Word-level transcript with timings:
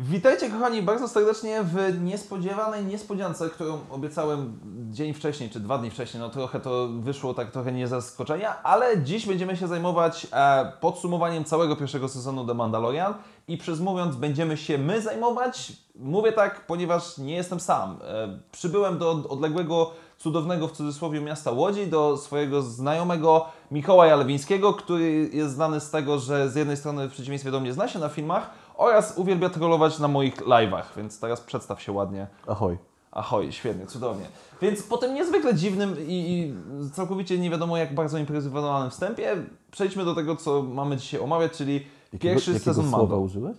Witajcie 0.00 0.50
kochani 0.50 0.82
bardzo 0.82 1.08
serdecznie 1.08 1.62
w 1.62 2.00
niespodziewanej 2.04 2.84
niespodziance, 2.84 3.50
którą 3.50 3.78
obiecałem 3.90 4.58
dzień 4.90 5.14
wcześniej, 5.14 5.50
czy 5.50 5.60
dwa 5.60 5.78
dni 5.78 5.90
wcześniej. 5.90 6.20
No 6.20 6.30
trochę 6.30 6.60
to 6.60 6.88
wyszło 6.88 7.34
tak 7.34 7.50
trochę 7.50 7.72
nie 7.72 7.88
zaskoczenia, 7.88 8.62
ale 8.62 9.02
dziś 9.02 9.26
będziemy 9.26 9.56
się 9.56 9.68
zajmować 9.68 10.26
e, 10.32 10.72
podsumowaniem 10.80 11.44
całego 11.44 11.76
pierwszego 11.76 12.08
sezonu 12.08 12.46
The 12.46 12.54
Mandalorian 12.54 13.14
i 13.48 13.56
przez 13.56 13.80
mówiąc 13.80 14.16
będziemy 14.16 14.56
się 14.56 14.78
my 14.78 15.00
zajmować, 15.00 15.72
mówię 15.94 16.32
tak, 16.32 16.66
ponieważ 16.66 17.18
nie 17.18 17.34
jestem 17.34 17.60
sam. 17.60 17.98
E, 18.04 18.38
przybyłem 18.52 18.98
do 18.98 19.10
odległego, 19.10 19.90
cudownego 20.18 20.68
w 20.68 20.72
cudzysłowie 20.72 21.20
miasta 21.20 21.50
Łodzi, 21.50 21.86
do 21.86 22.16
swojego 22.16 22.62
znajomego 22.62 23.46
Mikołaja 23.70 24.16
Lewińskiego, 24.16 24.74
który 24.74 25.30
jest 25.32 25.54
znany 25.54 25.80
z 25.80 25.90
tego, 25.90 26.18
że 26.18 26.50
z 26.50 26.56
jednej 26.56 26.76
strony 26.76 27.08
w 27.08 27.12
przeciwieństwie 27.12 27.50
do 27.50 27.60
mnie 27.60 27.72
zna 27.72 27.88
się 27.88 27.98
na 27.98 28.08
filmach, 28.08 28.50
oraz 28.78 29.18
uwielbia 29.18 29.48
trollować 29.50 29.98
na 29.98 30.08
moich 30.08 30.36
live'ach, 30.36 30.84
więc 30.96 31.20
teraz 31.20 31.40
przedstaw 31.40 31.82
się 31.82 31.92
ładnie. 31.92 32.26
Ahoj. 32.46 32.78
Ahoj, 33.12 33.52
świetnie, 33.52 33.86
cudownie. 33.86 34.26
Więc 34.62 34.82
po 34.82 34.96
tym 34.98 35.14
niezwykle 35.14 35.54
dziwnym 35.54 35.96
i, 36.08 36.12
i 36.12 36.90
całkowicie 36.90 37.38
nie 37.38 37.50
wiadomo 37.50 37.76
jak 37.76 37.94
bardzo 37.94 38.18
improwizowanym 38.18 38.90
wstępie, 38.90 39.36
przejdźmy 39.70 40.04
do 40.04 40.14
tego, 40.14 40.36
co 40.36 40.62
mamy 40.62 40.96
dzisiaj 40.96 41.20
omawiać, 41.20 41.52
czyli 41.52 41.74
Jakiego, 42.12 42.34
pierwszy 42.34 42.52
jakiego 42.52 42.64
sezon 42.64 42.84
słowa 42.90 43.02
Mando. 43.02 43.18
użyłeś? 43.20 43.56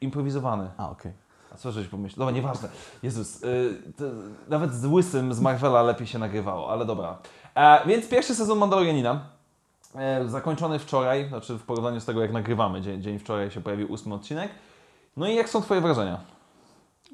Improwizowany. 0.00 0.70
A, 0.76 0.90
okej. 0.90 1.12
A 1.52 1.56
co 1.56 1.72
żeś 1.72 1.88
pomyślał? 1.88 2.26
Dobra, 2.26 2.40
nieważne. 2.40 2.68
Jezus, 3.02 3.42
y, 3.42 3.82
to 3.96 4.04
nawet 4.48 4.74
z 4.74 4.86
łysym 4.86 5.34
z 5.34 5.40
Marvela 5.40 5.82
lepiej 5.82 6.06
się 6.06 6.18
nagrywało, 6.18 6.70
ale 6.70 6.84
dobra. 6.84 7.18
E, 7.54 7.86
więc 7.86 8.08
pierwszy 8.08 8.34
sezon 8.34 8.58
Mandalorianina, 8.58 9.24
zakończony 10.26 10.78
wczoraj, 10.78 11.28
znaczy 11.28 11.58
w 11.58 11.62
porównaniu 11.62 12.00
z 12.00 12.04
tego 12.04 12.22
jak 12.22 12.32
nagrywamy, 12.32 12.80
dzień, 12.80 13.02
dzień 13.02 13.18
wczoraj 13.18 13.50
się 13.50 13.60
pojawił 13.60 13.92
ósmy 13.92 14.14
odcinek. 14.14 14.50
No 15.16 15.26
i 15.26 15.34
jak 15.34 15.48
są 15.48 15.62
Twoje 15.62 15.80
wrażenia? 15.80 16.20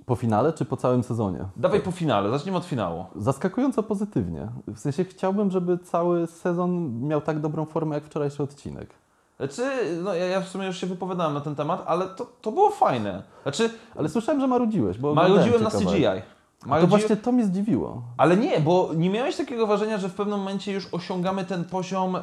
Po 0.07 0.17
finale 0.17 0.53
czy 0.53 0.65
po 0.65 0.77
całym 0.77 1.03
sezonie? 1.03 1.45
Dawaj 1.57 1.81
po 1.81 1.91
finale, 1.91 2.31
zacznijmy 2.31 2.59
od 2.59 2.65
finału. 2.65 3.05
Zaskakująco 3.17 3.83
pozytywnie. 3.83 4.49
W 4.67 4.79
sensie 4.79 5.05
chciałbym, 5.05 5.51
żeby 5.51 5.79
cały 5.79 6.27
sezon 6.27 7.01
miał 7.01 7.21
tak 7.21 7.41
dobrą 7.41 7.65
formę 7.65 7.95
jak 7.95 8.05
wczorajszy 8.05 8.43
odcinek. 8.43 8.89
Znaczy, 9.37 9.63
no 10.05 10.15
ja, 10.15 10.41
w 10.41 10.49
sumie 10.49 10.67
już 10.67 10.79
się 10.79 10.87
wypowiadałem 10.87 11.35
na 11.35 11.41
ten 11.41 11.55
temat, 11.55 11.83
ale 11.87 12.07
to, 12.07 12.27
to 12.41 12.53
było 12.53 12.71
fajne. 12.71 13.23
Znaczy, 13.43 13.71
Ale 13.97 14.09
słyszałem, 14.09 14.41
że 14.41 14.47
marudziłeś, 14.47 14.99
bo 14.99 15.15
marudziłem 15.15 15.63
na 15.63 15.71
CGI. 15.71 16.23
Kawałek. 16.61 16.85
A 16.85 16.87
to 16.87 16.91
właśnie 16.91 17.17
to 17.17 17.33
mnie 17.33 17.45
zdziwiło. 17.45 18.03
Ale 18.17 18.37
nie, 18.37 18.61
bo 18.61 18.91
nie 18.97 19.11
miałeś 19.11 19.37
takiego 19.37 19.67
wrażenia, 19.67 19.99
że 19.99 20.09
w 20.09 20.15
pewnym 20.15 20.39
momencie 20.39 20.73
już 20.73 20.89
osiągamy 20.93 21.45
ten 21.45 21.65
poziom, 21.65 22.17
e, 22.17 22.21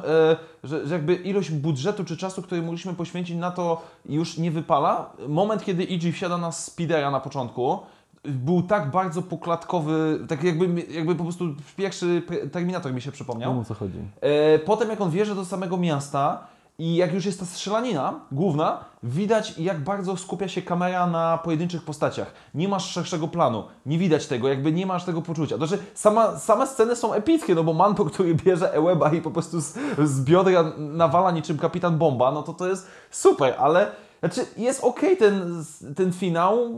że, 0.64 0.86
że 0.86 0.94
jakby 0.94 1.14
ilość 1.14 1.50
budżetu 1.50 2.04
czy 2.04 2.16
czasu, 2.16 2.42
który 2.42 2.62
mogliśmy 2.62 2.94
poświęcić 2.94 3.36
na 3.36 3.50
to 3.50 3.82
już 4.08 4.38
nie 4.38 4.50
wypala. 4.50 5.10
Moment, 5.28 5.64
kiedy 5.64 5.84
Iggy 5.84 6.12
wsiada 6.12 6.38
na 6.38 6.52
speedera 6.52 7.10
na 7.10 7.20
początku, 7.20 7.78
był 8.24 8.62
tak 8.62 8.90
bardzo 8.90 9.22
poklatkowy, 9.22 10.20
tak 10.28 10.44
jakby, 10.44 10.86
jakby 10.90 11.14
po 11.14 11.22
prostu 11.24 11.44
pierwszy 11.76 12.22
Terminator 12.52 12.94
mi 12.94 13.00
się 13.00 13.12
przypomniał. 13.12 13.52
Wiem 13.52 13.60
o 13.60 13.64
co 13.64 13.74
chodzi. 13.74 13.98
E, 14.20 14.58
Potem 14.58 14.90
jak 14.90 15.00
on 15.00 15.10
wjeżdża 15.10 15.34
do 15.34 15.44
samego 15.44 15.76
miasta 15.76 16.46
i 16.78 16.96
jak 16.96 17.14
już 17.14 17.24
jest 17.24 17.40
ta 17.40 17.46
strzelanina 17.46 18.20
główna, 18.32 18.84
widać 19.02 19.58
jak 19.58 19.84
bardzo 19.84 20.16
skupia 20.16 20.48
się 20.48 20.62
kamera 20.62 21.06
na 21.06 21.38
pojedynczych 21.38 21.82
postaciach. 21.82 22.32
Nie 22.54 22.68
masz 22.68 22.90
szerszego 22.90 23.28
planu, 23.28 23.64
nie 23.86 23.98
widać 23.98 24.26
tego, 24.26 24.48
jakby 24.48 24.72
nie 24.72 24.86
masz 24.86 25.04
tego 25.04 25.22
poczucia. 25.22 25.56
Znaczy, 25.56 25.78
sama, 25.94 26.38
same 26.38 26.66
sceny 26.66 26.96
są 26.96 27.12
epickie, 27.12 27.54
no 27.54 27.64
bo 27.64 27.72
Manpo, 27.72 28.04
który 28.04 28.34
bierze 28.34 28.74
Eweba 28.74 29.12
i 29.12 29.20
po 29.20 29.30
prostu 29.30 29.60
z, 29.60 29.74
z 30.04 30.24
biodra 30.24 30.72
nawala 30.78 31.30
niczym 31.30 31.58
kapitan 31.58 31.98
bomba, 31.98 32.32
no 32.32 32.42
to 32.42 32.52
to 32.52 32.68
jest 32.68 32.86
super, 33.10 33.54
ale 33.58 33.90
znaczy 34.20 34.46
jest 34.56 34.84
okej 34.84 35.16
ten, 35.16 35.64
ten 35.96 36.12
finał, 36.12 36.74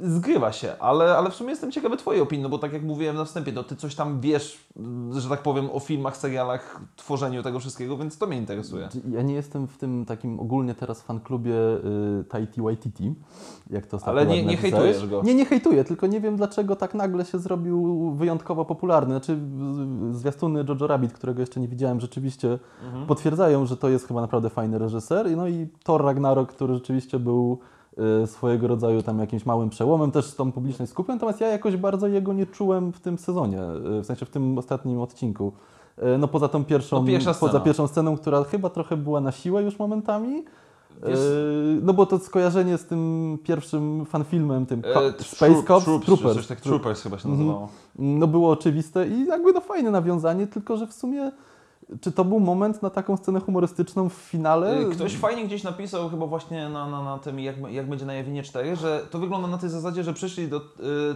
zgrywa 0.00 0.52
się, 0.52 0.72
ale, 0.80 1.16
ale 1.16 1.30
w 1.30 1.34
sumie 1.34 1.50
jestem 1.50 1.72
ciekawy 1.72 1.96
Twojej 1.96 2.22
opinii, 2.22 2.42
no 2.42 2.48
bo 2.48 2.58
tak 2.58 2.72
jak 2.72 2.82
mówiłem 2.82 3.16
na 3.16 3.24
wstępie, 3.24 3.52
no 3.52 3.62
Ty 3.62 3.76
coś 3.76 3.94
tam 3.94 4.20
wiesz, 4.20 4.64
że 5.12 5.28
tak 5.28 5.42
powiem, 5.42 5.70
o 5.72 5.80
filmach, 5.80 6.16
serialach, 6.16 6.80
tworzeniu 6.96 7.42
tego 7.42 7.60
wszystkiego, 7.60 7.96
więc 7.96 8.18
to 8.18 8.26
mnie 8.26 8.36
interesuje. 8.36 8.88
Ja 9.10 9.22
nie 9.22 9.34
jestem 9.34 9.66
w 9.68 9.76
tym 9.78 10.04
takim 10.04 10.40
ogólnie 10.40 10.74
teraz 10.74 11.02
fanklubie 11.02 11.54
y, 12.20 12.24
Taiti 12.24 12.62
Waititi, 12.62 13.14
jak 13.70 13.86
to 13.86 13.98
Ale 14.04 14.26
nie- 14.26 14.44
nie 14.44 14.56
hejtujesz 14.56 15.06
go. 15.06 15.22
Nie, 15.24 15.34
nie 15.34 15.44
hejtuję, 15.44 15.84
tylko 15.84 16.06
nie 16.06 16.20
wiem 16.20 16.36
dlaczego 16.36 16.76
tak 16.76 16.94
nagle 16.94 17.24
się 17.24 17.38
zrobił 17.38 18.10
wyjątkowo 18.14 18.64
popularny. 18.64 19.14
Znaczy 19.14 19.38
zwiastuny 20.12 20.64
Jojo 20.68 20.86
Rabbit, 20.86 21.12
którego 21.12 21.40
jeszcze 21.40 21.60
nie 21.60 21.68
widziałem, 21.68 22.00
rzeczywiście 22.00 22.58
Mhm. 22.86 23.06
potwierdzają, 23.06 23.66
że 23.66 23.76
to 23.76 23.88
jest 23.88 24.08
chyba 24.08 24.20
naprawdę 24.20 24.50
fajny 24.50 24.78
reżyser. 24.78 25.36
No 25.36 25.48
i 25.48 25.68
Thor 25.84 26.04
Ragnarok, 26.04 26.52
który 26.52 26.74
rzeczywiście 26.74 27.18
był 27.18 27.58
swojego 28.26 28.68
rodzaju 28.68 29.02
tam 29.02 29.18
jakimś 29.18 29.46
małym 29.46 29.70
przełomem, 29.70 30.10
też 30.10 30.24
z 30.26 30.36
tą 30.36 30.52
publiczność 30.52 30.92
skupią, 30.92 31.12
natomiast 31.12 31.40
ja 31.40 31.46
jakoś 31.48 31.76
bardzo 31.76 32.06
jego 32.08 32.32
nie 32.32 32.46
czułem 32.46 32.92
w 32.92 33.00
tym 33.00 33.18
sezonie, 33.18 33.58
y, 33.98 34.02
w 34.02 34.06
sensie 34.06 34.26
w 34.26 34.30
tym 34.30 34.58
ostatnim 34.58 35.00
odcinku. 35.00 35.52
Y, 36.14 36.18
No 36.18 36.28
poza 36.28 36.48
tą 36.48 36.64
pierwszą, 36.64 37.00
No, 37.00 37.06
pierwsza 37.06 37.34
poza 37.34 37.48
scena. 37.52 37.64
pierwszą 37.64 37.86
sceną, 37.86 38.16
która 38.16 38.44
chyba 38.44 38.70
trochę 38.70 38.96
była 38.96 39.20
na 39.20 39.32
siłę 39.32 39.62
już 39.62 39.78
momentami. 39.78 40.44
Wiesz- 41.06 41.18
Y, 41.18 41.80
No 41.82 41.92
bo 41.92 42.06
to 42.06 42.18
skojarzenie 42.18 42.78
z 42.78 42.84
tym 42.84 43.38
pierwszym 43.44 44.04
fanfilmem, 44.06 44.66
tym 44.66 44.82
E, 44.84 45.22
Space 45.24 45.62
Cops, 45.62 45.84
Troops, 45.84 46.06
Troopers, 46.06 46.34
Coś 46.36 46.46
tak, 46.46 46.60
Troopers 46.60 47.02
chyba 47.02 47.18
się 47.18 47.28
Mhm. 47.28 47.46
nazywało. 47.46 47.68
no 47.98 48.26
było 48.26 48.50
oczywiste 48.50 49.08
i 49.08 49.26
jakby 49.26 49.52
no 49.52 49.60
fajne 49.60 49.90
nawiązanie, 49.90 50.46
tylko 50.46 50.76
że 50.76 50.86
w 50.86 50.92
sumie 50.92 51.32
czy 52.00 52.12
to 52.12 52.24
był 52.24 52.40
moment 52.40 52.82
na 52.82 52.90
taką 52.90 53.16
scenę 53.16 53.40
humorystyczną 53.40 54.08
w 54.08 54.12
finale? 54.12 54.80
Y, 54.80 54.84
Ktoś 54.90 55.16
fajnie 55.16 55.44
gdzieś 55.44 55.62
napisał 55.62 56.08
chyba 56.08 56.26
właśnie 56.26 56.68
na, 56.68 56.90
na, 56.90 57.02
na 57.02 57.18
tym, 57.18 57.40
jak, 57.40 57.56
jak 57.70 57.88
będzie 57.88 58.06
na 58.06 58.14
Jawinie 58.14 58.42
4, 58.42 58.76
że 58.76 59.06
to 59.10 59.18
wygląda 59.18 59.48
na 59.48 59.58
tej 59.58 59.70
zasadzie, 59.70 60.04
że 60.04 60.12
przyszli 60.12 60.48
do 60.48 60.56
y, 60.56 60.62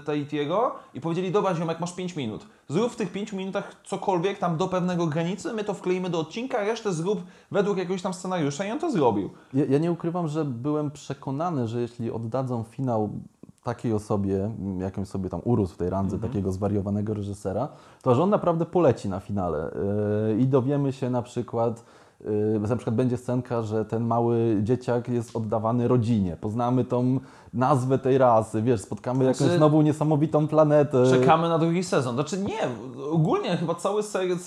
Tahitiego 0.05 0.75
i 0.95 1.01
powiedzieli, 1.01 1.33
dobra 1.33 1.55
ziomek, 1.55 1.81
masz 1.81 1.93
5 1.95 2.17
minut. 2.17 2.47
Zrób 2.69 2.93
w 2.93 2.97
tych 2.97 3.13
5 3.13 3.33
minutach 3.33 3.77
cokolwiek 3.85 4.39
tam 4.39 4.57
do 4.57 4.69
pewnego 4.69 5.07
granicy, 5.07 5.53
my 5.53 5.65
to 5.65 5.75
wkleimy 5.75 6.11
do 6.11 6.21
odcinka, 6.21 6.59
resztę 6.65 6.93
zrób 6.93 7.21
według 7.51 7.79
jakiegoś 7.79 8.03
tam 8.03 8.15
scenariusza 8.15 8.65
i 8.65 8.71
on 8.71 8.79
to 8.79 8.91
zrobił. 8.91 9.31
Ja, 9.55 9.65
ja 9.65 9.79
nie 9.79 9.93
ukrywam, 9.93 10.29
że 10.29 10.45
byłem 10.45 10.91
przekonany, 10.91 11.69
że 11.69 11.81
jeśli 11.81 12.11
oddadzą 12.11 12.65
finał 12.71 13.11
takiej 13.67 13.93
osobie, 13.93 14.45
m, 14.45 14.81
jakąś 14.81 15.09
sobie 15.09 15.29
tam 15.31 15.41
urósł 15.45 15.75
w 15.75 15.77
tej 15.77 15.91
randze 15.91 16.19
takiego 16.19 16.53
zwariowanego 16.53 17.15
reżysera, 17.15 17.69
to 18.03 18.15
że 18.15 18.23
on 18.23 18.31
naprawdę 18.31 18.67
poleci 18.67 19.09
na 19.09 19.21
finale 19.21 19.71
Yy, 20.29 20.41
i 20.41 20.47
dowiemy 20.47 20.93
się 20.93 21.11
na 21.11 21.23
przykład, 21.23 21.85
yy, 22.25 22.61
na 22.69 22.77
przykład 22.77 22.97
będzie 22.97 23.17
scenka, 23.17 23.63
że 23.63 23.85
ten 23.85 24.05
mały 24.05 24.61
dzieciak 24.63 25.09
jest 25.09 25.37
oddawany 25.37 25.89
rodzinie, 25.89 26.37
poznamy 26.41 26.85
tą 26.85 27.21
nazwę 27.55 27.99
tej 27.99 28.19
rasy, 28.19 28.63
wiesz, 28.63 28.81
spotkamy 28.81 29.25
jakąś 29.25 29.37
Znaczy- 29.39 29.59
nową 29.61 29.83
niesamowitą 29.83 30.49
planetę. 30.49 31.05
Czekamy 31.11 31.49
na 31.49 31.59
drugi 31.59 31.85
sezon. 31.85 32.15
Znaczy 32.15 32.39
nie, 32.39 32.61
ogólnie 33.11 33.57
chyba 33.57 33.75
cały 33.75 34.03
serial, 34.03 34.39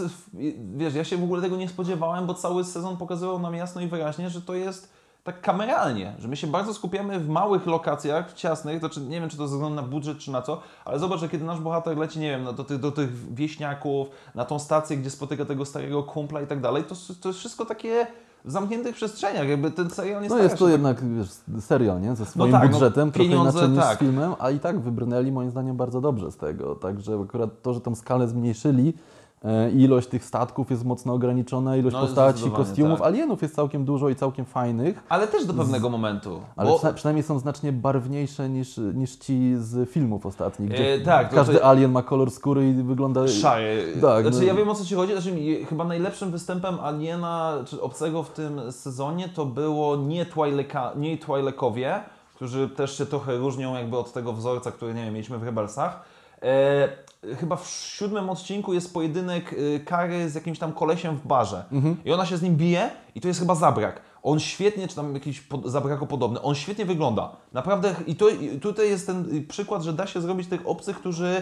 wiesz, 0.77 0.95
ja 0.95 1.03
się 1.03 1.17
w 1.17 1.23
ogóle 1.23 1.41
tego 1.41 1.57
nie 1.57 1.67
spodziewałem, 1.69 2.25
bo 2.27 2.33
cały 2.33 2.63
sezon 2.63 2.97
pokazywał 2.97 3.39
nam 3.39 3.55
jasno 3.55 3.81
i 3.81 3.87
wyraźnie, 3.87 4.29
że 4.29 4.41
to 4.41 4.53
jest 4.55 4.98
tak 5.33 5.41
kameralnie, 5.41 6.13
że 6.19 6.27
my 6.27 6.35
się 6.35 6.47
bardzo 6.47 6.73
skupiamy 6.73 7.19
w 7.19 7.29
małych 7.29 7.65
lokacjach, 7.65 8.33
ciasnych, 8.33 8.79
znaczy 8.79 9.01
nie 9.01 9.19
wiem, 9.19 9.29
czy 9.29 9.37
to 9.37 9.47
ze 9.47 9.55
względu 9.55 9.75
na 9.75 9.87
budżet, 9.87 10.17
czy 10.17 10.31
na 10.31 10.41
co, 10.41 10.61
ale 10.85 10.99
zobacz, 10.99 11.19
że 11.19 11.29
kiedy 11.29 11.45
nasz 11.45 11.59
bohater 11.59 11.97
leci, 11.97 12.19
nie 12.19 12.29
wiem, 12.29 12.43
no, 12.43 12.53
do, 12.53 12.63
tych, 12.63 12.79
do 12.79 12.91
tych 12.91 13.33
wieśniaków, 13.33 14.07
na 14.35 14.45
tą 14.45 14.59
stację, 14.59 14.97
gdzie 14.97 15.09
spotyka 15.09 15.45
tego 15.45 15.65
starego 15.65 16.03
kumpla 16.03 16.41
i 16.41 16.47
tak 16.47 16.61
dalej, 16.61 16.83
to, 16.83 16.95
to 17.21 17.29
jest 17.29 17.39
wszystko 17.39 17.65
takie 17.65 18.07
w 18.45 18.51
zamkniętych 18.51 18.95
przestrzeniach, 18.95 19.47
jakby 19.47 19.71
ten 19.71 19.89
serial 19.89 20.21
nie 20.21 20.29
No 20.29 20.37
jest 20.37 20.57
to 20.57 20.65
tak- 20.65 20.71
jednak 20.71 21.15
wiesz, 21.17 21.29
serial, 21.59 22.01
nie? 22.01 22.15
Ze 22.15 22.25
swoim 22.25 22.51
tak, 22.51 22.63
no, 22.63 22.69
budżetem, 22.69 23.11
trochę 23.11 23.29
pieniądze, 23.29 23.59
inaczej 23.59 23.69
niż 23.69 23.79
tak. 23.79 23.97
z 23.97 23.99
filmem, 23.99 24.33
a 24.39 24.49
i 24.49 24.59
tak 24.59 24.79
wybrnęli 24.79 25.31
moim 25.31 25.51
zdaniem 25.51 25.77
bardzo 25.77 26.01
dobrze 26.01 26.31
z 26.31 26.37
tego. 26.37 26.75
Także 26.75 27.19
akurat 27.23 27.61
to, 27.61 27.73
że 27.73 27.81
tą 27.81 27.95
skalę 27.95 28.27
zmniejszyli, 28.27 28.93
ilość 29.75 30.07
tych 30.07 30.25
statków 30.25 30.71
jest 30.71 30.85
mocno 30.85 31.13
ograniczona, 31.13 31.75
ilość 31.77 31.93
No, 31.93 32.01
postaci, 32.01 32.51
kostiumów, 32.51 32.99
tak. 32.99 33.07
alienów 33.07 33.41
jest 33.41 33.55
całkiem 33.55 33.85
dużo 33.85 34.09
i 34.09 34.15
całkiem 34.15 34.45
fajnych, 34.45 35.03
Ale 35.09 35.27
też 35.27 35.45
do 35.45 35.53
pewnego 35.53 35.89
momentu. 35.89 36.41
ale 36.55 36.69
bo- 36.69 36.77
przyna- 36.77 36.93
przynajmniej 36.93 37.23
są 37.23 37.39
znacznie 37.39 37.71
barwniejsze 37.73 38.49
niż, 38.49 38.77
niż 38.93 39.15
ci 39.15 39.51
z 39.57 39.89
filmów 39.89 40.25
ostatnich, 40.25 40.69
gdzie 40.69 40.93
E, 40.93 40.99
tak, 40.99 41.29
to- 41.29 41.35
każdy 41.35 41.53
to- 41.55 41.65
alien 41.65 41.91
ma 41.91 42.03
kolor 42.03 42.31
skóry 42.31 42.69
i 42.69 42.73
wygląda... 42.73 43.27
Szary. 43.27 43.93
Tak, 44.01 44.21
znaczy 44.21 44.37
no. 44.37 44.43
ja 44.43 44.53
wiem 44.53 44.69
o 44.69 44.75
co 44.75 44.85
ci 44.85 44.95
chodzi. 44.95 45.13
Znaczy, 45.13 45.31
chyba 45.69 45.83
najlepszym 45.83 46.31
występem 46.31 46.79
Aliena 46.79 47.53
czy 47.65 47.81
obcego 47.81 48.23
w 48.23 48.29
tym 48.29 48.71
sezonie 48.71 49.29
to 49.29 49.45
było 49.45 49.95
nie, 49.95 50.25
Twi'leka, 50.25 50.97
nie 50.97 51.17
Twi'lekowie, 51.17 51.99
którzy 52.35 52.69
też 52.69 52.97
się 52.97 53.05
trochę 53.05 53.37
różnią 53.37 53.75
jakby 53.75 53.97
od 53.97 54.13
tego 54.13 54.33
wzorca, 54.33 54.71
który 54.71 54.93
nie 54.93 55.03
wiem, 55.05 55.13
mieliśmy 55.13 55.37
w 55.37 55.43
Rebelsach. 55.43 56.01
E, 56.41 57.35
chyba 57.35 57.55
w 57.55 57.67
siódmym 57.67 58.29
odcinku 58.29 58.73
jest 58.73 58.93
pojedynek 58.93 59.53
y, 59.53 59.79
Kary 59.85 60.29
z 60.29 60.35
jakimś 60.35 60.59
tam 60.59 60.73
kolesiem 60.73 61.17
w 61.17 61.27
barze. 61.27 61.63
I 62.05 62.11
ona 62.11 62.25
się 62.25 62.37
z 62.37 62.41
nim 62.41 62.55
bije 62.55 62.89
i 63.15 63.21
to 63.21 63.27
jest 63.27 63.39
chyba 63.39 63.55
zabrak. 63.55 64.01
On 64.23 64.39
świetnie, 64.39 64.87
czy 64.87 64.95
tam 64.95 65.13
jakiś 65.13 65.41
pod, 65.41 65.65
zabrako 65.65 66.07
podobny, 66.07 66.41
on 66.41 66.55
świetnie 66.55 66.85
wygląda. 66.85 67.35
Naprawdę 67.53 67.95
i, 68.07 68.15
to, 68.15 68.29
i 68.29 68.59
tutaj 68.59 68.89
jest 68.89 69.07
ten 69.07 69.47
przykład, 69.47 69.83
że 69.83 69.93
da 69.93 70.07
się 70.07 70.21
zrobić 70.21 70.47
tych 70.47 70.67
obcych, 70.67 70.99
którzy 70.99 71.41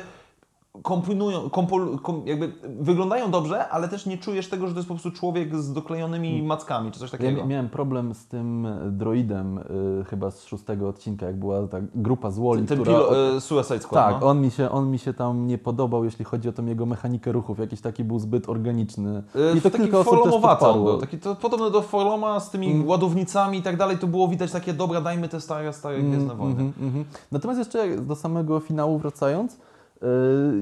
komponują, 0.83 1.49
kompol, 1.49 1.99
kom, 1.99 2.21
jakby 2.25 2.53
wyglądają 2.79 3.31
dobrze, 3.31 3.69
ale 3.69 3.87
też 3.87 4.05
nie 4.05 4.17
czujesz 4.17 4.49
tego, 4.49 4.67
że 4.67 4.73
to 4.73 4.79
jest 4.79 4.87
po 4.89 4.93
prostu 4.95 5.11
człowiek 5.11 5.55
z 5.55 5.73
doklejonymi 5.73 6.43
mackami, 6.43 6.91
czy 6.91 6.99
coś 6.99 7.11
Ja 7.13 7.17
takiego. 7.17 7.41
mi- 7.41 7.47
miałem 7.47 7.69
problem 7.69 8.13
z 8.13 8.27
tym 8.27 8.67
droidem 8.91 9.57
y, 9.57 9.63
chyba 10.09 10.31
z 10.31 10.45
szóstego 10.45 10.89
odcinka, 10.89 11.25
jak 11.25 11.39
była 11.39 11.67
ta 11.67 11.77
grupa 11.95 12.31
z 12.31 12.39
Woli, 12.39 12.65
Ten 12.65 12.77
która... 12.81 12.97
pilo, 12.99 13.35
e, 13.35 13.41
Suicide 13.41 13.79
Squad, 13.79 14.05
tak, 14.13 14.21
no. 14.21 14.27
on, 14.27 14.41
mi 14.41 14.51
się, 14.51 14.69
on 14.69 14.91
mi 14.91 14.99
się 14.99 15.13
tam 15.13 15.47
nie 15.47 15.57
podobał, 15.57 16.03
jeśli 16.05 16.25
chodzi 16.25 16.49
o 16.49 16.51
tą 16.51 16.65
jego 16.65 16.85
mechanikę 16.85 17.31
ruchów. 17.31 17.59
Jakiś 17.59 17.81
taki 17.81 18.03
był 18.03 18.19
zbyt 18.19 18.49
organiczny. 18.49 19.23
I 19.53 19.57
I 19.57 19.61
to 19.61 19.69
taki 19.69 19.83
kilka 19.83 19.99
osób 19.99 20.23
też 20.23 20.73
był, 20.73 20.97
taki 20.97 21.17
to, 21.17 21.35
podobny 21.35 21.71
do 21.71 21.81
Forloma 21.81 22.39
z 22.39 22.49
tymi 22.49 22.67
Mm. 22.71 22.87
ładownicami 22.87 23.57
i 23.57 23.61
tak 23.61 23.77
dalej, 23.77 23.97
to 23.97 24.07
było 24.07 24.27
widać 24.27 24.51
takie, 24.51 24.73
dobra, 24.73 25.01
dajmy 25.01 25.29
te 25.29 25.41
stare, 25.41 25.73
stare 25.73 25.99
Gwiezdne 26.01 26.35
Wojny. 26.35 26.61
Mhm, 26.63 26.87
mhm. 26.87 27.05
Natomiast 27.31 27.57
jeszcze 27.59 27.97
do 27.97 28.15
samego 28.15 28.59
finału 28.59 28.97
wracając, 28.97 29.57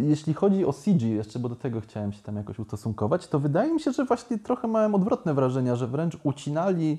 jeśli 0.01 0.33
chodzi 0.33 0.65
o 0.65 0.73
CG 0.73 1.01
jeszcze, 1.09 1.39
bo 1.39 1.49
do 1.49 1.55
tego 1.55 1.81
chciałem 1.81 2.13
się 2.13 2.21
tam 2.21 2.35
jakoś 2.35 2.59
ustosunkować, 2.59 3.27
to 3.27 3.39
wydaje 3.39 3.73
mi 3.73 3.79
się, 3.79 3.91
że 3.91 4.05
właśnie 4.05 4.39
trochę 4.39 4.67
miałem 4.67 4.95
odwrotne 4.95 5.33
wrażenia, 5.33 5.75
że 5.75 5.87
wręcz 5.87 6.17
ucinali 6.23 6.97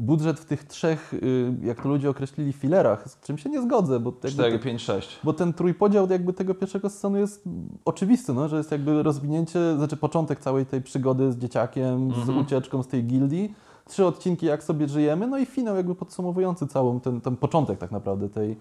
budżet 0.00 0.40
w 0.40 0.44
tych 0.44 0.64
trzech, 0.64 1.14
yy, 1.22 1.66
jak 1.66 1.82
to 1.82 1.88
ludzie 1.88 2.10
określili, 2.10 2.52
filerach, 2.52 3.08
z 3.10 3.20
czym 3.20 3.38
się 3.38 3.50
nie 3.50 3.62
zgodzę, 3.62 4.00
bo, 4.00 4.10
jakby 4.10 4.28
4, 4.30 4.52
te- 4.58 4.64
5, 4.64 4.82
6. 4.82 5.18
bo 5.24 5.32
ten 5.32 5.52
trójpodział 5.52 6.08
jakby 6.10 6.32
tego 6.32 6.54
pierwszego 6.54 6.90
sezonu 6.90 7.18
jest 7.18 7.44
oczywisty, 7.84 8.32
no, 8.34 8.48
że 8.48 8.56
jest 8.56 8.72
jakby 8.72 9.02
rozwinięcie, 9.02 9.76
znaczy 9.76 9.96
początek 9.96 10.40
całej 10.40 10.66
tej 10.66 10.82
przygody 10.82 11.32
z 11.32 11.38
dzieciakiem, 11.38 12.10
z 12.14 12.18
Mhm. 12.18 12.38
ucieczką 12.38 12.82
z 12.82 12.86
tej 12.88 13.04
gildii, 13.04 13.54
trzy 13.88 14.06
odcinki 14.06 14.46
jak 14.46 14.64
sobie 14.64 14.88
żyjemy, 14.88 15.26
no 15.26 15.38
i 15.38 15.46
finał 15.46 15.76
jakby 15.76 15.94
podsumowujący 15.94 16.66
całą 16.66 17.00
ten, 17.00 17.20
ten 17.20 17.36
początek 17.36 17.78
tak 17.78 17.90
naprawdę 17.90 18.28
tej, 18.28 18.56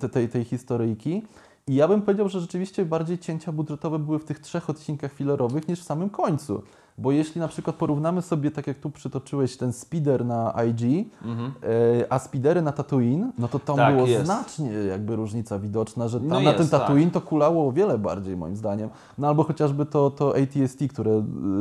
te- 0.00 0.08
tej, 0.08 0.28
tej 0.28 0.44
historyjki. 0.44 1.22
I 1.68 1.74
ja 1.74 1.88
bym 1.88 2.02
powiedział, 2.02 2.28
że 2.28 2.40
rzeczywiście 2.40 2.84
bardziej 2.84 3.18
cięcia 3.18 3.52
budżetowe 3.52 3.98
były 3.98 4.18
w 4.18 4.24
tych 4.24 4.38
trzech 4.40 4.70
odcinkach 4.70 5.12
filerowych 5.12 5.68
niż 5.68 5.80
w 5.80 5.84
samym 5.84 6.10
końcu. 6.10 6.62
Bo 6.98 7.12
jeśli 7.12 7.40
na 7.40 7.48
przykład 7.48 7.76
porównamy 7.76 8.22
sobie, 8.22 8.50
tak 8.50 8.66
jak 8.66 8.78
tu 8.78 8.90
przytoczyłeś, 8.90 9.56
ten 9.56 9.72
speeder 9.72 10.24
na 10.24 10.54
IG, 10.68 11.06
Mhm. 11.24 11.52
e, 11.62 12.12
a 12.12 12.18
speedery 12.18 12.62
na 12.62 12.72
Tatooine, 12.72 13.32
no 13.38 13.48
to 13.48 13.58
tam 13.58 13.76
Tak, 13.76 13.94
było 13.94 14.06
jest. 14.06 14.24
znacznie 14.24 14.70
jakby 14.72 15.16
różnica 15.16 15.58
widoczna, 15.58 16.08
że 16.08 16.18
tam 16.20 16.28
No 16.28 16.34
na 16.34 16.40
jest, 16.42 16.56
ten 16.58 16.68
tak. 16.68 16.80
Tatooine 16.80 17.10
to 17.10 17.20
kulało 17.20 17.68
o 17.68 17.72
wiele 17.72 17.98
bardziej 17.98 18.36
moim 18.36 18.56
zdaniem. 18.56 18.88
No 19.18 19.28
albo 19.28 19.44
chociażby 19.44 19.86
to, 19.86 20.10
to 20.10 20.34
ATST, 20.36 20.78
które 20.90 21.10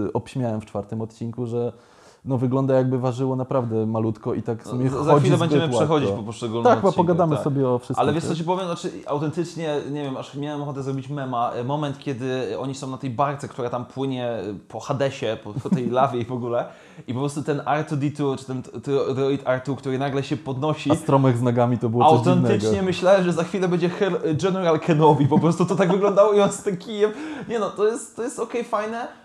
y, 0.07 0.13
obśmiałem 0.13 0.61
w 0.61 0.65
czwartym 0.65 1.01
odcinku, 1.01 1.45
że 1.45 1.73
no 2.25 2.37
wygląda 2.37 2.75
jakby 2.75 2.99
ważyło 2.99 3.35
naprawdę 3.35 3.85
malutko 3.85 4.33
i 4.33 4.41
tak 4.41 4.63
sobie 4.63 4.89
chodzi 4.89 5.05
Za 5.05 5.19
chwilę 5.19 5.37
będziemy 5.37 5.69
przechodzić 5.69 6.09
po 6.09 6.23
poszczególnych 6.23 6.65
Tak, 6.65 6.77
odcinkach, 6.77 6.95
pogadamy 6.95 7.35
tak. 7.35 7.43
sobie 7.43 7.69
o 7.69 7.79
wszystkim. 7.79 8.01
Ale 8.01 8.13
wiesz 8.13 8.23
co 8.23 8.35
Ci 8.35 8.43
powiem, 8.43 8.65
znaczy 8.65 8.91
autentycznie, 9.05 9.75
nie 9.91 10.03
wiem, 10.03 10.17
aż 10.17 10.35
miałem 10.35 10.61
ochotę 10.61 10.83
zrobić 10.83 11.09
mema, 11.09 11.51
e, 11.51 11.63
moment 11.63 11.99
kiedy 11.99 12.59
oni 12.59 12.75
są 12.75 12.89
na 12.89 12.97
tej 12.97 13.09
barce, 13.09 13.47
która 13.47 13.69
tam 13.69 13.85
płynie 13.85 14.27
e, 14.29 14.41
po 14.67 14.79
Hadesie, 14.79 15.37
po, 15.43 15.53
po 15.53 15.69
tej 15.69 15.89
lawie 15.99 16.19
i 16.19 16.25
w 16.25 16.31
ogóle 16.31 16.65
i 17.07 17.13
po 17.13 17.19
prostu 17.19 17.43
ten 17.43 17.59
R2D2, 17.59 18.37
czy 18.37 18.45
ten 18.45 18.61
droid 19.15 19.43
R2, 19.43 19.75
który 19.75 19.99
nagle 19.99 20.23
się 20.23 20.37
podnosi, 20.37 20.91
A 20.91 20.95
stromych 20.95 21.37
z 21.37 21.41
nogami 21.41 21.77
to 21.77 21.89
było 21.89 22.03
coś 22.03 22.17
autentycznie 22.19 22.59
dziwnego. 22.59 22.85
myślałem, 22.85 23.23
że 23.23 23.33
za 23.33 23.43
chwilę 23.43 23.67
będzie 23.67 23.89
General 24.43 24.79
Kenobi, 24.79 25.27
po 25.27 25.39
prostu 25.39 25.65
to 25.65 25.75
tak 25.75 25.91
wyglądało 25.91 26.33
i 26.33 26.39
on 26.41 26.51
z 26.51 26.63
tym 26.63 26.77
kijem, 26.77 27.11
nie 27.49 27.59
no, 27.59 27.69
to 27.69 27.87
jest, 27.87 28.15
to 28.15 28.23
jest 28.23 28.39
okej, 28.39 28.63
fajne, 28.63 29.07
e, 29.07 29.22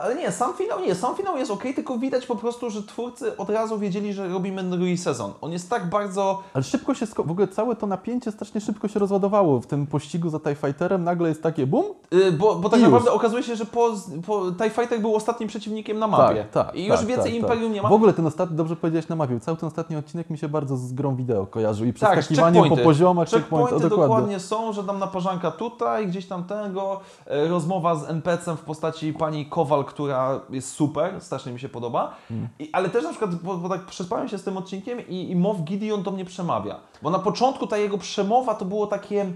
ale 0.00 0.14
nie, 0.14 0.32
sam 0.32 0.54
finał 0.54 0.80
nie, 0.80 0.94
sam 0.94 1.14
finał 1.16 1.36
jest 1.38 1.50
okej, 1.50 1.74
tylko 1.74 1.98
widać 1.98 2.26
po 2.26 2.36
prostu, 2.36 2.70
że 2.70 2.82
twórcy 2.82 3.36
od 3.36 3.50
razu 3.50 3.78
wiedzieli, 3.78 4.12
że 4.12 4.28
robimy 4.28 4.62
drugi 4.62 4.96
sezon. 4.98 5.32
On 5.40 5.52
jest 5.52 5.70
tak 5.70 5.88
bardzo 5.90 6.42
Ale 6.54 6.64
szybko 6.64 6.94
się, 6.94 7.06
w 7.06 7.30
ogóle 7.30 7.48
całe 7.48 7.76
to 7.76 7.86
napięcie 7.86 8.32
strasznie 8.32 8.60
szybko 8.60 8.88
się 8.88 9.00
rozładowało. 9.00 9.60
W 9.60 9.66
tym 9.66 9.86
pościgu 9.86 10.28
za 10.30 10.40
TIE 10.40 10.54
Fighterem 10.54 11.04
nagle 11.04 11.28
jest 11.28 11.42
takie 11.42 11.66
bum, 11.66 11.84
Y, 12.12 12.32
Bo, 12.32 12.54
bo 12.54 12.68
tak 12.68 12.80
I 12.80 12.82
już. 12.82 12.92
naprawdę 12.92 13.12
okazuje 13.12 13.42
się, 13.42 13.56
że 13.56 13.64
po, 13.66 13.90
po 14.26 14.52
TIE 14.52 14.70
Fighter 14.70 15.00
był 15.00 15.14
ostatnim 15.16 15.48
przeciwnikiem 15.48 15.98
na 15.98 16.06
mapie. 16.06 16.46
Tak, 16.52 16.66
tak. 16.66 16.76
I 16.76 16.86
już 16.86 16.96
tak, 16.98 17.06
więcej 17.06 17.32
tak, 17.32 17.40
Imperium 17.40 17.66
tak. 17.66 17.74
nie 17.74 17.82
ma. 17.82 17.88
W 17.88 17.92
ogóle 17.92 18.12
ten 18.12 18.26
ostatni, 18.26 18.56
dobrze 18.56 18.76
powiedziałeś 18.76 19.08
na 19.08 19.16
mapie, 19.16 19.40
cały 19.40 19.56
ten 19.56 19.66
ostatni 19.66 19.96
odcinek 19.96 20.30
mi 20.30 20.38
się 20.38 20.48
bardzo 20.48 20.76
z 20.76 20.92
grą 20.92 21.16
wideo 21.16 21.46
kojarzył 21.46 21.86
i 21.86 21.92
Tak, 21.92 22.12
przeskakiwaniem 22.12 22.54
po 22.54 22.60
checkpointy. 22.60 22.84
poziomach, 22.84 23.28
checkpoint, 23.28 23.52
o, 23.66 23.70
Checkpointy 23.70 23.88
dokładnie. 23.88 24.14
dokładnie 24.14 24.40
są, 24.40 24.72
że 24.72 24.84
tam 24.84 24.98
naparzanka 24.98 25.50
tutaj, 25.50 26.06
gdzieś 26.08 26.26
tam 26.26 26.44
tego, 26.44 27.00
e, 27.26 27.48
rozmowa 27.48 27.94
z 27.94 28.10
NPC-em 28.10 28.56
w 28.56 28.60
postaci 28.60 29.12
pani 29.12 29.43
Kowal, 29.44 29.84
która 29.84 30.40
jest 30.50 30.72
super, 30.72 31.20
strasznie 31.20 31.52
mi 31.52 31.60
się 31.60 31.68
podoba. 31.68 32.16
Hmm. 32.28 32.48
I, 32.58 32.70
ale 32.72 32.88
też 32.88 33.04
na 33.04 33.10
przykład, 33.10 33.34
bo, 33.34 33.56
bo 33.56 33.68
tak 33.68 33.86
przespałem 33.86 34.28
się 34.28 34.38
z 34.38 34.44
tym 34.44 34.56
odcinkiem 34.56 35.08
i, 35.08 35.30
i 35.30 35.36
Mow 35.36 35.56
Gideon 35.56 36.02
do 36.02 36.10
mnie 36.10 36.24
przemawia. 36.24 36.80
Bo 37.02 37.10
na 37.10 37.18
początku 37.18 37.66
ta 37.66 37.78
jego 37.78 37.98
przemowa 37.98 38.54
to 38.54 38.64
było 38.64 38.86
takie 38.86 39.26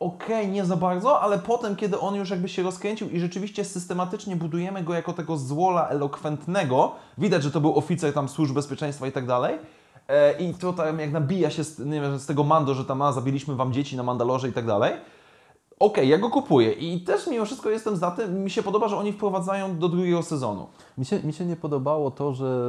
okej, 0.00 0.48
nie 0.48 0.64
za 0.64 0.76
bardzo, 0.76 1.20
ale 1.20 1.38
potem, 1.38 1.76
kiedy 1.76 2.00
on 2.00 2.14
już 2.14 2.30
jakby 2.30 2.48
się 2.48 2.62
rozkręcił 2.62 3.10
i 3.10 3.20
rzeczywiście 3.20 3.64
systematycznie 3.64 4.36
budujemy 4.36 4.82
go 4.82 4.94
jako 4.94 5.12
tego 5.12 5.36
złola 5.36 5.88
elokwentnego, 5.88 6.92
widać, 7.18 7.42
że 7.42 7.50
to 7.50 7.60
był 7.60 7.78
oficer 7.78 8.14
tam 8.14 8.28
służb 8.28 8.54
bezpieczeństwa 8.54 9.06
i 9.06 9.12
tak 9.12 9.26
dalej, 9.26 9.58
E, 10.08 10.32
I 10.38 10.54
to 10.54 10.72
tam 10.72 10.98
jak 10.98 11.12
nabija 11.12 11.50
się 11.50 11.64
z, 11.64 11.78
nie 11.78 12.00
wiem, 12.00 12.18
z 12.18 12.26
tego 12.26 12.44
Mando, 12.44 12.74
że 12.74 12.84
tam 12.84 13.02
a, 13.02 13.12
zabiliśmy 13.12 13.56
wam 13.56 13.72
dzieci 13.72 13.96
na 13.96 14.02
Mandalorze 14.02 14.48
i 14.48 14.52
tak 14.52 14.66
dalej. 14.66 14.92
Okej, 15.82 16.08
ja 16.08 16.18
go 16.18 16.30
kupuję 16.30 16.72
i 16.72 17.00
też 17.00 17.26
mimo 17.26 17.44
wszystko 17.44 17.70
jestem 17.70 17.96
za 17.96 18.10
tym, 18.10 18.44
mi 18.44 18.50
się 18.50 18.62
podoba, 18.62 18.88
że 18.88 18.96
oni 18.96 19.12
wprowadzają 19.12 19.78
do 19.78 19.88
drugiego 19.88 20.22
sezonu. 20.22 20.66
Mi 20.98 21.04
się, 21.04 21.22
mi 21.22 21.32
się 21.32 21.44
nie 21.44 21.56
podobało 21.56 22.10
to, 22.10 22.32
że 22.32 22.68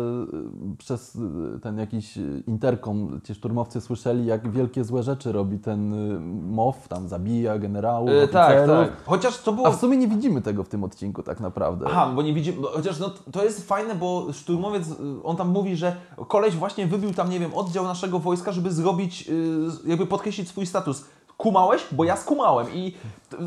y, 0.74 0.77
przez 0.77 1.15
y, 1.15 1.19
ten 1.60 1.77
jakiś 1.77 2.19
interkom 2.48 3.21
ci 3.24 3.36
szturmowcy 3.36 3.81
słyszeli, 3.81 4.25
jak 4.25 4.51
wielkie 4.51 4.83
złe 4.83 5.04
rzeczy 5.04 5.31
robi 5.31 5.60
ten 5.60 5.94
y, 5.94 6.19
MOW, 6.54 6.88
tam 6.88 7.07
zabija 7.07 7.57
generałów, 7.57 8.10
E, 8.10 8.27
tak, 8.27 8.68
tak. 8.68 8.92
Chociaż 9.06 9.38
to 9.42 9.54
było... 9.54 9.68
A 9.68 9.71
w 9.71 9.80
sumie 9.80 9.98
nie 9.98 10.07
widzimy 10.07 10.42
tego 10.42 10.63
w 10.63 10.69
tym 10.69 10.83
odcinku 10.83 11.24
tak 11.24 11.39
naprawdę. 11.39 11.86
Aha, 11.89 12.12
bo 12.15 12.21
nie 12.21 12.33
widzimy, 12.33 12.68
chociaż 12.68 13.00
no, 13.00 13.12
to 13.31 13.44
jest 13.44 13.68
fajne, 13.68 13.95
bo 13.95 14.27
szturmowiec, 14.33 14.88
on 15.24 15.36
tam 15.36 15.50
mówi, 15.50 15.75
że 15.75 15.95
koleś 16.27 16.56
właśnie 16.56 16.88
wybił 16.88 17.13
tam, 17.13 17.30
nie 17.30 17.39
wiem, 17.39 17.54
oddział 17.54 17.83
naszego 17.83 18.19
wojska, 18.19 18.51
żeby 18.51 18.71
zrobić, 18.71 19.31
jakby 19.86 20.06
podkreślić 20.06 20.50
swój 20.50 20.65
status. 20.65 21.06
Kumałeś? 21.44 21.86
Bo 21.92 22.04
ja 22.04 22.18
skumałem 22.18 22.68
i 22.74 22.94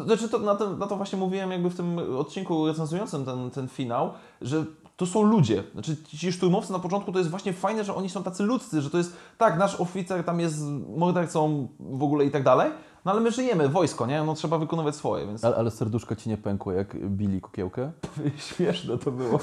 znaczy 0.04 0.28
to, 0.28 0.38
na, 0.38 0.54
to, 0.54 0.76
na 0.76 0.86
to 0.86 0.96
właśnie 0.96 1.18
mówiłem 1.18 1.50
jakby 1.50 1.70
w 1.70 1.76
tym 1.76 1.98
odcinku 2.18 2.66
recenzującym 2.66 3.24
ten, 3.24 3.50
ten 3.50 3.68
finał, 3.68 4.10
że 4.40 4.64
to 4.96 5.06
są 5.06 5.22
ludzie. 5.22 5.62
Znaczy 5.72 5.96
ci 6.04 6.32
szturmowcy 6.32 6.72
na 6.72 6.78
początku 6.78 7.12
to 7.12 7.18
jest 7.18 7.30
właśnie 7.30 7.52
fajne, 7.52 7.84
że 7.84 7.94
oni 7.94 8.10
są 8.10 8.22
tacy 8.22 8.42
ludzcy, 8.42 8.82
że 8.82 8.90
to 8.90 8.98
jest 8.98 9.16
tak, 9.38 9.58
nasz 9.58 9.80
oficer 9.80 10.24
tam 10.24 10.40
jest 10.40 10.56
mordercą 10.96 11.68
w 11.80 12.02
ogóle 12.02 12.24
i 12.24 12.30
tak 12.30 12.42
dalej, 12.42 12.70
no 13.06 13.12
ale 13.12 13.20
my 13.20 13.30
żyjemy, 13.30 13.68
wojsko, 13.68 14.06
nie? 14.06 14.24
No 14.24 14.34
trzeba 14.34 14.58
wykonywać 14.58 14.94
swoje, 14.94 15.26
więc... 15.26 15.44
Ale, 15.44 15.56
ale 15.56 15.70
serduszko 15.70 16.16
ci 16.16 16.28
nie 16.28 16.36
pękło, 16.36 16.72
jak 16.72 17.08
bili 17.08 17.40
kukiełkę? 17.40 17.92
Śmieszne 18.56 18.98
to 18.98 19.10
było. 19.10 19.38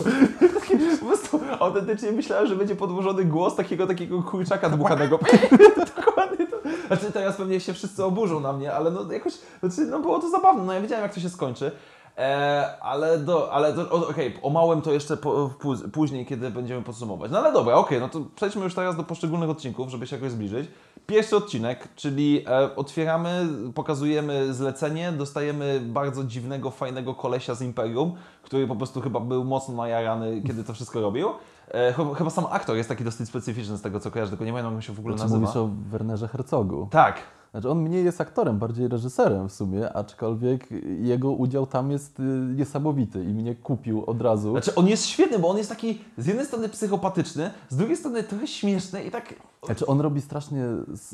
po 0.99 1.05
prostu 1.05 1.39
autentycznie 1.59 2.11
myślałem, 2.11 2.47
że 2.47 2.55
będzie 2.55 2.75
podłożony 2.75 3.25
głos 3.25 3.55
takiego 3.55 3.87
takiego 3.87 4.23
kurczaka 4.23 4.69
dmuchanego. 4.69 5.19
Dokładnie 5.95 6.42
to. 6.42 6.42
Znaczy 6.87 7.11
teraz 7.11 7.35
pewnie 7.35 7.59
się 7.59 7.73
wszyscy 7.73 8.03
oburzą 8.03 8.39
na 8.39 8.53
mnie, 8.53 8.73
ale 8.73 8.91
no 8.91 9.11
jakoś, 9.11 9.33
znaczy, 9.59 9.81
no 9.91 9.99
było 9.99 10.19
to 10.19 10.29
zabawne, 10.29 10.63
no 10.63 10.73
ja 10.73 10.81
wiedziałem 10.81 11.03
jak 11.03 11.13
to 11.13 11.19
się 11.19 11.29
skończy. 11.29 11.71
E, 12.17 12.77
ale 12.81 13.17
do, 13.19 13.51
ale 13.51 13.75
okej, 13.91 14.39
o 14.41 14.49
małym 14.49 14.81
to 14.81 14.93
jeszcze 14.93 15.17
po, 15.17 15.49
pó- 15.59 15.91
później, 15.91 16.25
kiedy 16.25 16.51
będziemy 16.51 16.81
podsumować. 16.81 17.31
No 17.31 17.39
ale 17.39 17.53
dobra, 17.53 17.75
okej, 17.75 17.99
no 17.99 18.09
to 18.09 18.21
przejdźmy 18.35 18.63
już 18.63 18.75
teraz 18.75 18.95
do 18.95 19.03
poszczególnych 19.03 19.49
odcinków, 19.49 19.89
żeby 19.89 20.07
się 20.07 20.15
jakoś 20.15 20.31
zbliżyć. 20.31 20.69
Pierwszy 21.07 21.35
odcinek, 21.35 21.87
czyli 21.95 22.45
e, 22.47 22.75
otwieramy, 22.75 23.47
pokazujemy 23.75 24.53
zlecenie, 24.53 25.11
dostajemy 25.11 25.81
bardzo 25.85 26.23
dziwnego, 26.23 26.71
fajnego 26.71 27.15
kolesia 27.15 27.55
z 27.55 27.61
Imperium, 27.61 28.15
który 28.43 28.67
po 28.67 28.75
prostu 28.75 29.01
chyba 29.01 29.19
był 29.19 29.43
mocno 29.43 29.75
najarany, 29.75 30.41
kiedy 30.47 30.63
to 30.63 30.73
wszystko 30.73 31.01
robił. 31.01 31.29
E, 31.67 31.93
chyba, 32.17 32.29
sam 32.29 32.45
aktor 32.49 32.75
jest 32.75 32.89
taki 32.89 33.03
dosyć 33.03 33.29
specyficzny 33.29 33.77
z 33.77 33.81
tego, 33.81 33.99
co 33.99 34.11
kojarzę, 34.11 34.29
tylko 34.29 34.45
nie 34.45 34.51
pamiętam, 34.51 34.73
jak 34.73 34.83
się 34.83 34.93
w 34.93 34.99
ogóle 34.99 35.17
Znaczy 35.17 35.31
nazywa. 35.33 35.39
mówisz 35.41 35.57
o 35.57 35.89
Wernerze 35.89 36.27
Herzogu. 36.27 36.87
Tak, 36.91 37.15
Znaczy 37.53 37.69
on 37.69 37.81
mniej 37.81 38.05
jest 38.05 38.21
aktorem, 38.21 38.59
bardziej 38.59 38.87
reżyserem 38.87 39.49
w 39.49 39.53
sumie, 39.53 39.93
aczkolwiek 39.93 40.67
jego 41.01 41.31
udział 41.31 41.67
tam 41.67 41.91
jest 41.91 42.19
y, 42.19 42.23
niesamowity 42.55 43.23
i 43.23 43.27
mnie 43.33 43.55
kupił 43.55 44.03
od 44.05 44.21
razu. 44.21 44.51
Znaczy 44.51 44.75
on 44.75 44.87
jest 44.87 45.05
świetny, 45.05 45.39
bo 45.39 45.49
on 45.49 45.57
jest 45.57 45.69
taki 45.69 46.01
z 46.17 46.25
jednej 46.25 46.45
strony 46.45 46.69
psychopatyczny, 46.69 47.51
z 47.69 47.75
drugiej 47.75 47.97
strony 47.97 48.23
trochę 48.23 48.47
śmieszny 48.47 49.03
i 49.03 49.11
tak... 49.11 49.33
Znaczy 49.65 49.85
on 49.85 50.01
robi 50.01 50.21
strasznie 50.21 50.65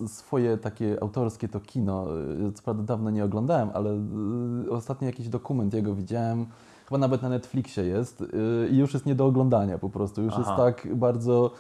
swoje 0.07 0.57
takie 0.57 0.97
autorskie 1.01 1.47
to 1.47 1.59
kino. 1.59 2.07
Y, 2.49 2.51
Co 2.51 2.63
prawda 2.63 2.83
dawno 2.83 3.09
nie 3.09 3.25
oglądałem, 3.25 3.69
ale 3.73 3.89
y, 4.67 4.71
ostatnio 4.71 5.05
jakiś 5.07 5.29
dokument 5.29 5.73
jego 5.73 5.95
widziałem. 5.95 6.45
Chyba 6.89 6.97
nawet 6.99 7.21
na 7.21 7.29
Netflixie 7.29 7.83
jest 7.85 8.21
y, 8.21 8.69
i 8.71 8.77
już 8.77 8.93
jest 8.93 9.05
nie 9.05 9.15
do 9.15 9.25
oglądania 9.25 9.77
po 9.77 9.89
prostu. 9.89 10.21
Już 10.21 10.33
Aha. 10.33 10.41
jest 10.41 10.55
tak 10.57 10.95
bardzo, 10.95 11.51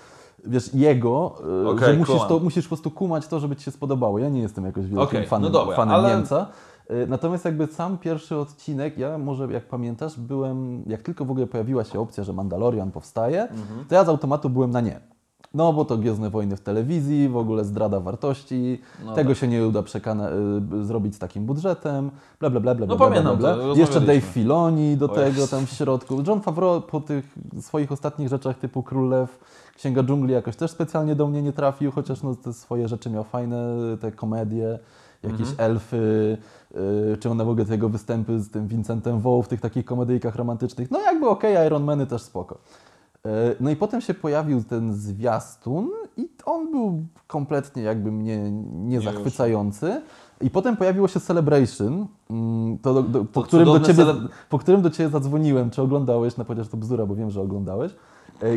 wiesz, 0.45 0.73
jego, 0.73 1.35
y, 1.63 1.69
Okej, 1.69 1.87
że 1.87 1.93
musisz, 1.99 2.27
to, 2.27 2.39
musisz 2.39 2.65
po 2.65 2.69
prostu 2.69 2.91
kumać 2.91 3.27
to, 3.27 3.39
żeby 3.39 3.55
Ci 3.55 3.63
się 3.63 3.71
spodobało. 3.71 4.19
Ja 4.19 4.29
nie 4.29 4.41
jestem 4.41 4.65
jakoś 4.65 4.83
wielkim 4.83 4.99
Okej, 4.99 5.27
fanem, 5.27 5.43
no 5.51 5.59
dobra, 5.59 5.75
fanem 5.75 5.95
ale- 5.95 6.09
Niemca. 6.15 6.47
Y, 6.91 7.07
Natomiast 7.07 7.45
jakby 7.45 7.67
sam 7.67 7.97
pierwszy 7.97 8.35
odcinek, 8.37 8.97
ja 8.97 9.17
może 9.17 9.47
jak 9.53 9.67
pamiętasz, 9.67 10.19
byłem, 10.19 10.83
jak 10.87 11.01
tylko 11.01 11.25
w 11.25 11.31
ogóle 11.31 11.47
pojawiła 11.47 11.83
się 11.83 11.99
opcja, 11.99 12.23
że 12.23 12.33
Mandalorian 12.33 12.91
powstaje, 12.91 13.41
Mhm. 13.41 13.85
to 13.89 13.95
ja 13.95 14.03
z 14.05 14.09
automatu 14.09 14.49
byłem 14.49 14.71
na 14.71 14.81
nie. 14.81 14.99
No, 15.53 15.73
bo 15.73 15.85
to 15.85 15.97
Gwiezdne 15.97 16.29
Wojny 16.29 16.57
w 16.57 16.61
telewizji, 16.61 17.29
w 17.29 17.37
ogóle 17.37 17.65
zdrada 17.65 17.99
wartości, 17.99 18.81
No 19.05 19.13
tego 19.15 19.29
tak. 19.29 19.37
się 19.37 19.47
nie 19.47 19.67
uda 19.67 19.83
y, 20.81 20.85
zrobić 20.85 21.15
z 21.15 21.19
takim 21.19 21.45
budżetem, 21.45 22.11
bla, 22.39 22.49
bla, 22.49 22.59
bla, 22.59 22.75
bla, 22.75 22.85
No 22.87 22.95
bla, 22.95 23.07
pamiętam 23.07 23.37
bla, 23.37 23.55
bla. 23.55 23.65
Jeszcze 23.75 24.01
Dave 24.01 24.21
Filoni 24.21 24.97
do 24.97 25.05
O 25.05 25.09
tego 25.09 25.27
Jezu. 25.41 25.47
tam 25.47 25.65
w 25.65 25.69
środku. 25.77 26.23
John 26.27 26.41
Favreau 26.41 26.81
po 26.81 27.01
tych 27.01 27.35
swoich 27.61 27.91
ostatnich 27.91 28.27
rzeczach 28.29 28.57
typu 28.57 28.83
Król 28.83 29.09
Lew, 29.09 29.39
Księga 29.75 30.03
Dżungli 30.03 30.33
jakoś 30.33 30.55
też 30.55 30.71
specjalnie 30.71 31.15
do 31.15 31.27
mnie 31.27 31.41
nie 31.41 31.53
trafił, 31.53 31.91
chociaż 31.91 32.23
no, 32.23 32.35
te 32.35 32.53
swoje 32.53 32.87
rzeczy 32.87 33.09
miał 33.09 33.23
fajne, 33.23 33.57
te 34.01 34.11
komedie, 34.11 34.79
jakieś 35.23 35.49
Mhm. 35.49 35.71
elfy, 35.71 36.37
y, 37.13 37.17
czy 37.19 37.29
one 37.29 37.45
w 37.45 37.49
ogóle 37.49 37.65
te 37.65 37.71
jego 37.71 37.89
występy 37.89 38.39
z 38.39 38.49
tym 38.51 38.67
Vincentem 38.67 39.19
Vaughn 39.19 39.43
w 39.45 39.47
tych 39.47 39.61
takich 39.61 39.85
komedyjkach 39.85 40.35
romantycznych. 40.35 40.91
No 40.91 41.01
jakby 41.01 41.29
okej, 41.29 41.67
Iron 41.67 41.83
Many 41.83 42.05
też 42.07 42.21
spoko. 42.21 42.57
E, 43.25 43.55
No 43.59 43.69
i 43.69 43.75
potem 43.75 44.01
się 44.01 44.13
pojawił 44.13 44.63
ten 44.63 44.93
zwiastun 44.93 45.89
i 46.17 46.29
on 46.45 46.71
był 46.71 47.03
kompletnie 47.27 47.83
jakby 47.83 48.11
mnie 48.11 48.51
nie 48.73 49.01
zachwycający. 49.01 50.01
I 50.41 50.49
potem 50.49 50.77
pojawiło 50.77 51.07
się 51.07 51.19
Celebration, 51.19 52.07
mm, 52.29 52.77
to 52.77 52.93
do, 52.93 53.03
do, 53.03 53.25
po, 53.25 53.43
którym 53.43 53.65
do 53.65 53.79
ciebie, 53.79 54.03
cele- 54.03 54.27
po 54.49 54.59
którym 54.59 54.81
do 54.81 54.89
Ciebie 54.89 55.09
zadzwoniłem, 55.09 55.69
czy 55.69 55.81
oglądałeś, 55.81 56.37
no 56.37 56.43
chociaż 56.43 56.67
to 56.67 56.77
bzdura, 56.77 57.05
bo 57.05 57.15
wiem, 57.15 57.29
że 57.31 57.41
oglądałeś, 57.41 57.95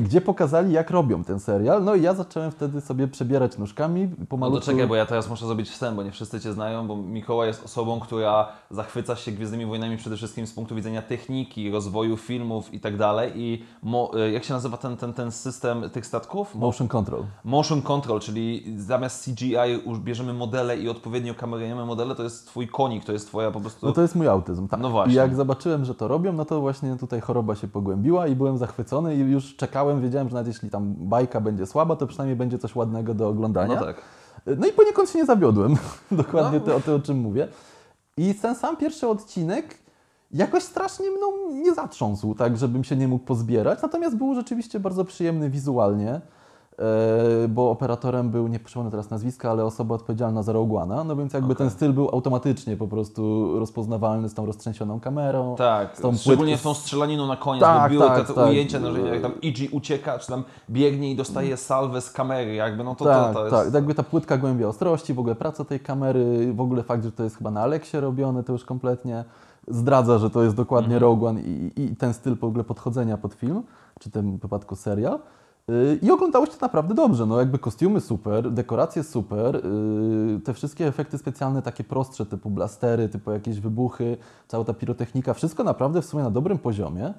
gdzie 0.03 0.21
pokazali 0.21 0.73
jak 0.73 0.91
robią 0.91 1.25
ten 1.25 1.41
serial. 1.41 1.85
No 1.85 1.95
i 1.95 2.03
ja 2.03 2.15
zacząłem 2.15 2.51
wtedy 2.51 2.81
sobie 2.81 3.09
przebierać 3.09 3.59
nóżkami 3.59 4.09
No 4.19 4.27
pomalutku. 4.29 4.61
to 4.61 4.73
czekaj, 4.73 4.87
bo 4.89 4.97
ja 4.97 5.07
teraz 5.07 5.31
muszę 5.31 5.47
zrobić 5.47 5.71
wstęp, 5.71 5.97
bo 5.97 6.03
nie 6.03 6.11
wszyscy 6.11 6.41
Cię 6.41 6.53
znają, 6.53 6.87
bo 6.89 6.97
Mikołaj 6.97 7.49
jest 7.49 7.65
osobą, 7.65 8.01
która 8.01 8.49
zachwyca 8.71 9.17
się 9.17 9.33
Gwiezdnymi 9.33 9.67
Wojnami 9.67 9.97
przede 9.97 10.17
wszystkim 10.17 10.47
z 10.47 10.53
punktu 10.53 10.75
widzenia 10.75 11.03
techniki, 11.03 11.71
rozwoju 11.71 12.17
filmów 12.17 12.75
i 12.75 12.81
tak 12.81 12.97
dalej. 12.97 13.33
I 13.35 13.65
e, 14.17 14.31
jak 14.31 14.45
się 14.45 14.55
nazywa 14.55 14.77
ten, 14.77 14.97
ten, 14.97 15.13
ten 15.13 15.33
system 15.33 15.91
tych 15.91 16.07
statków? 16.07 16.55
Mo, 16.55 16.67
Motion 16.67 16.89
control. 16.89 17.25
motion 17.45 17.83
control, 17.83 18.21
czyli 18.21 18.65
zamiast 18.77 19.25
CGI 19.25 19.57
bierzemy 19.99 20.33
modele 20.35 20.77
i 20.79 20.89
odpowiednio 20.89 21.35
kamerujemy 21.35 21.87
modele, 21.87 22.15
to 22.15 22.23
jest 22.23 22.47
Twój 22.47 22.69
konik, 22.69 23.05
to 23.05 23.13
jest 23.13 23.27
Twoja 23.29 23.51
po 23.51 23.61
prostu... 23.61 23.87
No 23.87 23.93
to 23.93 24.03
jest 24.03 24.15
mój 24.15 24.29
autyzm, 24.29 24.69
tak. 24.69 24.81
No 24.81 24.91
właśnie. 24.91 25.13
I 25.13 25.17
jak 25.17 25.35
zobaczyłem, 25.37 25.85
że 25.85 25.95
to 25.95 26.09
robią, 26.09 26.33
no 26.33 26.45
to 26.45 26.61
właśnie 26.61 26.97
tutaj 26.97 27.21
choroba 27.21 27.55
się 27.55 27.69
pogłębiła 27.69 28.27
i 28.27 28.37
byłem 28.37 28.59
zachwycony 28.59 29.17
i 29.17 29.19
już 29.19 29.57
czekałem, 29.57 29.72
wiedziałem, 30.01 30.29
że 30.29 30.35
nawet 30.35 30.47
jeśli 30.49 30.71
tam 30.71 30.95
bajka 30.99 31.41
będzie 31.41 31.67
słaba, 31.67 31.97
to 31.97 32.07
przynajmniej 32.07 32.37
będzie 32.37 32.59
coś 32.59 32.77
ładnego 32.77 33.15
do 33.15 33.29
oglądania. 33.29 33.75
no 33.75 33.85
tak. 33.87 33.97
No 34.59 34.67
i 34.67 34.73
poniekąd 34.73 35.11
się 35.11 35.19
nie 35.19 35.27
zawiodłem, 35.27 35.77
dokładnie 36.11 36.59
No. 36.59 36.65
to, 36.65 36.77
o 36.77 36.81
tym, 36.81 36.95
o 36.95 36.99
czym 36.99 37.19
mówię. 37.19 37.49
I 38.17 38.35
ten 38.35 38.55
sam 38.55 38.77
pierwszy 38.77 39.09
odcinek 39.09 39.79
jakoś 40.31 40.63
strasznie 40.63 41.11
mną 41.11 41.27
nie 41.53 41.75
zatrząsł, 41.75 42.35
tak, 42.35 42.57
żebym 42.57 42.85
się 42.85 42.97
nie 42.97 43.09
mógł 43.09 43.25
pozbierać, 43.25 43.83
natomiast 43.83 44.17
był 44.17 44.35
rzeczywiście 44.35 44.81
bardzo 44.81 45.05
przyjemny 45.05 45.51
wizualnie, 45.51 46.21
bo 47.49 47.71
operatorem 47.71 48.31
był, 48.31 48.49
nie 48.49 48.59
przypomnę 48.61 48.91
teraz 48.91 49.11
nazwiska, 49.11 49.51
ale 49.51 49.65
osoba 49.65 49.95
odpowiedzialna 49.95 50.43
za 50.43 50.53
Rogue 50.53 50.75
One'a, 50.79 51.07
no 51.07 51.17
więc 51.17 51.33
jakby 51.33 51.53
Okej. 51.53 51.57
ten 51.57 51.71
styl 51.71 51.93
był 51.93 52.09
automatycznie 52.09 52.77
po 52.77 52.89
prostu 52.89 53.53
rozpoznawalny 53.59 54.29
z 54.29 54.35
tą 54.35 54.47
roztrzęsioną 54.47 55.01
kamerą. 55.01 55.57
Tak, 55.57 55.97
z 55.97 56.01
tą 56.01 56.17
szczególnie 56.17 56.55
płytką- 56.57 56.61
w 56.61 56.63
tą 56.63 56.75
strzelaniną 56.75 57.27
na 57.27 57.37
koniec, 57.37 57.63
Tak, 57.65 57.93
bo 57.93 57.99
były 57.99 58.09
tak, 58.11 58.19
te, 58.21 58.25
te 58.25 58.35
tak. 58.35 58.51
ujęcia, 58.51 58.81
no, 58.81 58.93
że 58.93 59.01
jak 59.01 59.23
tam 59.23 59.41
Iggy 59.41 59.69
ucieka, 59.71 60.19
czy 60.19 60.27
tam 60.29 60.45
biegnie 60.71 61.11
i 61.11 61.17
dostaje 61.17 61.57
salwę 61.57 62.01
z 62.01 62.11
kamery, 62.11 62.55
jakby, 62.55 62.85
no 62.85 62.95
to 62.95 63.05
tak, 63.05 63.35
to, 63.35 63.39
to 63.39 63.45
jest... 63.57 63.65
tak, 63.67 63.75
jakby 63.75 63.95
ta 63.95 64.03
płytka 64.03 64.39
głębia 64.39 64.69
ostrości, 64.69 65.15
w 65.15 65.19
ogóle 65.19 65.35
praca 65.35 65.65
tej 65.65 65.81
kamery, 65.81 66.53
w 66.53 66.61
ogóle 66.61 66.83
fakt, 66.83 67.05
że 67.05 67.13
to 67.13 67.23
jest 67.25 67.37
chyba 67.37 67.51
na 67.51 67.61
Aleksie 67.61 68.01
robione, 68.01 68.43
to 68.45 68.53
już 68.53 68.65
kompletnie 68.65 69.25
zdradza, 69.69 70.19
że 70.19 70.31
to 70.31 70.43
jest 70.43 70.57
dokładnie 70.57 70.95
Mhm. 70.95 71.03
Rogue 71.03 71.27
One 71.27 71.41
i, 71.41 71.71
i 71.77 71.97
ten 71.97 72.15
styl 72.15 72.37
w 72.37 72.45
ogóle 72.45 72.65
podchodzenia 72.65 73.17
pod 73.17 73.35
film, 73.35 73.63
czy 74.01 74.11
w 74.11 74.13
tym 74.13 74.39
wypadku 74.39 74.77
serial. 74.77 75.19
I 76.03 76.11
oglądało 76.11 76.47
się 76.47 76.53
to 76.53 76.59
naprawdę 76.61 76.95
dobrze, 76.95 77.27
no 77.27 77.39
jakby 77.39 77.59
kostiumy 77.59 78.01
super, 78.01 78.51
dekoracje 78.51 79.03
super, 79.03 79.55
yy, 79.55 80.41
te 80.41 80.55
wszystkie 80.55 80.87
efekty 80.87 81.19
specjalne 81.19 81.63
takie 81.63 81.85
prostsze, 81.85 82.27
typu 82.27 82.51
blastery, 82.51 83.09
typu 83.09 83.31
jakieś 83.31 83.61
wybuchy, 83.61 84.17
cała 84.49 84.65
ta 84.65 84.75
pirotechnika, 84.75 85.35
wszystko 85.35 85.65
naprawdę 85.65 86.03
w 86.03 86.05
sumie 86.05 86.23
na 86.23 86.31
dobrym 86.31 86.59
poziomie. 86.59 87.15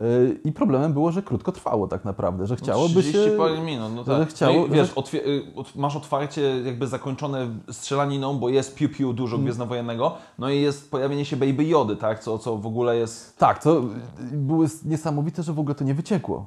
Yy, 0.00 0.40
I 0.44 0.52
problemem 0.52 0.92
było, 0.92 1.12
że 1.12 1.22
krótko 1.22 1.52
trwało 1.52 1.88
tak 1.88 2.04
naprawdę, 2.04 2.46
że 2.46 2.56
chciałoby 2.56 3.02
30 3.02 3.12
się... 3.12 3.30
parę 3.38 3.60
minut, 3.60 3.92
no 3.94 4.04
że 4.04 4.18
tak. 4.18 4.28
chciało- 4.28 4.60
no 4.60 4.66
i, 4.66 4.70
wiesz, 4.70 4.94
że- 5.12 5.18
y, 5.18 5.42
masz 5.76 5.96
otwarcie 5.96 6.60
jakby 6.64 6.86
zakończone 6.86 7.48
strzelaniną, 7.70 8.38
bo 8.38 8.48
jest 8.48 8.76
piu-piu 8.78 9.12
dużo 9.14 9.36
Mm. 9.36 9.44
gwiezdnowojennego, 9.44 10.12
no 10.38 10.50
i 10.50 10.60
jest 10.60 10.90
pojawienie 10.90 11.24
się 11.24 11.36
Baby 11.36 11.64
Jody, 11.64 11.96
tak, 11.96 12.20
co, 12.20 12.38
co 12.38 12.56
w 12.56 12.66
ogóle 12.66 12.96
jest... 12.96 13.38
Tak, 13.38 13.62
to 13.62 13.82
było 14.32 14.64
niesamowite, 14.84 15.42
że 15.42 15.52
w 15.52 15.58
ogóle 15.58 15.74
to 15.74 15.84
nie 15.84 15.94
wyciekło. 15.94 16.46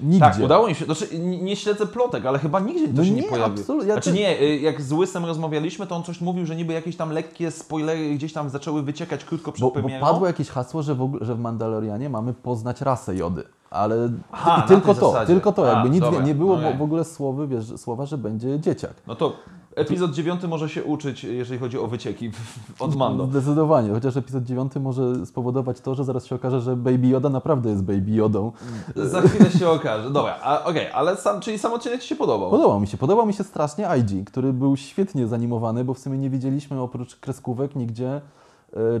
Nigdzie. 0.00 0.20
Tak, 0.20 0.38
udało 0.44 0.68
im 0.68 0.74
się, 0.74 0.84
znaczy 0.84 1.18
nie 1.18 1.56
śledzę 1.56 1.86
plotek, 1.86 2.26
ale 2.26 2.38
chyba 2.38 2.60
nigdzie 2.60 2.88
to 2.88 2.94
No 2.94 3.04
się 3.04 3.10
nie, 3.10 3.16
nie, 3.16 3.28
pojawiło. 3.28 3.58
absolutnie, 3.60 3.92
znaczy 3.92 4.12
nie, 4.12 4.40
y, 4.40 4.58
jak 4.58 4.82
z 4.82 4.92
Łysem 4.92 5.24
rozmawialiśmy, 5.24 5.86
to 5.86 5.96
on 5.96 6.02
coś 6.02 6.20
mówił, 6.20 6.46
że 6.46 6.56
niby 6.56 6.72
jakieś 6.72 6.96
tam 6.96 7.10
lekkie 7.10 7.50
spoilery 7.50 8.14
gdzieś 8.14 8.32
tam 8.32 8.50
zaczęły 8.50 8.82
wyciekać 8.82 9.24
krótko 9.24 9.52
przed 9.52 9.60
Bo, 9.62 9.66
bo 9.68 9.72
premierą. 9.74 10.06
padło 10.06 10.26
jakieś 10.26 10.48
hasło, 10.48 10.82
że 10.82 10.94
w, 10.94 11.02
ogóle, 11.02 11.24
że 11.24 11.34
w 11.34 11.38
Mandalorianie 11.40 12.10
mamy 12.10 12.32
poznać 12.34 12.80
rasę 12.86 13.16
Jody. 13.16 13.44
Ale 13.70 14.08
Aha, 14.32 14.64
tylko 14.68 14.94
to, 14.94 15.06
zasadzie. 15.12 15.26
tylko 15.26 15.52
to, 15.52 15.66
jakby 15.66 15.88
A, 15.88 15.92
nic 15.92 16.00
dobra, 16.00 16.22
nie 16.22 16.34
było 16.34 16.54
okej. 16.54 16.78
w 16.78 16.82
ogóle 16.82 17.04
słowy, 17.04 17.48
wiesz, 17.48 17.66
słowa, 17.76 18.06
że 18.06 18.18
będzie 18.18 18.60
dzieciak. 18.60 18.92
No 19.06 19.14
to 19.14 19.32
epizod 19.76 20.12
9 20.12 20.42
może 20.42 20.68
się 20.68 20.84
uczyć, 20.84 21.24
jeżeli 21.24 21.60
chodzi 21.60 21.78
o 21.78 21.86
wycieki 21.86 22.30
od 22.78 22.96
Mando. 22.96 23.26
Zdecydowanie, 23.26 23.90
chociaż 23.90 24.16
epizod 24.16 24.44
9 24.44 24.72
może 24.80 25.26
spowodować 25.26 25.80
to, 25.80 25.94
że 25.94 26.04
zaraz 26.04 26.26
się 26.26 26.34
okaże, 26.34 26.60
że 26.60 26.76
Baby 26.76 27.06
Yoda 27.06 27.28
naprawdę 27.28 27.70
jest 27.70 27.82
Baby 27.82 28.10
Jodą. 28.10 28.52
Za 28.96 29.20
chwilę 29.20 29.50
się 29.50 29.68
okaże. 29.70 30.10
Dobra, 30.10 30.62
okej, 30.64 30.90
ale 30.90 31.16
sam, 31.16 31.40
czyli 31.40 31.58
sam 31.58 31.72
odcinek 31.72 32.02
Ci 32.02 32.08
się 32.08 32.16
podobał? 32.16 32.50
Podobał 32.50 32.80
mi 32.80 32.86
się, 32.86 32.96
podobał 32.96 33.26
mi 33.26 33.34
się 33.34 33.44
strasznie 33.44 33.88
IG, 33.98 34.30
który 34.30 34.52
był 34.52 34.76
świetnie 34.76 35.26
zanimowany, 35.26 35.84
bo 35.84 35.94
w 35.94 35.98
sumie 35.98 36.18
nie 36.18 36.30
widzieliśmy 36.30 36.80
oprócz 36.80 37.16
kreskówek 37.16 37.76
nigdzie, 37.76 38.20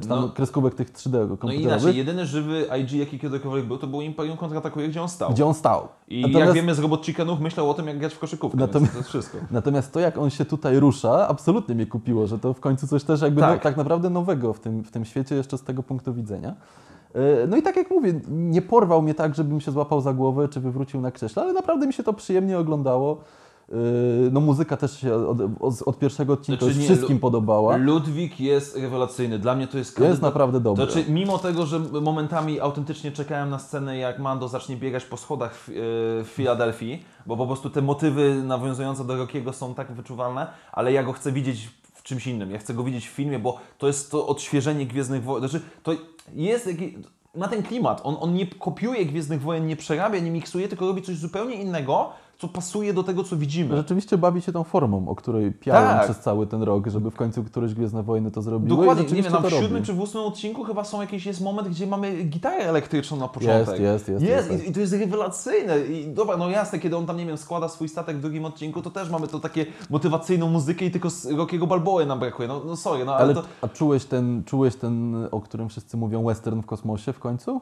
czy 0.02 0.08
tam 0.08 0.20
No. 0.20 0.28
kreskówek 0.28 0.74
tych 0.74 0.90
3D 0.92 1.12
No 1.12 1.24
i 1.24 1.28
komputerowych, 1.28 1.62
inaczej, 1.64 1.96
jedyny 1.96 2.26
żywy 2.26 2.66
IG, 2.80 2.92
jaki 2.92 3.18
kiedykolwiek 3.18 3.66
był, 3.66 3.78
to 3.78 3.86
był 3.86 4.00
Imperium 4.00 4.36
kontratakuje, 4.36 4.88
gdzie 4.88 5.02
on 5.02 5.08
stał. 5.08 5.30
gdzie 5.30 5.46
on 5.46 5.54
stał. 5.54 5.88
I 6.08 6.20
jak 6.20 6.30
Natomiast- 6.32 6.54
wiemy 6.54 6.74
z 6.74 6.78
Robot 6.78 7.06
Chickenów, 7.06 7.40
myślał 7.40 7.70
o 7.70 7.74
tym, 7.74 7.86
jak 7.86 7.98
grać 7.98 8.14
w 8.14 8.18
koszykówkę, 8.18 8.58
Natomiast- 8.58 8.92
to 8.92 8.98
jest 8.98 9.08
wszystko. 9.08 9.38
Natomiast 9.50 9.92
to, 9.92 10.00
jak 10.00 10.18
on 10.18 10.30
się 10.30 10.44
tutaj 10.44 10.80
rusza, 10.80 11.28
absolutnie 11.28 11.74
mnie 11.74 11.86
kupiło, 11.86 12.26
że 12.26 12.38
to 12.38 12.54
w 12.54 12.60
końcu 12.60 12.86
coś 12.86 13.04
też 13.04 13.22
jakby 13.22 13.40
Tak. 13.40 13.50
tak, 13.50 13.58
no, 13.58 13.62
tak 13.62 13.76
naprawdę 13.76 14.10
nowego 14.10 14.52
w 14.52 14.60
tym, 14.60 14.84
w 14.84 14.90
tym 14.90 15.04
świecie 15.04 15.34
jeszcze 15.34 15.58
z 15.58 15.62
tego 15.62 15.82
punktu 15.82 16.14
widzenia. 16.14 16.54
E, 17.14 17.46
No 17.46 17.56
i 17.56 17.62
tak 17.62 17.76
jak 17.76 17.90
mówię, 17.90 18.20
nie 18.28 18.62
porwał 18.62 19.02
mnie 19.02 19.14
tak, 19.14 19.34
żebym 19.34 19.60
się 19.60 19.70
złapał 19.70 20.00
za 20.00 20.12
głowę 20.12 20.48
czy 20.48 20.60
wywrócił 20.60 21.00
na 21.00 21.10
krześle, 21.10 21.42
ale 21.42 21.52
naprawdę 21.52 21.86
mi 21.86 21.92
się 21.92 22.02
to 22.02 22.12
przyjemnie 22.12 22.58
oglądało. 22.58 23.20
E, 23.72 23.74
No 24.30 24.40
muzyka 24.40 24.76
też 24.76 25.00
się 25.00 25.14
od, 25.14 25.38
od, 25.86 25.98
pierwszego 25.98 26.32
odcinka 26.32 26.64
Znaczy 26.64 26.78
nie, 26.80 26.84
wszystkim 26.84 27.18
podobała. 27.18 27.76
Ludwik 27.76 28.40
jest 28.40 28.76
rewelacyjny. 28.76 29.38
Dla 29.38 29.54
mnie 29.54 29.66
to 29.66 29.78
jest 29.78 30.00
Jest 30.00 30.22
naprawdę 30.22 30.60
dobry. 30.60 30.84
Znaczy, 30.84 31.04
mimo 31.10 31.38
tego, 31.38 31.66
że 31.66 31.78
momentami 31.78 32.60
autentycznie 32.60 33.12
czekałem 33.12 33.50
na 33.50 33.58
scenę, 33.58 33.96
jak 33.96 34.18
Mando 34.18 34.48
zacznie 34.48 34.76
biegać 34.76 35.04
po 35.04 35.16
schodach 35.16 35.54
w, 35.54 35.68
e, 35.68 35.72
w 36.24 36.28
Filadelfii, 36.28 37.04
bo 37.26 37.36
po 37.36 37.46
prostu 37.46 37.70
te 37.70 37.82
motywy 37.82 38.42
nawiązujące 38.42 39.04
do 39.04 39.16
Rockiego 39.16 39.52
są 39.52 39.74
tak 39.74 39.92
wyczuwalne, 39.92 40.46
ale 40.72 40.92
ja 40.92 41.02
go 41.02 41.12
chcę 41.12 41.32
widzieć 41.32 41.70
w 41.94 42.02
czymś 42.02 42.26
innym. 42.26 42.50
Ja 42.50 42.58
chcę 42.58 42.74
go 42.74 42.84
widzieć 42.84 43.08
w 43.08 43.12
filmie, 43.12 43.38
bo 43.38 43.58
to 43.78 43.86
jest 43.86 44.10
to 44.10 44.26
odświeżenie 44.26 44.86
Gwiezdnych 44.86 45.24
Wojen. 45.24 45.48
Znaczy, 45.48 45.64
to 45.82 45.92
jest 46.34 46.64
taki, 46.64 46.98
ma 47.36 47.48
ten 47.48 47.62
klimat. 47.62 48.00
On, 48.04 48.16
on 48.20 48.34
nie 48.34 48.46
kopiuje 48.46 49.06
Gwiezdnych 49.06 49.42
Wojen, 49.42 49.66
nie 49.66 49.76
przerabia, 49.76 50.18
nie 50.18 50.30
miksuje, 50.30 50.68
tylko 50.68 50.86
robi 50.86 51.02
coś 51.02 51.16
zupełnie 51.16 51.54
innego, 51.54 52.12
co 52.38 52.48
pasuje 52.48 52.94
do 52.94 53.02
tego, 53.02 53.24
co 53.24 53.36
widzimy. 53.36 53.76
Rzeczywiście 53.76 54.18
bawi 54.18 54.42
się 54.42 54.52
tą 54.52 54.64
formą, 54.64 55.08
o 55.08 55.14
której 55.14 55.52
piałem 55.52 55.88
Tak. 55.88 56.04
przez 56.04 56.18
cały 56.18 56.46
ten 56.46 56.62
rok, 56.62 56.86
żeby 56.86 57.10
w 57.10 57.14
końcu 57.16 57.44
któreś 57.44 57.74
Gwiezdne 57.74 58.02
Wojny 58.02 58.30
to 58.30 58.42
zrobiły. 58.42 58.76
Dokładnie, 58.76 59.16
nie 59.16 59.22
wiem, 59.22 59.32
w 59.42 59.50
siódmym 59.50 59.82
czy 59.84 59.92
w 59.92 60.00
ósmym 60.00 60.24
odcinku 60.24 60.64
chyba 60.64 60.84
są 60.84 61.00
jakieś, 61.00 61.26
jest 61.26 61.40
moment, 61.40 61.68
gdzie 61.68 61.86
mamy 61.86 62.22
gitarę 62.24 62.56
elektryczną 62.64 63.16
na 63.16 63.28
początek. 63.28 63.80
jest, 63.80 64.08
jest, 64.08 64.22
Jest, 64.24 64.50
jest. 64.50 64.64
I, 64.64 64.70
i 64.70 64.72
to 64.72 64.80
jest 64.80 64.92
rewelacyjne. 64.92 65.80
I 65.80 66.08
dobra, 66.14 66.36
no 66.36 66.50
jasne, 66.50 66.78
kiedy 66.78 66.96
on 66.96 67.06
tam, 67.06 67.16
nie 67.16 67.26
wiem, 67.26 67.38
składa 67.38 67.68
swój 67.68 67.88
statek 67.88 68.16
w 68.16 68.20
drugim 68.20 68.44
odcinku, 68.44 68.82
to 68.82 68.90
też 68.90 69.10
mamy 69.10 69.28
to 69.28 69.40
takie 69.40 69.66
motywacjną 69.90 70.48
muzykę 70.50 70.84
i 70.84 70.90
tylko 70.90 71.08
Rockiego 71.36 71.66
Balboy 71.66 72.06
nam 72.06 72.18
brakuje. 72.18 72.48
No, 72.48 72.62
no 72.66 72.76
sorry, 72.76 73.04
no 73.04 73.14
ale, 73.14 73.24
Ale 73.24 73.34
to... 73.34 73.42
a 73.60 73.68
czułeś 73.68 74.04
ten, 74.04 74.42
czułeś 74.44 74.76
ten, 74.76 75.14
o 75.30 75.40
którym 75.40 75.68
wszyscy 75.68 75.96
mówią, 75.96 76.24
western 76.24 76.62
w 76.62 76.66
kosmosie 76.66 77.12
w 77.12 77.18
końcu? 77.18 77.60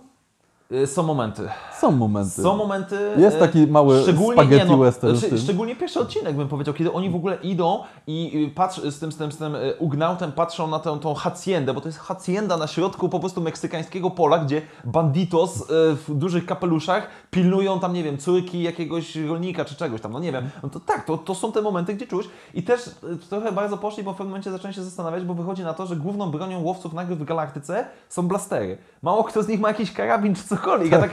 Y, 0.73 0.87
Są 0.87 1.03
momenty. 1.03 1.49
Są 1.81 1.91
momenty. 1.91 2.43
Są 2.43 2.57
momenty. 2.57 2.99
Jest 3.17 3.39
taki 3.39 3.67
mały 3.67 4.03
spaghetti 4.33 4.77
western 4.77 5.13
w 5.15 5.17
Znaczy, 5.19 5.35
tym. 5.35 5.45
szczególnie 5.45 5.77
pierwszy 5.77 6.01
odcinek 6.01 6.37
bym 6.37 6.49
powiedział, 6.49 6.75
kiedy 6.75 6.93
oni 6.93 7.11
w 7.11 7.15
ogóle 7.15 7.37
idą 7.37 7.83
i 8.07 8.47
y, 8.51 8.55
patrz, 8.55 8.81
z 8.81 8.99
tym, 8.99 9.13
z 9.13 9.17
tym, 9.17 9.33
z 9.33 9.37
tym 9.37 9.55
y, 9.55 9.75
ugnautem 9.79 10.33
patrzą 10.33 10.67
na 10.67 10.79
tę 10.79 10.99
tą 11.01 11.15
haciendę, 11.15 11.75
bo 11.75 11.81
to 11.81 11.89
jest 11.89 11.99
hacienda 11.99 12.57
na 12.57 12.67
środku 12.67 13.09
po 13.09 13.21
prostu 13.21 13.41
meksykańskiego 13.41 14.11
pola, 14.11 14.39
gdzie 14.39 14.63
banditos 14.85 15.61
y, 15.61 15.65
w 15.95 16.05
dużych 16.09 16.47
kapeluszach 16.47 17.09
pilnują 17.31 17.81
tam, 17.81 17.93
nie 17.93 18.03
wiem, 18.03 18.19
córki 18.19 18.63
jakiegoś 18.63 19.17
rolnika 19.17 19.65
czy 19.65 19.75
czegoś 19.75 20.01
tam, 20.01 20.13
no 20.13 20.19
nie 20.19 20.33
wiem. 20.33 20.51
No 20.63 20.69
to 20.69 20.81
tak, 20.81 21.05
to, 21.05 21.19
to 21.19 21.35
są 21.35 21.53
te 21.53 21.63
momenty, 21.63 21.95
gdzie 21.95 22.07
czuć 22.07 22.29
i 22.55 22.63
też 22.63 22.87
y, 22.87 22.93
trochę 23.31 23.53
bardzo 23.53 23.77
poszli, 23.79 24.03
bo 24.03 24.13
w 24.13 24.17
pewnym 24.17 24.31
momencie 24.31 24.51
zacząłem 24.51 24.73
się 24.75 24.83
zastanawiać, 24.83 25.25
bo 25.25 25.35
wychodzi 25.35 25.63
na 25.63 25.75
to, 25.75 25.87
że 25.87 25.97
główną 25.97 26.31
bronią 26.31 26.63
łowców 26.63 26.93
nagród 26.93 27.19
w 27.19 27.25
galaktyce 27.25 27.87
są 28.09 28.29
blastery. 28.29 28.79
Mało 29.03 29.25
kto 29.25 29.43
z 29.43 29.49
nich 29.49 29.61
ma 29.61 29.69
jakiś 29.69 29.93
karabin 29.93 30.35
czy 30.35 30.43
cokolwiek. 30.57 30.93
Ja 30.93 30.99
tak 30.99 31.11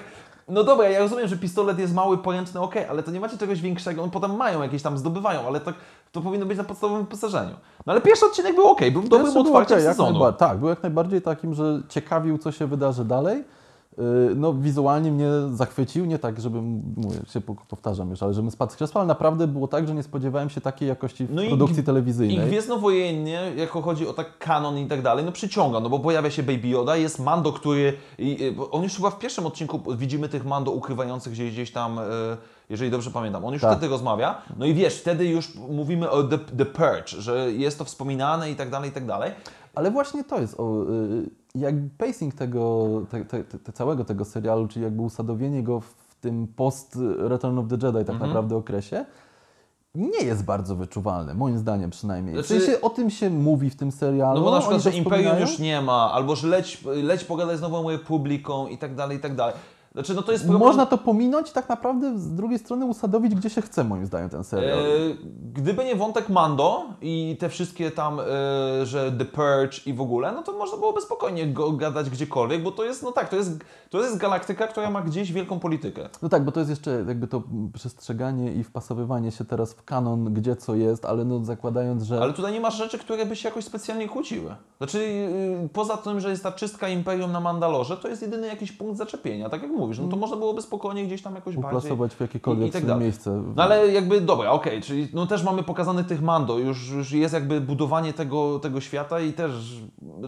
No 0.52 0.64
dobra, 0.64 0.90
ja 0.90 1.00
rozumiem, 1.00 1.28
że 1.28 1.38
pistolet 1.38 1.80
jest 1.80 1.94
mały, 1.94 2.18
pojętny, 2.18 2.60
okej, 2.62 2.86
ale 2.86 3.04
to 3.04 3.12
nie 3.12 3.20
macie 3.20 3.38
czegoś 3.38 3.62
większego, 3.62 4.02
no 4.02 4.12
potem 4.12 4.36
mają 4.36 4.62
jakieś 4.62 4.82
tam, 4.82 4.98
zdobywają, 4.98 5.48
ale 5.48 5.60
tak, 5.60 5.76
to 6.12 6.22
powinno 6.22 6.46
być 6.46 6.58
na 6.58 6.64
podstawowym 6.64 7.04
wyposażeniu. 7.04 7.56
No 7.86 7.94
ale 7.94 8.02
pierwszy 8.02 8.26
odcinek 8.26 8.56
był 8.56 8.68
okej, 8.68 8.92
był 8.92 9.02
dobrym 9.04 9.38
otwarciem 9.38 9.78
jak 9.78 9.88
sezonu. 9.88 10.34
Tak, 10.34 10.58
był 10.58 10.70
jak 10.70 10.84
najbardziej 10.84 11.22
takim, 11.22 11.54
że 11.54 11.82
ciekawił, 11.90 12.38
co 12.38 12.52
się 12.52 12.68
wydarzy 12.68 13.06
dalej. 13.06 13.44
Yy, 13.98 14.04
No, 14.36 14.54
wizualnie 14.54 15.12
mnie 15.12 15.28
zachwycił, 15.54 16.06
nie 16.06 16.20
tak, 16.20 16.42
żebym, 16.42 16.82
mówię, 16.98 17.18
się 17.34 17.42
po- 17.42 17.56
powtarzam 17.56 18.10
już, 18.10 18.24
ale 18.24 18.34
żebym 18.34 18.52
spadł 18.52 18.72
z 18.72 18.76
krzesła, 18.76 19.02
ale 19.02 19.08
naprawdę 19.08 19.48
było 19.48 19.68
tak, 19.68 19.88
że 19.88 19.96
nie 19.96 20.04
spodziewałem 20.04 20.50
się 20.50 20.62
takiej 20.62 20.88
jakości 20.90 21.28
No 21.30 21.42
i 21.42 21.48
produkcji 21.48 21.80
I 21.80 21.84
telewizyjnej. 21.84 22.48
Gwiezdnowojennie, 22.48 23.42
jako 23.56 23.82
chodzi 23.82 24.08
o 24.08 24.14
tak 24.14 24.38
kanon 24.38 24.78
i 24.78 24.86
tak 24.88 25.02
dalej, 25.02 25.26
no 25.26 25.32
przyciąga, 25.32 25.80
no 25.80 25.90
bo 25.90 26.00
pojawia 26.00 26.32
się 26.32 26.44
Baby 26.44 26.68
Yoda, 26.68 26.96
jest 26.98 27.20
Mando, 27.20 27.54
który, 27.54 27.94
i, 28.20 28.44
i, 28.44 28.56
on 28.72 28.84
już 28.84 28.96
chyba 28.96 29.10
w 29.10 29.20
pierwszym 29.20 29.46
odcinku 29.46 29.96
widzimy 29.96 30.30
tych 30.30 30.46
Mando 30.46 30.72
ukrywających 30.72 31.34
gdzieś, 31.34 31.52
gdzieś 31.52 31.72
tam, 31.72 32.00
e, 32.00 32.04
jeżeli 32.70 32.92
dobrze 32.92 33.12
pamiętam, 33.12 33.46
on 33.46 33.54
już 33.54 33.62
Tak. 33.62 33.72
wtedy 33.72 33.88
rozmawia, 33.88 34.42
no 34.58 34.66
i 34.66 34.74
wiesz, 34.74 34.96
wtedy 34.96 35.26
już 35.26 35.56
mówimy 35.56 36.10
o 36.10 36.24
The, 36.24 36.38
the 36.38 36.66
Purge, 36.66 37.08
że 37.22 37.52
jest 37.52 37.78
to 37.78 37.86
wspominane 37.86 38.52
i 38.52 38.56
tak 38.56 38.70
dalej, 38.70 38.90
i 38.90 38.94
tak 38.94 39.06
dalej. 39.06 39.32
Ale 39.76 39.92
właśnie 39.92 40.24
to 40.24 40.40
jest, 40.42 40.60
o, 40.60 40.84
y, 40.84 41.30
jak 41.56 41.76
pacing 41.98 42.34
tego, 42.36 42.88
te, 43.10 43.26
te, 43.26 43.44
te, 43.44 43.74
całego 43.74 44.06
tego 44.06 44.26
serialu, 44.26 44.68
czyli 44.68 44.84
jakby 44.86 45.02
usadowienie 45.02 45.64
go 45.64 45.80
w 45.80 46.16
tym 46.22 46.48
post 46.56 46.98
Return 47.18 47.58
of 47.58 47.68
the 47.68 47.76
Jedi 47.76 47.88
Mhm. 47.88 48.06
tak 48.06 48.20
naprawdę 48.28 48.56
okresie, 48.56 49.06
nie 49.96 50.24
jest 50.26 50.44
bardzo 50.46 50.76
wyczuwalne, 50.76 51.34
moim 51.34 51.58
zdaniem 51.58 51.90
przynajmniej. 51.90 52.36
Znaczy- 52.36 52.60
w 52.60 52.64
sensie 52.64 52.82
o 52.82 52.90
tym 52.90 53.10
się 53.10 53.30
mówi 53.30 53.70
w 53.70 53.76
tym 53.76 53.92
serialu. 53.92 54.40
No 54.40 54.46
bo 54.46 54.52
na 54.52 54.60
przykład, 54.60 54.82
że 54.82 54.92
Imperium 54.92 55.40
już 55.40 55.60
nie 55.60 55.82
ma, 55.82 56.12
albo 56.14 56.36
że 56.36 56.48
leć, 56.48 56.84
leć 56.86 57.24
pogadaj 57.24 57.58
z 57.58 57.62
Nową 57.62 57.90
Republiką 57.90 58.68
i 58.68 58.78
tak 58.78 58.96
dalej, 58.96 59.18
i 59.18 59.20
tak 59.20 59.36
dalej. 59.36 59.56
Znaczy, 59.92 60.14
no 60.14 60.22
to 60.22 60.32
jest 60.32 60.44
problem... 60.44 60.68
Można 60.68 60.86
to 60.86 60.98
pominąć, 60.98 61.52
tak 61.52 61.70
naprawdę 61.70 62.20
z 62.20 62.36
drugiej 62.36 62.60
strony 62.60 62.86
usadowić 62.86 63.36
gdzie 63.36 63.50
się 63.50 63.62
chce, 63.62 63.84
moim 63.84 64.06
zdaniem, 64.06 64.30
ten 64.30 64.44
serial. 64.44 64.80
E, 64.80 64.84
gdyby 65.54 65.86
nie 65.86 65.96
wątek 65.96 66.30
Mando 66.30 66.84
i 67.02 67.38
te 67.40 67.50
wszystkie 67.50 67.92
tam, 67.92 68.20
e, 68.20 68.24
że 68.86 69.12
The 69.12 69.26
Purge 69.26 69.78
i 69.86 69.94
w 69.94 70.02
ogóle, 70.02 70.32
no 70.32 70.44
to 70.44 70.52
można 70.52 70.78
byłoby 70.78 71.02
spokojnie 71.02 71.48
go 71.48 71.72
gadać 71.72 72.10
gdziekolwiek, 72.10 72.64
bo 72.64 72.72
to 72.72 72.84
jest, 72.84 73.04
no 73.04 73.12
tak, 73.12 73.30
to 73.30 73.36
jest, 73.36 73.60
to 73.90 74.02
jest 74.02 74.18
galaktyka, 74.18 74.68
która 74.68 74.90
ma 74.90 75.02
gdzieś 75.02 75.32
wielką 75.32 75.60
politykę. 75.60 76.10
No 76.22 76.30
tak, 76.30 76.46
bo 76.46 76.52
to 76.52 76.60
jest 76.60 76.70
jeszcze 76.70 77.04
jakby 77.08 77.28
to 77.28 77.42
przestrzeganie 77.74 78.54
i 78.54 78.64
wpasowywanie 78.64 79.32
się 79.32 79.46
teraz 79.46 79.74
w 79.74 79.84
kanon, 79.84 80.34
gdzie 80.34 80.56
co 80.56 80.76
jest, 80.76 81.06
ale 81.06 81.26
no 81.26 81.46
zakładając, 81.46 82.04
że... 82.04 82.22
Ale 82.22 82.34
tutaj 82.34 82.54
nie 82.54 82.62
masz 82.62 82.78
rzeczy, 82.78 82.98
które 82.98 83.26
by 83.26 83.36
się 83.36 83.50
jakoś 83.50 83.66
specjalnie 83.66 84.10
kłóciły. 84.10 84.56
Znaczy, 84.78 84.98
y, 85.66 85.70
poza 85.74 85.98
tym, 85.98 86.20
że 86.20 86.30
jest 86.30 86.44
ta 86.44 86.52
czystka 86.52 86.90
Imperium 86.90 87.32
na 87.32 87.40
Mandalorze, 87.40 87.98
to 87.98 88.08
jest 88.08 88.22
jedyny 88.22 88.48
jakiś 88.48 88.72
punkt 88.72 88.98
zaczepienia, 88.98 89.50
tak 89.50 89.62
jak 89.62 89.72
mówisz, 89.82 90.00
no 90.00 90.08
to 90.08 90.16
można 90.16 90.38
byłoby 90.38 90.62
spokojnie 90.62 91.06
gdzieś 91.06 91.22
tam 91.22 91.36
jakoś 91.36 91.56
bardziej... 91.56 91.78
uplasować 91.80 92.14
w 92.16 92.20
i- 92.22 92.24
jakiekolwiek 92.24 92.68
i 92.68 92.72
tak 92.72 92.82
swoje 92.82 92.94
dalej. 92.94 93.04
miejsce. 93.04 93.44
No 93.56 93.64
ale 93.64 93.88
jakby, 93.88 94.22
dobra, 94.22 94.52
okej, 94.52 94.82
czyli 94.82 95.08
no 95.14 95.28
też 95.28 95.44
mamy 95.44 95.64
pokazane 95.64 96.04
tych 96.04 96.22
Mando, 96.22 96.58
już, 96.60 96.90
już 96.92 97.12
jest 97.12 97.34
jakby 97.34 97.62
budowanie 97.62 98.14
tego, 98.14 98.60
tego 98.60 98.82
świata 98.82 99.20
i 99.20 99.34
też 99.34 99.82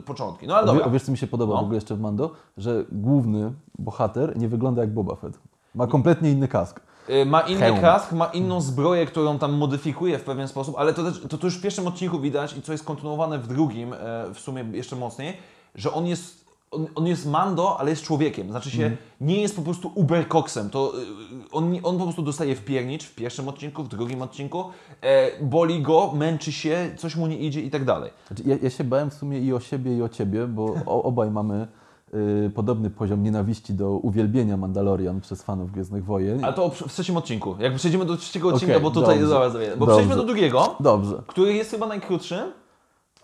początki. 0.05 0.47
No 0.47 0.55
ale 0.55 0.65
dobra. 0.67 0.85
a 0.85 0.89
wiesz, 0.89 1.03
co 1.03 1.11
mi 1.11 1.17
się 1.17 1.27
podoba 1.27 1.53
No. 1.53 1.59
w 1.61 1.63
ogóle 1.63 1.77
jeszcze 1.77 1.95
w 1.95 1.99
Mando? 1.99 2.31
Że 2.57 2.85
główny 2.91 3.53
bohater 3.79 4.37
nie 4.37 4.47
wygląda 4.47 4.81
jak 4.81 4.93
Boba 4.93 5.15
Fett. 5.15 5.39
Ma 5.75 5.87
kompletnie 5.87 6.31
inny 6.31 6.47
kask. 6.47 6.79
Y, 7.09 7.25
Ma 7.25 7.41
inny 7.41 7.59
Hełm. 7.59 7.81
kask, 7.81 8.11
ma 8.11 8.25
inną 8.25 8.61
zbroję, 8.61 9.05
którą 9.05 9.39
tam 9.39 9.53
modyfikuje 9.53 10.19
w 10.19 10.23
pewien 10.23 10.47
sposób, 10.47 10.75
ale 10.77 10.93
to, 10.93 11.03
też, 11.03 11.21
to, 11.29 11.37
to 11.37 11.47
już 11.47 11.57
w 11.57 11.61
pierwszym 11.61 11.87
odcinku 11.87 12.19
widać 12.19 12.57
i 12.57 12.61
co 12.61 12.71
jest 12.71 12.83
kontynuowane 12.85 13.39
w 13.39 13.47
drugim, 13.47 13.93
e, 13.93 13.97
w 14.33 14.39
sumie 14.39 14.65
jeszcze 14.71 14.95
mocniej, 14.95 15.37
że 15.75 15.93
on 15.93 16.07
jest, 16.07 16.42
on, 16.73 16.87
on 16.95 17.07
jest 17.07 17.25
Mando, 17.25 17.79
ale 17.79 17.89
jest 17.89 18.03
człowiekiem. 18.03 18.49
Znaczy 18.49 18.71
się, 18.71 18.83
Mhm. 18.83 18.97
nie 19.21 19.41
jest 19.41 19.55
po 19.55 19.61
prostu 19.61 19.91
uberkoksem. 19.95 20.69
To, 20.69 20.93
y, 20.99 21.05
on, 21.51 21.75
on 21.83 21.97
po 21.97 22.03
prostu 22.03 22.21
dostaje 22.21 22.55
w 22.55 22.65
piernicz 22.65 23.03
w 23.05 23.15
pierwszym 23.15 23.47
odcinku, 23.47 23.83
w 23.83 23.87
drugim 23.87 24.21
odcinku, 24.21 24.63
e, 25.01 25.43
boli 25.45 25.81
go, 25.81 26.11
męczy 26.15 26.51
się, 26.51 26.89
coś 26.97 27.15
mu 27.15 27.27
nie 27.27 27.37
idzie 27.37 27.61
i 27.61 27.69
tak 27.69 27.85
dalej. 27.85 28.11
Znaczy, 28.27 28.43
ja, 28.45 28.55
ja 28.63 28.69
się 28.69 28.83
bałem 28.83 29.09
w 29.09 29.13
sumie 29.13 29.39
i 29.39 29.53
o 29.53 29.59
siebie, 29.59 29.97
i 29.97 30.01
o 30.01 30.09
ciebie, 30.09 30.47
bo 30.47 30.75
o, 30.85 31.03
obaj 31.03 31.31
mamy 31.31 31.67
y, 32.13 32.51
podobny 32.55 32.89
poziom 32.89 33.23
nienawiści 33.23 33.73
do 33.73 33.89
uwielbienia 33.91 34.57
Mandalorian 34.57 35.21
przez 35.21 35.43
fanów 35.43 35.71
Gwiezdnych 35.71 36.05
Wojen. 36.05 36.43
Ale 36.45 36.53
to 36.53 36.69
w 36.69 36.93
trzecim 36.93 37.17
odcinku. 37.17 37.55
Jak 37.59 37.75
przejdziemy 37.75 38.05
do 38.05 38.17
trzeciego 38.17 38.49
odcinka, 38.49 38.73
Okej, 38.73 38.83
bo 38.83 38.91
tutaj, 38.91 39.19
dobrze. 39.19 39.33
dobra, 39.33 39.49
bo 39.77 39.85
Dobrze. 39.85 39.95
przejdźmy 39.95 40.15
do 40.15 40.23
drugiego, 40.23 40.75
Dobrze. 40.79 41.23
który 41.27 41.53
jest 41.53 41.71
chyba 41.71 41.87
najkrótszy, 41.87 42.51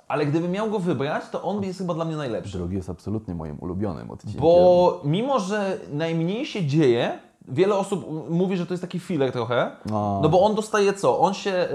ale 0.09 0.25
gdybym 0.25 0.51
miał 0.51 0.69
go 0.69 0.79
wybrać, 0.79 1.23
to 1.31 1.43
on 1.43 1.63
jest 1.63 1.79
chyba 1.79 1.93
dla 1.93 2.05
mnie 2.05 2.15
najlepszy. 2.15 2.57
Drogi 2.57 2.75
jest 2.75 2.89
absolutnie 2.89 3.35
moim 3.35 3.57
ulubionym 3.59 4.11
odcinkiem. 4.11 4.41
Bo 4.41 5.01
mimo, 5.03 5.39
że 5.39 5.77
najmniej 5.91 6.45
się 6.45 6.65
dzieje, 6.65 7.19
wiele 7.47 7.75
osób 7.75 8.29
mówi, 8.29 8.57
że 8.57 8.65
to 8.65 8.73
jest 8.73 8.81
taki 8.81 8.99
filler 8.99 9.31
trochę. 9.31 9.71
A. 9.85 10.19
No 10.21 10.29
bo 10.29 10.41
on 10.41 10.55
dostaje 10.55 10.93
co? 10.93 11.19
On 11.19 11.33
się 11.33 11.67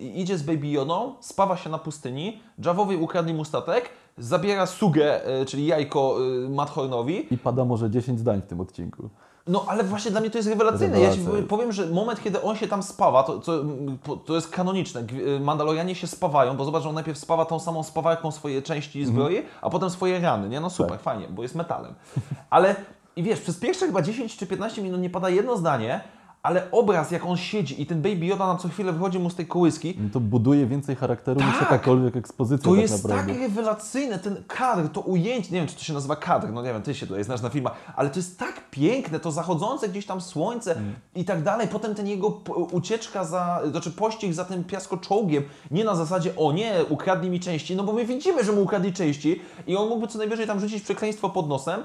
y, 0.00 0.04
idzie 0.04 0.38
z 0.38 0.42
Baby 0.42 0.68
Yodą, 0.68 1.14
spawa 1.20 1.56
się 1.56 1.70
na 1.70 1.78
pustyni, 1.78 2.40
Javowi 2.64 2.96
ukradli 2.96 3.34
mu 3.34 3.44
statek, 3.44 3.88
zabiera 4.18 4.66
sugę, 4.66 5.40
y, 5.42 5.46
czyli 5.46 5.66
jajko 5.66 6.16
y, 6.46 6.48
Madhornowi. 6.48 7.34
I 7.34 7.38
pada 7.38 7.64
może 7.64 7.90
10 7.90 8.18
zdań 8.18 8.42
w 8.42 8.46
tym 8.46 8.60
odcinku. 8.60 9.08
No 9.46 9.64
ale 9.68 9.84
właśnie 9.84 10.10
dla 10.10 10.20
mnie 10.20 10.30
to 10.30 10.38
jest 10.38 10.48
rewelacyjne. 10.48 11.00
Ja 11.00 11.12
ci 11.12 11.20
powiem, 11.48 11.72
że 11.72 11.86
moment, 11.86 12.22
kiedy 12.22 12.42
on 12.42 12.56
się 12.56 12.68
tam 12.68 12.82
spawa, 12.82 13.22
to, 13.22 13.38
to, 13.38 13.64
to 14.26 14.34
jest 14.34 14.50
kanoniczne. 14.50 15.04
Y, 15.36 15.40
Mandalorianie 15.40 15.94
się 15.94 16.06
spawają, 16.06 16.56
bo 16.56 16.64
zobacz, 16.64 16.82
że 16.82 16.88
on 16.88 16.94
najpierw 16.94 17.18
spawa 17.18 17.44
tą 17.44 17.60
samą 17.60 17.82
spawarką 17.82 18.30
swoje 18.32 18.62
części 18.62 19.04
zbroi, 19.06 19.42
a 19.62 19.70
potem 19.70 19.90
swoje 19.90 20.20
rany, 20.20 20.48
nie? 20.48 20.60
No 20.60 20.70
super, 20.70 20.92
Tak. 20.92 21.00
fajnie, 21.02 21.26
bo 21.30 21.42
jest 21.42 21.54
metalem. 21.54 21.94
Ale 22.50 22.76
i 23.16 23.22
wiesz, 23.22 23.40
przez 23.40 23.56
pierwsze 23.58 23.86
chyba 23.86 24.02
10 24.02 24.36
czy 24.36 24.46
15 24.46 24.82
minut 24.82 25.00
nie 25.00 25.10
pada 25.10 25.28
jedno 25.30 25.56
zdanie, 25.56 26.00
ale 26.42 26.70
obraz, 26.70 27.10
jak 27.10 27.26
on 27.26 27.36
siedzi 27.36 27.82
i 27.82 27.86
ten 27.86 28.02
Baby 28.02 28.26
Yoda 28.26 28.46
na 28.46 28.56
co 28.56 28.68
chwilę 28.68 28.92
wychodzi 28.92 29.18
mu 29.18 29.30
z 29.30 29.34
tej 29.34 29.46
kołyski, 29.46 29.94
No 30.00 30.08
to 30.12 30.20
buduje 30.20 30.66
więcej 30.66 30.96
charakteru 30.96 31.40
niż 31.40 31.50
Tak. 31.52 31.60
jakakolwiek 31.60 32.16
ekspozycja 32.16 32.64
to 32.64 32.70
tak 32.70 32.80
jest 32.80 33.04
naprawdę. 33.04 33.32
tak 33.32 33.42
rewelacyjne, 33.42 34.18
ten 34.18 34.44
kadr, 34.48 34.88
to 34.88 35.00
ujęcie, 35.00 35.52
nie 35.52 35.58
wiem 35.58 35.68
czy 35.68 35.74
to 35.74 35.82
się 35.82 35.92
nazywa 35.92 36.16
kadr, 36.16 36.52
no 36.52 36.62
nie 36.62 36.72
wiem, 36.72 36.82
ty 36.82 36.94
się 36.94 37.06
tutaj 37.06 37.24
znasz 37.24 37.42
na 37.42 37.48
filmach, 37.50 37.72
ale 37.96 38.10
to 38.10 38.18
jest 38.18 38.38
tak 38.38 38.70
piękne, 38.70 39.20
to 39.20 39.32
zachodzące 39.32 39.88
gdzieś 39.88 40.06
tam 40.06 40.20
słońce 40.20 40.72
Mm. 40.76 40.94
i 41.14 41.24
tak 41.24 41.42
dalej, 41.42 41.68
potem 41.68 41.94
ten 41.94 42.06
jego 42.06 42.40
ucieczka 42.72 43.24
za, 43.24 43.60
znaczy 43.70 43.90
pościg 43.90 44.32
za 44.34 44.44
tym 44.44 44.64
piaskoczołgiem, 44.64 45.42
nie 45.70 45.84
na 45.84 45.94
zasadzie, 45.96 46.36
o 46.36 46.52
nie, 46.52 46.72
ukradli 46.88 47.30
mi 47.30 47.40
części, 47.40 47.76
no 47.76 47.84
bo 47.84 47.92
my 47.92 48.04
widzimy, 48.04 48.44
że 48.44 48.52
mu 48.52 48.62
ukradli 48.62 48.92
części 48.92 49.40
i 49.66 49.76
on 49.76 49.88
mógłby 49.88 50.06
co 50.08 50.18
najwyżej 50.18 50.46
tam 50.46 50.60
rzucić 50.60 50.82
przekleństwo 50.82 51.30
pod 51.30 51.48
nosem 51.48 51.80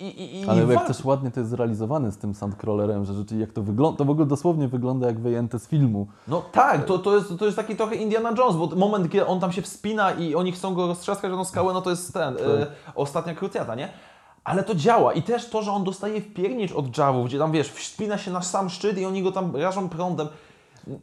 i, 0.00 0.06
i, 0.06 0.40
i 0.40 0.48
Ale 0.48 0.72
jak 0.72 0.86
też 0.86 1.04
ładnie 1.04 1.30
to 1.30 1.40
jest 1.40 1.50
zrealizowane 1.50 2.12
z 2.12 2.18
tym 2.18 2.34
sandcrawlerem, 2.34 3.04
że 3.04 3.14
rzeczywiście 3.14 3.40
jak 3.40 3.52
to 3.52 3.62
wygląda, 3.62 3.98
to 3.98 4.04
w 4.04 4.10
ogóle 4.10 4.26
dosłownie 4.26 4.68
wygląda 4.68 5.06
jak 5.06 5.20
wyjęte 5.20 5.58
z 5.58 5.68
filmu. 5.68 6.06
No 6.28 6.42
tak, 6.52 6.84
to, 6.84 6.98
to, 6.98 7.16
jest, 7.16 7.38
to 7.38 7.44
jest 7.44 7.56
taki 7.56 7.76
trochę 7.76 7.94
Indiana 7.94 8.32
Jones, 8.38 8.56
bo 8.56 8.66
moment, 8.66 9.12
kiedy 9.12 9.26
on 9.26 9.40
tam 9.40 9.52
się 9.52 9.62
wspina 9.62 10.12
i 10.12 10.34
oni 10.34 10.52
chcą 10.52 10.74
go 10.74 10.86
roztrzaskać 10.86 11.32
na 11.32 11.44
skałę, 11.44 11.72
no 11.72 11.80
to 11.80 11.90
jest 11.90 12.12
ten, 12.14 12.34
Tak. 12.34 12.44
e, 12.46 12.66
ostatnia 12.94 13.34
krucjata, 13.34 13.74
nie? 13.74 13.88
Ale 14.44 14.62
to 14.62 14.74
działa 14.74 15.12
i 15.12 15.22
też 15.22 15.48
to, 15.50 15.62
że 15.62 15.72
on 15.72 15.84
dostaje 15.84 16.20
w 16.20 16.34
piernicz 16.34 16.72
od 16.72 16.98
Javów, 16.98 17.26
gdzie 17.26 17.38
tam 17.38 17.52
wiesz, 17.52 17.68
wspina 17.68 18.18
się 18.18 18.30
na 18.30 18.42
sam 18.42 18.70
szczyt 18.70 18.98
i 18.98 19.06
oni 19.06 19.22
go 19.22 19.32
tam 19.32 19.56
rażą 19.56 19.88
prądem. 19.88 20.28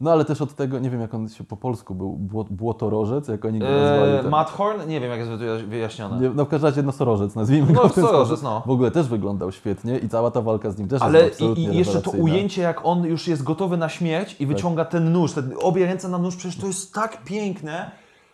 No 0.00 0.12
ale 0.12 0.24
też 0.24 0.40
od 0.42 0.54
tego, 0.54 0.78
nie 0.78 0.90
wiem 0.90 1.00
jak 1.00 1.14
on 1.14 1.28
się 1.28 1.44
po 1.44 1.56
polsku 1.56 1.94
był, 1.94 2.10
bło, 2.10 2.44
błotorożec, 2.50 3.28
jak 3.28 3.44
oni 3.44 3.58
go 3.58 3.64
nazwali. 3.70 4.12
E, 4.12 4.18
ten- 4.22 4.30
Matt 4.30 4.50
Horn, 4.50 4.88
nie 4.88 5.00
wiem 5.00 5.10
jak 5.10 5.18
jest 5.18 5.30
wyja- 5.30 5.66
wyjaśnione. 5.68 6.20
Nie, 6.20 6.34
no 6.34 6.44
w 6.44 6.48
każdym 6.48 6.70
razie 6.70 6.82
nosorożec, 6.82 7.34
nazwijmy 7.34 7.72
No, 7.72 7.82
go 7.82 7.88
ten 7.88 8.04
nosorożec, 8.04 8.42
no. 8.42 8.62
W 8.66 8.70
ogóle 8.70 8.90
też 8.90 9.08
wyglądał 9.08 9.52
świetnie 9.52 9.98
i 9.98 10.08
cała 10.08 10.30
ta 10.30 10.40
walka 10.40 10.70
z 10.70 10.78
nim 10.78 10.88
też 10.88 11.02
Ale 11.02 11.18
jest 11.18 11.30
i, 11.30 11.34
absolutnie 11.44 11.64
i 11.64 11.76
jeszcze 11.76 12.02
to 12.02 12.10
ujęcie, 12.10 12.62
jak 12.62 12.80
on 12.84 13.04
już 13.04 13.28
jest 13.28 13.42
gotowy 13.42 13.76
na 13.76 13.88
śmierć 13.88 14.36
i 14.40 14.46
wyciąga 14.46 14.84
ten 14.84 15.12
nóż, 15.12 15.32
te 15.32 15.42
obie 15.62 15.86
ręce 15.86 16.08
na 16.08 16.18
nóż, 16.18 16.36
przecież 16.36 16.60
to 16.60 16.66
jest 16.66 16.94
tak 16.94 17.24
piękne, 17.24 17.90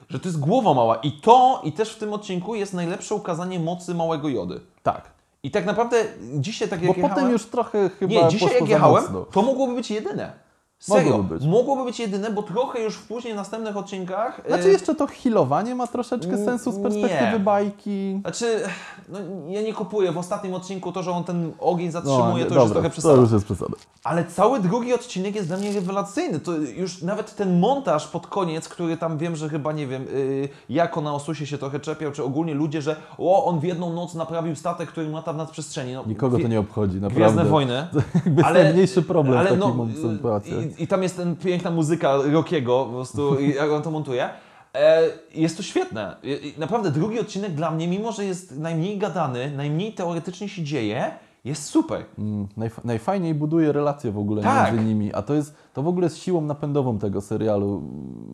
że 0.09 0.21
to 0.21 0.29
jest 0.29 0.40
głowa 0.40 0.75
mała. 0.75 0.97
I 0.97 1.12
to, 1.12 1.61
i 1.64 1.73
też 1.73 1.93
w 1.93 1.99
tym 1.99 2.12
odcinku 2.12 2.55
jest 2.55 2.75
najlepsze 2.75 3.14
ukazanie 3.14 3.61
mocy 3.61 3.95
małego 3.95 4.29
jody. 4.29 4.61
Tak. 4.83 5.14
I 5.43 5.51
tak 5.51 5.67
naprawdę 5.67 5.97
dzisiaj 6.38 6.69
tak 6.69 6.81
Bo 6.81 6.87
jak 6.87 6.95
potem 6.95 7.09
jechałem, 7.11 7.33
już 7.33 7.47
trochę 7.47 7.88
chyba 7.88 8.14
Nie, 8.14 8.29
dzisiaj 8.29 8.55
jak 8.61 8.69
jechałem, 8.69 9.03
mocno. 9.03 9.21
to 9.21 9.43
mogłoby 9.43 9.75
być 9.75 9.90
jedyne. 9.90 10.44
Serio, 10.85 11.11
Mogłoby 11.11 11.38
być. 11.38 11.47
mogłoby 11.49 11.85
być 11.85 12.01
jedyne, 12.01 12.31
bo 12.31 12.42
trochę 12.42 12.83
już 12.83 12.97
w 12.97 13.07
później 13.07 13.35
następnych 13.35 13.77
odcinkach... 13.77 14.40
Znaczy 14.47 14.64
e, 14.64 14.68
jeszcze 14.68 14.94
to 14.94 15.07
healowanie 15.07 15.75
ma 15.75 15.87
troszeczkę 15.87 16.44
sensu 16.44 16.73
z 16.73 16.77
nie. 16.77 16.83
perspektywy 16.83 17.38
bajki. 17.38 18.18
Znaczy, 18.20 18.61
no, 19.09 19.18
ja 19.49 19.62
nie 19.62 19.75
kupuję 19.75 20.12
w 20.12 20.18
ostatnim 20.18 20.55
odcinku 20.55 20.92
to, 20.92 21.03
że 21.03 21.11
on 21.11 21.25
ten 21.25 21.53
ogień 21.59 21.90
zatrzymuje, 21.90 22.25
No, 22.25 22.38
nie, 22.38 22.44
to 22.44 22.55
już 22.55 22.62
jest 22.62 22.75
dobra, 22.75 22.90
trochę 22.90 23.03
to 23.03 23.16
już 23.16 23.33
jest 23.33 23.44
przesada. 23.44 23.77
Ale 24.05 24.25
cały 24.25 24.61
drugi 24.61 24.94
odcinek 24.94 25.35
jest 25.35 25.49
dla 25.49 25.57
mnie 25.57 25.73
rewelacyjny. 25.73 26.40
To 26.40 26.53
już 26.57 27.03
nawet 27.03 27.37
ten 27.37 27.61
montaż 27.61 28.09
pod 28.09 28.27
koniec, 28.27 28.68
który 28.68 28.97
tam 28.97 29.18
wiem, 29.18 29.37
że 29.37 29.49
chyba 29.49 29.73
nie 29.73 29.87
wiem, 29.87 30.05
yy, 30.05 30.49
jako 30.68 31.01
na 31.01 31.14
Osusie 31.14 31.47
się 31.47 31.59
trochę 31.59 31.81
czepiał, 31.81 32.12
czy 32.12 32.25
ogólnie 32.25 32.55
ludzie, 32.55 32.83
że 32.83 32.97
o, 33.18 33.44
on 33.44 33.61
w 33.61 33.64
jedną 33.64 33.92
noc 33.92 34.14
naprawił 34.14 34.57
statek, 34.57 34.88
który 34.88 35.09
lata 35.09 35.33
w 35.33 35.37
nadprzestrzeni. 35.37 35.92
No, 35.92 36.05
Nikogo 36.07 36.38
to 36.38 36.49
nie 36.49 36.61
obchodzi, 36.61 37.01
naprawdę. 37.01 37.16
Gwiezdne 37.16 37.44
wojny. 37.44 37.75
Jakby 38.14 38.42
jest 38.42 38.55
najmniejszy 38.55 39.03
problem 39.03 39.47
w 39.47 39.61
takich 39.61 39.99
sytuacjach. 40.03 40.57
no, 40.57 40.62
i, 40.62 40.74
I 40.79 40.87
tam 40.87 41.03
jest 41.03 41.17
ten 41.17 41.37
piękna 41.37 41.71
muzyka 41.71 42.17
Rockiego, 42.33 42.85
po 42.85 42.93
prostu, 42.93 43.41
jak 43.61 43.71
on 43.71 43.83
to 43.83 43.91
montuje. 43.91 44.31
E, 44.75 45.03
jest 45.35 45.57
to 45.57 45.63
świetne. 45.63 46.17
Naprawdę 46.59 46.91
drugi 46.91 47.21
odcinek 47.21 47.53
dla 47.53 47.71
mnie, 47.71 47.89
mimo 47.89 48.13
że 48.13 48.25
jest 48.25 48.59
najmniej 48.59 48.99
gadany, 48.99 49.51
najmniej 49.57 49.93
teoretycznie 49.93 50.49
się 50.49 50.63
dzieje, 50.63 51.11
jest 51.45 51.65
super. 51.65 52.05
Mm, 52.19 52.47
najf- 52.59 52.85
najfajniej 52.85 53.35
buduje 53.35 53.73
relacje 53.73 54.13
w 54.13 54.19
ogóle 54.19 54.43
Tak. 54.43 54.73
między 54.73 54.89
nimi, 54.89 55.13
a 55.15 55.23
to 55.23 55.35
jest, 55.35 55.55
to 55.75 55.83
w 55.83 55.89
ogóle 55.89 56.07
jest 56.07 56.17
siłą 56.19 56.41
napędową 56.41 56.99
tego 56.99 57.21
serialu. 57.21 57.83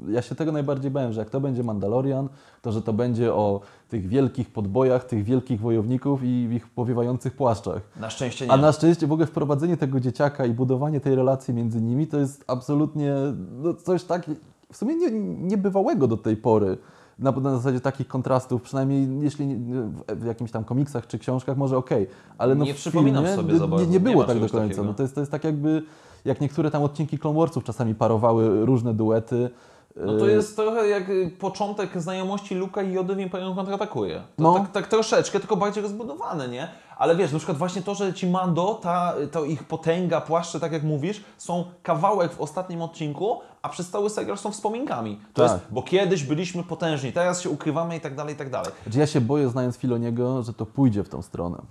Ja 0.08 0.22
się 0.22 0.34
tego 0.34 0.52
najbardziej 0.52 0.90
bałem, 0.90 1.12
że 1.12 1.20
jak 1.20 1.30
to 1.30 1.40
będzie 1.40 1.62
Mandalorian, 1.62 2.28
to 2.62 2.72
że 2.72 2.82
to 2.82 2.92
będzie 2.92 3.34
o 3.34 3.60
tych 3.88 4.08
wielkich 4.08 4.52
podbojach, 4.52 5.04
tych 5.04 5.24
wielkich 5.24 5.60
wojowników 5.60 6.20
i 6.24 6.48
w 6.48 6.52
ich 6.52 6.68
powiewających 6.68 7.36
płaszczach. 7.36 7.82
Na 8.00 8.10
szczęście 8.10 8.46
nie. 8.46 8.52
A 8.52 8.56
na 8.56 8.72
szczęście 8.72 9.06
w 9.06 9.12
ogóle 9.12 9.26
wprowadzenie 9.26 9.76
tego 9.76 10.00
dzieciaka 10.00 10.46
i 10.46 10.50
budowanie 10.50 11.00
tej 11.00 11.14
relacji 11.14 11.54
między 11.54 11.80
nimi 11.82 12.06
to 12.06 12.18
jest 12.18 12.44
absolutnie 12.46 13.14
no, 13.62 13.74
coś 13.74 14.04
tak 14.04 14.30
w 14.72 14.76
sumie 14.76 14.96
nie, 14.96 15.10
niebywałego 15.48 16.06
do 16.08 16.16
tej 16.16 16.36
pory. 16.36 16.78
Na, 17.20 17.30
na 17.30 17.56
zasadzie 17.56 17.80
takich 17.80 18.08
kontrastów, 18.08 18.62
przynajmniej 18.62 19.08
jeśli 19.20 19.46
nie- 19.46 19.82
w, 20.08 20.24
jakimś 20.24 20.50
tam 20.50 20.64
komiksach 20.64 21.06
czy 21.06 21.18
książkach 21.18 21.56
może 21.56 21.76
okej, 21.76 22.06
ale 22.38 22.54
no 22.54 22.64
Nie 22.64 22.74
w 22.74 22.76
przypominam 22.76 23.24
filmie 23.24 23.36
sobie 23.36 23.52
nie, 23.52 23.58
za 23.58 23.64
nie, 23.64 23.70
bardzo. 23.70 23.86
nie 23.86 23.92
Nie 23.92 24.00
było 24.00 24.16
ma 24.22 24.24
tak 24.28 24.36
do 24.40 24.48
końca. 24.48 24.58
takiego. 24.58 24.84
No 24.84 24.94
to, 24.94 25.02
jest, 25.02 25.14
to 25.14 25.20
jest 25.20 25.32
tak 25.32 25.44
jakby, 25.44 25.82
jak 26.24 26.40
niektóre 26.40 26.70
tam 26.70 26.82
odcinki 26.82 27.18
Clone 27.18 27.38
Warsów 27.38 27.64
czasami 27.64 27.94
parowały 27.94 28.66
różne 28.66 28.94
duety. 28.94 29.50
No 29.96 30.18
to 30.18 30.28
E, 30.28 30.32
jest 30.32 30.56
trochę 30.56 30.88
jak 30.88 31.10
y, 31.10 31.30
początek 31.38 32.00
znajomości 32.02 32.54
Luka 32.54 32.82
i 32.82 32.92
Jody 32.92 33.14
w 33.14 33.20
Imperium 33.20 33.54
kontratakuje. 33.56 34.14
To 34.36 34.42
No. 34.42 34.54
tak, 34.54 34.72
tak 34.72 34.86
troszeczkę, 34.88 35.40
tylko 35.40 35.56
bardziej 35.56 35.82
rozbudowane, 35.82 36.48
nie? 36.48 36.68
Ale 37.00 37.16
wiesz, 37.16 37.32
na 37.32 37.38
przykład 37.38 37.58
właśnie 37.58 37.82
to, 37.82 37.94
że 37.94 38.14
ci 38.14 38.26
Mando, 38.26 38.74
ta, 38.82 39.14
to 39.32 39.44
ich 39.44 39.64
potęga, 39.64 40.20
płaszcze, 40.20 40.60
tak 40.60 40.72
jak 40.72 40.82
mówisz, 40.82 41.24
są 41.38 41.64
kawałek 41.82 42.32
w 42.32 42.40
ostatnim 42.40 42.82
odcinku, 42.82 43.40
a 43.62 43.68
przez 43.68 43.90
cały 43.90 44.10
serial 44.10 44.38
są 44.38 44.50
wspominkami. 44.50 45.20
To 45.34 45.42
Tak. 45.42 45.52
jest, 45.52 45.72
bo 45.72 45.82
kiedyś 45.82 46.24
byliśmy 46.24 46.62
potężni, 46.62 47.12
teraz 47.12 47.40
się 47.40 47.50
ukrywamy 47.50 47.96
i 47.96 48.00
tak 48.00 48.14
dalej, 48.16 48.34
i 48.34 48.38
tak 48.38 48.50
dalej. 48.50 48.72
Znaczy 48.82 48.98
ja 48.98 49.06
się 49.06 49.20
boję, 49.20 49.48
znając 49.48 49.76
Filoniego, 49.76 50.42
że 50.42 50.52
to 50.54 50.66
pójdzie 50.66 51.04
w 51.04 51.08
tą 51.08 51.22
stronę. 51.22 51.62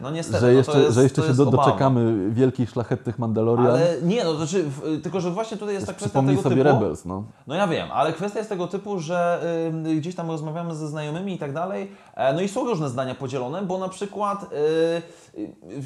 No 0.00 0.10
niestety, 0.10 0.40
Że 0.40 0.46
no 0.46 0.52
jeszcze, 0.52 0.72
to 0.72 0.78
jest, 0.78 0.94
że 0.94 1.02
jeszcze 1.02 1.22
się 1.22 1.34
do, 1.34 1.46
doczekamy 1.46 2.30
wielkich, 2.30 2.70
szlachetnych 2.70 3.18
Mandalorian. 3.18 3.66
Ale 3.66 3.96
nie, 4.02 4.24
no 4.24 4.30
to 4.32 4.36
znaczy, 4.36 4.64
tylko 5.02 5.20
że 5.20 5.30
właśnie 5.30 5.56
tutaj 5.56 5.74
jest 5.74 5.86
ta 5.86 5.92
kwestia 5.92 6.22
tego 6.22 6.42
sobie 6.42 6.56
typu... 6.56 6.68
Rebels, 6.68 7.04
no. 7.04 7.24
No 7.46 7.54
ja 7.54 7.66
wiem, 7.68 7.88
ale 7.92 8.12
kwestia 8.12 8.38
jest 8.38 8.48
tego 8.48 8.66
typu, 8.66 8.98
że 8.98 9.40
y, 9.86 9.96
gdzieś 9.96 10.14
tam 10.14 10.28
rozmawiamy 10.28 10.74
ze 10.74 10.88
znajomymi 10.88 11.34
i 11.34 11.38
tak 11.38 11.52
dalej, 11.52 11.92
e, 12.14 12.32
no 12.34 12.40
i 12.40 12.48
są 12.48 12.64
różne 12.64 12.88
zdania 12.88 13.14
podzielone, 13.14 13.62
bo 13.62 13.78
na 13.78 13.88
przykład 13.88 14.46
y, 14.52 15.40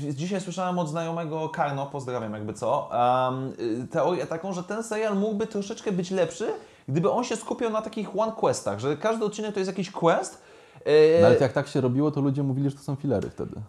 y, 0.08 0.14
dzisiaj 0.14 0.40
słyszałem 0.40 0.78
od 0.78 0.88
znajomego 0.88 1.48
Karno, 1.48 1.86
pozdrawiam 1.86 2.32
jakby 2.32 2.54
co, 2.54 2.90
y, 3.60 3.86
teorię 3.86 4.26
taką, 4.26 4.52
że 4.52 4.62
ten 4.62 4.82
serial 4.82 5.16
mógłby 5.16 5.46
troszeczkę 5.46 5.92
być 5.92 6.10
lepszy, 6.10 6.46
gdyby 6.88 7.10
on 7.10 7.24
się 7.24 7.36
skupiał 7.36 7.70
na 7.70 7.82
takich 7.82 8.18
one 8.18 8.32
questach, 8.32 8.78
że 8.78 8.96
każdy 8.96 9.24
odcinek 9.24 9.54
to 9.54 9.60
jest 9.60 9.70
jakiś 9.70 9.90
quest, 9.90 10.42
y, 10.86 11.18
No, 11.20 11.26
ale 11.26 11.38
jak 11.38 11.52
tak 11.52 11.68
się 11.68 11.80
robiło, 11.80 12.10
to 12.10 12.20
ludzie 12.20 12.42
mówili, 12.42 12.70
że 12.70 12.76
to 12.76 12.82
są 12.82 12.94
filery 12.94 13.30
wtedy. 13.30 13.60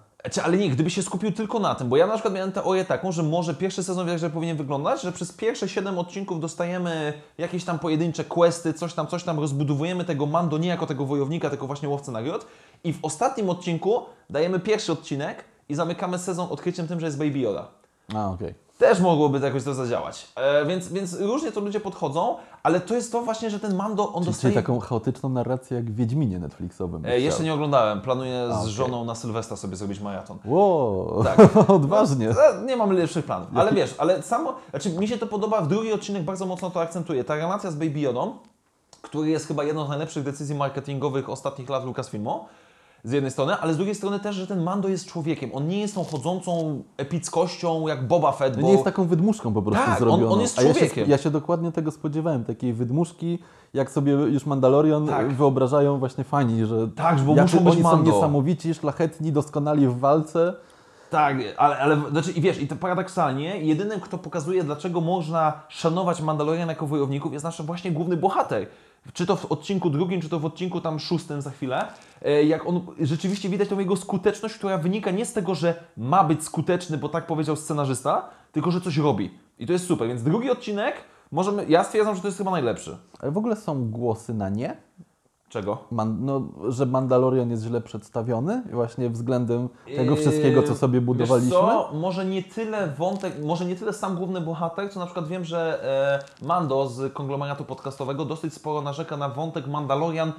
Ale 0.44 0.58
nie, 0.58 0.70
gdyby 0.70 0.90
się 0.90 1.04
skupił 1.04 1.32
tylko 1.32 1.60
na 1.60 1.76
tym, 1.76 1.90
bo 1.90 1.98
ja 1.98 2.08
na 2.08 2.14
przykład 2.14 2.34
miałem 2.34 2.52
teorię 2.52 2.86
taką, 2.86 3.12
że 3.12 3.24
może 3.24 3.54
pierwszy 3.54 3.84
sezon 3.84 4.08
wiesz, 4.08 4.22
że 4.22 4.30
powinien 4.30 4.58
wyglądać, 4.58 5.02
że 5.02 5.12
przez 5.12 5.32
pierwsze 5.32 5.70
7 5.70 6.00
odcinków 6.00 6.40
dostajemy 6.40 7.14
jakieś 7.38 7.64
tam 7.64 7.80
pojedyncze 7.80 8.24
questy, 8.24 8.74
coś 8.74 8.94
tam, 8.94 9.08
coś 9.08 9.24
tam, 9.24 9.40
rozbudowujemy 9.40 10.06
tego 10.06 10.26
Mando 10.26 10.58
nie 10.58 10.68
jako 10.68 10.88
tego 10.88 11.06
wojownika, 11.06 11.50
tylko 11.50 11.68
właśnie 11.68 11.90
łowcę 11.90 12.12
nagród 12.12 12.46
i 12.84 12.94
w 12.94 13.00
ostatnim 13.02 13.50
odcinku 13.50 14.06
dajemy 14.30 14.60
pierwszy 14.60 14.92
odcinek 14.92 15.44
i 15.70 15.76
zamykamy 15.76 16.20
sezon 16.20 16.48
odkryciem 16.52 16.88
tym, 16.88 17.00
że 17.00 17.06
jest 17.06 17.18
Baby 17.18 17.40
Yoda. 17.40 17.85
A, 18.14 18.30
okej. 18.30 18.54
Też 18.78 19.00
mogłoby 19.00 19.40
jakoś 19.40 19.64
to 19.64 19.74
zadziałać. 19.74 20.28
E, 20.36 20.66
więc, 20.66 20.88
więc 20.88 21.20
różnie 21.20 21.52
to 21.52 21.60
ludzie 21.62 21.80
podchodzą, 21.80 22.36
ale 22.64 22.80
to 22.82 22.96
jest 22.96 23.12
to 23.12 23.22
właśnie, 23.22 23.50
że 23.50 23.60
ten 23.60 23.76
Mando, 23.76 24.14
on 24.14 24.24
Czyli, 24.24 24.34
dostaje... 24.34 24.54
taką 24.54 24.80
chaotyczną 24.80 25.30
narrację 25.30 25.78
jak 25.78 25.92
w 25.92 25.96
Wiedźminie 25.96 26.40
Netflixowym. 26.40 27.06
E, 27.06 27.20
jeszcze 27.20 27.44
nie 27.44 27.54
oglądałem, 27.54 28.02
planuję 28.02 28.48
z 28.48 28.52
A, 28.52 28.60
okej. 28.60 28.72
żoną 28.72 29.06
na 29.06 29.16
Sylwestra 29.16 29.58
sobie 29.58 29.76
zrobić 29.76 30.00
maraton. 30.00 30.38
Wow, 30.46 31.24
Tak. 31.24 31.40
odważnie. 31.68 32.30
E, 32.30 32.62
Nie 32.66 32.76
mam 32.76 32.92
lepszych 32.92 33.26
planów, 33.26 33.48
ale 33.56 33.74
wiesz, 33.74 33.96
ale 33.98 34.22
samo, 34.22 34.54
znaczy 34.70 34.90
mi 34.90 35.08
się 35.08 35.18
to 35.18 35.28
podoba, 35.28 35.62
w 35.62 35.68
drugi 35.68 35.94
odcinek 35.94 36.24
bardzo 36.24 36.46
mocno 36.46 36.70
to 36.70 36.82
akcentuje. 36.82 37.24
Ta 37.24 37.36
relacja 37.36 37.72
z 37.72 37.76
Baby 37.76 38.00
Yodą, 38.00 38.34
który 39.02 39.30
jest 39.30 39.48
chyba 39.48 39.64
jedną 39.64 39.86
z 39.86 39.90
najlepszych 39.90 40.24
decyzji 40.24 40.56
marketingowych 40.56 41.30
ostatnich 41.30 41.70
lat 41.70 41.86
Lucasfilmu, 41.86 42.46
z 43.06 43.12
jednej 43.12 43.32
strony, 43.32 43.54
ale 43.56 43.74
z 43.74 43.78
drugiej 43.78 43.96
strony 43.96 44.20
też, 44.20 44.36
że 44.36 44.48
ten 44.48 44.64
Mando 44.64 44.88
jest 44.90 45.06
człowiekiem. 45.06 45.50
On 45.54 45.68
nie 45.68 45.80
jest 45.80 45.96
tą 45.96 46.04
chodzącą 46.04 46.84
epickością 46.98 47.88
jak 47.88 48.08
Boba 48.08 48.32
Fett, 48.32 48.56
No 48.56 48.62
bo... 48.62 48.68
nie 48.68 48.74
jest 48.74 48.84
taką 48.86 49.06
wydmuszką 49.08 49.54
po 49.54 49.62
prostu 49.62 49.86
Tak, 49.86 49.94
on- 50.02 50.08
zrobioną. 50.08 50.32
on 50.34 50.42
jest 50.42 50.60
A 50.60 50.62
ja 50.62 50.68
się, 50.68 50.74
człowiekiem. 50.80 51.10
ja 51.10 51.18
się 51.18 51.30
dokładnie 51.32 51.72
tego 51.72 51.92
spodziewałem, 51.92 52.44
takiej 52.46 52.74
wydmuszki, 52.74 53.40
jak 53.74 53.92
sobie 53.92 54.12
już 54.12 54.46
Mandalorian 54.46 55.08
Tak. 55.08 55.34
wyobrażają 55.34 55.98
właśnie 56.00 56.24
fani, 56.24 56.66
że 56.66 56.88
Tak, 56.88 57.20
bo 57.22 57.34
muszą 57.36 57.58
być 57.60 57.74
oni 57.74 57.84
są 57.84 57.90
Mando. 57.92 58.12
niesamowici, 58.12 58.74
szlachetni, 58.74 59.32
doskonali 59.32 59.88
w 59.88 60.00
walce. 60.00 60.54
Tak, 61.10 61.38
ale, 61.58 61.78
ale 61.78 62.02
znaczy, 62.12 62.32
i 62.32 62.42
wiesz, 62.42 62.62
i 62.62 62.68
to 62.68 62.76
paradoksalnie, 62.76 63.58
jedynym, 63.58 64.00
kto 64.00 64.18
pokazuje, 64.18 64.64
dlaczego 64.64 65.02
można 65.02 65.54
szanować 65.70 66.22
Mandalorian 66.22 66.70
jako 66.70 66.88
wojowników, 66.88 67.34
jest 67.34 67.46
nasz 67.46 67.62
właśnie 67.62 67.92
główny 67.92 68.18
bohater. 68.18 68.68
Czy 69.14 69.26
to 69.26 69.36
w 69.36 69.46
odcinku 69.52 69.90
drugim, 69.90 70.22
czy 70.22 70.30
to 70.30 70.40
w 70.40 70.46
odcinku 70.46 70.82
tam 70.82 71.00
szóstym 71.00 71.42
za 71.42 71.52
chwilę. 71.52 71.88
E, 72.22 72.44
Jak 72.44 72.66
on 72.68 72.82
rzeczywiście 73.00 73.50
widać 73.50 73.70
tą 73.70 73.80
jego 73.80 73.96
skuteczność, 73.96 74.56
która 74.56 74.78
wynika 74.78 75.12
nie 75.12 75.26
z 75.26 75.34
tego, 75.34 75.56
że 75.56 75.84
ma 75.98 76.24
być 76.24 76.44
skuteczny, 76.44 76.98
bo 76.98 77.10
tak 77.10 77.28
powiedział 77.28 77.56
scenarzysta, 77.56 78.30
tylko 78.52 78.72
że 78.72 78.82
coś 78.82 78.98
robi. 78.98 79.38
I 79.60 79.66
to 79.68 79.74
jest 79.74 79.88
super. 79.88 80.08
Więc 80.08 80.24
drugi 80.24 80.50
odcinek, 80.50 80.96
możemy, 81.32 81.66
ja 81.70 81.84
stwierdzam, 81.84 82.16
że 82.16 82.22
to 82.22 82.28
jest 82.28 82.38
chyba 82.38 82.52
najlepszy. 82.52 82.98
Ale 83.20 83.32
w 83.32 83.38
ogóle 83.38 83.56
są 83.56 83.92
głosy 83.92 84.34
na 84.34 84.50
nie? 84.50 84.78
Czego? 85.56 85.78
Man, 85.92 86.18
no, 86.26 86.42
że 86.70 86.86
Mandalorian 86.86 87.50
jest 87.50 87.64
źle 87.64 87.82
przedstawiony 87.82 88.64
właśnie 88.72 89.10
względem 89.10 89.70
tego 89.96 90.16
wszystkiego, 90.16 90.64
co 90.64 90.76
sobie 90.76 91.00
Yy, 91.00 91.06
budowaliśmy. 91.06 91.50
Wiesz 91.50 91.60
co? 91.60 91.92
Może 91.94 92.26
nie 92.26 92.44
tyle 92.44 92.88
wątek, 92.88 93.34
może 93.44 93.66
nie 93.66 93.76
tyle 93.76 93.94
sam 93.94 94.16
główny 94.16 94.42
bohater, 94.42 94.92
co 94.92 95.00
na 95.00 95.06
przykład 95.06 95.28
wiem, 95.28 95.46
że 95.46 95.84
e, 96.42 96.46
Mando 96.46 96.88
z 96.88 97.14
konglomeratu 97.14 97.66
podcastowego 97.66 98.26
dosyć 98.26 98.54
sporo 98.54 98.82
narzeka 98.82 99.18
na 99.18 99.30
wątek 99.30 99.68
Mandalorian. 99.68 100.32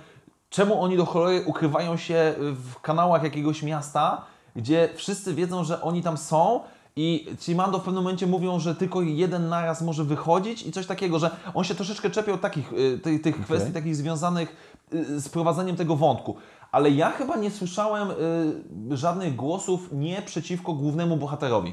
Czemu 0.50 0.82
oni 0.82 0.96
do 0.96 1.06
cholery 1.06 1.44
ukrywają 1.46 1.96
się 1.96 2.34
w 2.38 2.80
kanałach 2.80 3.22
jakiegoś 3.22 3.62
miasta, 3.62 4.24
gdzie 4.56 4.88
wszyscy 4.94 5.34
wiedzą, 5.34 5.64
że 5.64 5.82
oni 5.82 6.02
tam 6.02 6.16
są 6.16 6.60
i 6.96 7.26
ci 7.40 7.54
Mando 7.54 7.78
w 7.78 7.82
pewnym 7.82 8.02
momencie 8.02 8.26
mówią, 8.26 8.60
że 8.60 8.74
tylko 8.74 9.02
jeden 9.02 9.48
naraz 9.48 9.82
może 9.82 10.04
wychodzić 10.04 10.66
i 10.66 10.72
coś 10.72 10.86
takiego, 10.86 11.18
że 11.18 11.30
on 11.54 11.64
się 11.64 11.74
troszeczkę 11.74 12.10
czepiał 12.10 12.38
takich, 12.38 12.72
y, 12.72 12.98
tych, 12.98 13.22
tych 13.22 13.40
kwestii 13.40 13.72
takich 13.72 13.96
związanych 13.96 14.75
z 14.92 15.28
prowadzeniem 15.28 15.76
tego 15.76 15.96
wątku. 15.96 16.36
Ale 16.72 16.90
ja 16.90 17.10
chyba 17.10 17.36
nie 17.36 17.50
słyszałem 17.50 18.10
y, 18.10 18.96
żadnych 18.96 19.36
głosów 19.36 19.88
nie 19.92 20.22
przeciwko 20.22 20.72
głównemu 20.72 21.16
bohaterowi. 21.16 21.72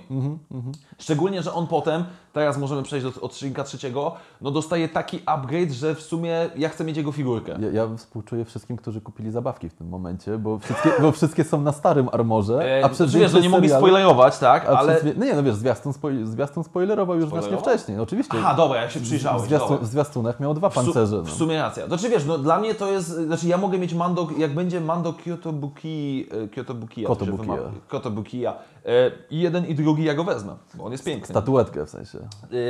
Szczególnie, 0.98 1.44
że 1.44 1.54
on 1.54 1.68
potem, 1.68 2.04
teraz 2.34 2.58
możemy 2.58 2.84
przejść 2.84 3.06
do 3.06 3.22
odcinka 3.22 3.64
trzeciego, 3.64 4.12
no 4.42 4.52
dostaje 4.52 4.90
taki 4.90 5.20
upgrade, 5.26 5.72
że 5.72 5.96
w 5.96 6.02
sumie 6.02 6.50
ja 6.56 6.70
chcę 6.70 6.84
mieć 6.84 6.98
jego 6.98 7.12
figurkę. 7.12 7.58
Ja, 7.62 7.70
ja 7.72 7.96
współczuję 7.98 8.46
wszystkim, 8.46 8.78
którzy 8.78 9.02
kupili 9.02 9.32
zabawki 9.32 9.70
w 9.70 9.74
tym 9.74 9.88
momencie, 9.90 10.38
bo 10.38 10.60
wszystkie, 10.60 10.92
bo 11.02 11.12
wszystkie 11.12 11.44
są 11.44 11.62
na 11.62 11.72
starym 11.72 12.10
armorze, 12.12 12.80
E, 12.80 12.86
a 12.86 12.90
przez 12.90 13.12
czy 13.12 13.20
wiesz, 13.20 13.32
że 13.32 13.42
nie 13.42 13.50
mogli 13.50 13.70
spoilerować, 13.70 14.38
tak? 14.40 14.66
Ale... 14.66 15.00
no 15.18 15.26
nie, 15.26 15.34
no 15.34 15.44
wiesz, 15.44 15.56
zwiastun, 15.56 15.94
spoj, 15.94 16.26
zwiastun 16.26 16.64
spoilerował 16.64 17.16
już 17.20 17.30
znacznie 17.30 17.58
wcześniej, 17.58 17.98
no 17.98 18.04
oczywiście. 18.04 18.38
Aha, 18.40 18.54
dobra, 18.56 18.82
ja 18.82 18.90
się 18.90 19.00
w, 19.00 19.04
przyjrzałem. 19.04 19.40
zwiastun, 19.42 19.78
w 19.78 19.86
zwiastunach 19.88 20.40
miał 20.40 20.54
dwa 20.54 20.70
W, 20.70 20.74
pancerze. 20.74 21.22
w 21.22 21.26
No. 21.28 21.32
sumie 21.36 21.58
racja. 21.62 21.88
Znaczy 21.88 22.10
wiesz, 22.10 22.26
no 22.26 22.38
dla 22.38 22.60
mnie 22.60 22.76
to 22.76 22.92
jest, 22.92 23.08
znaczy 23.10 23.48
ja 23.48 23.58
mogę 23.58 23.78
mieć 23.78 23.94
Mando, 23.94 24.28
jak 24.38 24.54
będzie 24.54 24.82
Mando 24.82 25.14
Kyotobuki, 25.14 26.26
e, 26.44 26.48
Kyotobukiya, 26.48 27.08
to 27.08 27.14
się 27.14 27.20
Kotobukiya. 27.20 27.56
wymawia. 27.56 27.72
Kotobukiya. 27.88 28.54
E, 28.86 29.12
I 29.30 29.40
jeden 29.40 29.66
i 29.68 29.76
drugi 29.76 30.04
ja 30.04 30.14
go 30.14 30.24
wezmę, 30.24 30.56
bo 30.74 30.84
on 30.84 30.92
jest 30.92 31.04
piękny. 31.04 31.28
Statuetkę 31.28 31.86
w 31.86 31.90
sensie. 31.90 32.20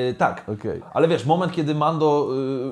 E, 0.09 0.13
tak. 0.13 0.49
Okej. 0.49 0.81
Ale 0.93 1.07
wiesz, 1.07 1.25
moment, 1.25 1.51
kiedy 1.51 1.75
Mando 1.75 2.27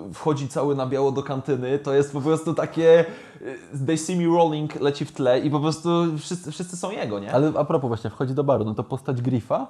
y, 0.10 0.14
wchodzi 0.14 0.48
cały 0.48 0.76
na 0.76 0.88
biało 0.88 1.12
do 1.12 1.24
kantyny, 1.24 1.80
to 1.80 1.94
jest 1.94 2.14
po 2.14 2.22
prostu 2.22 2.54
takie 2.54 3.06
y, 3.42 3.86
They 3.86 3.98
See 3.98 4.16
Me 4.16 4.38
Rolling 4.38 4.82
leci 4.82 5.06
w 5.06 5.12
tle 5.12 5.40
i 5.40 5.50
po 5.50 5.60
prostu 5.60 5.90
wszyscy, 6.18 6.52
wszyscy 6.52 6.78
są 6.78 6.92
jego, 6.92 7.20
nie? 7.20 7.34
Ale 7.34 7.52
a 7.58 7.66
propos 7.66 7.88
właśnie, 7.88 8.10
wchodzi 8.10 8.34
do 8.34 8.44
baru, 8.44 8.66
no 8.66 8.74
to 8.74 8.84
postać 8.84 9.22
Griffa 9.22 9.68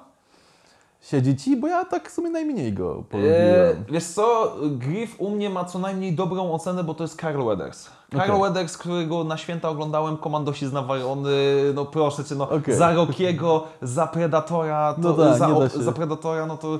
siedzi 1.02 1.36
ci, 1.36 1.56
bo 1.56 1.66
ja 1.66 1.84
tak 1.84 2.10
w 2.10 2.12
sumie 2.12 2.30
najmniej 2.30 2.72
go 2.72 3.04
polubiłem. 3.10 3.40
E, 3.40 3.74
wiesz 3.88 4.04
co, 4.04 4.56
Griff 4.70 5.20
u 5.20 5.30
mnie 5.30 5.50
ma 5.50 5.64
co 5.64 5.78
najmniej 5.78 6.12
dobrą 6.14 6.52
ocenę, 6.52 6.84
bo 6.84 6.94
to 6.94 7.04
jest 7.04 7.20
Carl 7.20 7.44
Weathers. 7.44 7.90
Carl 8.12 8.30
Okej. 8.30 8.42
Weathers, 8.42 8.78
którego 8.78 9.24
na 9.24 9.36
święta 9.36 9.68
oglądałem, 9.68 10.16
Komandosi 10.16 10.66
z 10.66 10.72
Nawarony, 10.72 11.30
no 11.74 11.84
proszę 11.84 12.24
Cię, 12.24 12.34
no 12.34 12.50
Okej. 12.50 12.74
za 12.74 12.92
Rockiego, 12.94 13.64
za 13.82 14.06
Predatora, 14.06 14.94
to, 14.94 15.00
No 15.00 15.12
tak, 15.14 15.38
za, 15.38 15.68
się. 15.78 15.82
za 15.82 15.92
Predatora, 15.92 16.46
no 16.46 16.56
to 16.56 16.74
e, 16.74 16.78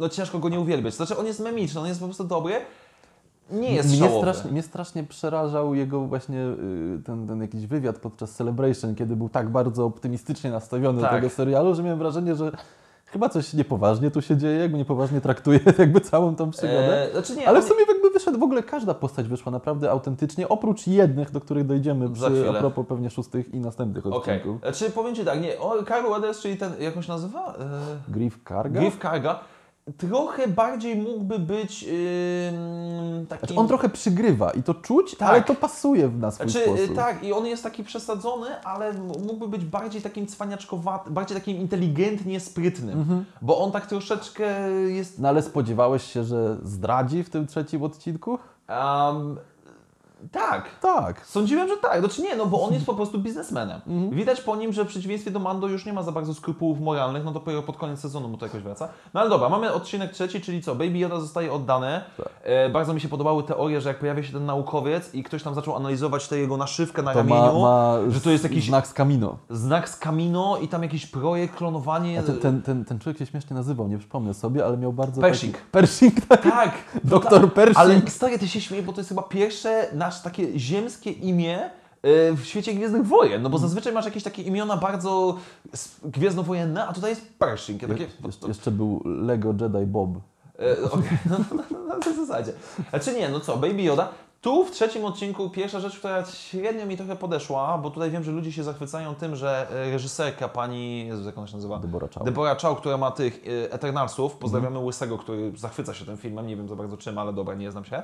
no 0.00 0.08
ciężko 0.08 0.38
go 0.38 0.48
nie 0.48 0.60
uwielbiać. 0.60 0.94
Znaczy 0.94 1.16
on 1.16 1.26
jest 1.26 1.40
memiczny, 1.40 1.80
on 1.80 1.86
jest 1.86 2.00
po 2.00 2.06
prostu 2.06 2.24
dobry, 2.24 2.54
nie 3.50 3.74
jest 3.74 4.00
mnie, 4.00 4.18
strasznie, 4.18 4.50
mnie 4.50 4.62
strasznie 4.62 5.04
przerażał 5.04 5.74
jego 5.74 6.00
właśnie 6.00 6.38
y, 6.38 7.02
ten, 7.06 7.26
ten 7.26 7.40
jakiś 7.40 7.66
wywiad 7.66 7.98
podczas 7.98 8.30
Celebration, 8.30 8.94
kiedy 8.94 9.16
był 9.16 9.28
tak 9.28 9.48
bardzo 9.48 9.84
optymistycznie 9.84 10.50
nastawiony 10.50 11.00
Tak. 11.02 11.10
do 11.10 11.16
tego 11.16 11.30
serialu, 11.30 11.74
że 11.74 11.82
miałem 11.82 11.98
wrażenie, 11.98 12.34
że 12.34 12.52
chyba 13.14 13.28
coś 13.28 13.52
niepoważnie 13.52 14.10
tu 14.10 14.22
się 14.22 14.36
dzieje, 14.36 14.58
jakby 14.58 14.78
niepoważnie 14.78 15.20
traktuje 15.20 15.60
jakby 15.78 16.00
całą 16.00 16.36
tą 16.36 16.50
przygodę. 16.50 17.08
E, 17.08 17.12
znaczy 17.12 17.36
nie, 17.36 17.48
Ale 17.48 17.62
w 17.62 17.64
sumie 17.64 17.80
jakby 17.88 18.10
wyszedł 18.10 18.38
w 18.38 18.42
ogóle, 18.42 18.62
każda 18.62 18.94
postać 18.94 19.28
wyszła 19.28 19.52
naprawdę 19.52 19.90
autentycznie, 19.90 20.48
oprócz 20.48 20.86
jednych, 20.86 21.30
do 21.30 21.40
których 21.40 21.66
dojdziemy 21.66 22.10
przy, 22.10 22.50
a 22.50 22.52
propos 22.52 22.86
pewnie 22.86 23.10
szóstych 23.10 23.54
i 23.54 23.60
następnych 23.60 24.06
odcinków. 24.06 24.60
Czy 24.72 24.90
powiem 24.90 25.14
Ci 25.14 25.24
tak, 25.24 25.40
nie, 25.40 25.58
o, 25.58 25.82
Carl 25.82 26.08
Weathers, 26.08 26.40
czyli 26.40 26.56
ten, 26.56 26.72
jak 26.80 26.96
on 26.96 27.02
się 27.02 27.12
nazywa? 27.12 27.54
E, 28.08 28.12
Griff 28.12 28.42
Karga? 28.44 28.80
Griff 28.80 28.98
Karga, 28.98 29.40
trochę 29.98 30.48
bardziej 30.48 30.96
mógłby 30.96 31.38
być 31.38 31.82
yy, 31.82 31.92
taki... 33.28 33.46
Znaczy, 33.46 33.60
on 33.60 33.68
trochę 33.68 33.88
przygrywa 33.88 34.50
i 34.50 34.62
to 34.62 34.74
czuć, 34.74 35.14
Tak. 35.16 35.28
ale 35.28 35.42
to 35.42 35.54
pasuje 35.54 36.08
na 36.08 36.30
swój 36.30 36.48
Znaczy, 36.50 36.70
y, 36.70 36.76
sposób. 36.76 36.96
tak, 36.96 37.22
i 37.24 37.32
on 37.32 37.46
jest 37.46 37.62
taki 37.62 37.84
przesadzony, 37.84 38.62
ale 38.64 38.92
mógłby 39.26 39.48
być 39.48 39.64
bardziej 39.64 40.02
takim 40.02 40.26
cwaniaczkowatym, 40.26 41.14
bardziej 41.14 41.36
takim 41.36 41.56
inteligentnie 41.56 42.40
sprytnym, 42.40 42.98
Mhm. 43.00 43.24
bo 43.42 43.58
on 43.58 43.72
tak 43.72 43.86
troszeczkę 43.86 44.70
jest... 44.70 45.18
No 45.18 45.28
ale 45.28 45.42
spodziewałeś 45.42 46.02
się, 46.12 46.24
że 46.24 46.56
zdradzi 46.62 47.24
w 47.24 47.30
tym 47.30 47.46
trzecim 47.46 47.82
odcinku? 47.82 48.38
Um, 48.68 49.36
tak. 50.32 50.64
Tak. 50.82 51.26
Sądziłem, 51.26 51.68
że 51.68 51.76
tak. 51.76 52.00
Znaczy 52.00 52.22
nie, 52.22 52.36
no 52.36 52.46
bo 52.46 52.62
on 52.62 52.74
jest 52.74 52.86
po 52.92 52.94
prostu 52.94 53.18
biznesmenem. 53.18 53.80
Mhm. 53.86 54.10
Widać 54.10 54.40
po 54.40 54.56
nim, 54.56 54.72
że 54.72 54.84
w 54.84 54.88
przeciwieństwie 54.88 55.30
do 55.30 55.38
Mando 55.38 55.68
już 55.68 55.86
nie 55.86 55.92
ma 55.92 56.02
za 56.02 56.12
bardzo 56.12 56.34
skrupułów 56.34 56.80
moralnych, 56.80 57.24
no 57.24 57.30
dopiero 57.32 57.62
pod 57.62 57.76
koniec 57.76 58.00
sezonu 58.00 58.28
mu 58.28 58.38
to 58.38 58.46
jakoś 58.46 58.62
wraca. 58.62 58.88
No 59.14 59.20
ale 59.20 59.30
dobra, 59.30 59.48
mamy 59.48 59.72
odcinek 59.72 60.12
trzeci, 60.12 60.40
czyli 60.40 60.62
co? 60.62 60.74
Baby 60.74 60.98
Yoda 60.98 61.20
zostaje 61.20 61.52
oddany. 61.52 62.00
Tak. 62.16 62.28
E, 62.42 62.68
bardzo 62.70 62.94
mi 62.94 63.00
się 63.00 63.08
podobały 63.08 63.42
teorie, 63.42 63.80
że 63.80 63.88
jak 63.88 63.98
pojawia 63.98 64.22
się 64.22 64.32
ten 64.32 64.46
naukowiec 64.46 65.14
i 65.14 65.22
ktoś 65.22 65.42
tam 65.42 65.54
zaczął 65.54 65.76
analizować 65.76 66.28
tę 66.28 66.38
jego 66.38 66.56
naszywkę 66.56 67.02
na 67.02 67.12
To 67.12 67.18
ramieniu, 67.18 67.40
ma, 67.40 67.60
ma 67.60 67.98
że 68.08 68.20
to 68.20 68.30
jest 68.30 68.44
jakiś 68.44 68.66
znak 68.66 68.86
z 68.86 68.92
Kamino. 68.92 69.36
znak 69.50 69.88
z 69.88 69.96
Kamino 69.96 70.58
i 70.62 70.68
tam 70.68 70.82
jakiś 70.82 71.06
projekt, 71.06 71.56
klonowanie. 71.56 72.20
A 72.20 72.22
ten, 72.22 72.38
ten, 72.38 72.62
ten, 72.62 72.84
ten 72.84 72.98
człowiek 72.98 73.18
się 73.18 73.26
śmiesznie 73.26 73.56
nazywał, 73.56 73.88
nie 73.88 73.98
przypomnę 73.98 74.34
sobie, 74.34 74.64
ale 74.66 74.76
miał 74.76 74.92
bardzo 74.92 75.20
Pershing. 75.20 75.52
Taki... 75.52 75.64
Pershing, 75.70 76.26
tak. 76.26 76.42
Tak! 76.42 76.72
Doktor 77.04 77.40
tak. 77.40 77.52
Pershing. 77.52 77.78
Ale 77.78 78.00
stary, 78.08 78.38
ty 78.38 78.48
się 78.48 78.60
śmiejesz, 78.60 78.86
bo 78.86 78.92
to 78.92 79.00
jest 79.00 79.08
chyba 79.08 79.22
pierwsze 79.22 79.88
nasze 79.92 80.13
takie 80.22 80.58
ziemskie 80.58 81.10
imię 81.10 81.58
e, 81.62 81.70
w 82.32 82.44
świecie 82.44 82.74
Gwiezdnych 82.74 83.06
Wojen, 83.06 83.42
no 83.42 83.50
bo 83.50 83.58
zazwyczaj 83.58 83.92
masz 83.92 84.04
jakieś 84.04 84.22
takie 84.22 84.42
imiona 84.42 84.76
bardzo 84.76 85.36
gwiezdnowojenne, 86.04 86.86
a 86.86 86.92
tutaj 86.92 87.10
jest 87.10 87.38
Pershing. 87.38 87.82
Ja 87.82 87.88
takie, 87.88 88.02
Je, 88.02 88.48
jeszcze, 88.48 88.70
był 88.70 89.02
Lego 89.04 89.48
Jedi 89.60 89.86
Bob. 89.86 90.10
e, 90.58 90.82
okej, 90.90 91.18
no, 91.30 91.36
no, 91.54 91.62
no, 91.70 91.78
na 91.94 91.98
tej 91.98 92.16
zasadzie. 92.16 92.52
Znaczy 92.90 93.12
nie, 93.12 93.28
no 93.28 93.40
co, 93.40 93.56
Baby 93.56 93.82
Yoda. 93.82 94.08
Tu 94.40 94.64
w 94.64 94.70
trzecim 94.70 95.04
odcinku 95.04 95.50
pierwsza 95.50 95.80
rzecz, 95.80 95.98
która 95.98 96.24
średnio 96.24 96.86
mi 96.86 96.96
trochę 96.96 97.16
podeszła, 97.16 97.78
bo 97.78 97.90
tutaj 97.90 98.10
wiem, 98.10 98.24
że 98.24 98.32
ludzie 98.32 98.52
się 98.52 98.62
zachwycają 98.64 99.14
tym, 99.14 99.36
że 99.36 99.66
e, 99.70 99.90
reżyserka 99.90 100.48
pani, 100.48 101.06
Jezu, 101.06 101.24
jak 101.24 101.38
ona 101.38 101.46
się 101.46 101.54
nazywa? 101.56 101.78
Deborah 101.78 102.10
Chow. 102.14 102.24
Deborah 102.24 102.60
Chow, 102.60 102.78
która 102.78 102.96
ma 102.96 103.10
tych 103.10 103.40
e, 103.64 103.72
Eternalsów, 103.72 104.36
pozdrawiamy 104.36 104.68
Mhm. 104.68 104.86
Łysego, 104.86 105.18
który 105.18 105.52
zachwyca 105.56 105.94
się 105.94 106.04
tym 106.04 106.16
filmem, 106.16 106.46
nie 106.46 106.56
wiem 106.56 106.68
za 106.68 106.76
bardzo 106.76 106.96
czym, 106.96 107.18
ale 107.18 107.32
dobra, 107.32 107.54
nie 107.54 107.70
znam 107.70 107.84
się. 107.84 108.02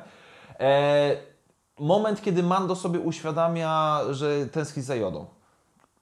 E, 0.61 1.17
moment, 1.81 2.23
kiedy 2.23 2.43
Mando 2.43 2.77
sobie 2.77 3.01
uświadamia, 3.01 4.01
że 4.11 4.47
tęskni 4.47 4.83
za 4.83 4.95
Jodą. 4.95 5.25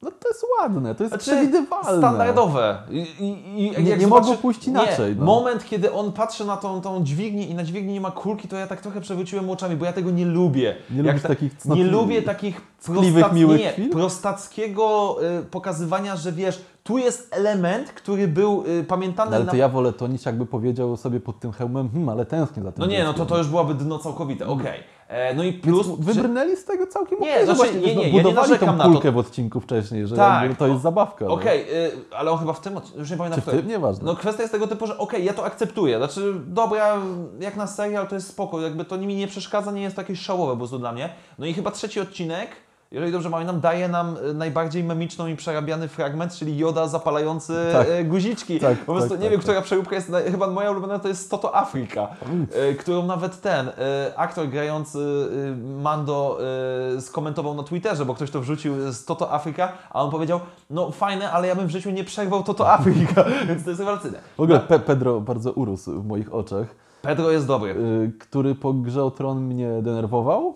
No 0.03 0.11
to 0.11 0.29
jest 0.29 0.45
ładne, 0.61 0.95
to 0.95 1.03
jest 1.05 1.11
Znaczy, 1.15 1.25
przewidywalne. 1.31 1.99
Standardowe. 1.99 2.79
I, 2.91 2.99
i, 2.99 3.79
i 3.79 3.85
Nie- 3.85 3.97
nie 3.97 4.07
mogło 4.07 4.35
pójść 4.35 4.67
inaczej, 4.67 5.11
Nie. 5.11 5.17
no. 5.21 5.25
Moment, 5.25 5.65
kiedy 5.65 5.93
on 5.93 6.13
patrzy 6.13 6.45
na 6.45 6.57
tą, 6.57 6.81
tą 6.81 7.05
dźwignię 7.05 7.47
i 7.47 7.55
na 7.55 7.65
dźwigni 7.65 7.93
nie 7.93 8.01
ma 8.01 8.11
kulki, 8.11 8.49
to 8.49 8.57
ja 8.57 8.67
tak 8.67 8.81
trochę 8.81 9.01
przewróciłem 9.01 9.51
oczami, 9.51 9.77
bo 9.77 9.85
ja 9.85 9.93
tego 9.93 10.11
nie 10.11 10.25
lubię. 10.27 10.77
Nie 10.91 11.03
lubisz 11.03 11.23
takich 11.23 11.53
Nie 11.53 11.59
cnotliwych- 11.59 11.93
lubię 11.93 12.23
takich 12.23 12.61
ckliwych, 12.83 13.33
miłych 13.33 13.61
nie, 13.79 13.89
prostackiego 13.89 15.17
y, 15.41 15.45
pokazywania, 15.45 16.17
że 16.17 16.33
wiesz, 16.33 16.61
tu 16.89 16.99
jest 16.99 17.35
element, 17.35 17.93
który 17.93 18.29
był 18.29 18.65
y, 18.67 18.85
pamiętany 18.85 19.31
No, 19.31 19.37
ale 19.37 19.45
na 19.45 19.51
to 19.51 19.57
ja 19.57 19.69
wolę 19.69 19.93
to 19.93 20.07
niż 20.07 20.27
jakby 20.27 20.47
powiedział 20.47 20.97
sobie 20.97 21.21
pod 21.21 21.41
tym 21.41 21.53
hełmem, 21.53 21.91
hmm, 21.91 22.09
ale 22.09 22.27
tęsknię 22.27 22.63
za 22.63 22.73
tym 22.73 22.81
No 22.81 22.87
nie, 22.87 23.05
no 23.05 23.15
to 23.15 23.27
to 23.27 23.39
już 23.39 23.49
byłaby 23.49 23.75
dno 23.75 23.99
całkowite, 23.99 24.47
okej. 24.47 24.81
E, 25.09 25.35
No 25.35 25.43
i 25.43 25.53
plus... 25.53 25.87
Plus 25.87 26.01
wybrnęli 26.01 26.57
z 26.57 26.65
tego 26.65 26.87
całkiem 26.87 27.21
Nie, 27.21 27.39
że 27.39 27.45
znaczy, 27.45 27.57
właśnie 27.57 27.81
nie, 27.81 27.97
nie, 27.97 28.03
ja 28.03 28.13
nie 28.13 28.23
budowali 28.23 28.59
tą 28.59 28.77
na 28.77 28.85
kulkę 28.85 29.13
w 29.13 29.19
odcinku 29.19 29.61
wcześniej, 29.61 30.07
że 30.07 30.17
Tak. 30.17 30.57
to 30.57 30.67
jest 30.67 30.83
zabawka. 30.83 31.27
Okej, 31.27 31.61
y, 31.87 31.91
ale 32.17 32.31
on 32.31 32.39
chyba 32.39 32.53
w 32.53 32.61
tym 32.61 32.77
odcinku, 32.77 32.99
już 32.99 33.11
nie 33.11 33.17
pamiętam 33.17 33.43
Czy 33.43 33.51
w 33.51 33.55
tym? 33.55 33.69
Nieważne. 33.69 34.05
No 34.05 34.17
kwestia 34.17 34.43
jest 34.43 34.53
tego 34.53 34.67
typu, 34.67 34.87
że 34.87 34.99
okej, 34.99 35.25
ja 35.25 35.35
to 35.35 35.45
akceptuję. 35.45 35.99
Znaczy, 35.99 36.35
dobra, 36.47 36.97
jak 37.41 37.57
na 37.57 37.67
serial 37.67 38.09
to 38.09 38.15
jest 38.15 38.29
spoko, 38.29 38.61
jakby 38.61 38.85
to 38.85 38.99
mi 38.99 39.17
nie 39.17 39.27
przeszkadza, 39.27 39.73
nie 39.73 39.83
jest 39.83 39.97
to 39.97 40.03
jakieś 40.03 40.21
szałowe 40.21 40.53
po 40.53 40.59
prostu 40.59 40.79
dla 40.79 40.93
mnie. 40.93 41.09
No 41.39 41.47
i 41.47 41.55
chyba 41.55 41.71
trzeci 41.71 42.01
odcinek, 42.01 42.51
jeżeli 42.91 43.13
dobrze 43.13 43.31
pamiętam, 43.31 43.61
daje 43.61 43.89
nam 43.89 44.17
y, 44.31 44.35
najbardziej 44.35 44.85
memiczną 44.85 45.27
i 45.27 45.37
przerabiany 45.37 45.89
fragment, 45.89 46.35
czyli 46.35 46.59
Joda 46.59 46.89
zapalający 46.89 47.53
Tak. 47.73 47.87
e, 47.91 48.05
guziczki. 48.05 48.61
Tak, 48.61 48.79
po 48.79 48.93
prostu 48.93 49.11
tak, 49.11 49.19
nie 49.19 49.25
tak, 49.25 49.31
wiem, 49.31 49.41
tak. 49.41 49.45
która 49.45 49.63
przeróbka 49.63 49.95
jest, 49.95 50.13
chyba 50.31 50.47
moja 50.47 50.71
ulubiona 50.71 50.99
to 50.99 51.09
jest 51.09 51.31
Toto 51.31 51.57
Afryka, 51.57 52.09
e, 52.55 52.75
którą 52.75 53.07
nawet 53.07 53.41
ten 53.41 53.69
e, 53.69 53.73
aktor 54.17 54.49
grający 54.49 54.99
e, 54.99 55.81
Mando 55.83 56.39
e, 56.97 57.01
skomentował 57.01 57.55
na 57.55 57.63
Twitterze, 57.63 58.05
bo 58.05 58.15
ktoś 58.15 58.31
to 58.31 58.41
wrzucił 58.41 58.93
z 58.93 59.05
Toto 59.05 59.33
Afryka, 59.33 59.73
a 59.91 60.03
on 60.03 60.11
powiedział, 60.11 60.41
no 60.71 60.91
fajne, 60.91 61.31
ale 61.33 61.49
ja 61.49 61.55
bym 61.55 61.67
w 61.67 61.71
życiu 61.71 61.91
nie 61.91 62.05
przerwał 62.05 62.43
Toto 62.43 62.73
Afryka, 62.73 63.25
więc 63.49 63.65
to 63.65 63.71
jest 63.71 63.81
rewelacyjne. 63.81 64.19
W 64.37 64.41
ogóle 64.41 64.61
Pe 64.61 64.79
Pedro 64.79 65.21
bardzo 65.21 65.53
urósł 65.53 66.01
w 66.03 66.07
moich 66.07 66.35
oczach, 66.35 66.67
Pedro 67.03 67.31
jest 67.31 67.47
dobry. 67.47 67.71
y, 67.71 68.13
który 68.21 68.55
po 68.55 68.73
grze 68.73 69.05
o 69.05 69.11
Tron 69.11 69.41
mnie 69.41 69.83
denerwował, 69.83 70.55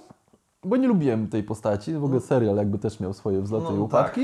bo 0.64 0.76
nie 0.76 0.88
lubiłem 0.88 1.28
tej 1.28 1.42
postaci. 1.42 1.94
W 1.94 2.04
ogóle 2.04 2.20
serial 2.20 2.56
jakby 2.56 2.78
też 2.78 3.00
miał 3.00 3.12
swoje 3.12 3.40
wzloty 3.40 3.66
No, 3.70 3.76
i 3.76 3.78
upadki. 3.78 4.20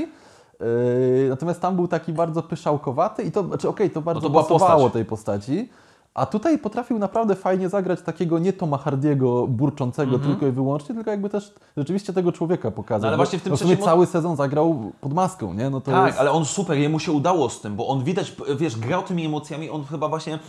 Y, 0.61 1.27
natomiast 1.29 1.61
tam 1.61 1.75
był 1.75 1.87
taki 1.87 2.13
bardzo 2.13 2.43
pyszałkowaty 2.43 3.23
i 3.23 3.31
to, 3.31 3.43
znaczy 3.43 3.69
okej, 3.69 3.89
to 3.89 4.01
bardzo 4.01 4.21
to 4.21 4.29
była 4.29 4.43
pasowało 4.43 4.73
postać. 4.73 4.93
tej 4.93 5.05
postaci. 5.05 5.69
A 6.13 6.25
tutaj 6.25 6.57
potrafił 6.59 6.99
naprawdę 6.99 7.35
fajnie 7.35 7.69
zagrać 7.69 8.01
takiego 8.01 8.39
nie 8.39 8.53
Toma 8.53 8.77
Hardiego 8.77 9.47
burczącego 9.47 10.19
tylko 10.19 10.47
i 10.47 10.51
wyłącznie, 10.51 10.95
tylko 10.95 11.11
jakby 11.11 11.29
też 11.29 11.53
rzeczywiście 11.77 12.13
tego 12.13 12.31
człowieka 12.31 12.71
pokazał. 12.71 13.01
No 13.01 13.07
ale 13.07 13.17
właśnie 13.17 13.39
w 13.39 13.41
tym 13.41 13.57
sumie 13.57 13.75
trzecim- 13.75 13.85
cały 13.85 14.05
sezon 14.05 14.35
zagrał 14.35 14.91
pod 15.01 15.13
maską, 15.13 15.53
nie? 15.53 15.69
No 15.69 15.81
to 15.81 15.91
Tak, 15.91 16.07
jest... 16.07 16.19
ale 16.19 16.31
on 16.31 16.45
super, 16.45 16.77
jemu 16.77 16.99
się 16.99 17.11
udało 17.11 17.49
z 17.49 17.61
tym, 17.61 17.75
bo 17.75 17.87
on 17.87 18.03
widać, 18.03 18.35
wiesz, 18.57 18.79
grał 18.79 19.01
tymi 19.03 19.25
emocjami, 19.25 19.69
on 19.69 19.83
chyba 19.83 20.07
właśnie 20.09 20.39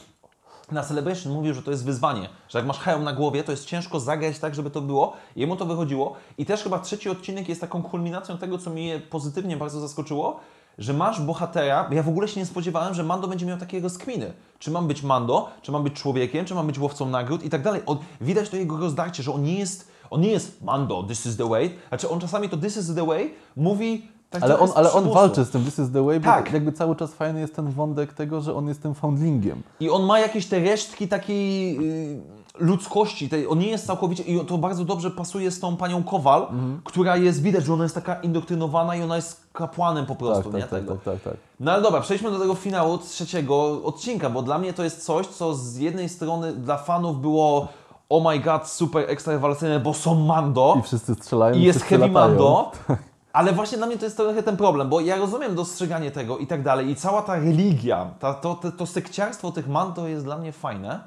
na 0.72 0.82
Celebration 0.82 1.32
mówił, 1.32 1.54
że 1.54 1.62
to 1.62 1.70
jest 1.70 1.84
wyzwanie, 1.84 2.28
że 2.48 2.58
jak 2.58 2.66
masz 2.66 2.78
hełm 2.78 3.04
na 3.04 3.12
głowie, 3.12 3.44
to 3.44 3.52
jest 3.52 3.66
ciężko 3.66 4.00
zagrać 4.00 4.38
tak, 4.38 4.54
żeby 4.54 4.70
to 4.70 4.80
było. 4.80 5.12
Jemu 5.36 5.56
to 5.56 5.66
wychodziło 5.66 6.16
i 6.38 6.46
też 6.46 6.62
chyba 6.62 6.78
trzeci 6.78 7.10
odcinek 7.10 7.48
jest 7.48 7.60
taką 7.60 7.82
kulminacją 7.82 8.38
tego, 8.38 8.58
co 8.58 8.70
mnie 8.70 9.00
pozytywnie 9.10 9.56
bardzo 9.56 9.80
zaskoczyło, 9.80 10.40
że 10.78 10.92
masz 10.92 11.20
bohatera, 11.20 11.88
ja 11.90 12.02
w 12.02 12.08
ogóle 12.08 12.28
się 12.28 12.40
nie 12.40 12.46
spodziewałem, 12.46 12.94
że 12.94 13.04
Mando 13.04 13.28
będzie 13.28 13.46
miał 13.46 13.58
takiego 13.58 13.90
skminy. 13.90 14.32
Czy 14.58 14.70
mam 14.70 14.88
być 14.88 15.02
Mando, 15.02 15.50
czy 15.62 15.72
mam 15.72 15.84
być 15.84 15.94
człowiekiem, 15.94 16.44
czy 16.44 16.54
mam 16.54 16.66
być 16.66 16.78
łowcą 16.78 17.08
nagród 17.08 17.44
i 17.44 17.50
tak 17.50 17.62
dalej. 17.62 17.82
On, 17.86 17.98
widać 18.20 18.48
to 18.48 18.56
jego 18.56 18.76
rozdarcie, 18.76 19.22
że 19.22 19.32
on 19.32 19.42
nie 19.42 19.58
jest, 19.58 19.88
on 20.10 20.20
nie 20.20 20.30
jest 20.30 20.62
Mando, 20.62 21.02
this 21.02 21.26
is 21.26 21.36
the 21.36 21.48
way, 21.48 21.78
znaczy 21.88 22.10
on 22.10 22.20
czasami 22.20 22.48
to 22.48 22.56
this 22.56 22.76
is 22.76 22.94
the 22.94 23.06
way 23.06 23.34
mówi 23.56 24.08
tak 24.30 24.42
Ale 24.42 24.58
on, 24.58 24.68
ale 24.74 24.92
on 24.92 25.10
walczy 25.12 25.44
z 25.44 25.50
tym 25.50 25.64
This 25.64 25.78
is 25.78 25.90
the 25.92 26.02
way, 26.04 26.20
bo 26.20 26.24
Tak. 26.26 26.52
jakby 26.52 26.72
cały 26.72 26.96
czas 26.96 27.14
fajny 27.14 27.40
jest 27.40 27.56
ten 27.56 27.70
wątek 27.70 28.12
tego, 28.12 28.40
że 28.40 28.54
on 28.54 28.68
jest 28.68 28.82
tym 28.82 28.94
foundlingiem. 28.94 29.62
I 29.80 29.90
on 29.90 30.02
ma 30.04 30.18
jakieś 30.18 30.46
te 30.46 30.58
resztki 30.60 31.08
takiej 31.08 31.76
y, 32.16 32.20
ludzkości, 32.58 33.28
tej, 33.28 33.46
on 33.48 33.58
nie 33.58 33.66
jest 33.68 33.86
całkowicie, 33.86 34.22
i 34.22 34.44
to 34.46 34.58
bardzo 34.58 34.84
dobrze 34.84 35.10
pasuje 35.10 35.50
z 35.50 35.60
tą 35.60 35.76
panią 35.76 36.02
Kowal, 36.02 36.42
Mhm. 36.42 36.80
która 36.84 37.16
jest, 37.16 37.42
widać, 37.42 37.64
że 37.64 37.72
ona 37.74 37.82
jest 37.82 37.94
taka 37.94 38.14
indoktrynowana 38.14 38.96
i 38.96 39.02
ona 39.02 39.16
jest 39.16 39.40
kapłanem 39.52 40.06
po 40.06 40.14
prostu, 40.16 40.44
Tak, 40.44 40.54
nie? 40.54 40.60
tak, 40.60 40.70
tak, 40.70 40.86
tak, 40.86 40.98
tak, 41.04 41.22
tak. 41.22 41.34
No 41.60 41.72
ale 41.72 41.82
dobra, 41.82 42.00
przejdźmy 42.00 42.30
do 42.30 42.38
tego 42.38 42.54
finału 42.54 42.98
trzeciego 42.98 43.84
odcinka, 43.84 44.30
bo 44.30 44.42
dla 44.42 44.58
mnie 44.58 44.72
to 44.72 44.84
jest 44.84 45.04
coś, 45.04 45.26
co 45.26 45.54
z 45.54 45.76
jednej 45.76 46.08
strony 46.08 46.52
dla 46.52 46.76
fanów 46.78 47.20
było 47.20 47.68
oh 48.08 48.30
my 48.30 48.40
god, 48.40 48.68
super 48.68 49.04
ekstra 49.10 49.32
rewelacyjne, 49.32 49.80
bo 49.80 49.94
są 49.94 50.14
Mando 50.14 50.76
I 50.78 50.82
wszyscy 50.82 51.14
strzelają. 51.14 51.54
i 51.56 51.62
jest 51.62 51.82
Heavy 51.82 52.06
latają. 52.08 52.28
Mando, 52.28 52.72
ale 53.32 53.52
właśnie 53.52 53.78
dla 53.78 53.86
mnie 53.86 53.98
to 53.98 54.04
jest 54.04 54.16
trochę 54.16 54.42
ten 54.42 54.56
problem, 54.56 54.88
bo 54.88 55.00
ja 55.00 55.16
rozumiem 55.16 55.54
dostrzeganie 55.54 56.10
tego 56.10 56.38
i 56.38 56.46
tak 56.46 56.62
dalej 56.62 56.90
i 56.90 56.96
cała 56.96 57.22
ta 57.22 57.34
religia, 57.34 58.14
ta, 58.18 58.34
to, 58.34 58.54
to, 58.54 58.72
to 58.72 58.86
sekciarstwo 58.86 59.52
tych 59.52 59.68
Mando 59.68 60.08
jest 60.08 60.24
dla 60.24 60.38
mnie 60.38 60.52
fajne, 60.52 61.00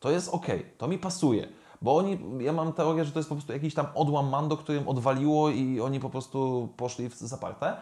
to 0.00 0.10
jest 0.10 0.28
okej, 0.28 0.66
to 0.78 0.88
mi 0.88 0.98
pasuje. 0.98 1.48
Bo 1.82 1.96
oni, 1.96 2.18
ja 2.38 2.52
mam 2.52 2.72
teorię, 2.72 3.04
że 3.04 3.12
to 3.12 3.18
jest 3.18 3.28
po 3.28 3.34
prostu 3.34 3.52
jakiś 3.52 3.74
tam 3.74 3.86
odłam 3.94 4.28
Mando, 4.28 4.56
którym 4.56 4.88
odwaliło 4.88 5.50
i 5.50 5.80
oni 5.80 6.00
po 6.00 6.10
prostu 6.10 6.68
poszli 6.76 7.08
w 7.08 7.14
zaparte. 7.14 7.76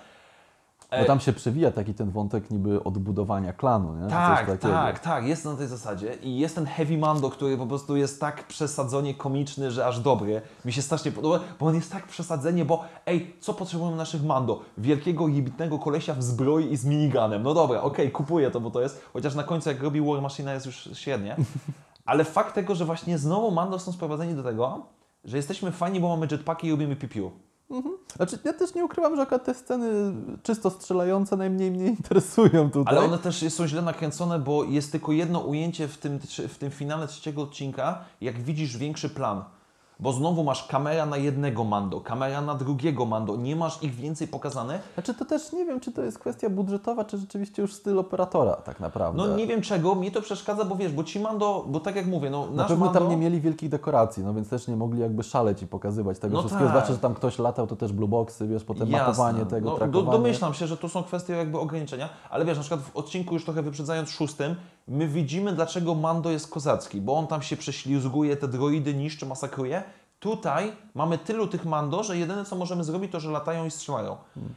Bo 0.99 1.05
tam 1.05 1.21
się 1.21 1.33
przewija 1.33 1.71
taki 1.71 1.95
ten 1.95 2.11
wątek 2.11 2.51
niby 2.51 2.85
odbudowania 2.85 3.53
klanu, 3.53 3.95
nie? 3.95 4.09
Tak, 4.09 4.59
tak, 4.59 4.99
tak, 4.99 5.27
jest 5.27 5.45
na 5.45 5.55
tej 5.55 5.69
zasadzie 5.69 6.15
i 6.15 6.39
jest 6.39 6.55
ten 6.55 6.67
Heavy 6.67 6.99
Mando, 6.99 7.31
który 7.31 7.57
po 7.57 7.67
prostu 7.67 7.97
jest 7.97 8.21
tak 8.21 8.47
przesadzonie 8.47 9.15
komiczny, 9.15 9.71
że 9.71 9.87
aż 9.87 10.01
dobry. 10.01 10.43
Mi 10.65 10.73
się 10.73 10.83
strasznie 10.83 11.13
podoba, 11.13 11.41
bo 11.61 11.67
on 11.67 11.75
jest 11.75 11.93
tak 11.93 12.07
przesadzenie, 12.07 12.65
bo 12.65 12.85
ej, 13.07 13.37
co 13.41 13.55
potrzebujemy 13.55 13.97
naszych 13.97 14.25
Mando? 14.25 14.61
Wielkiego, 14.79 15.29
jebitnego 15.29 15.79
kolesia 15.79 16.15
w 16.15 16.23
zbroi 16.23 16.73
i 16.73 16.77
z 16.77 16.85
miniganem. 16.85 17.43
No 17.43 17.55
dobra, 17.55 17.83
okej, 17.83 18.11
kupuję 18.11 18.51
to, 18.51 18.61
bo 18.61 18.71
to 18.71 18.81
jest, 18.81 19.05
chociaż 19.13 19.35
na 19.35 19.43
końcu 19.43 19.69
jak 19.69 19.83
robi 19.83 20.01
War 20.01 20.23
Machine 20.23 20.55
jest 20.55 20.67
już 20.67 20.89
średnie. 20.93 21.37
Ale 22.07 22.25
fakt 22.25 22.55
tego, 22.55 22.75
że 22.75 22.85
właśnie 22.85 23.19
znowu 23.19 23.51
Mando 23.51 23.79
są 23.79 23.93
sprowadzeni 23.93 24.35
do 24.35 24.43
tego, 24.43 24.87
że 25.25 25.37
jesteśmy 25.37 25.73
fajni, 25.73 26.01
bo 26.01 26.09
mamy 26.09 26.29
jetpacki 26.31 26.67
i 26.67 26.71
robimy 26.71 26.97
pipiu. 26.97 27.31
Znaczy, 28.17 28.39
ja 28.45 28.53
też 28.53 28.75
nie 28.75 28.85
ukrywam, 28.85 29.17
że 29.17 29.27
te 29.27 29.55
sceny 29.55 30.13
czysto 30.43 30.71
strzelające 30.71 31.37
najmniej 31.37 31.71
mnie 31.71 31.87
interesują 31.99 32.71
tutaj. 32.71 32.97
Ale 32.97 33.07
one 33.07 33.19
też 33.19 33.45
są 33.49 33.67
źle 33.67 33.83
nakręcone, 33.83 34.39
bo 34.39 34.65
jest 34.65 34.93
tylko 34.93 35.13
jedno 35.13 35.41
ujęcie 35.41 35.89
w 35.89 35.99
tym, 35.99 36.19
w 36.49 36.59
tym 36.59 36.71
finale 36.71 37.07
trzeciego 37.09 37.43
odcinka, 37.43 38.05
jak 38.21 38.43
widzisz 38.43 38.77
większy 38.77 39.09
plan. 39.09 39.45
Bo 40.01 40.13
znowu 40.13 40.45
masz 40.45 40.67
kamera 40.67 41.07
na 41.07 41.17
jednego 41.17 41.65
Mando, 41.65 42.01
kamera 42.01 42.41
na 42.41 42.55
drugiego 42.55 43.07
Mando, 43.07 43.37
nie 43.37 43.57
masz 43.57 43.83
ich 43.83 43.95
więcej 43.95 44.29
pokazane. 44.29 44.81
Znaczy, 44.95 45.15
to 45.15 45.25
też 45.25 45.53
nie 45.53 45.65
wiem, 45.65 45.81
czy 45.81 45.93
to 45.93 46.03
jest 46.03 46.19
kwestia 46.19 46.51
budżetowa, 46.51 47.05
czy 47.05 47.19
rzeczywiście 47.19 47.63
już 47.63 47.75
styl 47.75 47.99
operatora 47.99 48.53
tak 48.57 48.81
naprawdę. 48.81 49.23
No 49.27 49.37
nie 49.37 49.47
wiem 49.47 49.63
czego, 49.63 49.95
mnie 49.95 50.11
to 50.11 50.23
przeszkadza, 50.23 50.65
bo 50.65 50.77
wiesz, 50.77 50.93
bo 50.93 51.05
ci 51.05 51.21
Mando, 51.21 51.65
bo 51.69 51.81
tak 51.81 51.97
jak 51.97 52.07
mówię, 52.07 52.31
no 52.31 52.47
Na 52.47 52.53
nasz 52.53 52.69
pewno 52.69 52.85
Mando... 52.85 53.01
tam 53.01 53.09
nie 53.09 53.17
mieli 53.17 53.41
wielkich 53.41 53.69
dekoracji, 53.71 54.25
no 54.25 54.35
więc 54.35 54.49
też 54.49 54.69
nie 54.69 54.77
mogli 54.77 55.01
jakby 55.01 55.23
szaleć 55.23 55.63
i 55.63 55.67
pokazywać 55.67 56.19
tego 56.19 56.35
No 56.35 56.41
wszystkiego. 56.41 56.65
tak. 56.65 56.71
Zwłaszcza, 56.73 56.93
że 56.93 56.99
tam 56.99 57.15
ktoś 57.15 57.39
latał, 57.39 57.67
to 57.67 57.77
też 57.77 57.93
blueboxy, 57.93 58.49
wiesz, 58.49 58.65
potem 58.65 58.91
mapowanie 58.91 59.47
tego, 59.47 59.77
no, 59.81 59.89
do, 59.89 60.03
domyślam 60.03 60.55
się, 60.55 60.67
że 60.67 60.77
to 60.77 60.89
są 60.89 61.03
kwestie 61.03 61.33
jakby 61.33 61.59
ograniczenia, 61.59 62.09
ale 62.31 62.45
wiesz, 62.45 62.57
na 62.57 62.61
przykład 62.63 62.81
w 62.81 62.97
odcinku 62.97 63.35
już 63.35 63.45
trochę 63.45 63.63
wyprzedzając 63.63 64.11
szóstym, 64.11 64.55
my 64.89 65.09
widzimy 65.09 65.53
dlaczego 65.53 65.95
Mando 65.95 66.31
jest 66.31 66.51
kozacki, 66.51 67.01
bo 67.01 67.17
on 67.17 67.27
tam 67.27 67.43
się 67.43 67.57
prześlizguje, 67.57 68.37
te 68.37 68.49
droidy 68.49 68.95
niszczy, 68.95 69.27
masakruje. 69.27 69.83
Tutaj 70.21 70.73
mamy 70.95 71.19
tylu 71.19 71.47
tych 71.47 71.65
Mando, 71.65 72.03
że 72.03 72.19
jedyne 72.19 72.45
co 72.45 72.57
możemy 72.57 72.85
zrobić 72.85 73.13
to, 73.13 73.21
że 73.21 73.31
latają 73.31 73.67
i 73.67 73.71
strzelają. 73.71 74.17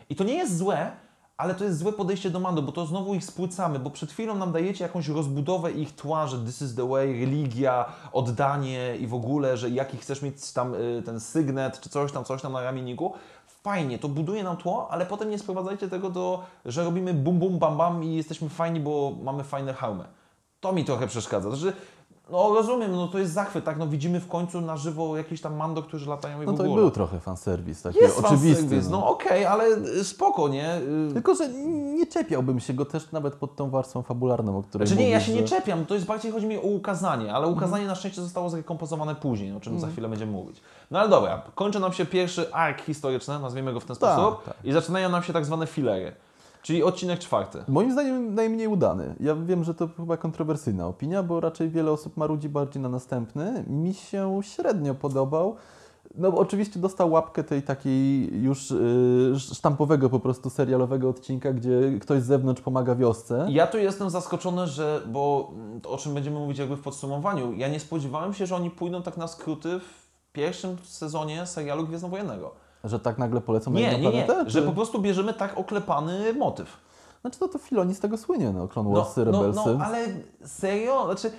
I 0.10 0.16
to 0.16 0.24
nie 0.24 0.34
jest 0.34 0.58
złe, 0.58 0.92
ale 1.38 1.56
to 1.56 1.64
jest 1.64 1.80
złe 1.80 1.94
podejście 1.94 2.30
do 2.30 2.40
Mando, 2.40 2.62
bo 2.62 2.72
to 2.72 2.86
znowu 2.86 3.16
ich 3.16 3.26
spłycamy, 3.26 3.80
bo 3.80 3.90
przed 3.90 4.12
chwilą 4.12 4.36
nam 4.36 4.52
dajecie 4.52 4.84
jakąś 4.84 5.08
rozbudowę 5.08 5.72
ich 5.72 5.96
tła, 5.96 6.28
że 6.28 6.40
this 6.46 6.62
is 6.62 6.76
the 6.76 6.90
way, 6.90 7.20
religia, 7.20 7.86
oddanie 8.14 8.98
i 9.00 9.08
w 9.08 9.14
ogóle, 9.14 9.58
że 9.58 9.70
jaki 9.70 9.98
chcesz 9.98 10.22
mieć 10.22 10.52
tam 10.52 10.76
y, 10.76 11.02
ten 11.06 11.20
sygnet, 11.20 11.80
czy 11.80 11.90
coś 11.90 12.12
tam, 12.12 12.26
coś 12.26 12.42
tam 12.42 12.54
na 12.54 12.62
ramienniku. 12.62 13.14
Fajnie, 13.64 14.00
to 14.00 14.08
buduje 14.10 14.44
nam 14.44 14.58
tło, 14.58 14.88
ale 14.92 15.06
potem 15.06 15.30
nie 15.30 15.40
sprowadzajcie 15.40 15.88
tego 15.88 16.10
do, 16.10 16.44
że 16.66 16.84
robimy 16.84 17.14
bum 17.14 17.40
bum 17.40 17.60
bam 17.60 17.78
bam 17.78 18.04
i 18.04 18.16
jesteśmy 18.16 18.50
fajni, 18.50 18.80
bo 18.80 19.14
mamy 19.24 19.44
fajne 19.44 19.74
hełmy. 19.74 20.04
To 20.60 20.74
mi 20.74 20.86
trochę 20.86 21.08
przeszkadza. 21.08 21.52
Znaczy, 21.52 21.78
no 22.32 22.54
rozumiem, 22.54 22.92
no 22.92 23.08
to 23.08 23.20
jest 23.20 23.34
zachwyt, 23.34 23.66
tak? 23.66 23.78
No 23.78 23.88
widzimy 23.88 24.20
w 24.20 24.28
końcu 24.28 24.62
na 24.62 24.78
żywo 24.78 25.18
jakieś 25.18 25.42
tam 25.42 25.56
mando, 25.56 25.84
którzy 25.84 26.10
latają 26.10 26.42
i 26.42 26.46
No 26.46 26.52
w 26.54 26.58
to 26.58 26.64
ogóle. 26.64 26.82
był 26.82 26.92
trochę 26.92 27.20
fanserwis, 27.20 27.82
taki 27.82 27.98
Jest 28.00 28.20
oczywisty. 28.20 28.62
fanserwis, 28.62 28.90
no 28.90 29.08
okej, 29.10 29.46
ale 29.46 29.66
y, 29.78 30.04
spoko, 30.04 30.48
nie? 30.48 30.76
Y, 31.10 31.14
Tylko, 31.14 31.36
że 31.36 31.50
nie 31.74 32.08
czepiałbym 32.08 32.60
się 32.60 32.74
go 32.74 32.86
też 32.86 33.12
nawet 33.12 33.36
pod 33.36 33.56
tą 33.56 33.70
warstwą 33.70 34.02
fabularną, 34.02 34.58
o 34.58 34.64
której 34.64 34.88
Znaczy 34.88 35.02
nie, 35.04 35.10
ja 35.10 35.20
się 35.20 35.34
nie 35.34 35.42
że- 35.42 35.48
czepiam, 35.48 35.86
to 35.86 35.94
jest 35.94 36.06
bardziej 36.06 36.32
chodzi 36.32 36.46
mi 36.48 36.58
o 36.58 36.62
ukazanie, 36.62 37.34
ale 37.34 37.48
ukazanie 37.48 37.88
na 37.88 37.96
szczęście 37.96 38.22
zostało 38.22 38.50
zrekompozowane 38.50 39.16
później, 39.16 39.52
o 39.56 39.60
czym 39.60 39.80
za 39.80 39.88
chwilę 39.88 40.10
będziemy 40.10 40.32
mówić. 40.32 40.62
No 40.92 41.00
ale 41.00 41.10
dobra, 41.10 41.42
kończy 41.56 41.80
nam 41.80 41.94
się 41.94 42.06
pierwszy 42.06 42.54
ark 42.54 42.82
historyczny, 42.82 43.40
nazwijmy 43.40 43.74
go 43.74 43.80
w 43.80 43.86
ten 43.86 43.96
Tak, 43.96 44.14
sposób, 44.14 44.44
tak. 44.46 44.54
i 44.64 44.72
zaczynają 44.72 45.10
nam 45.10 45.24
się 45.24 45.34
tak 45.34 45.46
zwane 45.46 45.68
filery, 45.68 46.16
czyli 46.64 46.84
odcinek 46.84 47.20
czwarty. 47.20 47.64
Moim 47.68 47.92
zdaniem 47.92 48.36
najmniej 48.36 48.68
udany. 48.68 49.16
Ja 49.20 49.36
wiem, 49.36 49.64
że 49.64 49.74
to 49.74 49.88
chyba 49.98 50.18
kontrowersyjna 50.18 50.88
opinia, 50.88 51.24
bo 51.24 51.40
raczej 51.40 51.70
wiele 51.70 51.92
osób 51.92 52.18
marudzi 52.18 52.50
bardziej 52.50 52.82
na 52.82 52.90
następny. 52.90 53.64
Mi 53.68 53.94
się 53.94 54.40
średnio 54.44 54.96
podobał. 54.96 55.56
No 56.16 56.28
oczywiście 56.28 56.80
dostał 56.80 57.12
łapkę 57.12 57.44
tej 57.44 57.64
takiej 57.64 58.30
już 58.44 58.72
y, 58.72 59.34
sztampowego 59.38 60.10
po 60.10 60.20
prostu 60.20 60.50
serialowego 60.50 61.10
odcinka, 61.10 61.54
gdzie 61.54 62.00
ktoś 62.02 62.22
z 62.22 62.26
zewnątrz 62.26 62.62
pomaga 62.62 62.96
wiosce. 62.96 63.48
Ja 63.50 63.68
tu 63.68 63.78
jestem 63.78 64.10
zaskoczony, 64.10 64.68
że, 64.68 65.02
bo 65.08 65.52
mm, 65.56 65.82
o 65.88 65.98
czym 65.98 66.14
będziemy 66.14 66.40
mówić 66.40 66.58
jakby 66.58 66.76
w 66.76 66.82
podsumowaniu, 66.82 67.54
ja 67.54 67.68
nie 67.68 67.80
spodziewałem 67.80 68.34
się, 68.34 68.46
że 68.46 68.56
oni 68.56 68.72
pójdą 68.72 69.02
tak 69.02 69.18
na 69.18 69.28
skróty 69.28 69.80
w 69.80 70.32
pierwszym 70.32 70.78
sezonie 70.84 71.46
serialu 71.46 71.88
Gwiezdnowojennego. 71.88 72.63
Że 72.84 73.00
tak 73.00 73.18
nagle 73.18 73.42
polecą 73.42 73.72
na 73.72 73.80
Nie, 73.80 73.98
nie, 74.00 74.12
nie, 74.12 74.24
planetę? 74.24 74.50
że 74.50 74.62
po 74.62 74.72
prostu 74.72 75.02
bierzemy 75.02 75.34
tak 75.34 75.58
oklepany 75.58 76.34
motyw. 76.34 76.78
Znaczy 77.22 77.40
to, 77.40 77.48
to 77.48 77.58
Filoni 77.60 77.96
z 77.96 78.00
tego 78.00 78.18
słynie, 78.18 78.52
no. 78.52 78.68
Clone 78.68 78.90
No, 78.90 78.96
Warsy, 78.96 79.26
no, 79.26 79.32
Rebelsy. 79.32 79.76
no, 79.78 79.86
ale 79.86 80.08
serio? 80.46 81.06
Znaczy, 81.06 81.32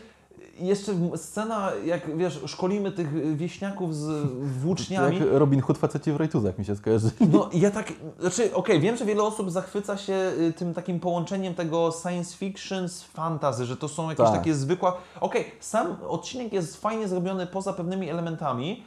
jeszcze 0.59 0.93
scena, 1.17 1.73
jak 1.85 2.17
wiesz, 2.17 2.41
szkolimy 2.47 2.93
tych 2.93 3.37
wieśniaków 3.37 3.97
z 3.97 4.27
włóczniami. 4.63 5.19
Jak 5.19 5.29
Robin 5.33 5.61
Hood 5.61 5.79
faceci 5.79 6.13
w 6.13 6.17
rajtuzach 6.17 6.59
mi 6.59 6.65
się 6.65 6.77
skojarzy. 6.77 7.11
No 7.33 7.49
ja 7.53 7.71
tak, 7.71 7.93
znaczy 8.21 8.55
okej, 8.55 8.81
wiem, 8.81 8.97
że 8.97 9.05
wiele 9.05 9.23
osób 9.23 9.51
zachwyca 9.51 9.97
się 9.97 10.33
y, 10.41 10.53
tym 10.53 10.75
takim 10.75 11.01
połączeniem 11.01 11.55
tego 11.55 11.93
science 12.03 12.37
fiction 12.37 12.89
z 12.89 13.03
fantasy, 13.03 13.65
że 13.67 13.77
to 13.77 13.89
są 13.89 14.11
jakieś 14.11 14.27
Tak. 14.27 14.35
takie 14.39 14.55
zwykłe... 14.55 14.93
Okej, 15.21 15.45
sam 15.61 15.97
odcinek 16.09 16.53
jest 16.53 16.77
fajnie 16.81 17.09
zrobiony 17.09 17.47
poza 17.47 17.73
pewnymi 17.73 18.11
elementami, 18.11 18.83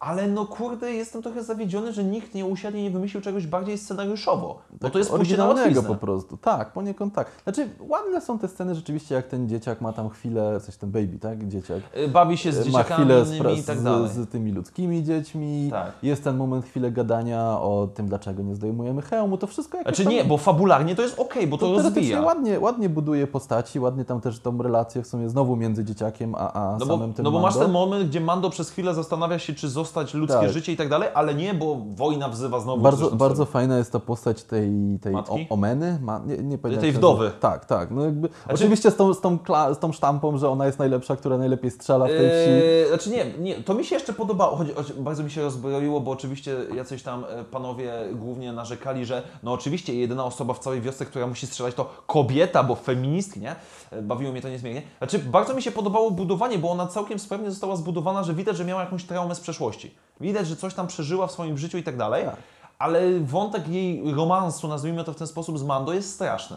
ale 0.00 0.28
no 0.28 0.46
kurde, 0.46 0.92
jestem 0.92 1.22
trochę 1.22 1.44
zawiedziony, 1.44 1.92
że 1.92 2.04
nikt 2.04 2.34
nie 2.34 2.46
usiadł 2.46 2.76
i 2.76 2.82
nie 2.82 2.90
wymyślił 2.90 3.22
czegoś 3.22 3.46
bardziej 3.46 3.78
scenariuszowo, 3.78 4.58
bo 4.80 4.90
to 4.90 4.98
jest 4.98 5.10
Tak, 5.10 5.20
oryginalnego 5.20 5.82
po 5.82 5.94
prostu. 5.94 6.36
Tak, 6.36 6.72
poniekąd 6.72 7.14
tak. 7.14 7.30
Znaczy, 7.44 7.68
ładne 7.88 8.20
są 8.20 8.38
te 8.38 8.48
sceny 8.48 8.74
rzeczywiście, 8.74 9.14
jak 9.14 9.26
ten 9.26 9.48
dzieciak 9.48 9.80
ma 9.80 9.92
tam 9.92 10.08
chwilę, 10.08 10.60
coś 10.60 10.76
ten 10.76 10.90
baby, 10.90 11.18
tak? 11.18 11.48
Dzieciak. 11.48 11.78
Y, 11.96 12.08
Bawi 12.08 12.36
się 12.36 12.52
z 12.52 12.56
ma 12.58 12.64
dzieciakami 12.64 13.04
chwilę 13.04 13.24
z, 13.24 13.60
i 13.60 13.62
tak 13.64 13.80
dalej. 13.80 14.08
z, 14.08 14.12
z 14.12 14.28
tymi 14.28 14.52
ludzkimi 14.52 15.04
dziećmi. 15.04 15.68
Tak. 15.70 15.92
Jest 16.02 16.24
ten 16.24 16.36
moment, 16.36 16.64
chwilę 16.64 16.90
gadania 16.92 17.42
o 17.60 17.88
tym, 17.94 18.08
dlaczego 18.08 18.42
nie 18.42 18.54
zdejmujemy 18.54 19.02
hełmu. 19.02 19.38
To 19.38 19.46
wszystko 19.46 19.78
jakoś 19.78 19.88
Znaczy 19.96 20.04
tam- 20.04 20.12
nie, 20.12 20.24
bo 20.24 20.38
fabularnie 20.38 20.96
to 20.96 21.02
jest 21.02 21.18
okej, 21.18 21.46
bo 21.46 21.58
to, 21.58 21.66
teoretycznie 21.66 21.94
rozwija. 22.00 22.20
ładnie, 22.22 22.60
ładnie 22.60 22.88
buduje 22.88 23.26
postaci, 23.26 23.80
ładnie 23.80 24.04
tam 24.04 24.20
też 24.20 24.40
tą 24.40 24.62
relację 24.62 25.02
w 25.02 25.06
sumie 25.06 25.30
znowu 25.30 25.56
między 25.56 25.84
dzieciakiem 25.84 26.34
a, 26.34 26.52
a 26.52 26.76
No 26.80 26.86
bo, 26.86 26.94
samym 26.98 27.12
tym 27.14 27.24
no 27.24 27.30
bo 27.30 27.40
masz 27.40 27.54
Mando. 27.54 27.64
ten 27.66 27.72
moment, 27.72 28.08
gdzie 28.08 28.20
Mando 28.20 28.50
przez 28.50 28.70
chwilę 28.70 28.94
zastanawia 28.94 29.38
się, 29.38 29.54
czy 29.54 29.68
zostać 29.86 30.14
ludzkie 30.14 30.40
Tak. 30.40 30.50
życie 30.52 30.72
i 30.72 30.76
tak 30.76 30.88
dalej, 30.88 31.08
ale 31.14 31.34
nie, 31.34 31.54
bo 31.54 31.76
wojna 31.94 32.28
wzywa 32.28 32.60
znowu. 32.60 32.82
Bardzo, 32.82 33.10
bardzo 33.10 33.36
sobie. 33.36 33.52
fajna 33.52 33.78
jest 33.78 33.92
ta 33.92 34.00
postać 34.00 34.42
tej, 34.42 34.70
tej 35.02 35.12
Matki? 35.12 35.46
Omeny, 35.50 35.98
Ma, 36.02 36.20
nie, 36.26 36.36
nie 36.36 36.58
Tej 36.58 36.92
się 36.92 36.98
wdowy. 36.98 37.32
Tak, 37.40 37.64
tak. 37.64 37.90
No 37.90 38.04
jakby, 38.04 38.28
Znaczy- 38.28 38.54
Oczywiście 38.54 38.90
z 38.90 38.96
tą, 38.96 39.14
z, 39.14 39.20
tą 39.20 39.38
kla, 39.38 39.74
z 39.74 39.78
tą 39.78 39.92
sztampą, 39.92 40.38
że 40.38 40.48
ona 40.48 40.66
jest 40.66 40.78
najlepsza, 40.78 41.16
która 41.16 41.38
najlepiej 41.38 41.70
strzela 41.70 42.04
w 42.04 42.08
tej 42.08 42.28
wsi. 42.28 42.50
Eee, 42.50 42.88
znaczy 42.88 43.10
nie, 43.10 43.24
nie, 43.38 43.62
to 43.62 43.74
mi 43.74 43.84
się 43.84 43.94
jeszcze 43.94 44.12
podobało, 44.12 44.56
choć, 44.56 44.68
choć 44.74 44.92
bardzo 44.92 45.22
mi 45.22 45.30
się 45.30 45.42
rozbroiło, 45.42 46.00
bo 46.00 46.10
oczywiście 46.10 46.56
jacyś 46.74 47.02
tam 47.02 47.24
e, 47.24 47.44
panowie 47.44 47.92
głównie 48.14 48.52
narzekali, 48.52 49.04
że 49.04 49.22
no 49.42 49.52
oczywiście 49.52 49.94
jedyna 49.94 50.24
osoba 50.24 50.54
w 50.54 50.58
całej 50.58 50.80
wiosce, 50.80 51.06
która 51.06 51.26
musi 51.26 51.46
strzelać 51.46 51.74
to 51.74 51.90
kobieta, 52.06 52.62
bo 52.64 52.74
feministki, 52.74 53.40
nie? 53.40 53.56
Bawiło 54.02 54.32
mnie 54.32 54.42
to 54.42 54.48
niezmiernie. 54.48 54.82
Znaczy 54.98 55.18
bardzo 55.18 55.54
mi 55.54 55.62
się 55.62 55.70
podobało 55.72 56.10
budowanie, 56.10 56.58
bo 56.58 56.70
ona 56.70 56.86
całkiem 56.86 57.18
sprawnie 57.18 57.50
została 57.50 57.76
zbudowana, 57.76 58.22
że 58.22 58.34
widać, 58.34 58.56
że 58.56 58.64
miała 58.64 58.82
jakąś 58.82 59.04
traumę 59.04 59.34
z 59.34 59.40
przeszłości. 59.40 59.94
Widać, 60.20 60.46
że 60.46 60.56
coś 60.56 60.74
tam 60.74 60.86
przeżyła 60.86 61.26
w 61.26 61.32
swoim 61.32 61.58
życiu 61.58 61.78
i 61.78 61.82
tak 61.82 61.96
dalej, 61.96 62.24
Tak. 62.24 62.36
ale 62.78 63.20
wątek 63.20 63.68
jej 63.68 64.14
romansu, 64.14 64.68
nazwijmy 64.68 65.04
to 65.04 65.12
w 65.12 65.16
ten 65.16 65.26
sposób, 65.26 65.58
z 65.58 65.62
Mando 65.62 65.92
jest 65.92 66.14
straszny. 66.14 66.56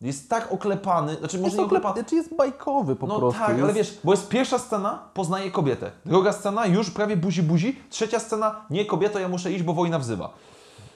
Jest 0.00 0.30
tak 0.30 0.52
oklepany, 0.52 1.16
znaczy 1.16 1.36
może 1.36 1.46
Jest, 1.46 1.58
nie 1.58 1.64
oklepany, 1.64 2.00
znaczy 2.00 2.14
jest 2.14 2.36
bajkowy 2.36 2.96
po 2.96 3.06
no 3.06 3.18
prostu. 3.18 3.40
tak, 3.40 3.50
ale 3.50 3.60
jest... 3.60 3.74
wiesz, 3.74 3.98
bo 4.04 4.12
jest 4.12 4.28
pierwsza 4.28 4.58
scena, 4.58 4.98
poznaje 5.14 5.50
kobietę. 5.50 5.90
Druga 6.06 6.32
scena, 6.32 6.66
już 6.66 6.90
prawie 6.90 7.16
buzi 7.16 7.42
buzi. 7.42 7.80
Trzecia 7.90 8.18
scena, 8.20 8.60
nie 8.70 8.84
kobieto, 8.86 9.18
ja 9.18 9.28
muszę 9.28 9.52
iść, 9.52 9.62
bo 9.62 9.72
wojna 9.72 9.98
wzywa. 9.98 10.30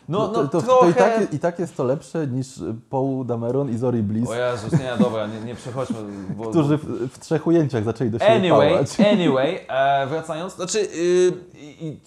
No, 0.09 0.19
no, 0.19 0.29
to, 0.29 0.49
to, 0.49 0.63
trochę... 0.63 0.81
to 0.81 0.89
i, 0.91 0.95
tak, 0.95 1.35
i 1.35 1.39
tak 1.39 1.59
jest 1.59 1.77
to 1.77 1.85
lepsze 1.85 2.27
niż 2.27 2.47
Paul 2.91 3.27
Dameron 3.27 3.71
i 3.71 3.77
Zori 3.77 4.03
Bliss, 4.03 4.29
O 4.31 4.35
Jezus, 4.35 4.73
nie, 4.73 4.93
dobra, 4.99 5.27
nie, 5.27 5.41
nie 5.41 5.55
przechodźmy. 5.55 5.97
Bo, 6.37 6.51
którzy 6.51 6.79
w, 6.79 7.13
w 7.13 7.19
trzech 7.19 7.47
ujęciach 7.47 7.85
zaczęli 7.85 8.11
do 8.11 8.19
siebie 8.19 8.31
Anyway, 8.31 8.71
pałać. 8.71 9.01
anyway, 9.13 9.61
e, 9.69 10.07
wracając, 10.07 10.57
znaczy 10.57 10.89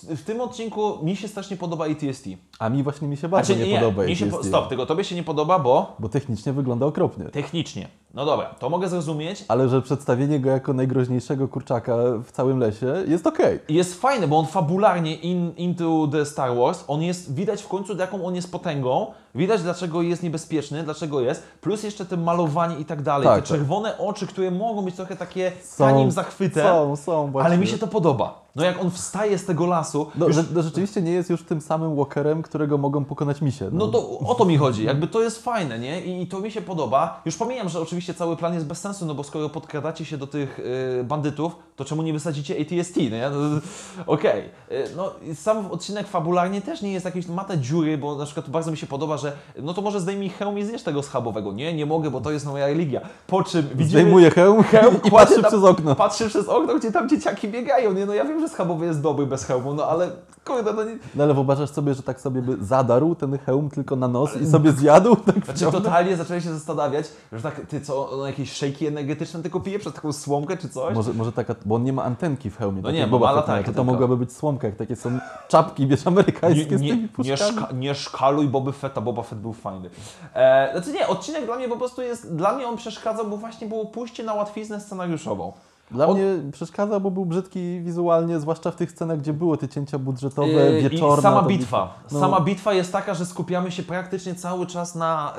yy, 0.10 0.16
w 0.16 0.24
tym 0.24 0.42
odcinku 0.42 1.00
mi 1.04 1.16
się 1.16 1.28
strasznie 1.28 1.58
podoba 1.58 1.86
ATST. 1.86 2.26
A 2.60 2.70
mi 2.70 2.84
właśnie 2.84 3.08
mi 3.08 3.18
się 3.18 3.30
bardzo 3.30 3.54
Znaczy, 3.54 3.70
nie, 3.70 3.80
podoba 3.80 4.04
mi 4.04 4.16
się 4.16 4.26
po, 4.26 4.36
AT&T, 4.36 4.50
Stop, 4.50 4.70
tylko 4.70 4.86
tobie 4.86 5.04
się 5.04 5.16
nie 5.16 5.24
podoba, 5.24 5.60
bo 5.60 5.96
Bo 6.00 6.10
technicznie 6.10 6.54
wygląda 6.54 6.86
okropnie. 6.86 7.26
technicznie. 7.26 7.88
No 8.14 8.26
dobra, 8.26 8.46
to 8.46 8.70
mogę 8.70 8.90
zrozumieć. 8.90 9.46
Ale 9.48 9.70
że 9.70 9.82
przedstawienie 9.82 10.40
go 10.40 10.50
jako 10.50 10.74
najgroźniejszego 10.74 11.48
kurczaka 11.48 11.98
w 12.24 12.32
całym 12.32 12.60
lesie 12.60 13.04
jest 13.08 13.28
okej. 13.28 13.60
I 13.68 13.74
Jest 13.74 14.02
fajny, 14.02 14.28
bo 14.28 14.40
on 14.40 14.46
fabularnie 14.46 15.16
in, 15.16 15.52
into 15.58 16.08
the 16.12 16.26
Star 16.26 16.56
Wars, 16.56 16.84
on 16.88 17.02
jest, 17.02 17.36
widać 17.36 17.64
w 17.64 17.68
końcu 17.68 17.98
jaką 17.98 18.26
on 18.26 18.36
jest 18.36 18.52
potęgą, 18.52 19.08
widać 19.36 19.62
dlaczego 19.62 20.02
jest 20.02 20.24
niebezpieczny, 20.24 20.84
dlaczego 20.84 21.22
jest, 21.22 21.44
plus 21.62 21.84
jeszcze 21.84 22.06
te 22.06 22.18
malowanie 22.18 22.76
i 22.80 22.86
tak 22.86 23.02
dalej, 23.02 23.28
Tak, 23.28 23.36
te 23.36 23.42
tak. 23.42 23.50
czerwone 23.50 23.98
oczy, 23.98 24.28
które 24.28 24.52
mogą 24.52 24.82
być 24.82 24.96
trochę 24.96 25.16
takie 25.16 25.52
tanim 25.78 26.12
zachwytem, 26.12 26.64
Są, 26.68 26.96
są 26.96 27.32
właśnie. 27.32 27.46
ale 27.50 27.58
mi 27.58 27.68
się 27.68 27.78
to 27.78 27.88
podoba. 27.88 28.42
No 28.56 28.64
jak 28.66 28.82
on 28.82 28.92
wstaje 28.92 29.38
z 29.38 29.46
tego 29.46 29.66
lasu, 29.66 30.08
No, 30.16 30.28
już, 30.28 30.36
że, 30.36 30.44
no 30.54 30.62
rzeczywiście 30.62 31.02
nie 31.02 31.12
jest 31.12 31.30
już 31.30 31.44
tym 31.44 31.62
samym 31.62 31.96
walkerem, 31.96 32.42
którego 32.42 32.78
mogą 32.78 33.06
pokonać 33.06 33.42
misie. 33.42 33.70
no 33.72 33.88
to 33.88 34.20
o 34.20 34.36
to 34.36 34.46
mi 34.46 34.58
chodzi, 34.58 34.84
jakby 34.84 35.08
to 35.08 35.22
jest 35.22 35.44
fajne, 35.44 35.80
nie? 35.80 36.02
I, 36.02 36.22
I 36.22 36.28
to 36.28 36.40
mi 36.40 36.52
się 36.52 36.62
podoba. 36.62 37.22
Już 37.26 37.38
pomijam, 37.38 37.70
że 37.70 37.82
oczywiście 37.82 38.14
cały 38.14 38.38
plan 38.38 38.54
jest 38.54 38.66
bez 38.66 38.80
sensu, 38.80 39.06
no 39.06 39.14
bo 39.16 39.24
skoro 39.24 39.50
podkradacie 39.50 40.06
się 40.06 40.18
do 40.18 40.28
tych 40.28 40.60
y, 41.00 41.04
bandytów, 41.04 41.56
to 41.76 41.86
czemu 41.86 42.02
nie 42.02 42.14
wysadzicie 42.14 42.56
ATST, 42.62 42.96
nie? 42.98 43.30
No, 43.34 43.38
Okej. 44.16 44.42
Y, 44.72 44.90
No 44.96 45.12
sam 45.36 45.72
odcinek 45.72 46.08
fabularnie 46.08 46.62
też 46.62 46.82
nie 46.82 46.92
jest 46.94 47.06
jakiś, 47.06 47.28
ma 47.28 47.44
te 47.44 47.58
dziury, 47.58 47.98
bo 47.98 48.16
na 48.16 48.26
przykład 48.26 48.50
bardzo 48.50 48.72
mi 48.72 48.78
się 48.78 48.88
podoba, 48.88 49.18
że 49.22 49.32
no 49.62 49.74
to 49.74 49.82
może 49.82 50.00
zdejmij 50.00 50.30
hełm 50.30 50.60
i 50.60 50.64
zjesz 50.64 50.84
tego 50.84 51.04
schabowego. 51.04 51.54
Nie, 51.54 51.74
nie 51.74 51.86
mogę, 51.86 52.12
bo 52.12 52.22
to 52.22 52.32
jest 52.32 52.46
moja 52.46 52.68
religia. 52.68 53.02
Po 53.28 53.44
czym 53.44 53.62
widzimy... 53.62 53.90
Zdejmuje 53.90 54.32
hełm, 54.32 54.64
Hełm 54.72 55.00
i 55.04 55.12
patrzy 55.12 55.42
tam- 55.42 55.52
przez 55.52 55.64
okno. 55.64 55.96
Patrzy 55.96 56.30
przez 56.30 56.48
okno, 56.48 56.76
gdzie 56.76 56.92
tam 56.92 57.10
dzieciaki 57.10 57.48
biegają, 57.48 57.94
nie? 57.94 58.06
No 58.06 58.14
ja 58.14 58.26
wiem, 58.26 58.40
że 58.40 58.50
schabowy 58.50 58.86
jest 58.86 59.02
dobry 59.02 59.26
bez 59.26 59.46
hełmu, 59.46 59.74
no 59.74 59.86
ale 59.86 60.10
kurde, 60.46 60.74
no 60.74 60.84
nie... 60.84 60.98
No 61.16 61.24
ale 61.24 61.34
wyobrażasz 61.34 61.70
sobie, 61.70 61.94
że 61.94 62.04
tak 62.04 62.22
sobie 62.22 62.42
by 62.42 62.66
zadarł 62.66 63.16
ten 63.16 63.38
hełm 63.38 63.70
tylko 63.70 63.96
na 63.96 64.08
nos 64.08 64.38
i 64.42 64.48
sobie 64.48 64.72
zjadł? 64.72 65.16
Tak 65.16 65.46
Znaczy 65.46 65.72
totalnie 65.72 66.18
zacząłem 66.18 66.42
się 66.42 66.54
zastanawiać, 66.54 67.06
że 67.32 67.42
tak, 67.42 67.62
ty 67.66 67.82
co, 67.82 68.10
on 68.10 68.28
jakieś 68.28 68.52
szejki 68.52 68.88
energetyczne 68.88 69.42
tylko 69.42 69.60
pije 69.60 69.80
przez 69.80 69.94
taką 69.94 70.14
słomkę 70.14 70.58
czy 70.58 70.70
coś? 70.70 70.96
Może, 70.96 71.14
może 71.14 71.32
taka, 71.32 71.56
bo 71.66 71.76
on 71.76 71.84
nie 71.84 71.94
ma 71.94 72.04
antenki 72.04 72.50
w 72.50 72.58
hełmie. 72.58 72.82
No 72.82 72.92
nie, 72.92 73.08
bo 73.08 73.20
ma 73.20 73.32
latarkę 73.32 73.72
to, 73.72 73.76
to 73.76 73.84
mogłaby 73.84 74.18
być 74.18 74.34
słomka, 74.34 74.68
jak 74.68 74.76
takie 74.76 74.96
są 74.96 75.20
czapki, 75.48 75.88
wiesz, 75.88 76.08
amerykańskie 76.08 76.78
z 76.78 76.82
nie, 76.82 76.90
tymi 76.90 77.10
nie, 77.18 77.38
szka, 77.38 77.68
nie 77.74 77.96
szkaluj 77.96 78.48
Boby 78.48 78.74
Fetta, 78.74 79.02
Boba 79.02 79.24
Fett 79.24 79.40
był 79.40 79.54
fajny. 79.54 79.90
E, 80.34 80.70
znaczy 80.74 80.94
nie, 80.94 81.08
odcinek 81.08 81.46
dla 81.46 81.56
mnie 81.56 81.70
po 81.70 81.78
prostu 81.78 82.02
jest, 82.02 82.36
dla 82.36 82.54
mnie 82.54 82.68
on 82.68 82.78
przeszkadzał, 82.78 83.28
bo 83.28 83.38
właśnie 83.38 83.68
było 83.68 83.86
pójście 83.86 84.24
na 84.24 84.34
łatwiznę 84.34 84.82
scenariuszową. 84.82 85.54
Dla 85.92 86.08
On- 86.08 86.18
mnie 86.18 86.52
przeszkadzał, 86.52 87.02
bo 87.02 87.12
był 87.12 87.26
brzydki 87.26 87.82
wizualnie, 87.82 88.40
zwłaszcza 88.40 88.72
w 88.72 88.76
tych 88.76 88.92
scenach, 88.92 89.20
gdzie 89.20 89.34
były 89.34 89.58
te 89.58 89.68
cięcia 89.68 90.00
budżetowe, 90.00 90.48
Yy, 90.52 90.90
wieczorne. 90.90 91.20
I 91.20 91.22
sama 91.22 91.42
bitwa. 91.42 92.00
No. 92.12 92.20
Sama 92.20 92.42
bitwa 92.42 92.74
jest 92.74 92.92
taka, 92.92 93.14
że 93.14 93.26
skupiamy 93.26 93.72
się 93.72 93.84
praktycznie 93.84 94.36
cały 94.36 94.66
czas 94.66 94.96
na 94.96 95.34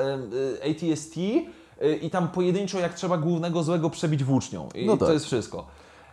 y, 0.65 0.67
y, 0.67 0.93
ATST 0.93 1.17
y, 1.17 1.97
i 2.03 2.11
tam 2.11 2.29
pojedynczo 2.29 2.79
jak 2.79 2.95
trzeba 2.95 3.19
głównego 3.19 3.63
złego 3.63 3.91
przebić 3.91 4.25
włócznią. 4.25 4.69
I 4.75 4.87
No 4.87 4.97
tak. 4.97 5.09
to 5.09 5.13
jest 5.13 5.27
wszystko. 5.27 5.67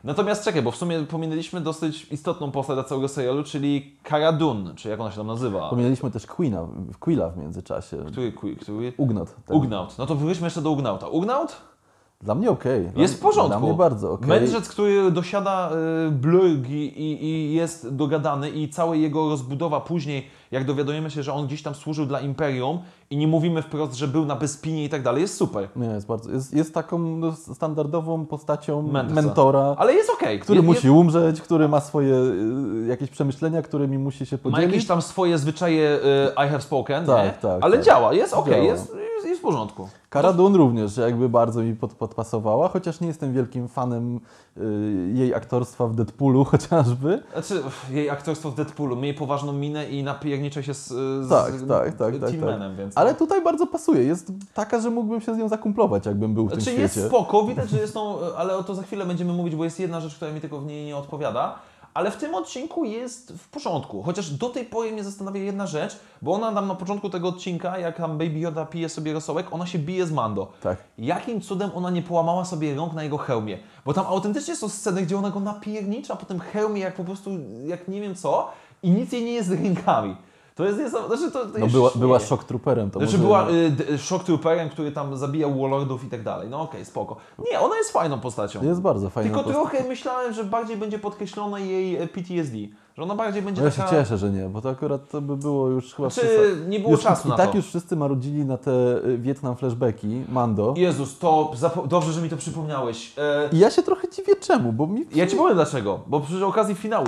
Natomiast 0.04 0.44
czekaj, 0.44 0.62
bo 0.62 0.72
w 0.72 0.76
sumie 0.76 1.00
pominęliśmy 1.04 1.62
dosyć 1.62 2.08
istotną 2.12 2.52
postać 2.52 2.76
dla 2.76 2.84
całego 2.84 3.08
serialu, 3.08 3.44
czyli 3.44 3.96
Cara 4.10 4.32
Dune, 4.32 4.76
czy 4.76 4.90
jak 4.90 5.00
ona 5.00 5.12
się 5.12 5.18
tam 5.18 5.28
nazywa. 5.28 5.70
Pominęliśmy 5.70 6.12
też 6.12 6.26
Queena, 6.26 6.68
Quilla 7.00 7.30
w 7.30 7.38
międzyczasie. 7.38 7.98
Który, 8.12 8.32
który? 8.62 8.94
Ugnot. 8.98 9.36
ten. 9.46 9.58
Ugnaut. 9.58 9.98
No 9.98 10.06
to 10.06 10.16
wróćmy 10.16 10.46
jeszcze 10.48 10.62
do 10.62 10.72
Ugnauta. 10.72 11.08
Ugnaut? 11.08 11.58
Dla 12.24 12.36
mnie 12.36 12.49
okej. 12.51 12.86
Dla- 12.88 13.01
Jest 13.01 13.13
w 13.15 13.20
porządku. 13.20 13.49
Dla 13.49 13.59
mnie 13.59 13.74
bardzo 13.78 14.11
okej. 14.11 14.28
Mędrzec, 14.28 14.70
który 14.70 15.11
dosiada 15.11 15.70
y, 16.07 16.11
blurg 16.11 16.70
i, 16.70 16.74
i, 16.74 17.24
i 17.26 17.53
jest 17.53 17.95
dogadany 17.95 18.49
i 18.49 18.70
cała 18.70 18.95
jego 18.95 19.30
rozbudowa 19.30 19.80
później, 19.82 20.28
jak 20.51 20.65
dowiadujemy 20.65 21.11
się, 21.11 21.24
że 21.24 21.34
on 21.34 21.47
gdzieś 21.47 21.63
tam 21.63 21.76
służył 21.76 22.05
dla 22.05 22.20
Imperium 22.20 22.80
i 23.09 23.17
nie 23.17 23.28
mówimy 23.28 23.61
wprost, 23.61 23.93
że 23.93 24.07
był 24.07 24.26
na 24.26 24.36
Bespinie 24.36 24.86
i 24.86 24.89
tak 24.89 25.03
dalej, 25.03 25.22
jest 25.22 25.36
super. 25.38 25.67
Nie, 25.76 25.88
jest 25.88 26.07
bardzo. 26.07 26.32
Jest, 26.32 26.53
jest 26.53 26.74
taką 26.74 26.99
no, 26.99 27.32
standardową 27.36 28.26
postacią 28.26 28.82
Mędrca. 28.82 29.22
mentora, 29.22 29.76
Ale 29.78 29.93
jest 29.93 30.09
okej. 30.09 30.39
który 30.39 30.59
Je- 30.59 30.65
musi 30.65 30.89
umrzeć, 30.89 31.41
który 31.41 31.67
ma 31.70 31.80
swoje 31.80 32.13
y, 32.15 32.88
jakieś 32.88 33.09
przemyślenia, 33.09 33.61
którymi 33.61 33.97
musi 33.97 34.26
się 34.26 34.36
Ma 34.36 34.43
podzielić. 34.43 34.72
jakieś 34.74 34.88
tam 34.88 35.01
swoje 35.01 35.38
zwyczaje 35.38 35.99
y, 36.39 36.45
I 36.45 36.49
have 36.49 36.61
spoken, 36.61 37.05
Tak, 37.05 37.26
nie? 37.26 37.32
tak, 37.49 37.57
ale 37.63 37.76
tak. 37.78 37.86
działa, 37.86 38.13
jest 38.13 38.34
okej, 38.34 38.65
jest, 38.65 38.95
jest, 39.20 39.30
jest 39.30 39.41
w 39.41 39.43
porządku. 39.43 39.89
Cara 40.13 40.34
Dune 40.34 40.57
również 40.57 40.97
jakby 40.97 41.30
bardzo 41.30 41.61
mi 41.61 41.76
pod, 41.76 41.93
podpasowała, 41.93 42.67
chociaż 42.67 42.99
nie 42.99 43.07
jestem 43.07 43.34
wielkim 43.34 43.67
fanem 43.67 44.20
y, 44.57 44.61
jej 45.13 45.34
aktorstwa 45.34 45.88
w 45.88 45.95
Deadpoolu 45.95 46.45
chociażby. 46.51 47.24
Znaczy, 47.34 47.63
jej 47.91 48.09
aktorstwo 48.09 48.51
w 48.51 48.55
Deadpoolu, 48.55 48.95
miej 48.95 49.13
poważną 49.13 49.53
minę 49.53 49.89
i 49.89 50.03
napiernicza 50.03 50.63
się 50.63 50.74
z, 50.74 50.88
z 50.88 51.30
Tak, 51.30 51.51
tak, 51.67 51.95
tak, 51.97 52.20
tak, 52.20 52.32
tak. 52.32 52.39
Manem, 52.39 52.76
więc... 52.76 52.97
Ale 52.97 53.15
tutaj 53.15 53.43
bardzo 53.43 53.67
pasuje. 53.67 54.03
Jest 54.03 54.32
taka, 54.53 54.80
że 54.80 54.89
mógłbym 54.89 55.22
się 55.22 55.36
z 55.36 55.38
nią 55.38 55.47
zakumplować, 55.47 56.05
jakbym 56.05 56.34
był 56.34 56.45
w 56.47 56.51
tym 56.51 56.61
Znaczy 56.61 56.78
świecie. 56.78 56.99
jest 56.99 57.07
spoko, 57.07 57.43
widać, 57.43 57.70
że 57.70 57.78
jest 57.78 57.93
tą, 57.93 58.20
ale 58.38 58.57
o 58.57 58.63
to 58.63 58.76
za 58.76 58.84
chwilę 58.84 59.05
będziemy 59.05 59.34
mówić, 59.34 59.55
bo 59.55 59.63
jest 59.63 59.80
jedna 59.80 59.99
rzecz, 59.99 60.15
która 60.15 60.32
mi 60.32 60.41
tylko 60.41 60.59
w 60.59 60.65
niej 60.65 60.86
nie 60.86 60.97
odpowiada. 60.97 61.59
Ale 61.94 62.12
w 62.12 62.18
tym 62.18 62.36
odcinku 62.36 62.86
jest 62.86 63.34
w 63.34 63.50
porządku. 63.50 64.04
Chociaż 64.04 64.30
do 64.30 64.50
tej 64.50 64.66
pory 64.66 64.92
mnie 64.92 65.04
zastanawia 65.04 65.42
jedna 65.42 65.68
rzecz, 65.68 66.00
bo 66.22 66.34
ona 66.34 66.54
tam 66.54 66.68
na 66.68 66.76
początku 66.76 67.10
tego 67.10 67.28
odcinka, 67.28 67.78
jak 67.78 67.98
tam 67.98 68.18
Baby 68.18 68.40
Yoda 68.40 68.66
pije 68.66 68.90
sobie 68.90 69.14
rosołek, 69.14 69.48
ona 69.52 69.66
się 69.66 69.80
bije 69.80 70.08
z 70.08 70.12
Mando. 70.12 70.52
Tak. 70.62 70.84
Jakim 70.98 71.42
cudem 71.42 71.72
ona 71.76 71.90
nie 71.90 72.02
połamała 72.02 72.46
sobie 72.46 72.76
rąk 72.76 72.94
na 72.94 73.04
jego 73.04 73.18
hełmie? 73.18 73.58
Bo 73.86 73.94
tam 73.94 74.06
autentycznie 74.06 74.56
są 74.56 74.70
sceny, 74.70 75.02
gdzie 75.02 75.18
ona 75.18 75.30
go 75.30 75.40
napiernicza 75.40 76.16
po 76.16 76.26
tym 76.26 76.40
hełmie, 76.40 76.82
jak 76.82 76.96
po 76.96 77.04
prostu, 77.04 77.32
jak 77.66 77.88
nie 77.88 78.02
wiem 78.02 78.16
co, 78.16 78.52
i 78.84 78.90
nic 78.90 79.12
jej 79.12 79.24
nie 79.24 79.34
jest 79.34 79.50
z 79.50 79.52
rękami. 79.52 80.16
To 80.60 80.66
jest 80.66 80.80
niesamowite. 80.80 81.18
Znaczy, 81.18 81.32
to, 81.34 81.45
to 81.45 81.60
No 81.60 81.68
była, 81.68 81.91
była 81.95 82.20
shock 82.20 82.43
trooperem. 82.43 82.91
To 82.91 82.99
Znaczy 82.99 83.18
może... 83.18 83.24
była 83.24 83.47
y, 83.93 83.97
Shock 83.97 84.24
Trooperem, 84.26 84.70
który 84.70 84.91
tam 84.91 85.18
zabijał 85.18 85.60
Warlordów 85.62 86.03
i 86.03 86.07
tak 86.07 86.24
dalej. 86.24 86.49
No 86.49 86.62
okej, 86.62 86.86
spoko. 86.86 87.16
Nie, 87.51 87.60
ona 87.60 87.78
jest 87.78 87.91
fajną 87.91 88.20
postacią. 88.20 88.64
Jest 88.64 88.82
bardzo 88.82 89.10
fajna 89.10 89.30
Tylko 89.30 89.43
postać. 89.43 89.70
trochę 89.72 89.88
myślałem, 89.88 90.34
że 90.34 90.43
bardziej 90.43 90.78
będzie 90.78 90.99
podkreślone 90.99 91.62
jej 91.62 91.95
e, 91.95 92.07
PTSD. 92.07 92.57
Że 92.97 93.03
ona 93.03 93.16
bardziej 93.16 93.41
będzie 93.41 93.62
No 93.62 93.66
ja 93.68 93.72
się 93.72 93.78
taka... 93.78 93.89
cieszę, 93.91 94.18
że 94.18 94.30
nie, 94.30 94.49
bo 94.49 94.62
to 94.62 94.70
akurat 94.70 95.10
to 95.10 95.22
by 95.22 95.38
było 95.38 95.68
już 95.68 95.93
chyba... 95.93 96.10
Znaczy, 96.10 96.28
przesa- 96.28 96.68
nie 96.70 96.80
było 96.80 96.91
już, 96.91 97.01
czasu 97.03 97.28
I 97.28 97.32
na 97.32 97.38
tak 97.38 97.51
to. 97.51 97.57
już 97.57 97.66
wszyscy 97.66 97.95
marudzili 97.95 98.45
na 98.45 98.57
te 98.57 98.72
y, 99.05 99.18
Wietnam 99.18 99.55
flashbacki, 99.55 100.22
Mando. 100.30 100.74
Jezus, 100.78 101.18
to 101.20 101.51
dobrze, 101.86 102.14
że 102.14 102.22
mi 102.22 102.30
to 102.30 102.38
przypomniałeś. 102.38 103.14
E, 103.18 103.49
I 103.51 103.60
ja 103.60 103.72
się 103.72 103.84
trochę 103.84 104.10
dziwię 104.10 104.36
czemu, 104.36 104.74
bo 104.74 104.88
mi... 104.88 105.05
ja 105.16 105.28
Ci 105.28 105.36
powiem 105.38 105.55
dlaczego. 105.55 105.99
Bo 106.07 106.20
przy 106.20 106.45
okazji 106.45 106.76
finału. 106.76 107.07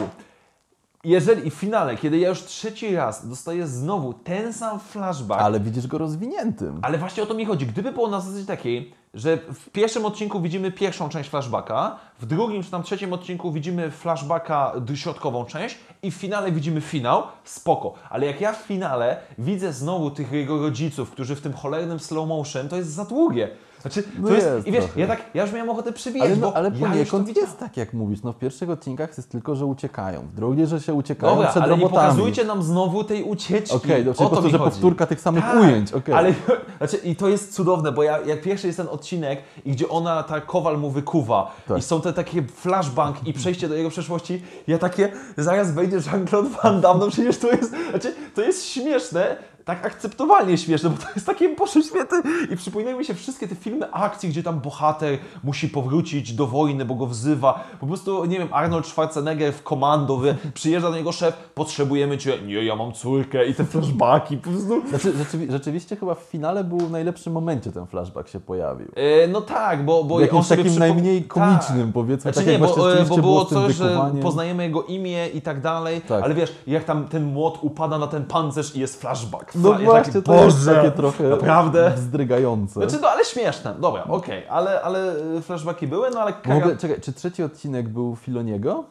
Jeżeli 1.03 1.51
w 1.51 1.53
finale, 1.53 1.97
kiedy 1.97 2.17
ja 2.17 2.29
już 2.29 2.43
trzeci 2.43 2.95
raz 2.95 3.29
dostaję 3.29 3.67
znowu 3.67 4.13
ten 4.13 4.53
sam 4.53 4.79
flashback, 4.79 5.41
Ale 5.41 5.59
widzisz 5.59 5.87
go 5.87 5.97
rozwiniętym. 5.97 6.79
Ale 6.81 6.97
właśnie 6.97 7.23
o 7.23 7.25
to 7.25 7.33
mi 7.33 7.45
chodzi. 7.45 7.65
Gdyby 7.65 7.91
było 7.91 8.07
na 8.07 8.19
zasadzie 8.19 8.45
takiej, 8.45 8.93
że 9.13 9.37
w 9.37 9.69
pierwszym 9.69 10.05
odcinku 10.05 10.41
widzimy 10.41 10.71
pierwszą 10.71 11.09
część 11.09 11.29
flashbacka, 11.29 11.95
w 12.19 12.25
drugim 12.25 12.63
czy 12.63 12.71
tam 12.71 12.83
trzecim 12.83 13.13
odcinku 13.13 13.51
widzimy 13.51 13.91
flashbacka, 13.91 14.73
środkową 14.95 15.45
część 15.45 15.77
i 16.03 16.11
w 16.11 16.15
finale 16.15 16.51
widzimy 16.51 16.81
finał, 16.81 17.23
spoko. 17.43 17.93
Ale 18.09 18.25
jak 18.25 18.41
ja 18.41 18.53
w 18.53 18.61
finale 18.61 19.17
widzę 19.37 19.73
znowu 19.73 20.11
tych 20.11 20.31
jego 20.31 20.61
rodziców, 20.61 21.11
którzy 21.11 21.35
w 21.35 21.41
tym 21.41 21.53
cholernym 21.53 21.99
slow 21.99 22.27
motion, 22.27 22.69
to 22.69 22.75
jest 22.75 22.89
za 22.89 23.05
długie. 23.05 23.49
Znaczy, 23.81 24.03
to 24.03 24.09
No 24.19 24.29
jest, 24.29 24.47
jest 24.47 24.67
i 24.67 24.71
wiesz, 24.71 24.83
trochę. 24.85 24.99
ja 24.99 25.07
tak, 25.07 25.21
ja 25.33 25.41
już 25.43 25.51
miałem 25.53 25.69
ochotę 25.69 25.93
przybijać, 25.93 26.27
Ale, 26.27 26.35
no, 26.37 26.47
bo 26.51 26.57
ale 26.57 26.71
to 26.71 26.79
poniekąd 26.79 27.37
jest 27.37 27.57
tak, 27.59 27.77
jak 27.77 27.93
mówisz. 27.93 28.23
No, 28.23 28.33
w 28.33 28.37
pierwszych 28.37 28.69
odcinkach 28.69 29.17
jest 29.17 29.29
tylko, 29.29 29.55
że 29.55 29.65
uciekają. 29.65 30.21
W 30.21 30.35
drugiej, 30.35 30.67
że 30.67 30.79
się 30.81 30.93
uciekają 30.93 31.33
Dobra, 31.35 31.49
przed 31.49 31.63
ale 31.63 31.75
nie 31.77 31.81
robotami. 31.83 32.07
pokazujcie 32.07 32.43
nam 32.45 32.63
znowu 32.63 33.03
tej 33.03 33.23
ucieczki. 33.23 33.75
Okej, 33.75 34.09
O 34.09 34.13
czyli 34.13 34.29
po 34.29 34.35
to 34.35 34.41
mi 34.41 34.51
że 34.51 34.57
chodzi. 34.57 34.71
powtórka 34.71 35.05
tych 35.05 35.21
samych 35.21 35.43
Tak, 35.43 35.61
ujęć. 35.61 35.93
okej. 35.93 36.15
Ale 36.15 36.33
znaczy, 36.77 36.97
i 36.97 37.15
to 37.15 37.27
jest 37.29 37.53
cudowne, 37.53 37.91
bo 37.91 38.03
ja, 38.03 38.19
jak 38.21 38.41
pierwszy 38.41 38.67
jest 38.67 38.77
ten 38.77 38.87
odcinek, 38.89 39.39
i 39.65 39.71
gdzie 39.71 39.89
ona, 39.89 40.23
ta 40.23 40.41
Kowal 40.41 40.77
mu 40.77 40.89
wykuwa, 40.89 41.55
Tak. 41.67 41.77
i 41.77 41.81
są 41.81 42.01
te 42.01 42.13
takie 42.13 42.43
flashbang 42.43 43.27
i 43.27 43.33
przejście 43.33 43.69
do 43.69 43.75
jego 43.75 43.89
przeszłości, 43.89 44.43
ja 44.67 44.77
takie, 44.77 45.11
zaraz 45.37 45.71
wejdzie 45.71 45.97
Jean-Claude 45.97 46.49
Van 46.63 46.81
Damme, 46.81 47.05
no 47.05 47.11
przecież 47.11 47.37
to 47.37 47.51
jest, 47.51 47.73
znaczy, 47.89 48.13
to 48.35 48.41
jest 48.41 48.65
śmieszne, 48.65 49.37
tak 49.75 49.85
akceptowalnie 49.85 50.57
śmieszne, 50.57 50.89
bo 50.89 50.97
to 50.97 51.07
jest 51.15 51.25
takie 51.25 51.55
Boże 51.55 51.83
święty 51.83 52.15
i 52.53 52.55
przypominają 52.57 52.97
mi 52.97 53.05
się 53.05 53.13
wszystkie 53.13 53.47
te 53.47 53.55
filmy 53.55 53.91
akcji, 53.93 54.29
gdzie 54.29 54.43
tam 54.43 54.59
bohater 54.59 55.17
musi 55.43 55.69
powrócić 55.69 56.33
do 56.33 56.47
wojny, 56.47 56.85
bo 56.85 56.95
go 56.95 57.07
wzywa. 57.07 57.63
Po 57.79 57.87
prostu, 57.87 58.25
nie 58.25 58.39
wiem, 58.39 58.47
Arnold 58.51 58.87
Schwarzenegger 58.87 59.53
w 59.53 59.63
komando, 59.63 60.17
wie, 60.19 60.35
przyjeżdża 60.53 60.89
do 60.91 60.97
niego 60.97 61.11
szef, 61.11 61.37
potrzebujemy 61.55 62.17
cię, 62.17 62.37
nie, 62.45 62.53
ja 62.53 62.75
mam 62.75 62.91
córkę 62.93 63.45
i 63.47 63.55
te 63.55 63.65
flashbacki, 63.65 64.37
po 64.37 64.49
prostu. 64.49 64.87
Znaczy, 64.89 65.13
rzeczywi- 65.13 65.51
rzeczywiście 65.51 65.95
chyba 65.95 66.15
w 66.15 66.19
finale 66.19 66.63
był 66.63 66.77
w 66.79 66.91
najlepszym 66.91 67.33
momencie 67.33 67.71
ten 67.71 67.87
flashback 67.87 68.29
się 68.29 68.39
pojawił. 68.39 68.87
E, 68.95 69.27
no 69.27 69.41
tak, 69.41 69.85
bo, 69.85 70.03
bo 70.03 70.19
jakimś 70.19 70.51
on 70.51 70.57
takim 70.57 70.73
przypom- 70.73 70.79
najmniej 70.79 71.23
komicznym, 71.23 71.85
tak. 71.85 71.93
powiedzmy, 71.93 72.21
Znaczy 72.33 72.45
tak 72.47 72.47
nie, 72.47 72.59
bo, 72.59 72.65
e, 72.73 72.75
bo 72.77 72.89
rzeczywiście 72.89 73.21
było 73.21 73.45
coś, 73.45 73.75
że 73.75 74.11
poznajemy 74.21 74.63
jego 74.63 74.83
imię 74.83 75.27
i 75.27 75.41
tak 75.41 75.61
dalej, 75.61 76.01
Tak. 76.01 76.23
ale 76.23 76.33
wiesz, 76.33 76.55
jak 76.67 76.83
tam 76.83 77.07
ten 77.07 77.23
młot 77.25 77.57
upada 77.61 77.97
na 77.97 78.07
ten 78.07 78.25
pancerz 78.25 78.75
i 78.75 78.79
jest 78.79 79.01
flashback. 79.01 79.51
No 79.61 79.69
Fla- 79.69 79.83
właśnie, 79.85 80.13
taki, 80.13 80.25
to 80.25 80.43
jest 80.45 80.57
Boże, 80.57 80.75
takie 80.75 80.91
trochę 80.91 81.23
naprawdę? 81.23 81.91
wzdrygające. 81.95 82.73
Znaczy, 82.73 82.97
no 83.01 83.09
ale 83.09 83.25
śmieszne, 83.25 83.75
dobra, 83.79 84.03
okej, 84.03 84.47
ale, 84.49 84.81
ale 84.81 85.13
e, 85.37 85.41
flashbacki 85.41 85.87
były, 85.87 86.09
no 86.09 86.19
ale 86.19 86.33
W 86.33 86.41
Kara... 86.41 86.57
ogóle, 86.57 86.77
czekaj, 86.77 87.01
czy 87.01 87.13
trzeci 87.13 87.43
odcinek 87.43 87.89
był 87.89 88.15
Filoniego? 88.15 88.83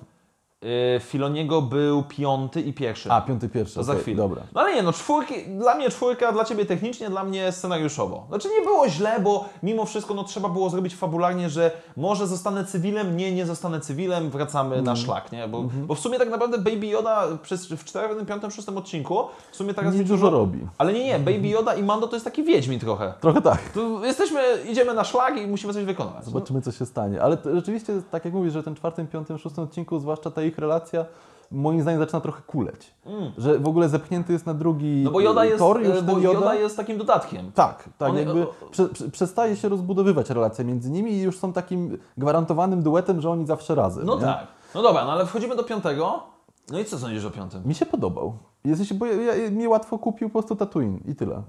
E, 0.96 1.00
Filoniego 1.00 1.62
był 1.62 2.02
piąty 2.02 2.61
i 2.61 2.72
pierwszy. 2.72 3.11
A, 3.12 3.20
piąty 3.20 3.48
pierwszy, 3.48 3.74
To 3.74 3.82
za 3.84 3.92
okej, 3.92 4.02
chwilę. 4.02 4.16
dobra. 4.16 4.42
No 4.54 4.61
ale 4.61 4.74
nie, 4.74 4.82
no 4.82 4.92
czwórki, 4.92 5.34
dla 5.58 5.74
mnie 5.74 5.90
czwórka, 5.90 6.32
dla 6.32 6.44
Ciebie 6.44 6.66
technicznie, 6.66 7.11
dla 7.11 7.24
mnie 7.24 7.52
scenariuszowo. 7.52 8.24
Znaczy 8.28 8.48
nie 8.58 8.64
było 8.66 8.88
źle, 8.88 9.20
bo 9.20 9.48
mimo 9.62 9.84
wszystko 9.84 10.14
no, 10.14 10.24
trzeba 10.24 10.48
było 10.48 10.70
zrobić 10.70 10.94
fabularnie, 10.94 11.50
że 11.50 11.70
może 11.96 12.26
zostanę 12.26 12.64
cywilem, 12.64 13.16
nie, 13.16 13.32
nie 13.32 13.46
zostanę 13.46 13.80
cywilem, 13.80 14.30
wracamy 14.30 14.76
Mhm. 14.76 14.84
na 14.84 14.96
szlak, 14.96 15.32
nie? 15.32 15.48
Bo, 15.48 15.62
bo 15.86 15.94
w 15.94 15.98
sumie 16.00 16.18
tak 16.18 16.30
naprawdę 16.30 16.58
Baby 16.58 16.86
Yoda 16.86 17.22
przez, 17.42 17.66
w 17.66 17.84
czwartym, 17.84 18.26
piątym, 18.26 18.50
szóstym 18.50 18.76
odcinku 18.78 19.18
w 19.52 19.56
sumie 19.56 19.74
teraz 19.74 19.94
Nie 19.94 20.04
dużo 20.04 20.30
robi. 20.30 20.58
Ale 20.78 20.92
nie, 20.92 21.04
nie, 21.04 21.18
Baby 21.18 21.48
Yoda 21.48 21.74
i 21.74 21.82
Mando 21.82 22.06
to 22.08 22.16
jest 22.16 22.24
taki 22.24 22.44
wiedźmin 22.44 22.80
trochę. 22.80 23.14
Trochę 23.20 23.40
tak. 23.42 23.58
Tu 23.74 24.04
jesteśmy, 24.04 24.40
idziemy 24.70 24.94
na 24.94 25.04
szlak 25.04 25.36
i 25.42 25.46
musimy 25.46 25.72
coś 25.72 25.84
wykonać. 25.84 26.24
Zobaczymy, 26.24 26.62
co 26.62 26.72
się 26.72 26.86
stanie. 26.86 27.22
Ale 27.22 27.36
to, 27.36 27.54
rzeczywiście, 27.54 28.02
tak 28.11 28.24
jak 28.24 28.34
mówisz, 28.34 28.52
że 28.52 28.62
ten 28.62 28.74
czwartym, 28.74 29.06
piątym, 29.06 29.38
szóstym 29.38 29.64
odcinku, 29.64 29.98
zwłaszcza 29.98 30.30
ta 30.30 30.42
ich 30.51 30.59
relacja, 30.59 31.05
moim 31.51 31.82
zdaniem 31.82 32.01
zaczyna 32.01 32.20
trochę 32.20 32.42
kuleć. 32.42 32.94
Że 33.38 33.59
w 33.59 33.68
ogóle 33.68 33.88
zepchnięty 33.88 34.32
jest 34.32 34.46
na 34.46 34.55
drugi 34.55 35.03
No 35.05 35.11
bo 35.11 35.20
Yoda 35.20 35.44
jest, 35.44 35.59
tor 35.59 35.82
już 35.82 35.98
e, 35.98 36.03
bo 36.03 36.53
jest 36.53 36.76
takim 36.76 36.98
dodatkiem. 36.98 37.53
Tak, 37.53 37.88
tak, 37.98 38.11
On- 38.11 38.16
jakby 38.16 38.46
prze, 38.70 38.88
prze, 38.88 39.11
przestaje 39.11 39.57
się 39.57 39.68
rozbudowywać 39.68 40.30
relacja 40.30 40.64
między 40.64 40.90
nimi 40.90 41.12
i 41.12 41.22
już 41.22 41.38
są 41.38 41.53
takim 41.53 41.98
gwarantowanym 42.18 42.82
duetem, 42.82 43.20
że 43.20 43.30
oni 43.30 43.46
zawsze 43.46 43.74
razem. 43.74 44.07
No 44.07 44.14
nie? 44.14 44.20
tak. 44.20 44.46
No 44.74 44.82
dobra, 44.82 45.05
no 45.05 45.12
ale 45.12 45.26
wchodzimy 45.26 45.57
do 45.57 45.64
piątego. 45.64 46.22
No 46.70 46.78
i 46.78 46.84
co 46.84 46.98
sądzisz 46.98 47.24
o 47.24 47.30
piątym? 47.30 47.62
Mi 47.64 47.74
się 47.74 47.86
podobał. 47.86 48.32
Jesteś, 48.64 48.92
bo 48.92 49.07
ja, 49.07 49.34
ja, 49.36 49.51
mi 49.51 49.68
łatwo 49.68 49.98
kupił 49.98 50.28
po 50.28 50.32
prostu 50.32 50.57
Tatooine 50.57 51.01
i 51.09 51.14
tyle. 51.14 51.42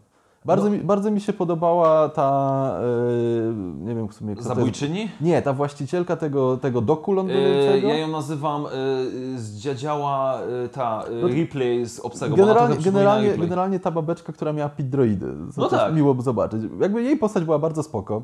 Bardzo, 0.45 0.65
No. 0.65 0.71
mi, 0.71 0.77
bardzo 0.79 1.11
mi 1.11 1.21
się 1.21 1.33
podobała 1.33 2.09
ta, 2.09 2.79
e, 2.79 3.53
nie 3.85 3.95
wiem 3.95 4.07
w 4.07 4.13
sumie. 4.13 4.35
Zabójczyni? 4.39 5.09
Nie, 5.21 5.41
ta 5.41 5.53
właścicielka 5.53 6.15
tego, 6.15 6.57
tego 6.57 6.81
doku 6.81 7.11
E, 7.11 7.15
lądującego. 7.15 7.87
ja 7.87 7.97
ją 7.97 8.07
nazywam 8.07 8.65
e, 8.65 8.69
z 9.39 9.55
dziadziała 9.57 10.39
e, 10.65 10.69
ta 10.69 11.03
e, 11.03 11.21
No, 11.21 11.27
Ripley 11.27 11.85
z 11.85 11.99
Obcego, 11.99 12.35
Generalnie, 12.35 12.77
generalnie, 12.77 13.37
generalnie 13.37 13.79
ta 13.79 13.91
babeczka, 13.91 14.33
która 14.33 14.53
miała 14.53 14.69
pidroidy. 14.69 15.25
Co 15.55 15.61
No 15.61 15.67
tak. 15.69 15.95
Miło 15.95 16.13
by 16.13 16.21
zobaczyć. 16.23 16.61
Jakby 16.81 17.03
jej 17.03 17.17
postać 17.17 17.43
była 17.43 17.59
bardzo 17.59 17.83
spoko. 17.83 18.21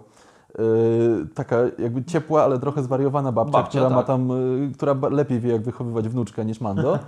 Yy, 0.60 1.28
taka 1.36 1.58
jakby 1.80 2.04
ciepła, 2.04 2.44
ale 2.44 2.60
trochę 2.60 2.84
zwariowana 2.84 3.32
babcia, 3.32 3.52
Babcia, 3.52 3.70
która 3.70 3.90
ma 3.90 3.96
tak. 3.98 4.08
tam, 4.08 4.30
yy, 4.30 4.72
która 4.74 4.96
lepiej 5.12 5.40
wie 5.40 5.52
jak 5.52 5.62
wychowywać 5.64 6.08
wnuczkę 6.10 6.46
niż 6.46 6.62
Mando. 6.62 7.00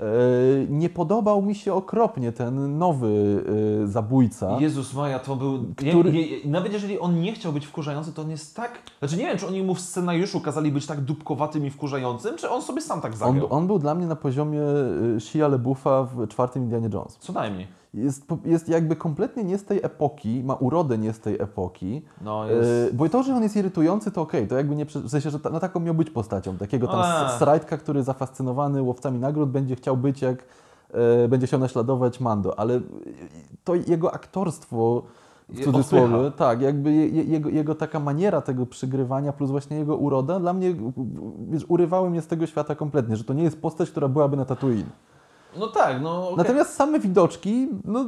Yy, 0.00 0.66
nie 0.80 0.88
podobał 0.88 1.42
mi 1.42 1.54
się 1.54 1.74
okropnie 1.74 2.32
ten 2.32 2.78
nowy 2.78 3.44
zabójca. 3.84 4.56
Jezus 4.60 4.94
Maja, 4.94 5.18
to 5.18 5.36
był... 5.36 5.58
Który- 5.76 6.10
Je, 6.12 6.26
je, 6.26 6.50
nawet 6.50 6.72
jeżeli 6.72 6.98
on 6.98 7.20
nie 7.20 7.32
chciał 7.32 7.52
być 7.52 7.66
wkurzający, 7.66 8.12
to 8.12 8.22
on 8.22 8.30
jest 8.30 8.56
tak... 8.56 8.70
Znaczy 8.98 9.16
nie 9.16 9.24
wiem, 9.24 9.38
czy 9.38 9.46
oni 9.46 9.62
mu 9.62 9.74
w 9.74 9.80
scenariuszu 9.80 10.40
kazali 10.40 10.72
być 10.72 10.86
tak 10.86 11.00
dupkowatym 11.00 11.66
i 11.66 11.70
wkurzającym, 11.70 12.36
czy 12.36 12.50
on 12.50 12.62
sobie 12.62 12.80
sam 12.80 13.00
tak 13.00 13.12
On, 13.12 13.18
zagrał. 13.18 13.46
on 13.50 13.66
był 13.66 13.78
dla 13.78 13.94
mnie 13.94 14.06
na 14.06 14.16
poziomie 14.16 14.60
Shia 15.18 15.48
LeBuffa 15.48 16.04
w 16.04 16.28
czwartym 16.28 16.62
Indianie 16.62 16.88
Jones. 16.92 17.16
Co 17.20 17.32
najmniej. 17.32 17.81
Jest, 17.94 18.24
jest 18.44 18.68
jakby 18.68 18.96
kompletnie 18.96 19.44
nie 19.44 19.58
z 19.58 19.64
tej 19.64 19.78
epoki, 19.82 20.42
ma 20.44 20.54
urodę 20.54 20.98
nie 20.98 21.12
z 21.12 21.20
tej 21.20 21.34
epoki. 21.42 22.02
No 22.20 22.46
jest... 22.50 22.70
Yy, 22.86 22.92
bo 22.92 23.08
to, 23.08 23.22
że 23.22 23.34
on 23.34 23.42
jest 23.42 23.56
irytujący, 23.56 24.10
to 24.10 24.22
okej, 24.22 24.48
to 24.48 24.56
jakby 24.56 24.76
nie, 24.76 24.84
w 24.86 25.08
sensie, 25.08 25.30
że 25.30 25.40
ta, 25.40 25.50
no 25.50 25.60
taką 25.60 25.80
miał 25.80 25.94
być 25.94 26.10
postacią, 26.10 26.56
takiego 26.56 26.86
tam 26.86 27.00
A. 27.00 27.26
s- 27.32 27.38
srajdka, 27.38 27.76
który 27.76 28.02
zafascynowany 28.02 28.82
łowcami 28.82 29.18
nagród 29.18 29.50
będzie 29.50 29.76
chciał 29.76 29.96
być 29.96 30.22
jak, 30.22 30.44
e, 31.24 31.28
będzie 31.28 31.46
chciał 31.46 31.60
naśladować 31.60 32.20
Mando, 32.20 32.58
ale 32.58 32.80
to 33.64 33.74
jego 33.74 34.14
aktorstwo 34.14 35.02
w 35.48 35.64
cudzysłowie, 35.64 36.16
odpycha. 36.16 36.36
tak, 36.38 36.60
jakby 36.62 36.92
je- 36.92 37.22
jego, 37.24 37.48
jego 37.48 37.74
taka 37.74 38.00
maniera 38.00 38.40
tego 38.40 38.66
przygrywania 38.66 39.32
plus 39.32 39.50
właśnie 39.50 39.76
jego 39.76 39.96
uroda, 39.96 40.40
dla 40.40 40.52
mnie, 40.52 40.74
wiesz, 41.48 41.64
urywały 41.68 42.10
mnie 42.10 42.22
z 42.22 42.26
tego 42.26 42.46
świata 42.46 42.74
kompletnie, 42.74 43.16
że 43.16 43.24
to 43.24 43.32
nie 43.32 43.42
jest 43.42 43.60
postać, 43.62 43.90
która 43.90 44.08
byłaby 44.08 44.36
na 44.36 44.44
Tatooine. 44.44 44.86
No 45.58 45.66
tak, 45.66 46.02
no 46.02 46.24
okej. 46.24 46.36
Natomiast 46.36 46.74
same 46.74 47.00
widoczki, 47.00 47.68
no 47.84 48.04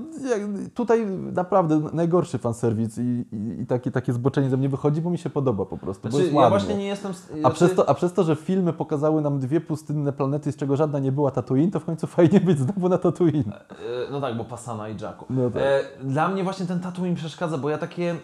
tutaj 0.74 1.06
naprawdę 1.32 1.80
najgorszy 1.92 2.38
fanserwis 2.38 2.98
i, 2.98 3.24
i, 3.32 3.60
i 3.62 3.66
takie, 3.66 3.90
takie 3.90 4.12
zboczenie 4.12 4.50
ze 4.50 4.56
mnie 4.56 4.68
wychodzi, 4.68 5.00
bo 5.00 5.10
mi 5.10 5.18
się 5.18 5.30
podoba 5.30 5.64
po 5.64 5.78
prostu, 5.78 6.02
bo 6.02 6.10
Znaczy, 6.10 6.24
jest 6.24 6.36
ja 6.36 6.50
właśnie 6.50 6.74
nie 6.74 6.86
jestem... 6.86 7.12
a, 7.12 7.36
znaczy- 7.40 7.54
przez 7.54 7.74
to, 7.74 7.88
a 7.88 7.94
przez 7.94 8.12
to, 8.12 8.24
że 8.24 8.36
filmy 8.36 8.72
pokazały 8.72 9.22
nam 9.22 9.38
dwie 9.40 9.60
pustynne 9.60 10.12
planety, 10.12 10.52
z 10.52 10.56
czego 10.56 10.76
żadna 10.76 10.98
nie 10.98 11.12
była 11.12 11.30
Tatooine, 11.30 11.70
to 11.70 11.80
w 11.80 11.84
końcu 11.84 12.06
fajnie 12.06 12.40
być 12.40 12.58
znowu 12.58 12.88
na 12.88 12.98
Tatooine. 12.98 13.52
E, 13.52 13.74
No 14.10 14.20
tak, 14.20 14.36
bo 14.36 14.44
Pasana 14.44 14.88
i 14.88 15.00
Jacku. 15.00 15.26
No 15.30 15.50
tak. 15.50 15.62
E, 15.62 15.80
dla 16.04 16.28
mnie 16.28 16.44
właśnie 16.44 16.66
ten 16.66 16.80
tatu 16.80 17.02
mi 17.02 17.14
przeszkadza, 17.14 17.58
bo 17.58 17.70
ja 17.70 17.78
takie... 17.78 18.16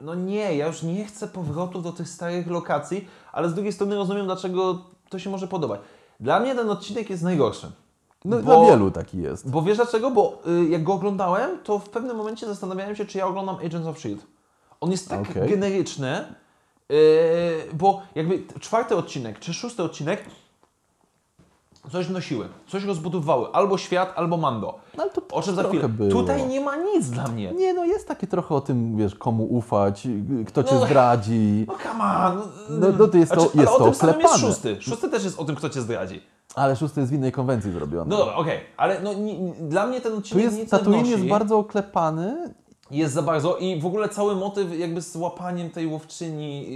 No 0.00 0.14
nie, 0.14 0.56
ja 0.56 0.66
już 0.66 0.82
nie 0.82 1.04
chcę 1.04 1.28
powrotu 1.28 1.82
do 1.82 1.92
tych 1.92 2.08
starych 2.08 2.50
lokacji, 2.50 3.08
ale 3.32 3.48
z 3.48 3.54
drugiej 3.54 3.72
strony 3.72 3.96
rozumiem, 3.96 4.26
dlaczego 4.26 4.78
to 5.08 5.18
się 5.18 5.30
może 5.30 5.48
podobać. 5.48 5.80
Dla 6.20 6.40
mnie 6.40 6.54
ten 6.54 6.70
odcinek 6.70 7.10
jest 7.10 7.22
najgorszy. 7.22 7.72
No 8.24 8.36
Bo- 8.36 8.42
dla 8.42 8.66
wielu 8.66 8.90
taki 8.90 9.18
jest. 9.18 9.50
Bo 9.50 9.62
wiesz 9.62 9.76
dlaczego? 9.76 10.10
Bo 10.10 10.42
y, 10.46 10.68
jak 10.68 10.82
go 10.84 10.92
oglądałem, 10.92 11.58
to 11.64 11.78
w 11.78 11.88
pewnym 11.88 12.16
momencie 12.16 12.46
zastanawiałem 12.46 12.96
się, 12.96 13.04
czy 13.04 13.18
ja 13.18 13.26
oglądam 13.26 13.56
Agents 13.56 13.86
of 13.86 13.96
S.H.I.E.L.D. 13.96 14.26
On 14.80 14.90
jest 14.90 15.08
tak 15.08 15.30
Okej. 15.30 15.50
generyczny, 15.50 16.24
y, 16.92 16.94
bo 17.74 18.02
jakby 18.14 18.42
czwarty 18.60 18.96
odcinek 18.96 19.38
czy 19.38 19.54
szósty 19.54 19.82
odcinek 19.82 20.24
coś 21.92 22.06
wnosiły, 22.06 22.48
coś 22.68 22.84
rozbudowywały, 22.84 23.48
albo 23.52 23.78
świat, 23.78 24.12
albo 24.16 24.36
Mando. 24.36 24.78
No 24.96 25.02
ale 25.02 25.12
to 25.12 25.22
O 25.32 25.42
czym 25.42 25.54
za 25.54 25.62
chwilę. 25.62 25.88
było. 25.88 26.10
Tutaj 26.10 26.46
nie 26.48 26.60
ma 26.60 26.76
nic 26.76 27.10
dla 27.10 27.26
mnie. 27.28 27.52
Nie, 27.52 27.74
no 27.74 27.84
jest 27.84 28.08
takie 28.08 28.26
trochę 28.26 28.54
o 28.54 28.60
tym, 28.60 28.96
wiesz, 28.96 29.14
komu 29.14 29.44
ufać, 29.44 30.08
kto 30.46 30.64
cię 30.64 30.74
No. 30.74 30.86
zdradzi. 30.86 31.64
No 31.68 31.74
come 31.82 32.04
on. 32.04 32.40
No, 32.70 32.86
no 32.98 33.08
to 33.08 33.16
jest 33.18 33.32
to- 33.32 33.40
ale 33.40 33.62
jest 33.62 33.72
o 33.72 33.78
to 33.78 33.84
tym 33.84 33.94
samym 33.94 34.20
jest 34.20 34.36
szósty. 34.36 34.76
Szósty 34.80 35.10
też 35.10 35.24
jest 35.24 35.38
o 35.40 35.44
tym, 35.44 35.56
kto 35.56 35.70
cię 35.70 35.80
zdradzi. 35.80 36.22
Ale 36.54 36.76
szósty 36.76 37.00
jest 37.00 37.12
w 37.12 37.14
innej 37.14 37.32
konwencji 37.32 37.72
zrobiony. 37.72 38.10
No 38.10 38.16
dobra, 38.16 38.34
okej, 38.34 38.60
ale 38.76 39.00
no, 39.00 39.12
ni, 39.12 39.40
ni, 39.40 39.52
dla 39.52 39.86
mnie 39.86 40.00
ten 40.00 40.12
tu 40.12 40.18
odcinek 40.18 40.44
jest, 40.44 40.56
nic 40.56 40.64
nie 40.72 40.78
Tatooine 40.78 41.06
jest 41.06 41.24
bardzo 41.26 41.58
oklepany, 41.58 42.54
Jest 42.90 43.14
za 43.14 43.22
bardzo 43.22 43.56
i 43.56 43.80
w 43.80 43.86
ogóle 43.86 44.08
cały 44.08 44.36
motyw 44.36 44.78
jakby 44.78 45.02
z 45.02 45.16
łapaniem 45.16 45.70
tej 45.70 45.86
łowczyni. 45.86 46.66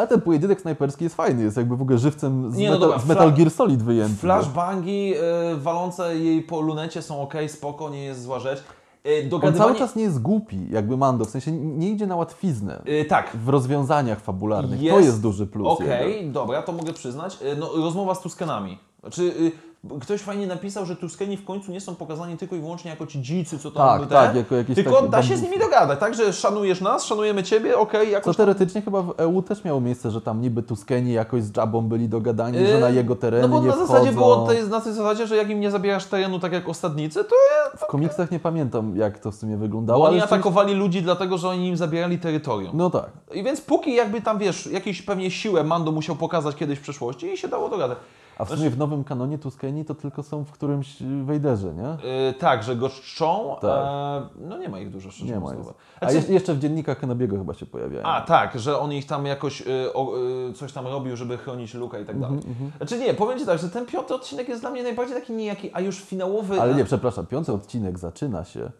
Ale 0.00 0.08
ten 0.08 0.20
pojedynek 0.20 0.60
snajperski 0.60 1.04
jest 1.04 1.16
fajny, 1.16 1.42
jest 1.42 1.56
jakby 1.56 1.76
w 1.76 1.82
ogóle 1.82 1.98
żywcem 1.98 2.52
z, 2.52 2.56
Nie, 2.56 2.66
no 2.66 2.72
metal, 2.74 2.88
dobra, 2.88 3.04
z 3.04 3.08
Metal 3.08 3.32
Gear 3.32 3.50
Solid 3.50 3.82
wyjęty. 3.82 4.16
Flashbangi 4.16 5.08
yy, 5.10 5.16
walące 5.56 6.16
jej 6.18 6.42
po 6.42 6.60
lunecie 6.60 7.02
są 7.02 7.22
ok, 7.22 7.34
spoko, 7.48 7.90
nie 7.90 8.04
jest 8.04 8.22
zła 8.22 8.38
rzecz. 8.38 8.64
Yy, 9.04 9.20
On 9.24 9.28
dogadywanie... 9.28 9.68
cały 9.68 9.78
czas 9.78 9.96
nie 9.96 10.02
jest 10.02 10.22
głupi, 10.22 10.58
jakby 10.70 10.96
Mando, 10.96 11.24
w 11.24 11.30
sensie 11.30 11.52
nie 11.52 11.90
idzie 11.90 12.06
na 12.06 12.16
łatwiznę 12.16 12.82
Yy, 12.86 13.04
tak. 13.04 13.36
w 13.44 13.48
rozwiązaniach 13.48 14.20
fabularnych. 14.20 14.80
Jest- 14.82 14.94
To 14.96 15.00
jest 15.00 15.22
duży 15.22 15.46
plus. 15.46 15.68
Okej, 15.68 16.16
jego. 16.16 16.32
dobra, 16.32 16.62
to 16.62 16.72
mogę 16.72 16.92
przyznać. 16.92 17.38
Yy, 17.42 17.56
no, 17.56 17.70
rozmowa 17.76 18.14
z 18.14 18.20
Tuskenami. 18.20 18.78
Znaczy, 19.00 19.24
yy, 19.24 19.52
ktoś 20.00 20.20
fajnie 20.20 20.46
napisał, 20.46 20.86
że 20.86 20.96
Tuskeni 20.96 21.36
w 21.36 21.44
końcu 21.44 21.72
nie 21.72 21.80
są 21.80 21.94
pokazani 21.94 22.36
tylko 22.36 22.56
i 22.56 22.60
wyłącznie 22.60 22.90
jako 22.90 23.06
ci 23.06 23.22
dzicy, 23.22 23.58
co 23.58 23.70
tam 23.70 23.88
Tak, 24.00 24.08
te, 24.08 24.14
tak, 24.14 24.36
jako 24.36 24.54
jakieś 24.56 24.74
Tylko 24.76 24.96
takie 24.96 25.08
da 25.08 25.22
się 25.22 25.36
z 25.36 25.42
nimi 25.42 25.58
dogadać, 25.58 26.00
tak, 26.00 26.14
że 26.14 26.32
szanujesz 26.32 26.80
nas, 26.80 27.04
szanujemy 27.04 27.42
ciebie, 27.42 27.78
okej, 27.78 28.06
Co 28.06 28.12
jakoś 28.12 28.36
tam 28.36 28.46
teoretycznie 28.46 28.82
chyba 28.82 29.02
w 29.02 29.14
EU 29.20 29.42
też 29.42 29.64
miało 29.64 29.80
miejsce, 29.80 30.10
że 30.10 30.20
tam 30.20 30.40
niby 30.40 30.62
Tuskeni 30.62 31.12
jakoś 31.12 31.42
z 31.42 31.56
Jabą 31.56 31.82
byli 31.82 32.08
dogadani, 32.08 32.58
że 32.58 32.62
Yy, 32.74 32.80
na 32.80 32.88
jego 32.88 33.16
tereny 33.16 33.48
No 33.48 33.60
bo 33.60 33.62
na 33.62 33.72
wchodzą. 33.72 33.86
zasadzie 33.86 34.12
było 34.12 34.46
tej, 34.46 34.68
na 34.68 34.80
tej 34.80 34.92
zasadzie, 34.92 35.26
że 35.26 35.36
jak 35.36 35.50
im 35.50 35.60
nie 35.60 35.70
zabierasz 35.70 36.04
terenu 36.06 36.38
tak 36.38 36.52
jak 36.52 36.68
ostatnicy, 36.68 37.24
to 37.24 37.36
W 37.78 37.86
komiksach 37.86 38.30
nie 38.30 38.40
pamiętam, 38.40 38.96
jak 38.96 39.18
to 39.18 39.30
w 39.30 39.34
sumie 39.34 39.56
bo 39.56 39.60
wyglądało, 39.62 39.98
oni 39.98 40.06
ale 40.08 40.16
rzeczywiście- 40.16 40.34
atakowali 40.34 40.74
ludzi 40.74 41.02
dlatego, 41.02 41.38
że 41.38 41.48
oni 41.48 41.68
im 41.68 41.76
zabierali 41.76 42.18
terytorium. 42.18 42.70
No 42.76 42.90
tak. 42.90 43.10
I 43.34 43.42
więc 43.42 43.60
póki 43.60 43.94
jakby 43.94 44.20
tam, 44.20 44.38
wiesz, 44.38 44.66
jakąś 44.66 45.02
pewnie 45.02 45.30
siłę 45.30 45.64
Mando 45.64 45.92
musiał 45.92 46.16
pokazać 46.16 46.56
kiedyś 46.56 46.78
w 46.78 46.82
przeszłości 46.82 47.26
i 47.32 47.36
się 47.36 47.48
dało 47.48 47.68
dogadać. 47.68 47.98
A 48.40 48.44
w 48.44 48.48
sumie 48.50 48.70
w 48.70 48.78
nowym 48.78 49.04
kanonie 49.04 49.38
Tuskeni 49.38 49.84
to 49.84 49.94
tylko 49.94 50.22
są 50.22 50.44
w 50.44 50.50
którymś 50.52 51.02
Wejderze, 51.24 51.74
nie? 51.74 51.82
Yy, 52.26 52.34
tak, 52.34 52.62
że 52.62 52.76
go 52.76 52.88
czczą, 52.88 53.56
Tak. 53.60 53.70
e, 53.70 54.28
no 54.48 54.58
nie 54.58 54.68
ma 54.68 54.78
ich 54.78 54.90
dużo, 54.90 55.10
szczerze 55.10 55.26
Nie 55.26 55.40
ma. 55.40 55.40
mówiąc. 55.40 55.68
A 56.00 56.10
Znaczy- 56.10 56.32
jeszcze, 56.32 56.54
w 56.54 56.58
dziennikach 56.58 56.98
Kenobiego 57.00 57.36
chyba 57.38 57.54
się 57.54 57.66
pojawiają. 57.66 58.04
A, 58.06 58.20
tak, 58.20 58.58
że 58.60 58.78
on 58.78 58.92
ich 58.92 59.06
tam 59.06 59.26
jakoś 59.26 59.60
y, 59.60 59.92
o, 59.94 60.18
y, 60.48 60.52
coś 60.52 60.72
tam 60.72 60.86
robił, 60.86 61.16
żeby 61.16 61.38
chronić 61.38 61.74
Luka 61.74 61.98
i 61.98 62.04
tak 62.04 62.20
dalej. 62.20 62.36
Mhm, 62.48 62.70
Znaczy 62.76 62.98
nie, 62.98 63.14
powiem 63.14 63.38
Ci 63.38 63.46
tak, 63.46 63.58
że 63.58 63.68
ten 63.68 63.86
piąty 63.86 64.14
odcinek 64.14 64.48
jest 64.48 64.60
dla 64.62 64.70
mnie 64.70 64.82
najbardziej 64.82 65.16
taki 65.16 65.32
niejaki, 65.32 65.70
a 65.74 65.80
już 65.80 66.00
finałowy... 66.02 66.60
Ale 66.60 66.74
nie, 66.74 66.84
przepraszam, 66.84 67.26
piąty 67.26 67.52
odcinek 67.52 67.98
zaczyna 67.98 68.44
się 68.44 68.70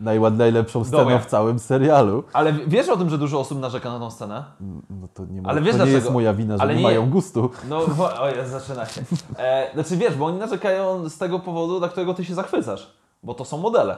najład, 0.00 0.36
najlepszą 0.36 0.84
sceną 0.84 1.18
w 1.18 1.26
całym 1.26 1.58
serialu. 1.58 2.24
Ale 2.32 2.52
wiesz 2.52 2.88
o 2.88 2.96
tym, 2.96 3.10
że 3.10 3.18
dużo 3.18 3.40
osób 3.40 3.58
narzeka 3.60 3.90
na 3.92 3.98
tą 3.98 4.10
scenę? 4.10 4.44
No 4.90 5.08
to 5.14 5.24
nie, 5.24 5.42
ma, 5.42 5.48
Ale 5.48 5.60
wiesz 5.62 5.76
to 5.76 5.84
nie 5.84 5.90
jest 5.90 6.10
moja 6.10 6.34
wina, 6.34 6.58
że 6.58 6.66
nie 6.68 6.74
nie- 6.76 6.82
mają 6.82 7.10
gustu. 7.10 7.50
No, 7.68 7.78
o 8.20 8.28
jest, 8.28 8.50
zaczyna 8.50 8.86
się. 8.86 9.02
E, 9.38 9.70
znaczy 9.74 9.96
wiesz, 9.96 10.14
bo 10.16 10.26
oni 10.26 10.38
narzekają 10.38 11.08
z 11.08 11.18
tego 11.18 11.38
powodu, 11.38 11.78
dla 11.78 11.88
którego 11.88 12.14
ty 12.14 12.24
się 12.24 12.34
zachwycasz. 12.34 12.92
Bo 13.22 13.34
to 13.34 13.44
są 13.44 13.58
modele. 13.58 13.96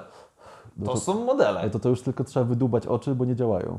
No 0.76 0.86
To 0.86 0.92
to- 0.92 1.00
są 1.00 1.24
modele. 1.24 1.70
To, 1.70 1.78
to 1.78 1.88
już 1.88 2.02
tylko 2.02 2.24
trzeba 2.24 2.44
wydłubać 2.46 2.86
oczy, 2.86 3.14
bo 3.14 3.24
nie 3.24 3.36
działają. 3.36 3.78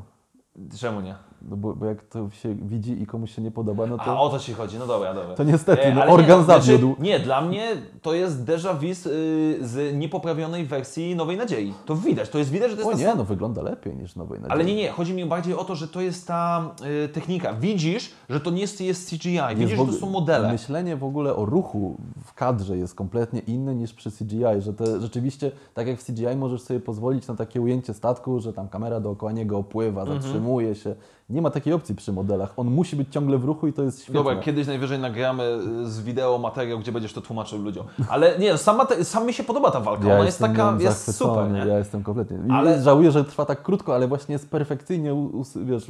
Czemu 0.79 1.01
nie? 1.01 1.15
No 1.49 1.57
bo, 1.57 1.75
bo 1.75 1.85
jak 1.85 2.03
to 2.03 2.29
się 2.29 2.55
widzi 2.55 3.01
i 3.01 3.05
komuś 3.05 3.35
się 3.35 3.41
nie 3.41 3.51
podoba, 3.51 3.85
no 3.87 3.95
A 3.99 4.05
to, 4.05 4.21
o 4.21 4.29
to 4.29 4.39
ci 4.39 4.53
chodzi, 4.53 4.77
no 4.79 4.87
dobra, 4.87 5.13
dobra. 5.13 5.35
to 5.35 5.43
niestety, 5.43 5.81
E, 5.83 5.93
no, 5.95 6.05
organ 6.05 6.39
nie, 6.39 6.45
znaczy, 6.45 6.65
zawiódł. 6.65 6.95
Nie, 6.99 7.19
dla 7.19 7.41
mnie 7.41 7.67
to 8.01 8.13
jest 8.13 8.43
déjà 8.45 8.73
vu 8.79 8.93
z, 8.93 9.05
y, 9.05 9.67
z 9.67 9.95
niepoprawionej 9.95 10.65
wersji 10.65 11.15
Nowej 11.15 11.37
Nadziei. 11.37 11.73
To 11.85 11.95
widać, 11.95 12.29
to 12.29 12.37
jest 12.37 12.51
widać, 12.51 12.71
że 12.71 12.77
to 12.77 12.81
jest 12.83 12.93
O 12.95 12.97
nie, 12.97 13.05
sama- 13.05 13.15
no 13.17 13.23
wygląda 13.23 13.61
lepiej 13.61 13.95
niż 13.95 14.15
Nowej 14.15 14.39
Nadziei. 14.39 14.51
Ale 14.53 14.65
nie, 14.65 14.75
nie, 14.75 14.89
chodzi 14.91 15.13
mi 15.13 15.25
bardziej 15.25 15.53
o 15.55 15.63
to, 15.63 15.75
że 15.75 15.87
to 15.87 16.01
jest 16.01 16.27
ta 16.27 16.71
y, 17.05 17.09
technika. 17.09 17.53
Widzisz, 17.53 18.11
że 18.29 18.39
to 18.39 18.51
nie 18.51 18.61
jest, 18.61 18.81
jest 18.81 19.09
CGI, 19.09 19.39
widzisz, 19.55 19.77
że 19.77 19.85
to 19.85 19.91
są 19.93 20.09
modele. 20.09 20.51
Myślenie 20.51 20.95
w 20.97 21.03
ogóle 21.03 21.35
o 21.35 21.45
ruchu 21.45 21.97
w 22.25 22.33
kadrze 22.33 22.77
jest 22.77 22.95
kompletnie 22.95 23.39
inne 23.39 23.75
niż 23.75 23.93
przy 23.93 24.11
CGI, 24.11 24.43
że 24.59 24.73
te, 24.73 25.01
rzeczywiście, 25.01 25.51
tak 25.73 25.87
jak 25.87 25.99
w 25.99 26.05
CGI 26.05 26.35
możesz 26.37 26.61
sobie 26.61 26.79
pozwolić 26.79 27.27
na 27.27 27.35
takie 27.35 27.61
ujęcie 27.61 27.93
statku, 27.93 28.39
że 28.39 28.53
tam 28.53 28.67
kamera 28.67 28.99
dookoła 28.99 29.31
niego 29.31 29.57
opływa, 29.57 30.01
Mhm. 30.01 30.21
Zatrzymuje 30.43 30.75
się. 30.75 30.95
Nie 31.29 31.41
ma 31.41 31.49
takiej 31.49 31.73
opcji 31.73 31.95
przy 31.95 32.11
modelach. 32.13 32.53
On 32.57 32.67
musi 32.67 32.95
być 32.95 33.07
ciągle 33.11 33.37
w 33.37 33.45
ruchu 33.45 33.67
i 33.67 33.73
to 33.73 33.83
jest 33.83 33.99
świetne. 34.01 34.13
Dobra, 34.23 34.35
kiedyś 34.35 34.67
najwyżej 34.67 34.99
nagramy 34.99 35.59
z 35.85 36.01
wideo 36.01 36.37
materiał, 36.37 36.79
gdzie 36.79 36.91
będziesz 36.91 37.13
to 37.13 37.21
tłumaczył 37.21 37.61
ludziom. 37.61 37.85
Ale 38.09 38.39
nie, 38.39 38.57
sama 38.57 38.85
te, 38.85 39.05
sam 39.05 39.25
mi 39.25 39.33
się 39.33 39.43
podoba 39.43 39.71
ta 39.71 39.79
walka. 39.79 40.05
Ona 40.05 40.25
jest 40.25 40.39
taka, 40.39 40.75
jest 40.79 41.15
super, 41.17 41.51
nie? 41.51 41.59
Ja 41.59 41.77
jestem 41.77 42.03
kompletnie. 42.03 42.37
Ale- 42.51 42.81
Żałuję, 42.83 43.11
że 43.11 43.23
trwa 43.23 43.45
tak 43.45 43.63
krótko, 43.63 43.95
ale 43.95 44.07
właśnie 44.07 44.33
jest 44.33 44.49
perfekcyjnie 44.49 45.15
wiesz, 45.55 45.85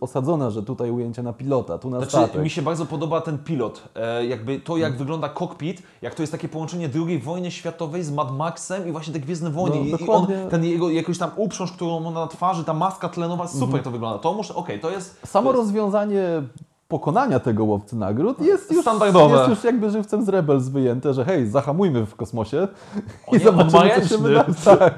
osadzona, 0.00 0.50
że 0.50 0.62
tutaj 0.62 0.90
ujęcie 0.90 1.22
na 1.22 1.32
pilota, 1.32 1.78
tu 1.78 1.90
na 1.90 1.98
Znaczy, 1.98 2.10
statek. 2.16 2.42
mi 2.42 2.50
się 2.50 2.62
bardzo 2.62 2.86
podoba 2.86 3.20
ten 3.20 3.38
pilot. 3.38 3.82
E, 3.94 4.26
jakby 4.26 4.60
to, 4.60 4.76
jak 4.76 4.96
wygląda 4.96 5.28
kokpit, 5.28 5.82
jak 6.02 6.14
to 6.14 6.22
jest 6.22 6.32
takie 6.32 6.48
połączenie 6.48 6.88
II 7.06 7.18
wojny 7.18 7.50
światowej 7.50 8.02
z 8.04 8.10
Mad 8.12 8.36
Maxem 8.36 8.88
i 8.88 8.92
właśnie 8.92 9.12
te 9.12 9.20
Gwiezdne 9.20 9.50
Wojny. 9.50 9.76
No, 9.90 9.96
I, 9.98 10.04
I 10.04 10.08
on, 10.08 10.26
ten 10.50 10.64
jego 10.64 10.90
jakoś 10.90 11.18
tam 11.18 11.30
uprząż, 11.36 11.72
którą 11.72 12.00
ma 12.00 12.10
na 12.10 12.26
twarzy, 12.26 12.64
ta 12.64 12.74
maska 12.74 13.08
tlenowa, 13.08 13.48
super 13.48 13.64
Mhm. 13.64 13.84
to 13.84 13.90
wygląda. 13.90 14.18
To 14.18 14.32
muszę, 14.34 14.54
okej, 14.62 14.80
to 14.80 14.90
jest... 14.90 15.26
Samo 15.26 15.52
to 15.52 15.58
jest, 15.58 15.66
rozwiązanie 15.66 16.42
pokonania 16.88 17.40
tego 17.40 17.64
łowcy 17.64 17.96
nagród 17.96 18.40
jest 18.40 18.72
już, 18.72 18.82
Standardowe. 18.82 19.36
jest 19.36 19.48
już 19.48 19.64
jakby 19.64 19.90
żywcem 19.90 20.24
z 20.24 20.28
Rebels 20.28 20.68
wyjęte, 20.68 21.14
że 21.14 21.24
hej, 21.24 21.46
zahamujmy 21.46 22.06
w 22.06 22.16
kosmosie 22.16 22.68
On 23.26 23.34
i 23.34 23.38
nie- 23.38 23.44
zobaczymy, 23.44 23.90
co 24.00 24.08
się 24.08 24.18
wydarzy. 24.18 24.54
Tak. 24.64 24.94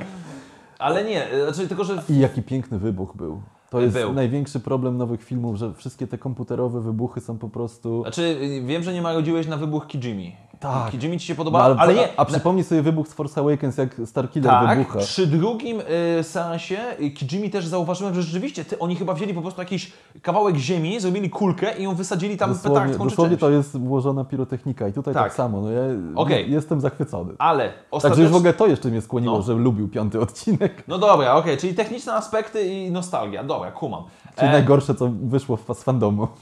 Ale 0.78 1.04
nie, 1.04 1.30
e, 1.30 1.52
znaczy 1.52 1.68
tylko, 1.68 1.84
że... 1.84 2.02
I 2.08 2.18
jaki 2.18 2.42
piękny 2.42 2.78
wybuch 2.78 3.16
był. 3.16 3.42
To 3.70 3.80
jest 3.80 3.94
Był. 3.96 4.12
największy 4.12 4.60
problem 4.60 4.96
nowych 4.96 5.24
filmów, 5.24 5.56
że 5.56 5.74
wszystkie 5.74 6.06
te 6.06 6.18
komputerowe 6.18 6.80
wybuchy 6.80 7.20
są 7.20 7.38
po 7.38 7.48
prostu... 7.48 8.02
Znaczy, 8.02 8.38
wiem, 8.64 8.82
że 8.82 8.92
nie 8.92 9.02
marodziłeś 9.02 9.46
na 9.46 9.56
wybuch 9.56 9.86
Kijimi. 9.86 10.36
Tak. 10.60 10.90
Kijimi 10.90 11.18
ci 11.18 11.26
się 11.26 11.34
No, 11.34 11.36
podoba, 11.36 11.76
ale, 11.78 11.94
nie. 11.94 12.08
A, 12.16 12.20
a 12.20 12.24
przypomnij 12.24 12.64
sobie 12.64 12.82
wybuch 12.82 13.08
z 13.08 13.12
Force 13.12 13.40
Awakens, 13.40 13.78
jak 13.78 13.96
Starkiller 14.04 14.50
Tak, 14.52 14.78
wybucha. 14.78 14.98
przy 14.98 15.26
drugim 15.26 15.80
y, 16.20 16.22
seansie 16.24 16.76
y, 17.00 17.10
Kijimi 17.10 17.50
też 17.50 17.66
zauważyłem, 17.66 18.14
że 18.14 18.22
rzeczywiście 18.22 18.64
ty, 18.64 18.78
oni 18.78 18.96
chyba 18.96 19.14
wzięli 19.14 19.34
po 19.34 19.42
prostu 19.42 19.60
jakiś 19.60 19.92
kawałek 20.22 20.56
ziemi, 20.56 21.00
zrobili 21.00 21.30
kulkę 21.30 21.78
i 21.78 21.82
ją 21.82 21.94
wysadzili 21.94 22.36
tam 22.36 22.50
Dosłownie, 22.52 22.80
petardką 22.80 23.04
czy 23.04 23.10
dosłownie 23.10 23.36
to 23.36 23.50
jest 23.50 23.78
włożona 23.78 24.24
pirotechnika 24.24 24.88
i 24.88 24.92
tutaj 24.92 25.14
tak, 25.14 25.22
Tak. 25.22 25.34
samo. 25.34 25.60
No 25.60 25.70
ja 25.70 25.80
Okej. 26.14 26.50
jestem 26.50 26.80
zachwycony. 26.80 27.32
Ale 27.38 27.64
Także 27.68 27.84
ostatecznie... 27.90 28.22
już 28.22 28.32
w 28.32 28.36
ogóle 28.36 28.52
to 28.52 28.66
jeszcze 28.66 28.88
mnie 28.88 29.00
skłoniło, 29.00 29.36
No. 29.36 29.42
że 29.42 29.52
lubił 29.54 29.88
piąty 29.88 30.20
odcinek. 30.20 30.84
No 30.88 30.98
dobra, 30.98 31.34
okej, 31.34 31.56
czyli 31.56 31.74
techniczne 31.74 32.12
aspekty 32.14 32.64
i 32.64 32.90
nostalgia. 32.90 33.44
Dobra, 33.44 33.70
kumam. 33.72 34.02
Czyli 34.36 34.48
E, 34.48 34.52
najgorsze, 34.52 34.94
co 34.94 35.10
wyszło 35.22 35.58
z 35.74 35.82
fandomu. 35.82 36.28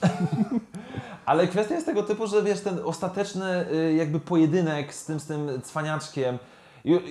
Ale 1.26 1.48
kwestia 1.48 1.74
jest 1.74 1.86
tego 1.86 2.02
typu, 2.02 2.26
że 2.26 2.42
wiesz, 2.42 2.60
ten 2.60 2.78
ostateczny 2.84 3.66
y, 3.72 3.94
jakby 3.94 4.20
pojedynek 4.20 4.94
z 4.94 5.04
tym, 5.04 5.20
z 5.20 5.26
tym 5.26 5.62
cwaniaczkiem, 5.62 6.38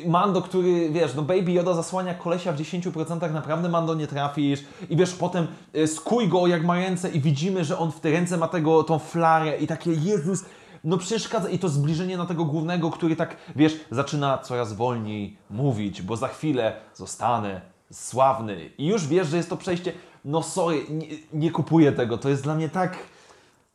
Mando, 0.05 0.41
który, 0.41 0.89
wiesz, 0.89 1.15
no 1.15 1.21
Baby 1.21 1.51
Yoda 1.51 1.73
zasłania 1.73 2.13
kolesia 2.13 2.53
w 2.53 2.57
10%, 2.57 3.33
naprawdę 3.33 3.69
Mando 3.69 3.93
nie 3.93 4.07
trafisz 4.07 4.63
i 4.89 4.95
wiesz, 4.95 5.13
potem 5.13 5.47
y, 5.75 5.87
skuj 5.87 6.27
go 6.27 6.47
jak 6.47 6.63
ma 6.63 6.75
ręce 6.75 7.09
i 7.09 7.19
widzimy, 7.19 7.65
że 7.65 7.77
on 7.77 7.91
w 7.91 7.99
te 7.99 8.11
ręce 8.11 8.37
ma 8.37 8.47
tego, 8.47 8.83
tą 8.83 8.99
flarę 8.99 9.57
i 9.57 9.67
takie, 9.67 9.91
Jezus, 9.91 10.45
no 10.83 10.97
przeszkadza 10.97 11.49
i 11.49 11.59
to 11.59 11.69
zbliżenie 11.69 12.17
na 12.17 12.25
tego 12.25 12.45
głównego, 12.45 12.91
który 12.91 13.15
tak, 13.15 13.35
wiesz, 13.55 13.79
zaczyna 13.91 14.37
coraz 14.37 14.73
wolniej 14.73 15.37
mówić, 15.49 16.01
bo 16.01 16.17
za 16.17 16.27
chwilę 16.27 16.73
zostanę 16.95 17.61
sławny. 17.91 18.69
I 18.77 18.87
już 18.87 19.07
wiesz, 19.07 19.27
że 19.27 19.37
jest 19.37 19.49
to 19.49 19.57
przejście, 19.57 19.93
no 20.25 20.43
sorry, 20.43 20.81
nie, 20.89 21.07
nie 21.33 21.51
kupuję 21.51 21.91
tego, 21.91 22.17
to 22.17 22.29
jest 22.29 22.43
dla 22.43 22.55
mnie 22.55 22.69
tak... 22.69 22.97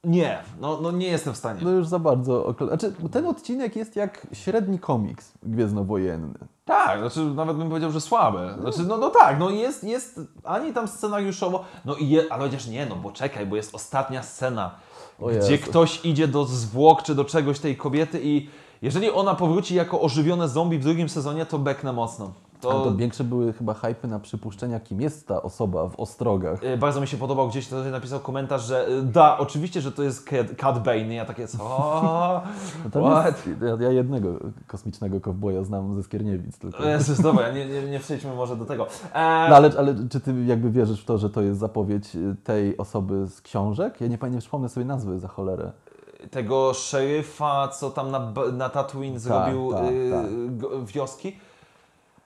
Nie, 0.06 0.38
no, 0.60 0.78
no 0.82 0.90
nie 0.90 1.06
jestem 1.08 1.34
w 1.34 1.36
stanie. 1.36 1.60
No 1.64 1.70
już 1.70 1.86
za 1.86 1.98
bardzo. 1.98 2.44
okle- 2.50 2.68
Znaczy, 2.68 2.92
ten 3.12 3.26
odcinek 3.26 3.76
jest 3.76 3.96
jak 3.96 4.26
średni 4.32 4.78
komiks 4.78 5.32
gwiezdnowojenny. 5.42 6.38
Tak, 6.64 6.98
znaczy 7.00 7.20
nawet 7.20 7.56
bym 7.56 7.68
powiedział, 7.68 7.90
że 7.90 8.00
słabe. 8.00 8.54
Znaczy, 8.60 8.82
no, 8.88 8.96
no 8.96 9.10
tak, 9.10 9.38
no 9.38 9.50
jest, 9.50 9.84
jest 9.84 10.20
ani 10.44 10.72
tam 10.72 10.88
scenariuszowo, 10.88 11.64
no 11.84 11.94
i 11.94 12.08
je, 12.08 12.24
ale 12.30 12.44
chociaż 12.44 12.66
nie, 12.66 12.86
no 12.86 12.96
bo 12.96 13.12
czekaj, 13.12 13.46
bo 13.46 13.56
jest 13.56 13.74
ostatnia 13.74 14.22
scena, 14.22 14.70
O 15.20 15.26
gdzie 15.26 15.52
Jezu. 15.52 15.64
ktoś 15.70 16.04
idzie 16.04 16.28
do 16.28 16.44
zwłok 16.44 17.02
czy 17.02 17.14
do 17.14 17.24
czegoś 17.24 17.58
tej 17.58 17.76
kobiety 17.76 18.20
i 18.22 18.48
jeżeli 18.82 19.10
ona 19.10 19.34
powróci 19.34 19.74
jako 19.74 20.00
ożywione 20.00 20.48
zombie 20.48 20.78
w 20.78 20.82
drugim 20.82 21.08
sezonie, 21.08 21.46
to 21.46 21.58
beknę 21.58 21.92
mocno. 21.92 22.32
To... 22.60 22.70
To, 22.70 22.84
to 22.84 22.96
większe 22.96 23.24
były 23.24 23.52
chyba 23.52 23.74
hypy 23.74 24.08
na 24.08 24.18
przypuszczenia, 24.20 24.80
kim 24.80 25.00
jest 25.00 25.28
ta 25.28 25.42
osoba 25.42 25.88
w 25.88 26.00
ostrogach. 26.00 26.64
y, 26.64 26.76
bardzo 26.76 27.00
mi 27.00 27.06
się 27.06 27.16
podobał, 27.16 27.48
gdzieś 27.48 27.66
ktoś 27.66 27.92
napisał 27.92 28.20
komentarz, 28.20 28.64
że 28.64 28.88
y, 28.88 29.02
da, 29.02 29.38
oczywiście, 29.38 29.80
że 29.80 29.92
to 29.92 30.02
jest 30.02 30.30
Cat, 30.56 30.82
Bane. 30.82 31.14
Ja 31.14 31.24
takie, 31.24 31.48
co? 31.48 31.56
No 32.94 33.22
jest, 33.26 33.48
ja, 33.80 33.90
jednego 33.92 34.28
kosmicznego 34.66 35.20
kowboja 35.20 35.64
znam 35.64 35.94
ze 35.94 36.02
Skierniewic 36.02 36.58
tylko. 36.58 36.84
Jezus, 36.84 37.20
dobra, 37.20 37.52
nie, 37.52 37.66
nie, 37.66 37.82
nie 37.82 38.00
przejdźmy 38.00 38.34
może 38.34 38.56
do 38.56 38.64
tego. 38.64 38.86
E, 39.12 39.46
No 39.50 39.56
ale, 39.56 39.70
ale 39.78 39.94
czy 40.10 40.20
ty 40.20 40.44
jakby 40.44 40.70
wierzysz 40.70 41.02
w 41.02 41.04
to, 41.04 41.18
że 41.18 41.30
to 41.30 41.42
jest 41.42 41.60
zapowiedź 41.60 42.16
y, 42.16 42.36
tej 42.44 42.76
osoby 42.76 43.26
z 43.26 43.40
książek? 43.40 44.00
Ja 44.00 44.06
nie 44.06 44.18
nie 44.30 44.38
przypomnę 44.38 44.68
sobie 44.68 44.86
nazwy 44.86 45.18
za 45.18 45.28
cholerę. 45.28 45.72
tego 46.30 46.74
szeryfa, 46.74 47.68
co 47.68 47.90
tam 47.90 48.10
na, 48.10 48.32
na 48.52 48.68
Tatooine 48.68 49.18
zrobił 49.18 49.72
tak, 49.72 49.92
y, 49.92 50.10
tak. 50.12 50.56
go- 50.56 50.84
wioski. 50.84 51.36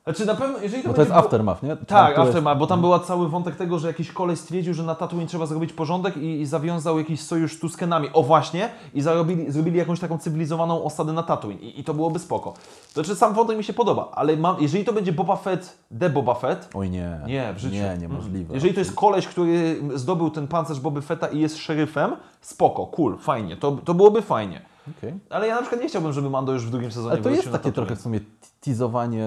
Znaczy 0.05 0.27
na 0.27 0.35
pewno, 0.35 0.59
jeżeli 0.59 0.83
to 0.83 0.89
Bo 0.89 0.95
to 0.95 1.01
jest 1.01 1.13
Aftermath, 1.13 1.63
nie? 1.63 1.77
Tak, 1.77 2.13
Które- 2.13 2.29
Aftermath, 2.29 2.59
bo 2.59 2.67
tam 2.67 2.81
był 2.81 2.99
cały 2.99 3.29
wątek 3.29 3.57
tego, 3.57 3.79
że 3.79 3.89
jakiś 3.89 4.13
koleś 4.13 4.39
stwierdził, 4.39 4.75
że 4.75 4.83
na 4.83 4.95
Tatooine 4.95 5.27
trzeba 5.27 5.47
zrobić 5.47 5.73
porządek 5.73 6.17
i, 6.17 6.41
i 6.41 6.47
zawiązał 6.47 6.99
jakiś 6.99 7.21
sojusz 7.21 7.57
z 7.57 7.59
Tuskenami. 7.61 8.09
O 8.13 8.23
właśnie, 8.23 8.69
i 8.95 9.03
zarobili, 9.03 9.53
zrobili 9.53 9.79
jakąś 9.79 10.01
taką 10.01 10.19
cywilizowaną 10.19 10.85
osadę 10.85 11.13
na 11.13 11.23
Tatooine 11.23 11.61
i, 11.61 11.81
i 11.81 11.85
to 11.85 11.95
byłoby 11.95 12.19
spoko. 12.19 12.53
To 12.95 13.05
znaczy 13.05 13.17
sam 13.17 13.35
wątek 13.35 13.57
mi 13.57 13.65
się 13.65 13.73
podoba, 13.73 14.11
ale 14.15 14.37
mam, 14.37 14.57
jeżeli 14.61 14.85
to 14.85 14.93
będzie 14.93 15.13
Boba 15.13 15.37
Fett, 15.37 15.79
The 16.01 16.11
Boba 16.11 16.35
Fett, 16.35 16.69
Oj 16.75 16.91
nie. 16.91 17.21
nie, 17.27 17.53
w 17.55 17.59
życiu. 17.59 17.75
Nie, 17.77 17.97
niemożliwe. 18.01 18.55
Jeżeli 18.55 18.75
to 18.75 18.81
jest 18.81 18.95
koleś, 18.95 19.27
który 19.27 19.83
zdobył 19.95 20.31
ten 20.31 20.49
pancerz 20.49 20.81
Boby 20.81 21.03
Fetta 21.03 21.27
i 21.27 21.41
jest 21.41 21.57
szeryfem, 21.59 22.17
spoko, 22.41 22.87
cool, 22.87 23.19
fajnie, 23.19 23.57
to, 23.57 23.73
to 23.85 23.95
byłoby 23.95 24.23
fajnie. 24.23 24.70
Okej. 24.99 25.15
Ale 25.31 25.47
ja 25.47 25.55
na 25.55 25.61
przykład 25.61 25.83
nie 25.83 25.89
chciałbym, 25.89 26.13
żeby 26.13 26.31
Mando 26.31 26.53
już 26.53 26.67
w 26.67 26.71
drugim 26.71 26.93
sezonie 26.93 27.13
Ale 27.13 27.23
to 27.23 27.31
jest 27.31 27.53
takie 27.53 27.73
trochę 27.73 27.97
w 27.97 28.01
sumie 28.01 28.21
teasowanie 28.61 29.27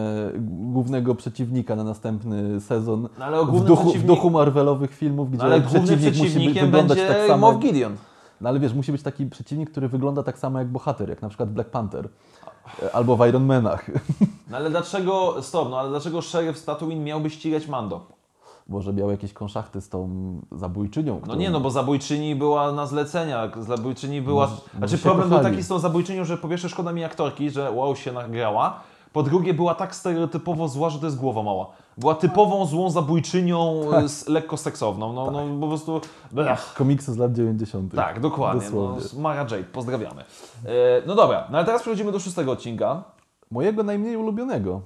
głównego 0.50 1.16
przeciwnika 1.16 1.76
na 1.76 1.84
następny 1.84 2.62
sezon. 2.62 3.10
No 3.20 3.26
ale 3.26 3.46
w, 3.46 3.64
duchu, 3.64 3.84
w 3.84 3.96
przeciwnik- 3.96 4.06
duchu 4.06 4.30
Marvelowych 4.30 4.96
filmów, 4.96 5.30
gdzie 5.30 5.38
No 5.38 5.44
ale 5.44 5.62
głównym 5.62 5.86
przeciwnik 5.86 6.18
musi 6.18 6.48
być, 6.48 6.60
wyglądać 6.60 6.98
będzie 6.98 7.14
tak 7.14 7.28
samo. 7.28 7.52
Moff 7.52 7.60
Gideon. 7.64 7.96
No 8.42 8.50
ale 8.50 8.60
wiesz, 8.60 8.74
musi 8.74 8.92
być 8.92 9.04
taki 9.04 9.26
przeciwnik, 9.26 9.72
który 9.72 9.88
wygląda 9.88 10.24
tak 10.24 10.40
samo 10.40 10.60
jak 10.60 10.68
bohater, 10.68 11.10
jak 11.10 11.22
na 11.22 11.30
przykład 11.30 11.50
Black 11.50 11.70
Panther. 11.70 12.10
E, 12.84 12.96
Albo 12.96 13.18
w 13.18 13.28
Iron 13.28 13.46
Manach. 13.46 13.92
No 14.50 14.58
ale 14.58 14.70
dlaczego, 14.70 15.44
stop, 15.44 15.70
no 15.70 15.80
ale 15.80 15.90
dlaczego 15.90 16.22
szeryf 16.22 16.58
z 16.58 16.66
Tatooine 16.66 17.04
miałby 17.04 17.30
ścigać 17.30 17.68
Mando? 17.68 18.06
Może 18.68 18.94
miał 18.94 19.12
jakieś 19.12 19.34
konszachty 19.34 19.82
z 19.82 19.90
tą 19.90 20.10
zabójczynią. 20.52 21.14
No 21.16 21.22
którą- 21.22 21.36
nie, 21.38 21.50
no 21.50 21.60
bo 21.60 21.72
zabójczyni 21.72 22.36
była 22.36 22.72
na 22.72 22.86
zlecenia, 22.86 23.52
zabójczyni 23.60 24.22
była... 24.22 24.48
Może- 24.48 24.62
znaczy 24.78 24.98
problem 24.98 25.30
był 25.30 25.38
kochali. 25.38 25.56
taki 25.56 25.64
z 25.64 25.68
tą 25.68 25.80
zabójczynią, 25.80 26.26
że 26.26 26.38
po 26.38 26.48
pierwsze 26.48 26.70
szkoda 26.70 26.92
mi 26.94 27.04
aktorki, 27.04 27.50
że 27.50 27.72
wow 27.72 27.96
się 27.96 28.12
nagrała, 28.12 28.80
po 29.14 29.24
drugie 29.24 29.54
była 29.54 29.76
tak 29.76 29.96
stereotypowo 29.96 30.68
zła, 30.68 30.90
że 30.90 31.00
to 31.00 31.06
jest 31.06 31.18
głowa 31.18 31.44
mała. 31.44 31.68
Była 31.98 32.16
typową 32.16 32.66
złą 32.66 32.90
zabójczynią, 32.90 33.82
Tak. 33.92 34.10
z, 34.10 34.28
lekko 34.28 34.58
seksowną, 34.58 35.14
no, 35.14 35.32
no 35.32 35.42
po 35.62 35.68
prostu... 35.68 36.02
Blech. 36.32 36.74
Komiksy 36.78 37.14
z 37.14 37.18
lat 37.18 37.34
90. 37.34 37.96
Tak, 37.96 38.20
dokładnie. 38.20 38.70
No, 38.74 38.88
Dosłownie. 38.96 39.22
Mara 39.24 39.42
Jade, 39.42 39.64
pozdrawiamy. 39.64 40.22
E, 40.22 40.26
no 41.08 41.16
dobra, 41.16 41.48
no 41.52 41.58
ale 41.58 41.66
teraz 41.66 41.82
przechodzimy 41.82 42.12
do 42.12 42.20
szóstego 42.20 42.52
odcinka. 42.52 43.04
Mojego 43.52 43.84
najmniej 43.84 44.18
ulubionego. 44.18 44.82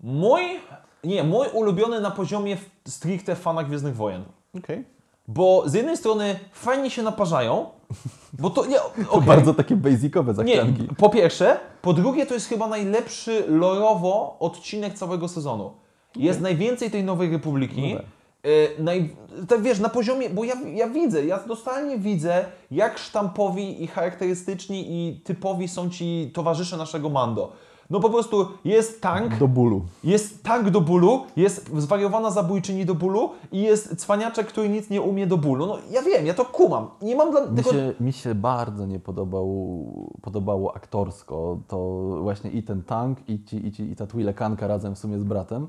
Mój, 0.00 0.40
nie, 1.04 1.24
mój 1.24 1.46
ulubiony 1.52 2.00
na 2.00 2.10
poziomie 2.10 2.56
stricte 2.88 3.36
fana 3.36 3.64
Gwiezdnych 3.64 3.96
Wojen. 3.96 4.24
Okej. 4.58 4.84
Bo 5.28 5.62
z 5.66 5.74
jednej 5.74 5.96
strony 5.96 6.38
fajnie 6.52 6.90
się 6.90 7.02
naparzają, 7.02 7.66
bo 8.32 8.50
to 8.50 8.66
nie, 8.66 8.76
To 9.04 9.10
okej. 9.10 9.26
bardzo 9.26 9.54
takie 9.54 9.76
basicowe 9.76 10.32
nie, 10.44 10.56
zachcianki. 10.56 10.88
po 10.96 11.08
pierwsze, 11.10 11.56
po 11.82 11.92
drugie 11.92 12.26
to 12.26 12.34
jest 12.34 12.48
chyba 12.48 12.68
najlepszy 12.68 13.44
lorowo 13.48 14.36
odcinek 14.40 14.94
całego 14.94 15.28
sezonu. 15.28 15.72
Jest 16.16 16.40
najwięcej 16.40 16.90
tej 16.90 17.04
Nowej 17.04 17.30
Republiki. 17.30 17.94
No 17.94 17.96
tak. 18.00 18.06
E, 18.78 18.82
naj, 18.82 19.16
tak 19.48 19.62
wiesz, 19.62 19.78
na 19.78 19.88
poziomie, 19.88 20.30
bo 20.30 20.44
ja, 20.44 20.54
ja 20.74 20.88
widzę, 20.88 21.24
ja 21.26 21.38
totalnie 21.38 21.98
widzę, 21.98 22.44
jak 22.70 22.98
sztampowi 22.98 23.84
i 23.84 23.86
charakterystyczni 23.86 24.86
i 24.88 25.20
typowi 25.20 25.68
są 25.68 25.90
ci 25.90 26.30
towarzysze 26.34 26.76
naszego 26.76 27.08
Mando. 27.10 27.52
No 27.90 28.00
po 28.00 28.10
prostu 28.10 28.46
jest 28.64 29.02
tank, 29.02 29.38
Do 29.38 29.48
bólu. 29.48 29.82
jest 30.04 30.42
tank 30.44 30.70
do 30.70 30.80
bólu, 30.80 31.22
jest 31.36 31.70
zwariowana 31.76 32.30
zabójczyni 32.30 32.86
do 32.86 32.94
bólu 32.94 33.30
i 33.52 33.62
jest 33.62 33.96
cwaniaczek, 33.96 34.46
który 34.46 34.68
nic 34.68 34.90
nie 34.90 35.02
umie 35.02 35.26
do 35.26 35.36
bólu. 35.36 35.66
No 35.66 35.78
ja 35.90 36.02
wiem, 36.02 36.26
ja 36.26 36.34
to 36.34 36.44
kumam. 36.44 36.86
Nie 37.02 37.16
mam 37.16 37.30
dla... 37.30 37.40
Mi 37.46 37.54
Tylko... 37.56 37.72
się, 37.72 37.94
mi 38.00 38.12
się 38.12 38.34
bardzo 38.34 38.86
nie 38.86 39.00
podobał, 39.00 39.86
podobało 40.22 40.76
aktorsko 40.76 41.58
to 41.68 41.78
właśnie 42.22 42.50
i 42.50 42.62
ten 42.62 42.82
tank, 42.82 43.18
i, 43.28 43.44
ci, 43.44 43.66
i, 43.66 43.72
ci, 43.72 43.82
i 43.82 43.96
ta 43.96 44.06
Twilekanka 44.06 44.66
razem 44.66 44.94
w 44.94 44.98
sumie 44.98 45.18
z 45.18 45.24
bratem. 45.24 45.66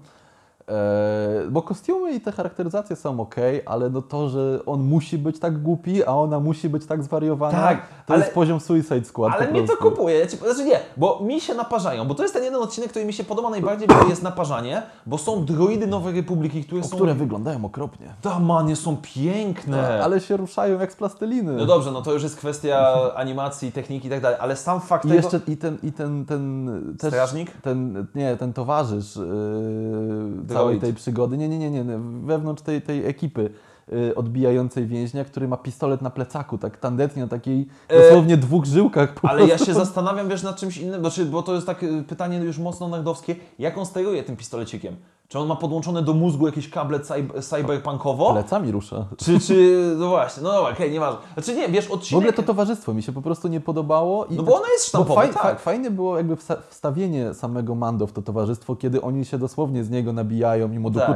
E, 0.71 1.49
bo 1.49 1.61
kostiumy 1.61 2.11
i 2.11 2.21
te 2.21 2.31
charakteryzacje 2.31 2.95
są 2.95 3.19
ok, 3.19 3.35
ale 3.65 3.89
no 3.89 4.01
to, 4.01 4.29
że 4.29 4.59
on 4.65 4.81
musi 4.81 5.17
być 5.17 5.39
tak 5.39 5.61
głupi, 5.61 6.03
a 6.03 6.11
ona 6.11 6.39
musi 6.39 6.69
być 6.69 6.85
tak 6.85 7.03
zwariowana, 7.03 7.61
Tak, 7.61 7.87
to 8.07 8.13
ale- 8.13 8.23
jest 8.23 8.33
poziom 8.33 8.59
Suicide 8.59 9.05
Squad 9.05 9.33
Ale 9.33 9.51
mnie 9.51 9.67
to 9.67 9.77
kupuje, 9.77 10.29
znaczy 10.29 10.65
nie, 10.65 10.79
bo 10.97 11.19
mi 11.23 11.41
się 11.41 11.53
naparzają, 11.53 12.07
bo 12.07 12.15
to 12.15 12.23
jest 12.23 12.33
ten 12.33 12.43
jeden 12.43 12.61
odcinek, 12.61 12.89
który 12.89 13.05
mi 13.05 13.13
się 13.13 13.23
podoba 13.23 13.49
najbardziej, 13.49 13.87
bo 13.87 14.09
jest 14.09 14.23
naparzanie, 14.23 14.81
bo 15.05 15.17
są 15.17 15.45
droidy 15.45 15.87
Nowej 15.87 16.15
Republiki, 16.15 16.63
które 16.63 16.81
O, 16.81 16.83
są... 16.83 16.95
które 16.95 17.13
wyglądają 17.13 17.65
okropnie. 17.65 18.13
Damanie, 18.23 18.75
są 18.75 18.97
piękne. 19.01 20.03
Ale 20.03 20.19
się 20.19 20.37
ruszają 20.37 20.79
jak 20.79 20.91
z 20.91 20.95
plasteliny. 20.95 21.51
No 21.51 21.65
dobrze, 21.65 21.91
no 21.91 22.01
to 22.01 22.13
już 22.13 22.23
jest 22.23 22.35
kwestia 22.35 22.95
animacji, 23.15 23.71
techniki 23.71 24.07
i 24.07 24.09
tak 24.09 24.21
dalej, 24.21 24.37
ale 24.41 24.55
sam 24.55 24.81
fakt 24.81 25.05
I 25.05 25.07
tego... 25.07 25.21
jeszcze 25.21 25.39
i 25.47 25.57
ten, 25.57 25.77
i 25.83 25.91
ten, 25.91 26.25
ten 26.25 26.71
Strażnik? 26.97 27.51
Ten, 27.61 28.07
nie, 28.15 28.37
ten 28.37 28.53
towarzysz 28.53 29.15
yy. 29.15 29.23
Całej 30.61 30.79
tej 30.79 30.93
przygody. 30.93 31.37
Nie, 31.37 31.49
nie, 31.49 31.59
nie, 31.59 31.69
nie. 31.71 31.83
Wewnątrz 32.23 32.63
tej, 32.63 32.81
tej 32.81 33.05
ekipy 33.05 33.49
odbijającej 34.15 34.87
więźnia, 34.87 35.25
który 35.25 35.47
ma 35.47 35.57
pistolet 35.57 36.01
na 36.01 36.09
plecaku, 36.09 36.57
tak 36.57 36.77
tandetnie 36.77 37.21
na 37.21 37.27
takiej 37.27 37.67
E, 37.87 38.01
dosłownie 38.03 38.37
dwóch 38.37 38.65
żyłkach. 38.65 39.13
Ale 39.23 39.41
ja 39.41 39.47
prostu. 39.47 39.65
się 39.65 39.73
zastanawiam, 39.73 40.29
wiesz, 40.29 40.43
nad 40.43 40.55
czymś 40.55 40.77
innym, 40.77 40.99
znaczy, 40.99 41.25
bo 41.25 41.43
to 41.43 41.53
jest 41.55 41.67
tak 41.67 41.83
y, 41.83 42.03
pytanie 42.03 42.37
już 42.37 42.57
mocno 42.59 42.87
nerdowskie, 42.87 43.35
jak 43.59 43.77
on 43.77 43.85
steruje 43.85 44.23
tym 44.23 44.35
pistolecikiem? 44.37 44.95
Czy 45.27 45.39
on 45.39 45.47
ma 45.47 45.55
podłączone 45.55 46.01
do 46.03 46.13
mózgu 46.13 46.45
jakieś 46.45 46.69
kable 46.69 46.99
cyb- 46.99 47.41
cyberpunkowo? 47.41 48.31
Plecami 48.33 48.71
rusza. 48.71 49.05
Czy, 49.17 49.39
czy, 49.39 49.77
no 49.97 50.09
właśnie, 50.09 50.43
no 50.43 50.51
dobra, 50.51 50.71
okej, 50.73 50.91
nieważne. 50.91 51.19
Znaczy 51.33 51.55
nie, 51.55 51.69
wiesz, 51.69 51.87
W 51.87 51.91
odcinek... 51.91 52.17
ogóle 52.17 52.33
to 52.33 52.43
towarzystwo 52.43 52.93
mi 52.93 53.03
się 53.03 53.11
po 53.11 53.21
prostu 53.21 53.47
nie 53.47 53.59
podobało. 53.61 54.25
I 54.25 54.35
No 54.35 54.43
bo 54.43 54.55
ono 54.55 54.65
jest 54.73 54.85
sztampowe, 54.85 55.27
bo 55.27 55.33
tak. 55.33 55.59
Fajnie 55.59 55.91
było 55.91 56.17
jakby 56.17 56.35
wsta- 56.35 56.57
wstawienie 56.69 57.33
samego 57.33 57.75
Mando 57.75 58.07
w 58.07 58.11
to 58.13 58.21
towarzystwo, 58.21 58.75
kiedy 58.75 59.01
oni 59.01 59.25
się 59.25 59.37
dosłownie 59.37 59.83
z 59.83 59.89
niego 59.89 60.13
nabijają 60.13 60.71
i 60.71 60.79
mu 60.79 60.91
Tak. 60.91 61.07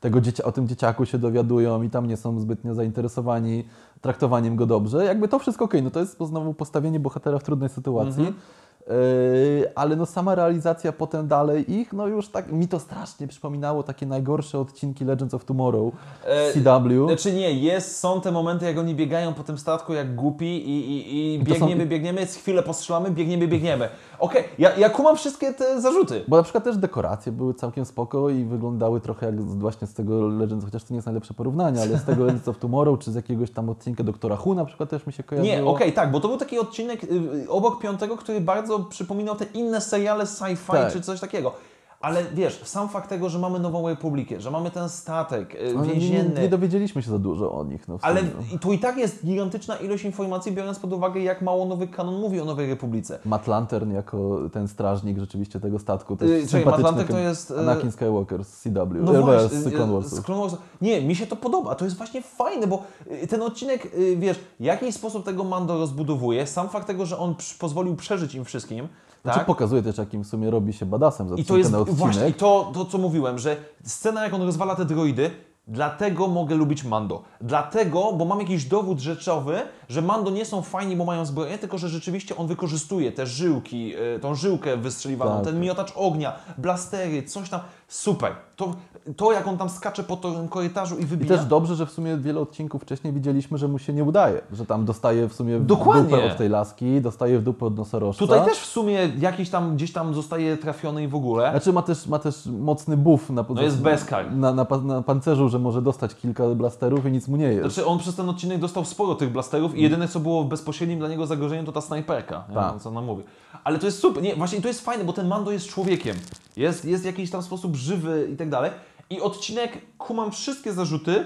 Tego 0.00 0.20
dziecia, 0.20 0.44
o 0.44 0.52
tym 0.52 0.68
dzieciaku 0.68 1.06
się 1.06 1.18
dowiadują 1.18 1.82
i 1.82 1.90
tam 1.90 2.06
nie 2.06 2.16
są 2.16 2.40
zbytnio 2.40 2.74
zainteresowani 2.74 3.64
traktowaniem 4.00 4.56
go 4.56 4.66
dobrze. 4.66 5.04
Jakby 5.04 5.28
to 5.28 5.38
wszystko 5.38 5.64
okej, 5.64 5.82
no 5.82 5.90
to 5.90 6.00
jest 6.00 6.18
znowu 6.20 6.54
postawienie 6.54 7.00
bohatera 7.00 7.38
w 7.38 7.42
trudnej 7.42 7.68
sytuacji. 7.68 8.20
Mhm. 8.20 8.40
Yy, 8.88 9.72
ale 9.74 9.96
no 9.96 10.06
sama 10.06 10.34
realizacja 10.34 10.92
potem 10.92 11.28
dalej 11.28 11.72
ich, 11.72 11.92
no 11.92 12.06
już 12.06 12.28
tak, 12.28 12.52
mi 12.52 12.68
to 12.68 12.80
strasznie 12.80 13.28
przypominało 13.28 13.82
takie 13.82 14.06
najgorsze 14.06 14.58
odcinki 14.58 15.04
Legends 15.04 15.34
of 15.34 15.44
Tomorrow 15.44 15.94
E, 16.26 16.52
z 16.52 16.54
CW. 16.54 17.06
Znaczy 17.06 17.32
nie, 17.32 17.52
jest, 17.52 17.96
są 17.96 18.20
te 18.20 18.32
momenty, 18.32 18.64
jak 18.64 18.78
oni 18.78 18.94
biegają 18.94 19.34
po 19.34 19.42
tym 19.44 19.58
statku 19.58 19.94
jak 19.94 20.14
głupi 20.14 20.46
i, 20.46 20.78
i, 20.90 21.34
i 21.34 21.38
to 21.38 21.44
są- 21.44 21.60
biegniemy, 21.60 21.86
biegniemy, 21.86 22.26
chwilę 22.26 22.62
postrzelamy, 22.62 23.10
biegniemy, 23.10 23.48
biegniemy. 23.48 23.88
Okej, 24.18 24.44
ja, 24.58 24.76
ja 24.76 24.90
kumam 24.90 25.16
wszystkie 25.16 25.54
te 25.54 25.80
zarzuty. 25.80 26.24
Bo 26.28 26.36
na 26.36 26.42
przykład 26.42 26.64
też 26.64 26.76
dekoracje 26.76 27.32
były 27.32 27.54
całkiem 27.54 27.84
spoko 27.84 28.30
i 28.30 28.44
wyglądały 28.44 29.00
trochę 29.00 29.26
jak 29.26 29.42
z, 29.42 29.54
właśnie 29.54 29.86
z 29.86 29.94
tego 29.94 30.28
Legends, 30.28 30.64
chociaż 30.64 30.84
to 30.84 30.94
nie 30.94 30.96
jest 30.96 31.06
najlepsze 31.06 31.34
porównanie, 31.34 31.80
ale 31.82 31.98
z 31.98 32.04
tego 32.04 32.24
Legends 32.24 32.48
of 32.48 32.58
Tomorrow, 32.58 32.98
czy 32.98 33.12
z 33.12 33.14
jakiegoś 33.14 33.50
tam 33.50 33.68
odcinka 33.68 34.04
Doktora 34.04 34.38
Who 34.46 34.54
na 34.54 34.64
przykład 34.64 34.90
też 34.90 35.06
mi 35.06 35.12
się 35.12 35.22
kojarzyło. 35.22 35.56
Nie, 35.56 35.64
okej, 35.64 35.92
tak, 35.92 36.10
bo 36.10 36.20
to 36.20 36.28
był 36.28 36.36
taki 36.36 36.58
odcinek 36.58 37.04
y, 37.04 37.06
y, 37.06 37.50
obok 37.50 37.80
piątego, 37.82 38.16
który 38.16 38.40
bardzo 38.40 38.77
przypominał 38.84 39.36
te 39.36 39.44
inne 39.44 39.80
seriale 39.80 40.24
sci-fi 40.24 40.72
Tak. 40.72 40.92
czy 40.92 41.00
coś 41.00 41.20
takiego. 41.20 41.54
Ale 42.00 42.24
wiesz, 42.34 42.60
sam 42.64 42.88
fakt 42.88 43.08
tego, 43.08 43.28
że 43.28 43.38
mamy 43.38 43.58
Nową 43.58 43.88
Republikę, 43.88 44.40
że 44.40 44.50
mamy 44.50 44.70
ten 44.70 44.88
statek 44.88 45.54
y, 45.54 45.58
Ale 45.58 45.72
nie, 45.72 45.80
nie, 45.80 46.00
więzienny, 46.00 46.40
nie 46.40 46.48
dowiedzieliśmy 46.48 47.02
się 47.02 47.10
za 47.10 47.18
dużo 47.18 47.52
o 47.52 47.64
nich. 47.64 47.88
No, 47.88 47.98
ale 48.02 48.22
tu 48.60 48.72
i 48.72 48.78
tak 48.78 48.96
jest 48.96 49.26
gigantyczna 49.26 49.76
ilość 49.76 50.04
informacji, 50.04 50.52
biorąc 50.52 50.78
pod 50.78 50.92
uwagę, 50.92 51.20
jak 51.20 51.42
mało 51.42 51.66
nowy 51.66 51.88
kanon 51.88 52.20
mówi 52.20 52.40
o 52.40 52.44
Nowej 52.44 52.68
Republice. 52.68 53.18
Matt 53.24 53.46
Lantern 53.46 53.92
jako 53.92 54.40
ten 54.52 54.68
strażnik 54.68 55.18
rzeczywiście 55.18 55.60
tego 55.60 55.78
statku. 55.78 56.16
To 56.16 56.24
jest 56.24 56.34
Yy, 56.34 56.46
czekaj, 56.46 56.60
sympatyczny 56.60 56.82
Matt 56.82 56.98
Lanter 56.98 57.16
to 57.16 57.22
jest, 57.22 57.50
yy, 57.50 57.58
Anakin 57.58 57.92
Skywalker 57.92 58.44
z 58.44 58.60
CW. 58.60 58.94
No 59.00 59.18
e, 59.18 59.20
właśnie, 59.20 59.58
z 59.58 59.74
Clone 59.74 59.92
Warsów. 59.92 60.18
z 60.18 60.22
Clone 60.22 60.40
Warsów. 60.42 60.58
Nie, 60.80 61.02
mi 61.02 61.14
się 61.16 61.26
to 61.26 61.36
podoba. 61.36 61.74
To 61.74 61.84
jest 61.84 61.96
właśnie 61.96 62.22
fajne, 62.22 62.66
bo 62.66 62.82
ten 63.28 63.42
odcinek, 63.42 63.88
wiesz, 64.16 64.40
w 64.60 64.64
jakiś 64.64 64.94
sposób 64.94 65.24
tego 65.24 65.44
Mando 65.44 65.78
rozbudowuje. 65.78 66.46
Sam 66.46 66.68
fakt 66.68 66.86
tego, 66.86 67.06
że 67.06 67.18
on 67.18 67.34
pozwolił 67.58 67.96
przeżyć 67.96 68.34
im 68.34 68.44
wszystkim. 68.44 68.88
Znaczy 69.28 69.38
Tak? 69.40 69.46
pokazuje 69.46 69.82
też, 69.82 69.98
jakim 69.98 70.24
w 70.24 70.26
sumie 70.26 70.50
robi 70.50 70.72
się 70.72 70.86
badasem 70.86 71.28
za 71.28 71.34
I 71.34 71.44
to 71.44 71.56
jest 71.56 71.70
ten 71.70 71.80
odcinek. 71.80 71.98
właśnie 71.98 72.32
to, 72.32 72.70
to, 72.74 72.84
co 72.84 72.98
mówiłem, 72.98 73.38
że 73.38 73.56
scena, 73.84 74.24
jak 74.24 74.34
on 74.34 74.42
rozwala 74.42 74.74
te 74.76 74.84
droidy, 74.84 75.30
dlatego 75.66 76.28
mogę 76.28 76.54
lubić 76.54 76.84
Mando. 76.84 77.22
Dlatego, 77.40 78.12
bo 78.12 78.24
mam 78.24 78.40
jakiś 78.40 78.64
dowód 78.64 79.00
rzeczowy, 79.00 79.58
że 79.88 80.02
Mando 80.02 80.30
nie 80.30 80.44
są 80.44 80.62
fajni, 80.62 80.96
bo 80.96 81.04
mają 81.04 81.24
zbroję, 81.24 81.58
tylko 81.58 81.78
że 81.78 81.88
rzeczywiście 81.88 82.36
on 82.36 82.46
wykorzystuje 82.46 83.12
te 83.12 83.26
żyłki, 83.26 83.94
y, 84.16 84.18
tą 84.20 84.34
żyłkę 84.34 84.76
wystrzeliwaną, 84.76 85.34
Tak. 85.36 85.44
ten 85.44 85.60
miotacz 85.60 85.92
ognia, 85.96 86.32
blastery, 86.58 87.22
coś 87.22 87.48
tam. 87.50 87.60
Super. 87.88 88.32
To, 88.56 88.74
to 89.16 89.32
jak 89.32 89.46
on 89.48 89.58
tam 89.58 89.68
skacze 89.68 90.02
po 90.04 90.16
tym 90.16 90.48
korytarzu 90.48 90.96
i 90.98 91.02
I 91.02 91.06
wybija. 91.06 91.36
też 91.36 91.46
dobrze, 91.46 91.74
że 91.74 91.86
w 91.86 91.90
sumie 91.90 92.16
wiele 92.16 92.40
odcinków 92.40 92.82
wcześniej 92.82 93.12
widzieliśmy, 93.12 93.58
że 93.58 93.68
mu 93.68 93.78
się 93.78 93.92
nie 93.92 94.04
udaje, 94.04 94.40
że 94.52 94.66
tam 94.66 94.84
dostaje 94.84 95.28
w 95.28 95.34
sumie 95.34 95.58
w 95.58 95.66
Dokładnie. 95.66 96.10
dupę 96.16 96.32
od 96.32 96.36
tej 96.38 96.48
laski, 96.48 97.00
dostaje 97.00 97.38
w 97.38 97.42
dupę 97.42 97.66
od 97.66 97.76
nosorożca. 97.76 98.18
Tutaj 98.26 98.44
też 98.44 98.58
w 98.58 98.66
sumie 98.66 99.10
jakiś 99.18 99.50
tam 99.50 99.74
gdzieś 99.76 99.92
tam 99.92 100.14
zostaje 100.14 100.56
trafiony 100.56 101.04
i 101.04 101.08
w 101.08 101.14
ogóle. 101.14 101.50
Znaczy 101.50 101.72
ma 101.72 101.82
też, 101.82 102.06
ma 102.06 102.18
też 102.18 102.46
mocny 102.46 102.96
buff 102.96 103.30
na, 103.30 103.44
No 103.54 103.62
jest 103.62 103.82
Beskar. 103.82 104.32
na, 104.32 104.54
na, 104.54 104.66
na 104.84 105.02
pancerzu, 105.02 105.48
że 105.48 105.58
może 105.58 105.82
dostać 105.82 106.14
kilka 106.14 106.44
blasterów 106.48 107.06
i 107.06 107.10
nic 107.12 107.28
mu 107.28 107.36
nie 107.36 107.46
jest. 107.46 107.74
Znaczy 107.74 107.86
on 107.88 107.98
przez 107.98 108.16
ten 108.16 108.28
odcinek 108.28 108.58
dostał 108.58 108.84
sporo 108.84 109.14
tych 109.14 109.32
blasterów 109.32 109.74
i 109.76 109.82
jedyne 109.82 110.08
co 110.08 110.20
było 110.20 110.44
bezpośrednim 110.44 110.98
dla 110.98 111.08
niego 111.08 111.26
zagrożeniem 111.26 111.66
to 111.66 111.72
ta 111.72 111.80
snajperka, 111.80 112.44
nie? 112.48 112.54
Tak. 112.54 112.78
Co 112.80 112.90
nam 112.90 113.04
mówi. 113.04 113.22
Ale 113.64 113.78
to 113.78 113.86
jest 113.86 113.98
super, 113.98 114.22
nie, 114.22 114.36
właśnie 114.36 114.60
to 114.60 114.68
jest 114.68 114.80
fajne, 114.84 115.04
bo 115.04 115.12
ten 115.12 115.28
Mando 115.28 115.50
jest 115.52 115.66
człowiekiem, 115.68 116.16
jest, 116.56 116.84
jest 116.84 117.02
w 117.02 117.06
jakiś 117.06 117.30
tam 117.30 117.42
sposób 117.42 117.76
żywy 117.76 118.28
i 118.32 118.36
tak 118.36 118.48
dalej. 118.50 118.70
I 119.10 119.20
odcinek, 119.20 119.78
kumam 119.98 120.30
wszystkie 120.30 120.72
zarzuty, 120.72 121.24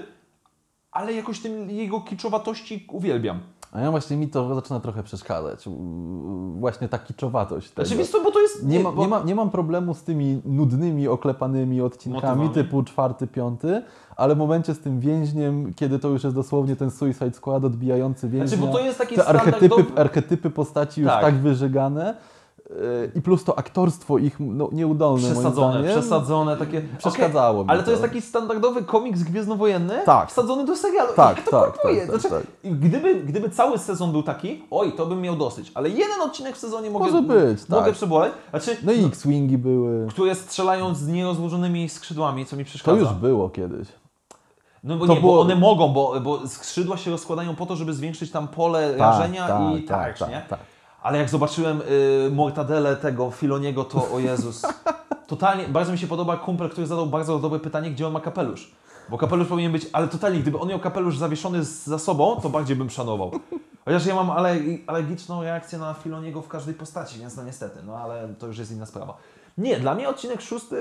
ale 0.91 1.13
jakoś 1.13 1.39
tym 1.39 1.69
jego 1.69 2.01
kiczowatości 2.01 2.87
uwielbiam. 2.91 3.39
A 3.71 3.79
ja 3.79 3.91
właśnie 3.91 4.17
mi 4.17 4.27
to 4.27 4.55
zaczyna 4.55 4.79
trochę 4.79 5.03
przeszkadzać. 5.03 5.65
Właśnie 6.59 6.89
ta 6.89 6.99
kiczowatość 6.99 7.71
tego. 7.71 7.87
Znaczy 7.87 8.05
co, 8.07 8.23
bo 8.23 8.31
to 8.31 8.41
jest... 8.41 8.65
nie, 8.65 8.79
ma, 8.79 8.91
bo- 8.91 9.01
nie, 9.01 9.07
ma, 9.07 9.23
nie 9.23 9.35
mam 9.35 9.49
problemu 9.49 9.93
z 9.93 10.03
tymi 10.03 10.41
nudnymi, 10.45 11.07
oklepanymi 11.07 11.81
odcinkami 11.81 12.23
Motywami. 12.43 12.49
typu 12.49 12.83
czwarty, 12.83 13.27
piąty, 13.27 13.81
ale 14.15 14.35
w 14.35 14.37
momencie 14.37 14.73
z 14.73 14.79
tym 14.79 14.99
więźniem, 14.99 15.73
kiedy 15.73 15.99
to 15.99 16.07
już 16.09 16.23
jest 16.23 16.35
dosłownie 16.35 16.75
ten 16.75 16.91
Suicide 16.91 17.33
Squad 17.33 17.63
odbijający 17.65 18.29
więźnia, 18.29 18.47
Znaczy, 18.57 18.71
bo 18.71 18.77
to 18.77 18.85
jest 18.85 18.97
taki 18.97 19.15
te 19.15 19.25
archetypy, 19.25 19.67
standardowy- 19.75 19.99
archetypy 19.99 20.49
postaci 20.49 21.01
już 21.01 21.09
Tak. 21.11 21.21
tak, 21.21 21.35
wyżegane 21.35 22.15
i 23.15 23.21
plus 23.21 23.43
to 23.43 23.59
aktorstwo 23.59 24.17
ich 24.17 24.35
no, 24.39 24.69
nieudolne 24.71 25.21
Przesadzone, 25.31 25.73
zdaniem. 25.73 25.91
przesadzone, 25.99 26.57
takie... 26.57 26.81
Przeszkadzało 26.97 27.63
mi 27.63 27.69
Ale 27.69 27.79
to 27.79 27.85
to. 27.85 27.91
jest 27.91 28.03
taki 28.03 28.21
standardowy 28.21 28.83
komiks 28.83 29.23
gwiezdnowojenny, 29.23 29.93
Tak. 30.05 30.29
wsadzony 30.29 30.65
do 30.65 30.75
serialu. 30.75 31.09
Tak, 31.15 31.37
Jak 31.37 31.45
to 31.45 31.51
tak, 31.51 31.77
tak, 31.77 31.83
tak, 31.83 32.05
znaczy, 32.21 32.29
tak. 32.29 32.71
Gdyby, 32.71 33.15
gdyby 33.15 33.49
cały 33.49 33.77
sezon 33.77 34.11
był 34.11 34.23
taki, 34.23 34.63
oj, 34.71 34.93
to 34.97 35.05
bym 35.05 35.21
miał 35.21 35.35
dosyć. 35.35 35.71
Ale 35.75 35.89
jeden 35.89 36.21
odcinek 36.21 36.55
w 36.55 36.59
sezonie 36.59 36.89
mogę, 36.89 37.05
Może 37.05 37.21
być, 37.21 37.69
mogę 37.69 37.85
tak. 37.85 37.93
przeboleć. 37.93 38.33
Znaczy, 38.49 38.77
No 38.83 38.91
i 38.91 39.05
X-Wingi 39.05 39.57
były. 39.57 40.07
które 40.09 40.35
strzelają 40.35 40.95
z 40.95 41.07
nierozłożonymi 41.07 41.89
skrzydłami, 41.89 42.45
co 42.45 42.55
mi 42.55 42.63
To 42.65 42.69
przeszkadza. 42.69 42.99
już 42.99 43.09
było 43.13 43.49
kiedyś. 43.49 43.87
No 44.83 44.97
bo 44.97 45.07
to 45.07 45.13
nie, 45.13 45.19
było- 45.21 45.33
bo 45.35 45.41
one 45.41 45.55
mogą, 45.55 45.93
bo, 45.93 46.19
bo 46.21 46.47
skrzydła 46.47 46.97
się 46.97 47.11
rozkładają 47.11 47.55
po 47.55 47.65
to, 47.65 47.75
żeby 47.75 47.93
zwiększyć 47.93 48.31
tam 48.31 48.47
pole 48.47 48.97
rażenia 48.97 49.71
i 49.77 49.83
tak, 49.83 50.21
nie? 50.21 50.45
tak. 50.49 50.59
Ale 51.03 51.17
jak 51.17 51.29
zobaczyłem 51.29 51.81
y, 51.81 52.29
mortadelę 52.31 52.95
tego 52.95 53.31
Filoniego, 53.31 53.83
to 53.83 54.11
o 54.11 54.19
Jezus. 54.19 54.61
Totalnie, 55.27 55.67
bardzo 55.67 55.91
mi 55.91 55.97
się 55.97 56.07
podoba 56.07 56.37
kumpel, 56.37 56.69
który 56.69 56.87
zadał 56.87 57.05
bardzo 57.07 57.39
dobre 57.39 57.59
pytanie, 57.59 57.91
gdzie 57.91 58.07
on 58.07 58.13
ma 58.13 58.19
kapelusz. 58.19 58.71
Bo 59.09 59.17
kapelusz 59.17 59.47
powinien 59.47 59.71
być, 59.71 59.87
ale 59.93 60.07
totalnie, 60.07 60.39
gdyby 60.39 60.59
on 60.59 60.69
miał 60.69 60.79
kapelusz 60.79 61.17
zawieszony 61.17 61.63
z- 61.65 61.83
za 61.85 61.99
sobą, 61.99 62.41
to 62.41 62.49
bardziej 62.49 62.75
bym 62.75 62.89
szanował. 62.89 63.31
Chociaż 63.85 64.05
ja 64.05 64.15
mam 64.15 64.31
ale, 64.31 64.55
alergiczną 64.87 65.43
reakcję 65.43 65.79
na 65.79 65.93
Filoniego 65.93 66.41
w 66.41 66.47
każdej 66.47 66.73
postaci, 66.73 67.19
więc 67.19 67.37
no 67.37 67.43
niestety, 67.43 67.79
no 67.85 67.95
ale 67.97 68.33
to 68.39 68.47
już 68.47 68.57
jest 68.57 68.71
inna 68.71 68.85
sprawa. 68.85 69.17
Nie, 69.57 69.79
dla 69.79 69.95
mnie 69.95 70.09
odcinek 70.09 70.41
szósty 70.41 70.75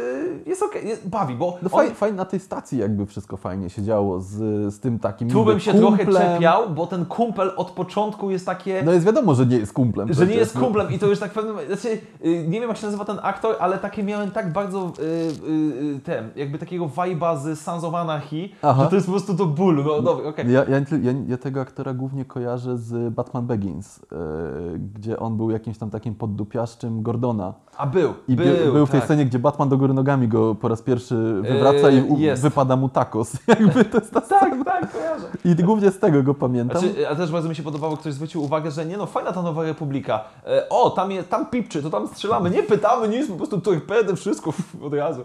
jest 0.47 0.63
okej, 0.63 0.89
jest- 0.89 1.09
bawi, 1.09 1.35
bo 1.35 1.59
No 1.63 1.71
on, 1.73 1.91
fajnie, 1.91 2.17
na 2.17 2.25
tej 2.25 2.41
stacji 2.41 2.79
jakby 2.79 3.07
wszystko 3.07 3.37
fajnie 3.37 3.71
się 3.71 3.83
działo 3.83 4.21
z, 4.21 4.35
z 4.75 4.81
tym 4.81 4.99
takim 4.99 5.31
tu 5.31 5.45
bym 5.45 5.61
się 5.61 5.75
trochę 5.75 5.97
kumplem. 6.05 6.33
czepiał, 6.33 6.71
bo 6.71 6.87
ten 6.87 7.07
kumpel 7.07 7.53
od 7.57 7.71
początku 7.71 8.31
jest 8.31 8.47
takie... 8.47 8.83
No 8.85 8.93
jest 8.93 9.07
wiadomo, 9.07 9.35
że 9.35 9.47
nie 9.47 9.57
jest 9.57 9.73
kumplem. 9.73 10.13
Że 10.13 10.27
nie 10.27 10.35
jest 10.35 10.55
no. 10.55 10.61
kumplem 10.61 10.93
i 10.93 10.99
to 10.99 11.07
już 11.07 11.19
tak 11.19 11.31
w 11.31 11.35
pewnym 11.35 11.57
znaczy, 11.67 11.89
y, 12.25 12.49
nie 12.49 12.61
wiem 12.61 12.69
jak 12.69 12.79
się 12.79 12.87
nazywa 12.87 13.05
ten 13.05 13.19
aktor, 13.23 13.57
ale 13.61 13.79
takie 13.79 14.03
miałem 14.03 14.31
tak 14.31 14.53
bardzo 14.53 14.93
y, 14.99 15.03
y, 15.03 15.97
y, 15.97 16.01
ten, 16.05 16.31
jakby 16.37 16.59
takiego 16.59 16.87
vibe'a 16.87 17.39
z 17.39 17.61
Sons 17.61 17.85
of 17.85 17.95
Anarchy, 17.95 18.49
Aha. 18.63 18.83
że 18.85 18.89
to 18.91 18.95
jest 18.95 19.07
po 19.07 19.13
prostu 19.13 19.35
do 19.35 19.47
bólu. 19.47 19.85
No 19.85 20.03
dobra, 20.03 20.29
okej. 20.29 20.53
Ja, 20.53 20.65
ja, 20.65 20.79
ja, 20.79 21.13
ja 21.29 21.37
tego 21.37 21.61
aktora 21.61 21.95
głównie 21.95 22.25
kojarzę 22.25 22.79
z 22.79 23.15
Batman 23.15 23.47
Begins, 23.47 23.99
yy, 23.99 24.79
gdzie 24.95 25.19
on 25.19 25.37
był 25.37 25.51
jakimś 25.51 25.79
tam 25.79 25.91
takim 25.91 26.15
poddupiaszczym 26.15 27.03
Gordona. 27.03 27.55
A 27.77 27.87
był, 27.87 28.15
I 28.29 28.37
był, 28.37 28.47
był, 28.65 28.73
był 28.73 28.87
w 28.87 28.91
tej 28.91 29.01
tak. 29.01 29.07
scenie, 29.07 29.27
gdzie 29.27 29.39
Batman 29.39 29.69
do 29.69 29.77
góry 29.79 29.95
nogami 29.95 30.29
go 30.29 30.55
po 30.55 30.69
raz 30.69 30.83
pierwszy 30.83 31.15
wywraca 31.43 31.91
Yy, 31.91 32.07
i 32.19 32.21
jest. 32.21 32.43
wypada 32.43 32.77
mu 32.77 32.89
tacos. 32.89 33.33
Jakby 33.49 33.85
to 33.85 33.99
jest 33.99 34.13
ta 34.13 34.21
Tak, 34.21 34.49
scena. 34.49 34.65
tak, 34.65 34.93
kojarzę. 34.93 35.27
I 35.45 35.55
głównie 35.55 35.91
z 35.91 35.99
tego 35.99 36.23
go 36.23 36.35
pamiętam. 36.35 36.81
Znaczy, 36.81 37.09
a 37.09 37.15
też 37.15 37.31
bardzo 37.31 37.49
mi 37.49 37.55
się 37.55 37.63
podobało, 37.63 37.97
ktoś 37.97 38.15
zwrócił 38.15 38.43
uwagę, 38.43 38.71
że 38.71 38.87
nie 38.87 38.97
no, 38.97 39.07
fajna 39.07 39.33
ta 39.33 39.43
Nowa 39.43 39.63
Republika. 39.63 40.25
E, 40.47 40.69
o, 40.69 40.91
tam, 40.91 41.11
je, 41.11 41.23
tam 41.23 41.47
pipczy, 41.47 41.83
to 41.83 41.91
tam 41.91 42.09
strzelamy, 42.09 42.51
nie 42.51 42.63
pytamy 42.63 43.09
nic, 43.09 43.29
po 43.31 43.37
prostu 43.37 43.61
torpedy, 43.61 44.17
wszystko 44.17 44.53
od 44.83 44.95
razu. 44.95 45.25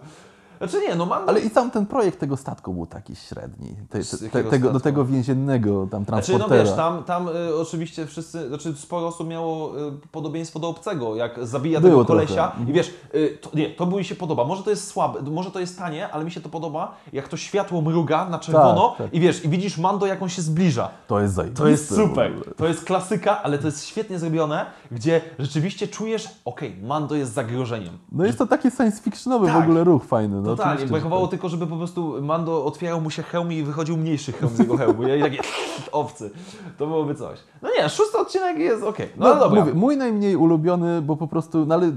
Znaczy 0.58 0.82
nie, 0.88 0.96
no 0.96 1.06
mam... 1.06 1.30
Ale 1.30 1.40
i 1.40 1.50
sam 1.50 1.72
ten 1.72 1.86
projekt 1.86 2.20
tego 2.20 2.38
statku 2.38 2.74
był 2.74 2.86
taki 2.86 3.16
średni. 3.16 3.76
Te, 3.90 4.00
te, 4.30 4.44
tego, 4.44 4.72
do 4.74 4.80
tego 4.80 5.06
więziennego 5.06 5.88
tam 5.92 6.06
Znaczy, 6.06 6.28
transportera. 6.28 6.64
no 6.64 6.68
wiesz, 6.70 6.76
tam, 6.78 7.04
tam 7.04 7.28
y, 7.28 7.56
oczywiście 7.62 8.06
wszyscy, 8.06 8.48
znaczy 8.48 8.74
sporo 8.76 9.08
osób 9.08 9.28
miało 9.28 9.80
y, 9.88 9.92
podobieństwo 10.12 10.60
do 10.60 10.68
obcego, 10.70 11.16
jak 11.16 11.48
zabija 11.48 11.80
Było 11.82 11.92
tego 11.92 12.06
trochę. 12.06 12.26
kolesia 12.26 12.46
Mhm. 12.48 12.70
i 12.70 12.74
wiesz, 12.74 12.94
y, 13.16 13.38
to, 13.42 13.50
nie, 13.54 13.70
to 13.70 13.86
mi 13.86 14.06
się 14.06 14.16
podoba, 14.16 14.44
może 14.46 14.64
to 14.64 14.70
jest 14.70 14.88
słabe, 14.88 15.22
może 15.32 15.52
to 15.52 15.60
jest 15.60 15.78
tanie, 15.78 16.10
ale 16.12 16.26
mi 16.26 16.32
się 16.32 16.42
to 16.42 16.50
podoba, 16.50 16.96
jak 17.14 17.28
to 17.28 17.38
światło 17.38 17.82
mruga 17.82 18.30
na 18.30 18.40
czerwono 18.40 18.90
Tak, 18.90 18.98
tak. 18.98 19.14
i 19.14 19.20
wiesz, 19.20 19.46
i 19.46 19.50
widzisz 19.50 19.78
Mando, 19.78 20.06
jak 20.06 20.22
on 20.22 20.30
się 20.30 20.42
zbliża. 20.42 20.90
To 21.08 21.20
jest 21.20 21.34
zajebiste. 21.34 21.64
To 21.64 21.70
jest 21.70 21.92
w 21.92 21.96
super, 21.96 22.32
to 22.58 22.68
jest 22.68 22.84
klasyka, 22.84 23.44
ale 23.44 23.58
to 23.58 23.66
jest 23.68 23.86
świetnie 23.86 24.20
zrobione, 24.20 24.66
gdzie 24.92 25.22
rzeczywiście 25.40 25.88
czujesz, 25.88 26.30
okej, 26.46 26.76
Mando 26.84 27.16
jest 27.16 27.34
zagrożeniem. 27.34 27.98
No 28.12 28.26
jest 28.26 28.38
to 28.38 28.48
taki 28.48 28.72
science 28.72 29.02
fictionowy 29.02 29.46
w 29.48 29.50
Tak. 29.50 29.64
ogóle 29.64 29.84
ruch 29.84 30.06
fajny. 30.06 30.42
No. 30.48 30.56
Totalnie, 30.56 30.86
brakowało 30.86 31.22
tak. 31.22 31.30
tylko, 31.32 31.50
żeby 31.50 31.68
po 31.68 31.76
prostu 31.78 32.16
Mando 32.22 32.66
otwierał 32.66 33.02
mu 33.02 33.10
się 33.10 33.24
hełm 33.24 33.52
i 33.52 33.64
wychodził 33.64 33.98
mniejszy 33.98 34.32
hełm 34.32 34.52
z 34.56 34.60
jego 34.60 34.78
hełmu. 34.78 35.04
I 35.08 35.22
takie 35.22 35.40
owcy. 35.92 36.32
To 36.78 36.88
byłoby 36.88 37.16
coś. 37.16 37.40
No 37.62 37.70
nie, 37.78 37.90
szósty 37.90 38.18
odcinek 38.18 38.58
jest 38.58 38.84
okej. 38.84 39.10
No, 39.18 39.26
ale 39.26 39.40
dobra. 39.40 39.60
Mówię, 39.60 39.74
mój 39.74 39.98
najmniej 39.98 40.36
ulubiony, 40.36 41.02
bo 41.02 41.16
po 41.16 41.28
prostu, 41.28 41.66
no 41.66 41.76
ale 41.76 41.88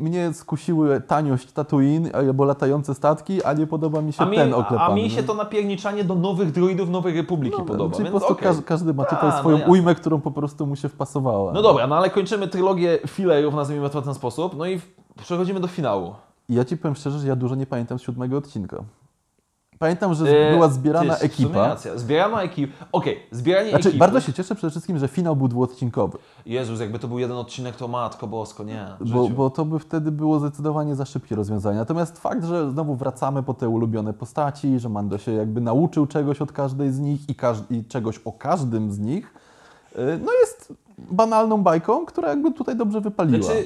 mnie 0.00 0.32
skusiły 0.32 1.00
taniość 1.00 1.52
Tatooine 1.52 2.10
albo 2.14 2.44
latające 2.44 2.94
statki, 2.94 3.44
a 3.44 3.52
nie 3.52 3.66
podoba 3.66 4.02
mi 4.02 4.12
się 4.12 4.22
a 4.22 4.26
mi, 4.26 4.36
ten 4.36 4.54
oklepany. 4.54 4.92
a 4.92 4.94
mi 4.94 5.10
się 5.10 5.20
no. 5.22 5.26
to 5.26 5.34
napierniczanie 5.34 6.04
do 6.04 6.14
nowych 6.14 6.52
droidów 6.52 6.90
Nowej 6.90 7.14
Republiki 7.16 7.56
No, 7.58 7.64
podoba. 7.64 7.96
Czyli 7.96 8.04
po 8.10 8.10
prostu 8.10 8.32
okej. 8.32 8.44
każdy, 8.44 8.62
każdy 8.62 8.94
ma 8.94 9.04
tutaj 9.04 9.20
Ta, 9.20 9.36
no 9.36 9.38
swoją 9.38 9.56
jasne. 9.58 9.72
ujmę, 9.72 9.94
którą 9.94 10.20
po 10.20 10.30
prostu 10.30 10.66
mu 10.66 10.76
się 10.76 10.88
wpasowała. 10.88 11.52
No 11.52 11.62
dobra, 11.62 11.86
no 11.86 11.96
ale 11.96 12.10
kończymy 12.10 12.48
trylogię 12.48 12.98
filerów, 13.06 13.54
nazwijmy 13.54 13.90
to 13.90 14.00
w 14.00 14.04
ten 14.04 14.14
sposób. 14.14 14.56
No 14.56 14.66
i 14.66 14.80
przechodzimy 15.22 15.60
do 15.60 15.68
finału. 15.68 16.14
Ja 16.48 16.64
ci 16.64 16.76
powiem 16.76 16.94
szczerze, 16.94 17.18
że 17.18 17.28
ja 17.28 17.36
dużo 17.36 17.54
nie 17.54 17.66
pamiętam 17.66 17.98
z 17.98 18.02
siódmego 18.02 18.36
odcinka. 18.38 18.76
Pamiętam, 19.78 20.14
że 20.14 20.48
E, 20.48 20.52
była 20.52 20.68
zbierana 20.68 21.14
sumie 21.16 21.26
ekipa. 21.26 21.76
Zbierana 21.96 22.42
ekipa. 22.42 22.84
Okej, 22.92 23.20
zbieranie 23.30 23.70
Znaczy, 23.70 23.88
ekipy. 23.88 23.98
bardzo 23.98 24.20
się 24.20 24.32
cieszę 24.32 24.54
przede 24.54 24.70
wszystkim, 24.70 24.98
że 24.98 25.08
finał 25.08 25.36
był 25.36 25.48
dwuodcinkowy, 25.48 26.18
Jezus, 26.46 26.80
jakby 26.80 26.98
to 26.98 27.08
był 27.08 27.18
jeden 27.18 27.36
odcinek, 27.36 27.76
to 27.76 27.88
matko 27.88 28.26
bosko, 28.26 28.64
nie. 28.64 28.86
bo, 29.00 29.28
bo 29.28 29.50
to 29.50 29.64
by 29.64 29.78
wtedy 29.78 30.12
było 30.12 30.38
zdecydowanie 30.40 30.94
za 30.96 31.04
szybkie 31.04 31.36
rozwiązanie. 31.36 31.78
Natomiast 31.78 32.18
fakt, 32.18 32.44
że 32.44 32.70
znowu 32.70 32.94
wracamy 32.94 33.42
po 33.42 33.54
te 33.54 33.68
ulubione 33.68 34.12
postaci, 34.12 34.78
że 34.78 34.88
Mando 34.88 35.18
się 35.18 35.32
jakby 35.32 35.60
nauczył 35.60 36.06
czegoś 36.06 36.42
od 36.42 36.52
każdej 36.52 36.92
z 36.92 36.98
nich 36.98 37.28
i, 37.28 37.34
każ- 37.34 37.62
i 37.70 37.84
czegoś 37.84 38.18
o 38.18 38.32
każdym 38.32 38.92
z 38.92 38.98
nich, 38.98 39.34
y, 39.98 40.20
no 40.24 40.32
jest 40.40 40.72
banalną 40.98 41.62
bajką, 41.62 42.06
która 42.06 42.28
jakby 42.28 42.52
tutaj 42.52 42.76
dobrze 42.76 43.00
wypaliła. 43.00 43.42
Znaczy, 43.42 43.64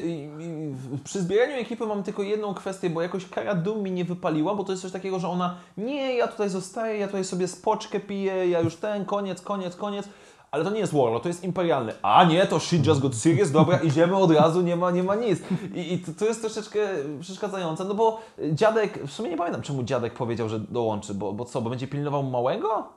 przy 1.04 1.20
zbieraniu 1.20 1.56
ekipy 1.56 1.86
mam 1.86 2.02
tylko 2.02 2.22
jedną 2.22 2.54
kwestię, 2.54 2.90
bo 2.90 3.02
jakoś 3.02 3.28
Cara 3.28 3.54
Dune 3.54 3.82
mi 3.82 3.92
nie 3.92 4.04
wypaliła, 4.04 4.54
bo 4.54 4.64
to 4.64 4.72
jest 4.72 4.82
coś 4.82 4.92
takiego, 4.92 5.18
że 5.18 5.28
ona 5.28 5.54
nie, 5.76 6.14
ja 6.16 6.28
tutaj 6.28 6.48
zostaję, 6.48 6.98
ja 6.98 7.06
tutaj 7.06 7.24
sobie 7.24 7.48
spoczkę 7.48 8.00
piję, 8.00 8.48
ja 8.48 8.60
już 8.60 8.76
ten, 8.76 9.04
koniec, 9.04 9.40
koniec, 9.40 9.76
koniec. 9.76 10.08
Ale 10.50 10.64
to 10.64 10.70
nie 10.70 10.80
jest 10.80 10.92
Warlord, 10.92 11.22
to 11.22 11.28
jest 11.28 11.44
imperialny. 11.44 11.92
A 12.02 12.24
nie, 12.24 12.46
to 12.46 12.60
shit 12.60 12.86
just 12.86 13.00
got 13.00 13.14
serious, 13.14 13.50
dobra, 13.50 13.78
idziemy 13.88 14.16
od 14.16 14.30
razu, 14.30 14.62
nie 14.62 14.76
ma, 14.76 14.90
nie 14.90 15.02
ma 15.02 15.14
nic. 15.14 15.40
I, 15.74 15.92
i 15.92 15.98
to, 15.98 16.12
to 16.18 16.24
jest 16.24 16.40
troszeczkę 16.40 16.78
przeszkadzające, 17.20 17.84
no 17.84 17.94
bo 17.94 18.20
dziadek, 18.52 19.06
w 19.06 19.12
sumie 19.12 19.30
nie 19.30 19.36
pamiętam 19.36 19.62
czemu 19.62 19.82
dziadek 19.82 20.14
powiedział, 20.14 20.48
że 20.48 20.60
dołączy, 20.60 21.14
bo, 21.14 21.32
bo 21.32 21.44
co, 21.44 21.62
bo 21.62 21.70
będzie 21.70 21.88
pilnował 21.88 22.22
małego? 22.22 22.88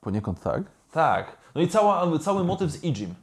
Poniekąd 0.00 0.40
tak. 0.40 0.62
Tak. 0.92 1.36
No 1.54 1.60
i 1.60 1.68
cała, 1.68 2.18
cały 2.18 2.44
motyw 2.44 2.70
z 2.70 2.84
Ijim. 2.84 3.14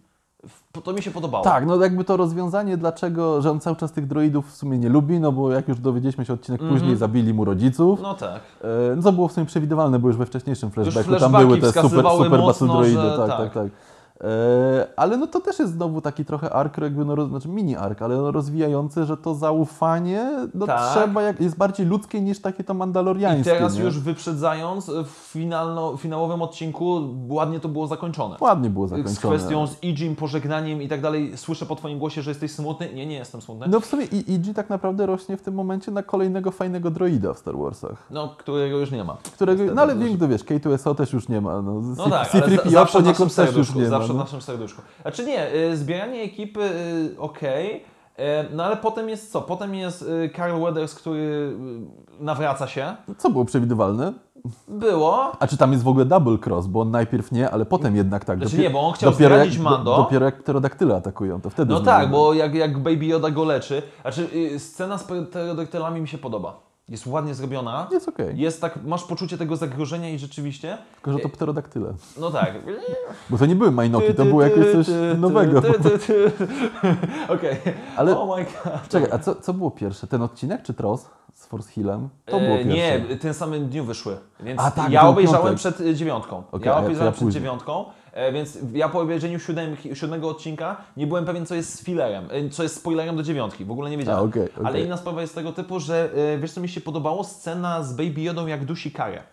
To 0.83 0.93
mi 0.93 1.01
się 1.01 1.11
podobało. 1.11 1.43
Tak, 1.43 1.65
no 1.65 1.75
jakby 1.75 2.03
to 2.03 2.17
rozwiązanie, 2.17 2.77
dlaczego, 2.77 3.41
że 3.41 3.51
on 3.51 3.59
cały 3.59 3.75
czas 3.75 3.91
tych 3.91 4.07
droidów 4.07 4.51
w 4.51 4.55
sumie 4.55 4.77
nie 4.77 4.89
lubi, 4.89 5.19
no 5.19 5.31
bo 5.31 5.51
jak 5.51 5.67
już 5.67 5.79
dowiedzieliśmy 5.79 6.25
się 6.25 6.33
odcinek 6.33 6.61
później, 6.69 6.95
zabili 6.95 7.33
mu 7.33 7.45
rodziców. 7.45 8.01
No 8.01 8.13
tak. 8.13 8.41
E, 8.61 8.95
No 8.95 9.03
co 9.03 9.11
było 9.11 9.27
w 9.27 9.31
sumie 9.31 9.45
przewidywalne, 9.45 9.99
bo 9.99 10.07
już 10.07 10.17
we 10.17 10.25
wcześniejszym 10.25 10.71
flashbacku 10.71 11.15
tam 11.15 11.31
były 11.31 11.57
te 11.57 11.67
super, 11.67 11.89
super 11.89 12.39
mocno, 12.39 12.47
battle 12.47 12.67
droidy, 12.67 13.01
że 13.01 13.17
tak, 13.17 13.27
tak. 13.27 13.37
tak, 13.37 13.53
tak. 13.53 13.67
E, 14.23 14.87
ale 14.95 15.17
no 15.17 15.27
to 15.27 15.39
też 15.39 15.59
jest 15.59 15.73
znowu 15.73 16.01
taki 16.01 16.25
trochę 16.25 16.53
ark, 16.53 16.77
jakby 16.77 17.05
no, 17.05 17.27
znaczy 17.27 17.49
mini 17.49 17.75
ark, 17.75 18.01
ale 18.01 18.17
no 18.17 18.31
rozwijający, 18.31 19.05
że 19.05 19.17
to 19.17 19.35
zaufanie 19.35 20.31
no 20.53 20.67
Tak. 20.67 20.91
trzeba, 20.91 21.21
jak, 21.21 21.41
jest 21.41 21.57
bardziej 21.57 21.85
ludzkie 21.85 22.21
niż 22.21 22.41
takie 22.41 22.63
to 22.63 22.73
I 22.73 22.77
mandaloriańskie. 22.77 23.51
teraz 23.51 23.75
nie? 23.75 23.83
już 23.83 23.99
wyprzedzając, 23.99 24.91
w 25.05 25.09
finalno, 25.09 25.97
finałowym 25.97 26.41
odcinku 26.41 27.01
ładnie 27.29 27.59
to 27.59 27.69
było 27.69 27.87
zakończone. 27.87 28.35
Ładnie 28.39 28.69
było 28.69 28.87
Z 28.87 28.89
zakończone. 28.89 29.35
kwestią 29.37 29.67
z 29.67 29.83
Ijim, 29.83 30.15
pożegnaniem 30.15 30.81
i 30.81 30.87
tak 30.87 31.01
dalej. 31.01 31.37
Słyszę 31.37 31.65
po 31.65 31.75
Twoim 31.75 31.99
głosie, 31.99 32.21
że 32.21 32.31
jesteś 32.31 32.51
smutny. 32.51 32.93
Nie, 32.93 33.05
nie 33.05 33.15
jestem 33.15 33.41
smutny. 33.41 33.67
No 33.69 33.79
w 33.79 33.85
sumie 33.85 34.05
i 34.05 34.33
IG 34.33 34.55
tak 34.55 34.69
naprawdę 34.69 35.05
rośnie 35.05 35.37
w 35.37 35.41
tym 35.41 35.53
momencie 35.53 35.91
na 35.91 36.03
kolejnego 36.03 36.51
fajnego 36.51 36.91
droida 36.91 37.33
w 37.33 37.39
Star 37.39 37.57
Warsach. 37.57 38.07
No, 38.11 38.35
którego 38.37 38.77
już 38.77 38.91
nie 38.91 39.03
ma. 39.03 39.17
Którego, 39.33 39.63
no 39.75 39.81
ale 39.81 39.95
wiem, 39.95 40.17
wiesz, 40.29 40.45
K2SO 40.45 40.95
też 40.95 41.13
już 41.13 41.29
nie 41.29 41.41
ma. 41.41 41.61
No, 41.61 41.81
No 41.97 42.09
tak, 42.09 42.35
ale 42.35 42.41
za, 42.41 42.47
C3PO 42.47 42.71
zawsze 42.71 42.99
poniekąd 43.01 43.35
też 43.35 43.55
już 43.55 43.75
nie 43.75 43.89
ma. 43.89 44.08
Zawsze 44.09 44.13
w 44.13 44.17
no. 44.17 44.23
naszym 44.23 44.41
serduszku. 44.41 44.81
Znaczy 45.01 45.25
nie, 45.25 45.53
y, 45.53 45.77
zbieranie 45.77 46.21
ekipy 46.21 46.61
y, 46.61 47.19
okej, 47.19 47.83
y, 48.19 48.21
no 48.53 48.63
ale 48.63 48.77
potem 48.77 49.09
jest 49.09 49.31
co? 49.31 49.41
Potem 49.41 49.75
jest 49.75 50.01
y, 50.01 50.31
Carl 50.35 50.61
Weathers, 50.61 50.95
który 50.95 51.19
y, 51.19 52.23
nawraca 52.23 52.67
się. 52.67 52.95
Co 53.17 53.29
było 53.29 53.45
przewidywalne? 53.45 54.13
Było. 54.67 55.31
A 55.39 55.47
czy 55.47 55.57
tam 55.57 55.71
jest 55.71 55.83
w 55.83 55.87
ogóle 55.87 56.05
double 56.05 56.37
cross, 56.45 56.67
bo 56.67 56.81
on 56.81 56.91
najpierw 56.91 57.31
nie, 57.31 57.49
ale 57.49 57.65
potem 57.65 57.95
jednak 57.95 58.25
tak. 58.25 58.37
Znaczy 58.37 58.55
Dopiero- 58.55 58.63
nie, 58.63 58.69
bo 58.69 58.87
on 58.87 58.93
chciał 58.93 59.11
dopiero 59.11 59.37
jak, 59.37 59.57
Mando. 59.59 59.91
Do, 59.91 60.03
dopiero 60.03 60.25
jak 60.25 60.43
pterodaktyle 60.43 60.95
atakują, 60.95 61.41
to 61.41 61.49
wtedy 61.49 61.73
No 61.73 61.79
tak, 61.79 62.09
bo 62.11 62.33
jak, 62.33 62.55
jak 62.55 62.77
Baby 62.77 63.05
Yoda 63.05 63.29
go 63.29 63.43
leczy. 63.43 63.81
Znaczy, 64.01 64.27
y, 64.35 64.59
scena 64.59 64.97
z 64.97 65.03
pterodaktylami 65.03 66.01
mi 66.01 66.07
się 66.07 66.17
podoba. 66.17 66.68
Jest 66.89 67.07
ładnie 67.07 67.35
zrobiona. 67.35 67.87
Jest 67.91 68.07
okej. 68.09 68.37
Jest 68.39 68.61
tak, 68.61 68.79
masz 68.85 69.03
poczucie 69.03 69.37
tego 69.37 69.55
zagrożenia 69.55 70.09
i 70.09 70.19
rzeczywiście. 70.19 70.77
Tylko, 70.95 71.11
że 71.13 71.19
to 71.19 71.29
pterodaktyle. 71.29 71.93
No 72.19 72.31
tak. 72.31 72.53
Bo 73.29 73.37
to 73.37 73.45
nie 73.45 73.55
były 73.55 73.71
majnoki, 73.71 74.13
to 74.13 74.25
było 74.25 74.43
jakieś 74.43 74.71
coś 74.71 74.87
nowego. 75.17 75.59
Okej. 77.35 77.57
Ale- 77.97 78.19
Oh 78.19 78.35
my 78.37 78.43
god. 78.45 78.87
Czekaj, 78.89 79.09
a 79.11 79.19
co, 79.19 79.35
co 79.35 79.53
było 79.53 79.71
pierwsze? 79.71 80.07
Ten 80.07 80.21
odcinek 80.21 80.61
czy 80.63 80.73
Tross 80.73 81.09
z 81.33 81.45
Force 81.45 81.71
Hillem? 81.71 82.09
To 82.25 82.39
było 82.39 82.51
E, 82.55 82.63
pierwsze. 82.65 83.01
Nie, 83.09 83.15
tym 83.17 83.33
samym 83.33 83.67
dniu 83.69 83.83
wyszły. 83.83 84.17
Więc 84.39 84.61
A, 84.61 84.71
tak, 84.71 84.91
ja 84.91 85.07
obejrzałem 85.07 85.41
piątek. 85.41 85.57
przed 85.59 85.79
y, 85.81 85.95
dziewiątką. 85.95 86.43
Okej, 86.51 86.65
ja 86.67 86.77
obejrzałem 86.77 87.05
ja 87.05 87.11
przed 87.11 87.23
później. 87.25 87.41
dziewiątką, 87.41 87.85
e, 87.85 87.91
więc 88.33 88.57
ja 88.73 88.89
po 88.89 88.99
obejrzeniu 89.01 89.39
siódem, 89.39 89.75
siódmego 89.93 90.29
odcinka 90.29 90.77
nie 90.97 91.07
byłem 91.07 91.25
pewien, 91.25 91.45
co 91.45 91.55
jest 91.55 91.73
z 91.73 91.83
filerem, 91.83 92.27
e, 92.31 92.49
co 92.49 92.63
jest 92.63 92.75
spoilerem 92.75 93.15
do 93.15 93.23
dziewiątki. 93.23 93.65
W 93.65 93.71
ogóle 93.71 93.89
nie 93.89 93.97
wiedziałem. 93.97 94.19
A, 94.19 94.23
okej, 94.23 94.43
okej. 94.43 94.65
Ale 94.65 94.81
inna 94.81 94.97
sprawa 94.97 95.21
jest 95.21 95.35
tego 95.35 95.51
typu, 95.53 95.79
że 95.79 96.09
e, 96.33 96.37
wiesz 96.37 96.51
co 96.51 96.61
mi 96.61 96.69
się 96.69 96.81
podobało? 96.81 97.23
Scena 97.23 97.83
z 97.83 97.93
Baby 97.93 98.21
Yodą 98.21 98.47
jak 98.47 98.65
dusi 98.65 98.91
karę. 98.91 99.23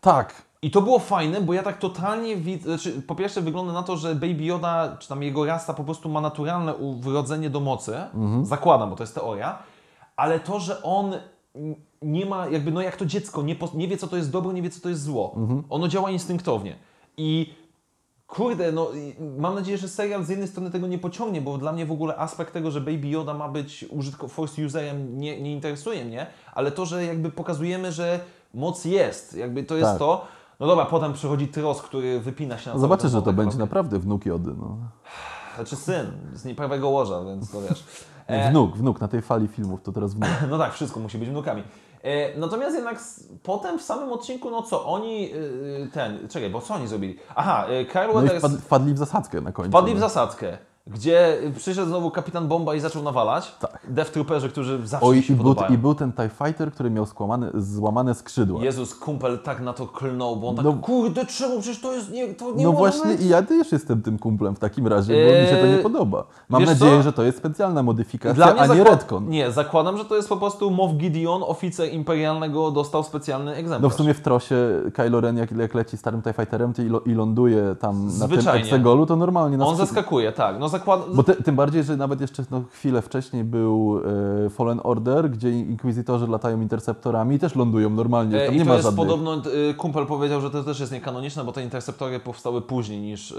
Tak. 0.00 0.42
I 0.62 0.70
to 0.70 0.82
było 0.82 0.98
fajne, 0.98 1.40
bo 1.40 1.52
ja 1.52 1.62
tak 1.62 1.78
totalnie 1.78 2.36
widzę, 2.36 2.64
znaczy, 2.78 3.02
po 3.02 3.14
pierwsze 3.14 3.40
wygląda 3.40 3.72
na 3.72 3.82
to, 3.82 3.96
że 3.96 4.14
Baby 4.14 4.44
Yoda, 4.44 4.96
czy 4.98 5.08
tam 5.08 5.22
jego 5.22 5.44
rasta 5.46 5.74
po 5.74 5.84
prostu 5.84 6.08
ma 6.08 6.20
naturalne 6.20 6.74
u- 6.74 6.94
wrodzenie 6.94 7.50
do 7.50 7.60
mocy, 7.60 7.96
zakładam, 8.42 8.90
bo 8.90 8.96
to 8.96 9.02
jest 9.02 9.14
teoria, 9.14 9.58
ale 10.16 10.40
to, 10.40 10.60
że 10.60 10.82
on 10.82 11.12
nie 12.02 12.26
ma, 12.26 12.48
jakby 12.48 12.70
no 12.70 12.80
jak 12.80 12.96
to 12.96 13.06
dziecko, 13.06 13.42
nie, 13.42 13.56
nie 13.74 13.88
wie 13.88 13.96
co 13.96 14.06
to 14.06 14.16
jest 14.16 14.30
dobro, 14.30 14.52
nie 14.52 14.62
wie 14.62 14.70
co 14.70 14.80
to 14.80 14.88
jest 14.88 15.02
zło. 15.02 15.34
Ono 15.70 15.88
działa 15.88 16.10
instynktownie. 16.10 16.76
I 17.16 17.54
kurde, 18.26 18.72
no 18.72 18.90
mam 19.38 19.54
nadzieję, 19.54 19.78
że 19.78 19.88
serial 19.88 20.24
z 20.24 20.28
jednej 20.28 20.48
strony 20.48 20.70
tego 20.70 20.86
nie 20.86 20.98
pociągnie, 20.98 21.40
bo 21.40 21.58
dla 21.58 21.72
mnie 21.72 21.86
w 21.86 21.92
ogóle 21.92 22.16
aspekt 22.16 22.52
tego, 22.52 22.70
że 22.70 22.80
Baby 22.80 23.08
Yoda 23.08 23.34
ma 23.34 23.48
być 23.48 23.86
użytko 23.90 24.28
force 24.28 24.66
userem 24.66 25.18
nie, 25.20 25.42
nie 25.42 25.52
interesuje 25.52 26.04
mnie, 26.04 26.26
ale 26.54 26.72
to, 26.72 26.86
że 26.86 27.04
jakby 27.04 27.30
pokazujemy, 27.30 27.92
że 27.92 28.20
moc 28.54 28.84
jest, 28.84 29.34
jakby 29.36 29.64
to 29.64 29.76
jest 29.76 29.90
Tak. 29.90 29.98
to. 29.98 30.24
No 30.60 30.66
dobra, 30.66 30.84
potem 30.84 31.12
przychodzi 31.12 31.48
Tros, 31.48 31.82
który 31.82 32.20
wypina 32.20 32.58
się 32.58 32.70
na 32.70 32.78
zobaczysz, 32.78 33.10
że 33.10 33.22
to 33.22 33.32
będzie 33.32 33.58
naprawdę 33.58 33.98
wnuk 33.98 34.26
Jody. 34.26 34.54
No. 34.58 34.78
Znaczy 35.56 35.76
syn, 35.76 36.06
z 36.34 36.44
nieprawego 36.44 36.88
łoża, 36.88 37.24
więc 37.24 37.50
to 37.50 37.60
wiesz. 37.62 37.84
E, 38.26 38.50
Wnuk, 38.50 38.76
wnuk, 38.76 39.00
na 39.00 39.08
tej 39.08 39.22
fali 39.22 39.48
filmów 39.48 39.82
to 39.82 39.92
teraz 39.92 40.14
wnuk. 40.14 40.28
No 40.50 40.58
tak, 40.58 40.72
wszystko 40.72 41.00
musi 41.00 41.18
być 41.18 41.28
wnukami. 41.28 41.62
E, 42.02 42.38
natomiast 42.38 42.74
jednak 42.74 42.98
potem 43.42 43.78
w 43.78 43.82
samym 43.82 44.12
odcinku, 44.12 44.50
no 44.50 44.62
co, 44.62 44.86
oni, 44.86 45.34
y, 45.34 45.90
ten, 45.92 46.28
czekaj, 46.28 46.50
bo 46.50 46.60
co 46.60 46.74
oni 46.74 46.88
zrobili? 46.88 47.18
Aha, 47.36 47.66
Kyle 47.92 48.06
No 48.06 48.12
Weathers 48.12 48.38
wpadli, 48.38 48.58
wpadli 48.58 48.94
w 48.94 48.98
zasadzkę 48.98 49.40
na 49.40 49.52
końcu. 49.52 49.70
wpadli 49.70 49.92
w 49.92 49.94
no. 49.94 50.00
zasadzkę, 50.00 50.58
gdzie 50.90 51.38
przyszedł 51.56 51.88
znowu 51.88 52.10
kapitan 52.10 52.48
Bomba 52.48 52.74
i 52.74 52.80
zaczął 52.80 53.02
nawalać. 53.02 53.54
Tak. 53.60 53.78
Death 53.88 54.10
Trooperzy, 54.10 54.48
którzy 54.48 54.86
zawsze 54.86 55.06
Oj, 55.06 55.16
mi 55.16 55.22
się 55.22 55.32
i 55.34 55.36
był, 55.36 55.54
i 55.70 55.78
był 55.78 55.94
ten 55.94 56.12
TIE 56.12 56.28
Fighter, 56.28 56.72
który 56.72 56.90
miał 56.90 57.06
skłamane, 57.06 57.50
złamane 57.54 58.14
skrzydła. 58.14 58.64
Jezus, 58.64 58.94
kumpel 58.94 59.38
tak 59.38 59.60
na 59.60 59.72
to 59.72 59.86
klnął, 59.86 60.36
bo 60.36 60.48
on 60.48 60.56
tak, 60.56 60.64
No- 60.64 60.72
kurde, 60.72 61.26
czemu, 61.26 61.60
przecież 61.60 61.80
to 61.80 61.92
jest, 61.92 62.10
nie, 62.12 62.34
to 62.34 62.52
nie 62.52 62.64
No 62.64 62.72
właśnie 62.72 63.10
być. 63.10 63.20
i 63.20 63.28
ja 63.28 63.42
też 63.42 63.72
jestem 63.72 64.02
tym 64.02 64.18
kumplem 64.18 64.56
w 64.56 64.58
takim 64.58 64.86
razie, 64.86 65.12
bo 65.26 65.40
mi 65.42 65.46
się 65.48 65.56
to 65.56 65.66
nie 65.66 65.76
Eee, 65.76 65.82
podoba. 65.82 66.24
Mam 66.48 66.64
nadzieję, 66.64 66.96
co? 66.96 67.02
że 67.02 67.12
to 67.12 67.22
jest 67.22 67.38
specjalna 67.38 67.82
modyfikacja, 67.82 68.56
a 68.56 68.66
nie 68.66 68.84
retcon. 68.84 69.28
Nie, 69.28 69.50
zakładam, 69.52 69.98
że 69.98 70.04
to 70.04 70.16
jest 70.16 70.28
po 70.28 70.36
prostu 70.36 70.70
Moff 70.70 70.94
Gideon, 70.94 71.42
oficer 71.46 71.92
imperialnego, 71.92 72.70
dostał 72.70 73.02
specjalny 73.04 73.50
egzemplarz. 73.54 73.82
No 73.82 73.88
w 73.90 73.94
sumie 73.94 74.14
w 74.14 74.20
trosie 74.20 74.56
Kylo 74.94 75.20
Ren 75.20 75.36
jak, 75.36 75.52
jak 75.52 75.74
leci 75.74 75.96
starym 75.96 76.22
TIE 76.22 76.32
Fighterem 76.32 76.72
i, 77.06 77.10
i 77.10 77.14
ląduje 77.14 77.76
tam 77.80 77.96
na 78.04 78.10
tym 78.10 78.10
Zwyczajnie. 78.10 78.64
Exegolu, 78.64 79.06
to 79.06 79.16
normalnie 79.16 79.64
On 79.64 79.74
skrzyd- 79.74 79.78
zaskakuje, 79.78 80.32
tak. 80.32 80.58
No 80.58 80.68
zakładam. 80.78 81.14
Bo 81.14 81.22
tym 81.22 81.56
bardziej, 81.56 81.82
że 81.84 81.96
nawet 81.96 82.20
jeszcze 82.20 82.44
no, 82.50 82.62
chwilę 82.70 83.02
wcześniej 83.02 83.44
był 83.44 84.00
e, 84.46 84.50
Fallen 84.50 84.80
Order, 84.84 85.30
gdzie 85.30 85.50
inkwizytorzy 85.50 86.26
latają 86.26 86.60
interceptorami 86.60 87.36
i 87.36 87.38
też 87.38 87.54
lądują 87.56 87.90
normalnie, 87.90 88.42
E, 88.42 88.46
tam 88.46 88.54
I 88.54 88.58
nie 88.58 88.64
to 88.64 88.68
ma 88.68 88.74
jest 88.74 88.84
żadnych... 88.86 89.06
podobno, 89.08 89.42
y, 89.70 89.74
kumpel 89.74 90.06
powiedział, 90.06 90.40
że 90.40 90.50
to 90.50 90.64
też 90.64 90.80
jest 90.80 90.92
niekanoniczne, 90.92 91.44
bo 91.44 91.52
te 91.52 91.62
interceptory 91.62 92.20
powstały 92.20 92.62
później 92.62 93.00
niż 93.00 93.30
y, 93.30 93.34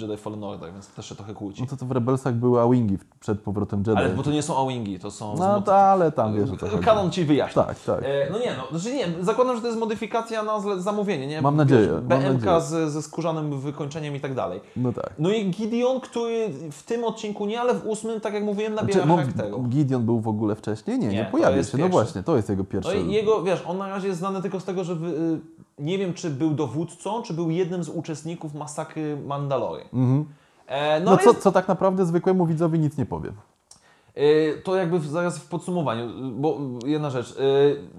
Jedi 0.00 0.16
Fallen 0.16 0.44
Order, 0.44 0.72
więc 0.72 0.88
to 0.88 0.96
też 0.96 1.08
się 1.08 1.14
trochę 1.14 1.34
kłóci. 1.34 1.62
No 1.62 1.66
to, 1.68 1.76
to 1.76 1.86
w 1.86 1.90
Rebelsach 1.92 2.34
były 2.34 2.60
A-Wingi 2.60 2.98
przed 3.20 3.40
powrotem 3.40 3.78
Jedi. 3.86 3.98
Ale 3.98 4.08
bo 4.08 4.22
to 4.22 4.30
nie 4.30 4.42
są 4.42 4.66
A-Wingi, 4.66 4.98
to 4.98 5.10
są... 5.10 5.34
No 5.38 5.44
zmo- 5.44 5.62
to, 5.62 5.76
ale 5.76 6.12
tam 6.12 6.34
wiesz 6.34 6.50
o 6.50 6.56
chodzi. 6.56 6.84
Kanon 6.84 7.10
ci 7.10 7.24
wyjaśni. 7.24 7.62
Tak, 7.62 7.80
tak. 7.80 8.02
E, 8.04 8.30
no 8.30 8.38
nie, 8.38 8.54
no, 8.56 8.78
znaczy 8.78 8.96
nie, 8.96 9.24
zakładam, 9.24 9.56
że 9.56 9.62
to 9.62 9.68
jest 9.68 9.80
modyfikacja 9.80 10.42
na 10.42 10.60
zamówienie, 10.78 11.26
nie? 11.26 11.42
Mam 11.42 11.56
nadzieję, 11.56 11.88
mam 11.92 12.02
BMK 12.08 12.44
nadzieję. 12.44 12.60
z, 12.88 12.92
ze 12.92 13.02
skórzanym 13.02 13.60
wykończeniem 13.60 14.16
i 14.16 14.20
tak 14.20 14.34
dalej. 14.34 14.60
No 14.76 14.92
tak. 14.92 15.10
No 15.18 15.30
i 15.30 15.50
Gideon, 15.50 16.00
który 16.00 16.48
w 16.72 16.81
w 16.82 16.84
tym 16.84 17.04
odcinku 17.04 17.46
nie, 17.46 17.60
ale 17.60 17.74
w 17.74 17.86
ósmym, 17.86 18.20
tak 18.20 18.34
jak 18.34 18.44
mówiłem, 18.44 18.74
nabiera 18.74 19.00
Czy, 19.02 19.06
no, 19.08 19.16
charakteru. 19.16 19.62
Gideon 19.62 20.04
był 20.04 20.20
w 20.20 20.28
ogóle 20.28 20.54
wcześniej? 20.54 20.98
Nie, 20.98 21.08
nie, 21.08 21.16
Nie, 21.16 21.24
pojawił 21.24 21.64
się. 21.64 21.78
No 21.78 21.88
właśnie, 21.88 22.22
to 22.22 22.36
jest 22.36 22.48
jego 22.48 22.62
No 22.62 22.68
pierwszy. 22.70 22.98
i 22.98 23.12
jego, 23.12 23.42
wiesz, 23.42 23.62
on 23.66 23.78
na 23.78 23.88
razie 23.88 24.08
jest 24.08 24.18
znany 24.18 24.42
tylko 24.42 24.60
z 24.60 24.64
tego, 24.64 24.84
że 24.84 24.94
wy, 24.94 25.06
y, 25.08 25.40
nie 25.78 25.98
wiem, 25.98 26.14
czy 26.14 26.30
był 26.30 26.50
dowódcą, 26.50 27.22
czy 27.22 27.34
był 27.34 27.50
jednym 27.50 27.84
z 27.84 27.88
uczestników 27.88 28.54
masakry 28.54 29.16
Mandalory. 29.26 29.82
Mhm. 29.92 30.24
E, 30.66 31.00
no 31.00 31.10
No 31.10 31.16
co, 31.18 31.30
jest, 31.30 31.42
co 31.42 31.52
tak 31.52 31.68
naprawdę 31.68 32.06
zwykłemu 32.06 32.46
widzowi 32.46 32.78
nic 32.78 32.96
nie 32.98 33.06
powie. 33.06 33.30
y, 34.16 34.62
to 34.64 34.76
jakby 34.76 35.00
zaraz 35.00 35.38
w 35.38 35.48
podsumowaniu, 35.48 36.04
y, 36.04 36.10
bo 36.32 36.58
jedna 36.86 37.10
rzecz, 37.10 37.34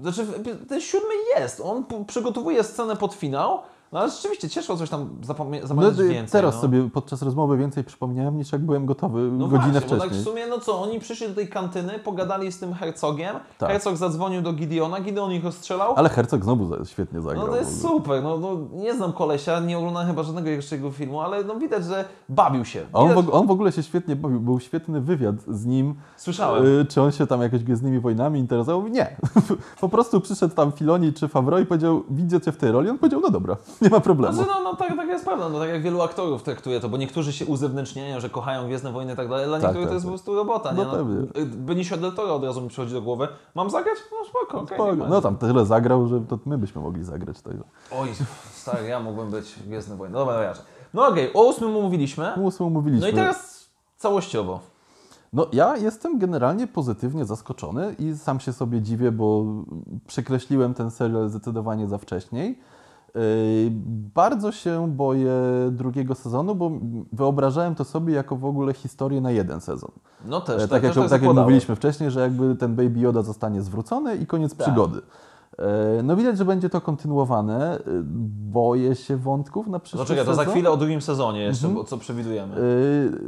znaczy 0.02 0.26
ten 0.70 0.82
siódmy 0.82 1.14
jest, 1.40 1.62
on 1.62 1.86
przygotowuje 2.08 2.64
scenę 2.64 2.96
pod 2.96 3.14
finał, 3.14 3.60
no 3.94 4.00
ale 4.00 4.10
rzeczywiście 4.12 4.50
ciężko 4.50 4.78
coś 4.78 4.90
tam 4.90 5.10
zapamię- 5.22 5.62
No, 5.62 5.68
zapamiętać 5.68 6.00
y, 6.00 6.10
więcej. 6.10 6.32
teraz 6.32 6.56
no. 6.56 6.62
sobie 6.62 6.90
podczas 6.90 7.22
rozmowy 7.22 7.58
więcej 7.58 7.84
przypomniałem 7.84 8.38
niż 8.38 8.52
jak 8.52 8.62
byłem 8.66 8.86
gotowy 8.86 9.22
No 9.32 9.48
godzinę 9.48 9.72
właśnie, 9.72 9.90
tak 9.90 10.00
wcześniej. 10.00 10.22
w 10.22 10.24
sumie, 10.24 10.48
no 10.48 10.60
co, 10.60 10.82
oni 10.82 11.00
przyszli 11.00 11.28
do 11.30 11.36
tej 11.36 11.48
kantyny, 11.50 12.00
pogadali 12.00 12.52
z 12.52 12.60
tym 12.60 12.74
hercogiem, 12.74 13.36
Tak. 13.58 13.70
hercog 13.70 13.98
zadzwonił 13.98 14.42
do 14.42 14.54
Gideona, 14.54 15.02
Gideon 15.02 15.32
ich 15.32 15.44
rozstrzelał. 15.44 15.94
Ale 15.96 16.10
Hercog 16.10 16.44
znowu 16.44 16.86
świetnie 16.86 17.22
zagrał. 17.22 17.46
No 17.48 17.54
to 17.54 17.60
jest 17.60 17.82
super, 17.82 18.24
no, 18.24 18.38
no 18.38 18.58
nie 18.72 18.94
znam 18.94 19.14
kolesia, 19.14 19.60
nie 19.60 19.78
oglądałem 19.78 20.08
chyba 20.08 20.24
żadnego 20.24 20.50
jeszcze 20.50 20.76
jego 20.76 20.92
filmu, 20.92 21.22
ale 21.22 21.44
no 21.44 21.56
widać, 21.56 21.86
że 21.86 22.06
bawił 22.30 22.66
się. 22.66 22.86
A 22.94 23.00
on, 23.00 23.10
Widać, 23.10 23.26
w, 23.26 23.34
on 23.34 23.48
w 23.48 23.52
ogóle 23.52 23.72
się 23.72 23.84
świetnie 23.84 24.16
bawił. 24.16 24.40
Był 24.40 24.60
świetny 24.60 25.02
wywiad 25.02 25.36
z 25.48 25.66
nim. 25.66 25.96
Słyszałem. 26.18 26.66
Y, 26.66 26.86
czy 26.86 27.02
on 27.02 27.12
się 27.12 27.28
tam 27.28 27.42
jakoś 27.42 27.64
Gwiezdnymi 27.64 28.00
Wojnami 28.00 28.40
interesował? 28.40 28.88
Nie. 28.88 29.16
po 29.82 29.90
prostu 29.90 30.22
przyszedł 30.22 30.56
tam 30.56 30.72
Filoni 30.72 31.14
czy 31.14 31.28
Favreau 31.28 31.62
i 31.64 31.66
powiedział, 31.66 32.04
widzę 32.10 32.42
cię 32.42 32.52
w 32.52 32.58
tej 32.58 32.72
roli. 32.72 32.90
On 32.90 32.98
powiedział, 32.98 33.20
no 33.22 33.30
dobra, 33.30 33.58
nie 33.84 33.90
ma 33.90 34.00
problemu. 34.00 34.34
Znaczy, 34.34 34.50
no, 34.50 34.64
no 34.64 34.76
tak, 34.76 34.96
tak 34.98 35.08
jest 35.08 35.26
prawda, 35.26 35.50
no 35.50 35.60
tak 35.60 35.70
jak 35.70 35.82
wielu 35.82 36.02
aktorów 36.02 36.44
traktuje 36.44 36.80
to, 36.80 36.90
bo 36.90 36.98
niektórzy 36.98 37.34
się 37.34 37.46
uzewnętrzniają, 37.46 38.20
że 38.20 38.30
kochają 38.30 38.66
Gwiezdne 38.66 38.92
Wojny 38.92 39.14
i 39.14 39.16
tak 39.16 39.30
dalej, 39.30 39.48
dla 39.48 39.60
Tak, 39.60 39.64
niektórych 39.64 39.88
tak, 39.88 39.90
to 39.90 39.94
jest 39.94 40.06
tak. 40.06 40.12
po 40.12 40.18
prostu 40.18 40.36
robota, 40.36 40.72
nie? 40.72 40.84
No 40.86 40.92
pewnie. 40.92 41.42
y, 41.42 41.46
Benicio 41.46 41.98
del 41.98 42.12
Toro 42.12 42.36
od 42.36 42.44
razu 42.44 42.62
mi 42.62 42.70
przychodzi 42.70 42.94
do 42.94 43.02
głowy, 43.02 43.28
mam 43.56 43.70
zagrać? 43.70 43.98
No 44.12 44.26
spoko, 44.30 44.62
okej. 44.62 44.78
Spoko. 44.78 44.96
no 45.10 45.22
tam 45.22 45.38
tyle 45.38 45.66
zagrał, 45.66 46.08
że 46.08 46.22
to 46.22 46.40
my 46.46 46.58
byśmy 46.58 46.82
mogli 46.82 47.04
zagrać. 47.04 47.42
Także. 47.42 47.64
Oj, 47.92 48.10
stary, 48.54 48.88
ja 48.88 49.00
mógłbym 49.00 49.32
być 49.32 49.56
Gwiezdne 49.68 49.96
Wojny. 49.96 50.14
Dobra, 50.14 50.44
ja. 50.44 50.54
No 50.94 51.08
okej, 51.08 51.32
o 51.34 51.44
ósmym 51.44 51.72
mówiliśmy. 51.72 52.34
Ósmą 52.42 52.70
mówiliśmy. 52.70 53.08
No 53.08 53.12
i 53.12 53.16
teraz 53.16 53.70
całościowo. 53.98 54.60
No 55.34 55.48
ja 55.54 55.78
jestem 55.78 56.20
generalnie 56.20 56.68
pozytywnie 56.68 57.26
zaskoczony 57.26 57.96
i 58.00 58.16
sam 58.16 58.40
się 58.40 58.54
sobie 58.54 58.82
dziwię, 58.82 59.12
bo 59.12 59.46
przekreśliłem 60.08 60.74
ten 60.74 60.92
serial 60.92 61.30
zdecydowanie 61.30 61.88
za 61.88 61.98
wcześniej. 61.98 62.60
Yy, 63.16 63.22
Bardzo 64.16 64.52
się 64.52 64.92
boję 64.92 65.34
drugiego 65.72 66.16
sezonu, 66.16 66.56
bo 66.56 66.72
wyobrażałem 67.14 67.76
to 67.76 67.84
sobie 67.84 68.14
jako 68.14 68.36
w 68.36 68.46
ogóle 68.46 68.74
historię 68.74 69.22
na 69.22 69.32
jeden 69.32 69.62
sezon. 69.62 69.92
No 70.26 70.42
też, 70.42 70.56
E, 70.56 70.60
tak, 70.60 70.70
tak, 70.70 70.84
jak, 70.84 70.94
też 70.94 71.10
tak 71.10 71.22
jak 71.24 71.36
mówiliśmy 71.36 71.76
wcześniej, 71.76 72.12
że 72.12 72.20
jakby 72.22 72.56
ten 72.56 72.76
Baby 72.76 73.00
Yoda 73.00 73.22
zostanie 73.22 73.62
zwrócony 73.62 74.16
i 74.16 74.26
koniec 74.26 74.56
Tak. 74.56 74.68
przygody. 74.68 75.02
E, 75.60 76.04
No 76.04 76.16
widać, 76.16 76.38
że 76.38 76.46
będzie 76.46 76.70
to 76.70 76.82
kontynuowane. 76.82 77.78
E, 77.78 77.82
Boję 78.52 78.96
się 78.96 79.18
wątków 79.18 79.68
na 79.68 79.80
przyszły 79.80 80.00
No 80.00 80.06
czekaj, 80.06 80.26
to 80.26 80.34
za 80.36 80.46
chwilę 80.46 80.72
o 80.72 80.78
drugim 80.78 81.02
sezonie 81.02 81.40
jeszcze, 81.44 81.68
Mhm. 81.68 81.86
co 81.86 81.98
przewidujemy. 81.98 82.56
Yy, 82.56 83.20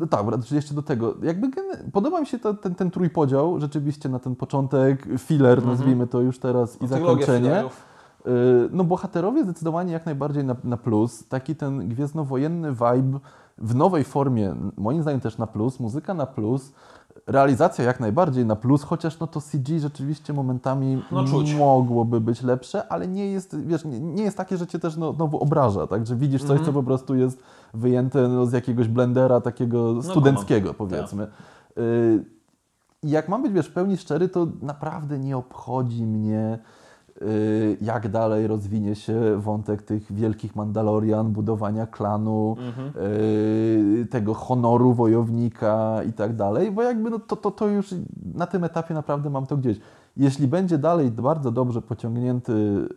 No 0.00 0.06
tak, 0.06 0.20
wracając 0.24 0.50
jeszcze 0.50 0.74
do 0.74 0.82
tego. 0.82 1.14
Jakby 1.22 1.48
podoba 1.92 2.20
mi 2.20 2.26
się 2.26 2.38
to, 2.38 2.54
ten, 2.54 2.74
ten 2.74 2.90
trójpodział 2.90 3.60
rzeczywiście 3.60 4.08
na 4.08 4.18
ten 4.18 4.36
początek, 4.36 5.06
filler, 5.18 5.66
nazwijmy 5.66 6.06
to 6.06 6.20
już 6.20 6.38
teraz, 6.38 6.80
i 6.80 6.84
Mhm. 6.84 6.90
No, 6.90 6.96
Trylogia 7.06 7.26
zakończenie. 7.26 7.48
fillerów. 7.50 7.87
Yy, 8.28 8.68
No 8.72 8.84
bohaterowie 8.84 9.44
zdecydowanie 9.44 9.92
jak 9.92 10.06
najbardziej 10.06 10.44
na, 10.44 10.56
na 10.64 10.76
plus. 10.76 11.28
Taki 11.28 11.56
ten 11.56 11.88
gwiezdnowojenny 11.88 12.72
vibe 12.72 13.18
w 13.58 13.74
nowej 13.74 14.04
formie, 14.04 14.54
moim 14.76 15.02
zdaniem 15.02 15.20
też 15.20 15.38
na 15.38 15.46
plus, 15.46 15.80
muzyka 15.80 16.14
na 16.14 16.26
plus, 16.26 16.72
realizacja 17.26 17.84
jak 17.84 18.00
najbardziej 18.00 18.46
na 18.46 18.56
plus, 18.56 18.82
chociaż 18.82 19.18
no 19.20 19.26
to 19.26 19.40
CG 19.40 19.80
rzeczywiście 19.80 20.32
momentami 20.32 21.02
No, 21.12 21.24
mogłoby 21.58 22.20
być 22.20 22.42
lepsze, 22.42 22.92
ale 22.92 23.08
nie 23.08 23.26
jest, 23.26 23.60
wiesz, 23.66 23.84
nie, 23.84 24.00
nie 24.00 24.22
jest 24.22 24.36
takie, 24.36 24.56
że 24.56 24.66
cię 24.66 24.78
też 24.78 24.96
no, 24.96 25.12
znowu 25.12 25.38
obraża, 25.38 25.86
tak, 25.86 26.06
że 26.06 26.16
widzisz 26.16 26.40
coś, 26.42 26.50
Mhm. 26.50 26.66
co 26.66 26.72
po 26.72 26.82
prostu 26.82 27.14
jest 27.14 27.42
wyjęte 27.74 28.28
no, 28.28 28.46
z 28.46 28.52
jakiegoś 28.52 28.88
blendera 28.88 29.40
takiego 29.40 30.02
studenckiego, 30.02 30.74
powiedzmy. 30.74 31.26
Y, 31.78 32.24
I 33.02 33.10
jak 33.10 33.28
mam 33.28 33.42
być, 33.42 33.52
wiesz, 33.52 33.66
w 33.68 33.72
pełni 33.72 33.96
szczery, 33.96 34.28
to 34.28 34.46
naprawdę 34.62 35.18
nie 35.18 35.36
obchodzi 35.36 36.06
mnie, 36.06 36.58
y, 36.58 36.77
jak 37.80 38.08
dalej 38.08 38.46
rozwinie 38.46 38.94
się 38.94 39.40
wątek 39.40 39.82
tych 39.82 40.12
wielkich 40.12 40.56
Mandalorian, 40.56 41.32
budowania 41.32 41.86
klanu, 41.86 42.56
Mhm. 42.58 42.92
y, 43.06 44.06
tego 44.10 44.34
honoru 44.34 44.94
wojownika 44.94 46.02
i 46.08 46.12
tak 46.12 46.36
dalej, 46.36 46.72
bo 46.72 46.82
jakby 46.82 47.10
no 47.10 47.18
to, 47.18 47.36
to, 47.36 47.50
to 47.50 47.66
już 47.68 47.94
na 48.34 48.46
tym 48.46 48.64
etapie 48.64 48.94
naprawdę 48.94 49.30
mam 49.30 49.46
to 49.46 49.56
gdzieś. 49.56 49.80
Jeśli 50.16 50.48
będzie 50.48 50.78
dalej 50.78 51.10
bardzo 51.10 51.50
dobrze 51.50 51.82
pociągnięty, 51.82 52.88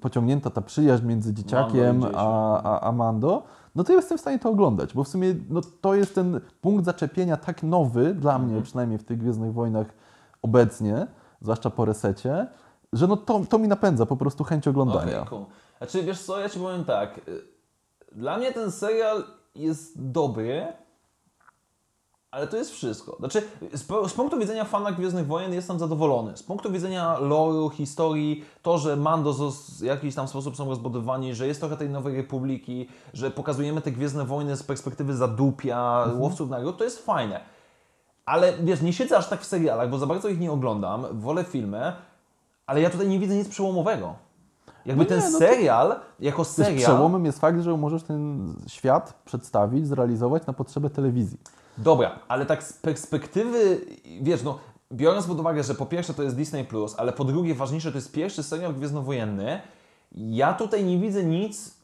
pociągnięta 0.00 0.50
ta 0.50 0.60
przyjaźń 0.60 1.06
między 1.06 1.34
dzieciakiem 1.34 1.98
Mando 1.98 2.18
a, 2.18 2.62
a, 2.62 2.88
a 2.88 2.92
Mando, 2.92 3.42
no 3.74 3.84
to 3.84 3.92
ja 3.92 3.96
jestem 3.96 4.18
w 4.18 4.20
stanie 4.20 4.38
to 4.38 4.50
oglądać, 4.50 4.94
bo 4.94 5.04
w 5.04 5.08
sumie 5.08 5.34
no, 5.50 5.60
to 5.80 5.94
jest 5.94 6.14
ten 6.14 6.40
punkt 6.60 6.84
zaczepienia 6.84 7.36
tak 7.36 7.62
nowy 7.62 8.14
dla 8.14 8.38
mnie, 8.38 8.62
przynajmniej 8.62 8.98
w 8.98 9.04
tych 9.04 9.18
Gwiezdnych 9.18 9.52
Wojnach 9.52 9.86
obecnie, 10.42 11.06
zwłaszcza 11.40 11.70
po 11.70 11.84
resecie, 11.84 12.46
że 12.94 13.06
no 13.06 13.16
to, 13.16 13.40
to 13.48 13.58
mi 13.58 13.68
napędza 13.68 14.06
po 14.06 14.16
prostu 14.16 14.44
chęć 14.44 14.68
oglądania. 14.68 15.16
Okej, 15.20 15.28
cool. 15.30 15.44
Znaczy, 15.78 16.02
wiesz 16.02 16.22
co, 16.22 16.40
ja 16.40 16.48
Ci 16.48 16.58
powiem 16.58 16.84
tak. 16.84 17.20
Dla 18.12 18.38
mnie 18.38 18.52
ten 18.52 18.72
serial 18.72 19.24
jest 19.54 20.10
dobry, 20.10 20.66
ale 22.30 22.46
to 22.46 22.56
jest 22.56 22.70
wszystko. 22.70 23.16
Znaczy, 23.18 23.42
z, 23.72 23.82
z 24.10 24.12
punktu 24.12 24.38
widzenia 24.38 24.64
fana 24.64 24.92
Gwiezdnych 24.92 25.26
Wojen 25.26 25.52
jestem 25.54 25.78
zadowolony. 25.78 26.36
Z 26.36 26.42
punktu 26.42 26.72
widzenia 26.72 27.16
lore'u, 27.20 27.70
historii, 27.70 28.44
to, 28.62 28.78
że 28.78 28.96
Mando 28.96 29.32
w 29.78 29.82
jakiś 29.82 30.14
tam 30.14 30.28
sposób 30.28 30.56
są 30.56 30.68
rozbudowani, 30.68 31.34
że 31.34 31.46
jest 31.46 31.60
trochę 31.60 31.76
tej 31.76 31.90
Nowej 31.90 32.16
Republiki, 32.16 32.88
że 33.12 33.30
pokazujemy 33.30 33.80
te 33.80 33.92
Gwiezdne 33.92 34.24
Wojny 34.24 34.56
z 34.56 34.62
perspektywy 34.62 35.16
zadupia, 35.16 36.02
Mhm. 36.02 36.20
łowców 36.22 36.50
nagród, 36.50 36.76
to 36.78 36.84
jest 36.84 37.06
fajne. 37.06 37.40
Ale 38.26 38.52
wiesz, 38.52 38.82
nie 38.82 38.92
siedzę 38.92 39.18
aż 39.18 39.28
tak 39.28 39.40
w 39.40 39.46
serialach, 39.46 39.90
bo 39.90 39.98
za 39.98 40.06
bardzo 40.06 40.28
ich 40.28 40.40
nie 40.40 40.52
oglądam, 40.52 41.06
wolę 41.20 41.44
filmy, 41.44 41.92
ale 42.66 42.80
ja 42.80 42.90
tutaj 42.90 43.08
nie 43.08 43.18
widzę 43.18 43.34
nic 43.34 43.48
przełomowego. 43.48 44.14
Jakby 44.86 45.04
No 45.04 45.08
ten 45.08 45.18
nie, 45.18 45.24
no 45.24 45.30
to- 45.32 45.38
serial, 45.38 45.96
jako 46.20 46.38
Wiesz, 46.44 46.48
serial... 46.52 46.82
przełomem 46.82 47.24
jest 47.24 47.40
fakt, 47.40 47.60
że 47.60 47.76
możesz 47.76 48.02
ten 48.02 48.54
świat 48.66 49.14
przedstawić, 49.24 49.86
zrealizować 49.86 50.46
na 50.46 50.52
potrzebę 50.52 50.90
telewizji. 50.90 51.38
Dobra, 51.78 52.18
ale 52.28 52.46
tak 52.46 52.62
z 52.62 52.72
perspektywy, 52.72 53.80
wiesz, 54.22 54.42
no, 54.42 54.58
biorąc 54.92 55.26
pod 55.26 55.40
uwagę, 55.40 55.62
że 55.62 55.74
po 55.74 55.86
pierwsze 55.86 56.14
to 56.14 56.22
jest 56.22 56.36
Disney+, 56.36 56.66
ale 56.96 57.12
po 57.12 57.24
drugie 57.24 57.54
ważniejsze 57.54 57.92
to 57.92 57.98
jest 57.98 58.12
pierwszy 58.12 58.42
serial 58.42 58.74
gwiezdnowojenny, 58.74 59.60
ja 60.12 60.52
tutaj 60.52 60.84
nie 60.84 60.98
widzę 60.98 61.24
nic 61.24 61.74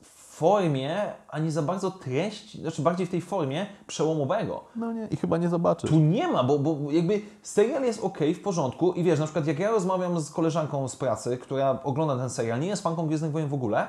formie, 0.41 1.13
ani 1.29 1.51
za 1.51 1.63
bardzo 1.63 1.91
treści, 1.91 2.61
znaczy 2.61 2.83
bardziej 2.83 3.07
w 3.07 3.11
tej 3.11 3.21
formie 3.21 3.67
przełomowego. 3.87 4.65
No 4.77 4.93
nie, 4.93 5.09
i 5.11 5.17
chyba 5.17 5.37
nie 5.39 5.49
zobaczysz. 5.49 5.91
Tu 5.91 5.99
nie 5.99 6.29
ma, 6.29 6.45
bo, 6.45 6.59
bo 6.59 6.77
jakby 6.91 7.21
serial 7.43 7.83
jest 7.83 8.05
ok, 8.05 8.19
w 8.35 8.41
porządku 8.43 8.93
i 8.93 9.03
wiesz, 9.03 9.19
na 9.19 9.25
przykład 9.25 9.47
jak 9.47 9.59
ja 9.59 9.71
rozmawiam 9.71 10.21
z 10.21 10.31
koleżanką 10.31 10.89
z 10.89 10.97
pracy, 10.97 11.39
która 11.39 11.79
ogląda 11.85 12.17
ten 12.17 12.31
serial, 12.31 12.61
nie 12.61 12.67
jest 12.67 12.83
fanką 12.83 13.07
Gwiezdnych 13.07 13.33
Wojen 13.33 13.49
w 13.49 13.55
ogóle, 13.55 13.87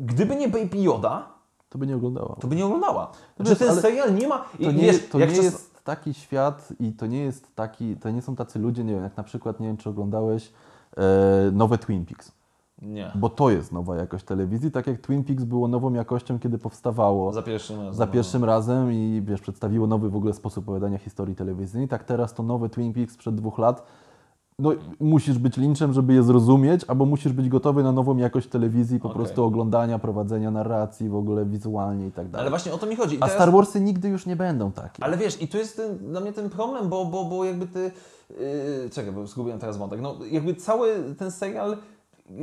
gdyby 0.00 0.36
nie 0.36 0.48
Baby 0.48 0.78
Yoda, 0.78 1.26
To 1.68 1.78
by 1.78 1.86
nie 1.86 1.96
oglądała. 1.96 2.36
to 2.40 2.46
by 2.48 2.56
nie 2.56 2.66
oglądała. 2.66 3.10
No 3.38 3.46
że 3.46 3.56
ten 3.56 3.76
serial 3.80 4.14
nie 4.14 4.28
ma... 4.28 4.38
To 4.64 4.72
nie, 4.72 4.82
wiesz, 4.82 5.08
to 5.08 5.18
nie 5.18 5.26
czas- 5.26 5.36
jest 5.44 5.84
taki 5.84 6.14
świat 6.14 6.68
i 6.80 6.92
to 6.92 7.06
nie 7.06 7.20
jest 7.24 7.54
taki, 7.56 7.96
to 7.96 8.10
nie 8.10 8.22
są 8.22 8.36
tacy 8.36 8.58
ludzie, 8.58 8.84
nie 8.84 8.94
wiem, 8.94 9.02
jak 9.04 9.16
na 9.16 9.22
przykład, 9.22 9.60
nie 9.60 9.66
wiem, 9.66 9.76
czy 9.76 9.88
oglądałeś 9.88 10.52
e, 10.96 11.02
nowe 11.52 11.78
Twin 11.78 12.06
Peaks. 12.06 12.32
Nie. 12.82 13.12
Bo 13.14 13.28
to 13.28 13.50
jest 13.50 13.72
nowa 13.72 13.96
jakość 13.96 14.24
telewizji, 14.24 14.70
tak 14.70 14.86
jak 14.86 15.00
Twin 15.00 15.24
Peaks 15.24 15.44
było 15.44 15.68
nową 15.68 15.92
jakością, 15.92 16.38
kiedy 16.38 16.58
powstawało 16.58 17.32
Za 17.32 17.42
pierwszym 17.42 17.76
razem. 17.76 17.94
za 17.94 18.06
no. 18.06 18.12
pierwszym 18.12 18.44
razem 18.44 18.92
i 18.92 19.22
wiesz, 19.24 19.40
przedstawiło 19.40 19.86
nowy 19.86 20.10
w 20.10 20.16
ogóle 20.16 20.32
sposób 20.32 20.64
opowiadania 20.64 20.98
historii 20.98 21.34
telewizyjnej. 21.34 21.88
Tak 21.88 22.04
teraz 22.04 22.34
to 22.34 22.42
nowe 22.42 22.68
Twin 22.68 22.92
Peaks 22.92 23.14
sprzed 23.14 23.34
dwóch 23.34 23.58
lat. 23.58 23.82
No, 24.58 24.70
musisz 25.00 25.38
być 25.38 25.56
linczem, 25.56 25.92
żeby 25.92 26.14
je 26.14 26.22
zrozumieć, 26.22 26.84
albo 26.88 27.04
musisz 27.06 27.32
być 27.32 27.48
gotowy 27.48 27.82
na 27.82 27.92
nową 27.92 28.16
jakość 28.16 28.48
telewizji, 28.48 29.00
po 29.00 29.08
Okej. 29.08 29.16
prostu 29.22 29.44
oglądania, 29.44 29.98
prowadzenia 29.98 30.50
narracji, 30.50 31.08
w 31.08 31.14
ogóle 31.16 31.44
wizualnie 31.46 32.06
i 32.06 32.12
tak 32.12 32.28
dalej. 32.28 32.40
Ale 32.40 32.50
właśnie 32.50 32.72
o 32.72 32.78
to 32.78 32.86
mi 32.86 32.96
chodzi. 32.96 33.14
I 33.14 33.18
A 33.18 33.20
teraz- 33.20 33.34
Star 33.34 33.52
Warsy 33.52 33.80
nigdy 33.80 34.08
już 34.08 34.26
nie 34.26 34.36
będą 34.36 34.72
takie. 34.72 35.04
Ale 35.04 35.16
wiesz, 35.16 35.42
i 35.42 35.48
tu 35.48 35.58
jest 35.58 35.76
ten, 35.76 35.98
dla 35.98 36.20
mnie 36.20 36.32
ten 36.32 36.50
problem, 36.50 36.88
bo, 36.88 37.04
bo, 37.04 37.24
bo 37.24 37.44
jakby 37.44 37.66
ty... 37.66 37.90
Yy, 38.30 38.90
czekaj, 38.90 39.12
bo 39.12 39.26
zgubiłem 39.26 39.58
teraz 39.58 39.76
wątek. 39.76 40.00
No 40.00 40.14
jakby 40.30 40.54
cały 40.54 41.14
ten 41.18 41.30
serial, 41.30 41.76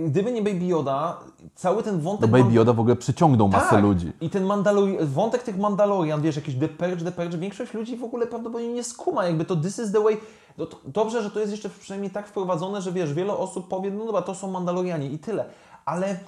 gdyby 0.05 0.31
nie 0.31 0.41
Baby 0.41 0.65
Yoda, 0.65 1.19
cały 1.55 1.83
ten 1.83 1.95
No 1.95 2.01
wątek... 2.01 2.29
Baby 2.29 2.43
mam- 2.43 2.53
Yoda 2.53 2.73
w 2.73 2.79
ogóle 2.79 2.95
przyciągnął 2.95 3.47
masę 3.47 3.69
tak. 3.69 3.83
ludzi. 3.83 4.11
I 4.21 4.29
ten 4.29 4.45
Mandalori- 4.45 5.05
wątek 5.05 5.43
tych 5.43 5.57
Mandalorian, 5.57 6.21
wiesz, 6.21 6.35
jakiś 6.35 6.55
The 6.55 6.67
Purge, 6.67 7.05
The 7.05 7.11
Purge, 7.11 7.37
większość 7.37 7.73
ludzi 7.73 7.97
w 7.97 8.03
ogóle 8.03 8.27
prawdopodobnie 8.27 8.73
nie 8.73 8.83
skuma, 8.83 9.25
jakby 9.25 9.45
to 9.45 9.55
this 9.55 9.79
is 9.79 9.91
the 9.91 9.99
way. 10.01 10.17
No 10.57 10.65
to 10.65 10.77
dobrze, 10.85 11.23
że 11.23 11.31
to 11.31 11.39
jest 11.39 11.51
jeszcze 11.51 11.69
przynajmniej 11.69 12.11
tak 12.11 12.27
wprowadzone, 12.27 12.81
że 12.81 12.91
wiesz, 12.91 13.13
wiele 13.13 13.33
osób 13.37 13.67
powie, 13.67 13.91
no 13.91 14.05
dobra, 14.05 14.21
to 14.21 14.35
są 14.35 14.51
Mandalorianie 14.51 15.09
i 15.09 15.19
tyle. 15.19 15.45
Ale 15.85 16.19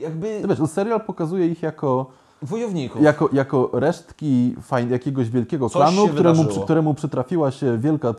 jakby... 0.00 0.38
No 0.42 0.48
wiesz, 0.48 0.58
no 0.58 0.66
serial 0.66 1.00
pokazuje 1.00 1.46
ich 1.46 1.62
jako 1.62 2.06
Wojowników. 2.44 3.02
jako, 3.02 3.28
jako 3.32 3.70
resztki 3.72 4.54
fajn, 4.62 4.90
jakiegoś 4.90 5.30
wielkiego 5.30 5.68
Coś 5.68 5.82
klanu, 5.82 6.06
się 6.06 6.12
któremu, 6.12 6.44
przy, 6.44 6.60
któremu 6.60 6.94
przytrafiła 6.94 7.50
się 7.50 7.78
wielka, 7.78 8.10
y, 8.10 8.14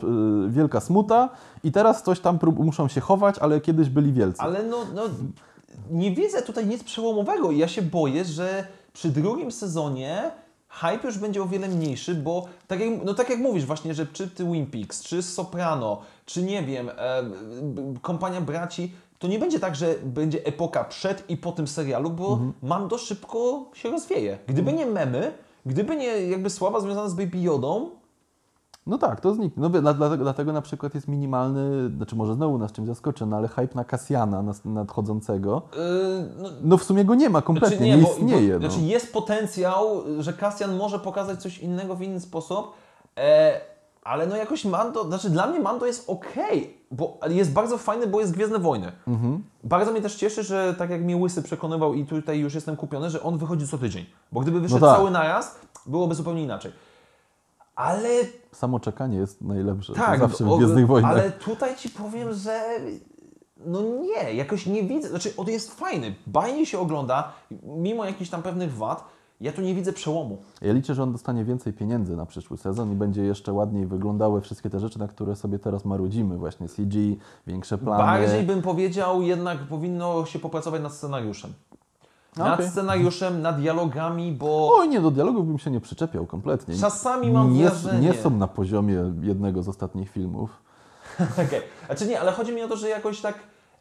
wielka 0.50 0.80
smuta 0.80 1.28
i 1.64 1.72
teraz 1.72 2.02
coś 2.02 2.20
tam 2.20 2.38
prób, 2.38 2.58
muszą 2.58 2.88
się 2.88 3.00
chować, 3.00 3.38
ale 3.38 3.60
kiedyś 3.60 3.88
byli 3.88 4.12
wielcy. 4.12 4.42
Ale 4.42 4.62
no, 4.62 4.76
no, 4.94 5.02
nie 5.90 6.10
widzę 6.10 6.42
tutaj 6.42 6.66
nic 6.66 6.84
przełomowego 6.84 7.50
i 7.50 7.58
ja 7.58 7.68
się 7.68 7.82
boję, 7.82 8.24
że 8.24 8.66
przy 8.92 9.08
drugim 9.08 9.52
sezonie 9.52 10.30
hype 10.68 11.06
już 11.06 11.18
będzie 11.18 11.42
o 11.42 11.46
wiele 11.46 11.68
mniejszy, 11.68 12.14
bo 12.14 12.46
tak 12.66 12.80
jak, 12.80 12.90
no 13.04 13.14
tak 13.14 13.30
jak 13.30 13.38
mówisz 13.38 13.64
właśnie, 13.64 13.94
że 13.94 14.06
czy 14.06 14.30
Twin 14.30 14.66
Peaks, 14.66 15.02
czy 15.02 15.22
Soprano, 15.22 16.02
czy 16.26 16.42
nie 16.42 16.62
wiem, 16.62 16.88
e, 16.88 17.22
kompania 18.02 18.40
braci, 18.40 18.92
to 19.18 19.26
nie 19.28 19.38
będzie 19.38 19.60
tak, 19.60 19.76
że 19.76 19.94
będzie 20.04 20.44
epoka 20.46 20.84
przed 20.84 21.30
i 21.30 21.36
po 21.36 21.52
tym 21.52 21.66
serialu, 21.66 22.10
bo 22.10 22.38
Mando 22.62 22.98
szybko 22.98 23.64
się 23.74 23.90
rozwieje. 23.90 24.38
Gdyby 24.46 24.72
nie 24.72 24.86
memy, 24.86 25.32
gdyby 25.66 25.96
nie 25.96 26.06
jakby 26.06 26.50
sława 26.50 26.80
związana 26.80 27.08
z 27.08 27.14
Baby 27.14 27.38
Yodą, 27.38 27.90
No 28.86 28.98
tak, 28.98 29.20
to 29.20 29.34
zniknie. 29.34 29.62
No, 29.62 29.68
dlatego, 29.68 30.16
dlatego 30.16 30.52
na 30.52 30.62
przykład 30.62 30.94
jest 30.94 31.08
minimalny, 31.08 31.90
znaczy 31.96 32.16
może 32.16 32.34
znowu 32.34 32.58
nas 32.58 32.72
czymś 32.72 32.88
zaskoczy, 32.88 33.26
no 33.26 33.36
ale 33.36 33.48
hype 33.48 33.74
na 33.74 33.84
Kasjana 33.84 34.44
nadchodzącego. 34.64 35.62
yy, 35.72 35.80
no, 36.42 36.48
No 36.62 36.76
w 36.78 36.84
sumie 36.84 37.04
go 37.04 37.14
nie 37.14 37.30
ma 37.30 37.42
kompletnie, 37.42 37.76
Znaczy, 37.76 37.90
nie, 37.96 38.02
bo- 38.02 38.08
istnieje. 38.12 38.58
Bo, 38.58 38.64
no. 38.66 38.70
Znaczy 38.70 38.86
jest 38.86 39.12
potencjał, 39.12 40.02
że 40.18 40.32
Castian 40.32 40.76
może 40.76 40.98
pokazać 40.98 41.42
coś 41.42 41.58
innego 41.58 41.94
w 41.94 42.02
inny 42.02 42.20
sposób, 42.20 42.72
e, 43.18 43.60
ale 44.02 44.26
no 44.26 44.36
jakoś 44.36 44.64
Mando, 44.64 45.04
znaczy 45.04 45.30
dla 45.30 45.46
mnie 45.46 45.60
Mando 45.60 45.86
jest 45.86 46.10
okej, 46.10 46.75
bo 46.90 47.18
jest 47.28 47.52
bardzo 47.52 47.78
fajny, 47.78 48.06
bo 48.06 48.20
jest 48.20 48.32
Gwiezdne 48.32 48.58
Wojny. 48.58 48.92
Mhm. 49.08 49.44
Bardzo 49.64 49.92
mnie 49.92 50.02
też 50.02 50.14
cieszy, 50.14 50.42
że 50.42 50.74
tak 50.78 50.90
jak 50.90 51.02
mnie 51.02 51.16
Łysy 51.16 51.42
przekonywał 51.42 51.94
i 51.94 52.06
tutaj 52.06 52.38
już 52.38 52.54
jestem 52.54 52.76
kupiony, 52.76 53.10
że 53.10 53.22
on 53.22 53.38
wychodzi 53.38 53.68
co 53.68 53.78
tydzień. 53.78 54.06
Bo 54.32 54.40
gdyby 54.40 54.60
wyszedł 54.60 54.80
tak. 54.80 54.96
cały 54.96 55.10
naraz, 55.10 55.60
byłoby 55.86 56.14
zupełnie 56.14 56.42
inaczej. 56.42 56.72
Ale 57.74 58.08
Samo 58.52 58.80
czekanie 58.80 59.16
jest 59.16 59.42
najlepsze 59.42 59.92
tak, 59.92 60.20
zawsze 60.20 60.44
w 60.44 60.56
Gwiezdnych 60.56 60.86
Wojnach. 60.86 61.10
ale 61.10 61.30
tutaj 61.30 61.76
Ci 61.76 61.90
powiem, 61.90 62.34
że 62.34 62.60
no 63.66 63.82
nie, 63.82 64.34
jakoś 64.34 64.66
nie 64.66 64.82
widzę, 64.82 65.08
znaczy 65.08 65.32
on 65.36 65.46
jest 65.46 65.74
fajny, 65.74 66.14
bajnie 66.26 66.66
się 66.66 66.78
ogląda, 66.78 67.32
mimo 67.62 68.04
jakichś 68.04 68.30
tam 68.30 68.42
pewnych 68.42 68.74
wad, 68.74 69.04
ja 69.40 69.52
tu 69.52 69.62
nie 69.62 69.74
widzę 69.74 69.92
przełomu. 69.92 70.38
Ja 70.62 70.72
liczę, 70.72 70.94
że 70.94 71.02
on 71.02 71.12
dostanie 71.12 71.44
więcej 71.44 71.72
pieniędzy 71.72 72.16
na 72.16 72.26
przyszły 72.26 72.56
sezon 72.56 72.92
i 72.92 72.94
będzie 72.94 73.22
jeszcze 73.22 73.52
ładniej 73.52 73.86
wyglądały 73.86 74.40
wszystkie 74.40 74.70
te 74.70 74.80
rzeczy, 74.80 74.98
na 74.98 75.08
które 75.08 75.36
sobie 75.36 75.58
teraz 75.58 75.84
marudzimy. 75.84 76.36
Właśnie 76.36 76.68
CG, 76.68 76.98
większe 77.46 77.78
plany. 77.78 78.02
Bardziej 78.02 78.42
bym 78.42 78.62
powiedział, 78.62 79.22
jednak 79.22 79.58
powinno 79.58 80.26
się 80.26 80.38
popracować 80.38 80.82
nad 80.82 80.92
scenariuszem. 80.92 81.52
Nad 82.36 82.54
Okej. 82.54 82.70
scenariuszem, 82.70 83.42
nad 83.42 83.60
dialogami, 83.60 84.32
bo 84.32 84.70
Oj, 84.72 84.88
nie, 84.88 85.00
do 85.00 85.10
dialogów 85.10 85.46
bym 85.46 85.58
się 85.58 85.70
nie 85.70 85.80
przyczepiał 85.80 86.26
kompletnie. 86.26 86.76
czasami 86.76 87.30
mam 87.30 87.52
nie, 87.52 87.64
wrażenie... 87.64 88.08
nie 88.08 88.14
są 88.14 88.30
na 88.30 88.46
poziomie 88.46 89.12
jednego 89.22 89.62
z 89.62 89.68
ostatnich 89.68 90.10
filmów. 90.10 90.50
Okej. 91.46 91.62
Znaczy 91.86 92.06
nie, 92.06 92.20
ale 92.20 92.32
chodzi 92.32 92.52
mi 92.52 92.62
o 92.62 92.68
to, 92.68 92.76
że 92.76 92.88
jakoś 92.88 93.20
tak 93.20 93.34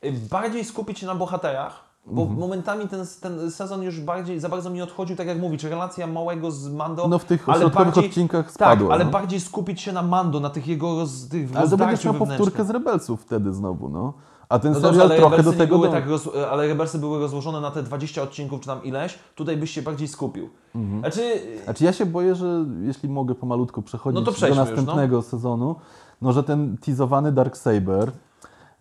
y, 0.04 0.12
bardziej 0.30 0.66
skupić 0.66 1.00
się 1.00 1.08
na 1.08 1.16
bohaterach, 1.16 1.85
bo 2.08 2.22
Mhm. 2.22 2.40
momentami 2.40 2.88
ten, 2.88 3.06
ten 3.22 3.52
sezon 3.52 3.84
już 3.84 4.00
bardziej, 4.02 4.40
za 4.40 4.50
bardzo 4.50 4.70
mi 4.70 4.82
odchodził, 4.82 5.16
tak 5.16 5.28
jak 5.28 5.40
mówisz, 5.40 5.64
relacja 5.64 6.08
Małego 6.08 6.52
z 6.52 6.70
Mando. 6.70 7.08
No 7.08 7.20
w 7.20 7.26
tych 7.26 7.50
ale 7.50 7.70
bardziej- 7.70 8.06
odcinkach 8.06 8.46
Tak, 8.46 8.54
spadło. 8.54 8.94
ale 8.94 9.06
no. 9.06 9.12
bardziej 9.12 9.40
skupić 9.40 9.82
się 9.82 9.94
na 9.94 10.02
Mando, 10.02 10.40
na 10.40 10.50
tych 10.50 10.68
jego 10.68 10.96
roz, 11.00 11.28
tych 11.28 11.56
Ale 11.56 11.70
to 11.70 11.78
będziesz 11.78 12.06
miał 12.06 12.14
powtórkę 12.14 12.66
z 12.66 12.70
Rebelsów 12.70 13.22
wtedy 13.22 13.54
znowu, 13.54 13.90
no. 13.90 14.14
A 14.50 14.60
ten 14.60 14.74
No 14.74 14.80
dobrze, 14.80 15.00
serial 15.00 15.12
ale 15.12 15.20
trochę 15.20 15.36
do 15.38 15.38
Rebelsy 15.52 15.58
tego... 15.58 15.76
były 15.76 15.88
do- 15.88 15.94
tak 15.94 16.08
roz, 16.10 16.30
ale 16.52 16.68
Rebelsy 16.68 17.00
były 17.00 17.20
rozłożone 17.20 17.62
na 17.62 17.72
te 17.72 17.84
20 17.84 18.22
odcinków, 18.22 18.60
czy 18.62 18.68
tam 18.68 18.84
ileś, 18.84 19.20
tutaj 19.36 19.58
byś 19.58 19.72
się 19.72 19.82
bardziej 19.82 20.08
skupił. 20.08 20.50
Mhm. 20.76 21.00
Znaczy, 21.00 21.22
Znaczy 21.64 21.84
ja 21.84 21.94
się 21.94 22.06
boję, 22.06 22.36
że 22.36 22.66
jeśli 22.84 23.10
mogę 23.10 23.36
pomalutku 23.36 23.82
przechodzić 23.82 24.16
No 24.16 24.22
do 24.26 24.32
przejdźmy 24.32 24.62
już, 24.62 24.70
następnego 24.70 25.22
sezonu, 25.22 25.76
no 26.22 26.34
że 26.34 26.44
ten 26.44 26.78
teasowany 26.78 27.32
Darksaber, 27.32 28.12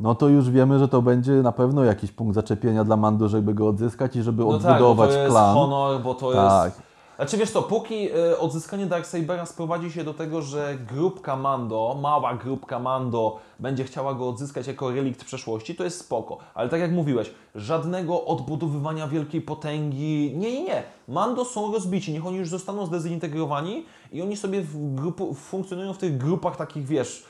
no 0.00 0.14
to 0.14 0.28
już 0.28 0.50
wiemy, 0.50 0.78
że 0.78 0.88
to 0.88 1.02
będzie 1.02 1.32
na 1.32 1.52
pewno 1.52 1.84
jakiś 1.84 2.12
punkt 2.12 2.34
zaczepienia 2.34 2.84
dla 2.84 2.96
Mando, 2.96 3.28
żeby 3.28 3.54
go 3.54 3.68
odzyskać 3.68 4.16
i 4.16 4.22
żeby 4.22 4.44
no 4.44 4.58
tak, 4.58 4.62
bo 4.62 4.68
odbudować 4.68 5.10
to 5.10 5.18
jest 5.18 5.30
klan. 5.30 5.54
honor, 5.54 6.00
bo 6.02 6.14
to 6.14 6.32
Tak. 6.32 6.64
jest... 6.64 6.82
Znaczy 7.16 7.36
wiesz 7.36 7.50
co, 7.50 7.62
póki 7.62 8.08
y, 8.16 8.38
odzyskanie 8.38 8.86
Darksabera 8.86 9.46
sprowadzi 9.46 9.90
się 9.92 10.04
do 10.04 10.14
tego, 10.14 10.42
że 10.42 10.74
grupka 10.94 11.36
Mando, 11.36 11.96
mała 12.02 12.34
grupka 12.34 12.78
Mando 12.78 13.38
będzie 13.60 13.84
chciała 13.84 14.14
go 14.14 14.28
odzyskać 14.28 14.66
jako 14.66 14.90
relikt 14.90 15.24
przeszłości, 15.24 15.74
to 15.74 15.84
jest 15.84 16.00
spoko. 16.00 16.38
Ale 16.54 16.68
tak 16.68 16.80
jak 16.80 16.92
mówiłeś, 16.92 17.30
żadnego 17.54 18.24
odbudowywania 18.24 19.08
wielkiej 19.08 19.40
potęgi, 19.40 20.32
nie, 20.36 20.52
nie, 20.52 20.64
nie. 20.64 20.82
Mando 21.08 21.44
są 21.44 21.72
rozbici, 21.72 22.12
niech 22.12 22.26
oni 22.26 22.36
już 22.36 22.48
zostaną 22.48 22.86
zdezintegrowani 22.86 23.84
i 24.12 24.22
oni 24.22 24.36
sobie 24.36 24.60
w 24.62 24.94
grupu, 24.94 25.34
funkcjonują 25.34 25.92
w 25.92 25.98
tych 25.98 26.18
grupach 26.18 26.56
takich, 26.56 26.86
wiesz, 26.86 27.24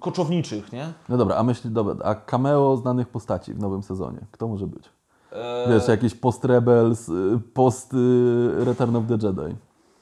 koczowniczych, 0.00 0.72
nie? 0.72 0.92
No 1.08 1.16
dobra, 1.16 1.36
a 1.36 1.42
myśli, 1.42 1.70
dobra, 1.70 1.94
a 2.04 2.14
cameo 2.14 2.76
znanych 2.76 3.08
postaci 3.08 3.54
w 3.54 3.58
nowym 3.58 3.82
sezonie, 3.82 4.18
kto 4.30 4.48
może 4.48 4.66
być? 4.66 4.84
E, 5.32 5.66
Wiesz, 5.68 5.88
jakiś 5.88 6.14
post-Rebels, 6.14 7.08
y, 7.08 7.38
post-Return 7.54 8.96
of 8.96 9.04
the 9.08 9.26
Jedi. 9.26 9.56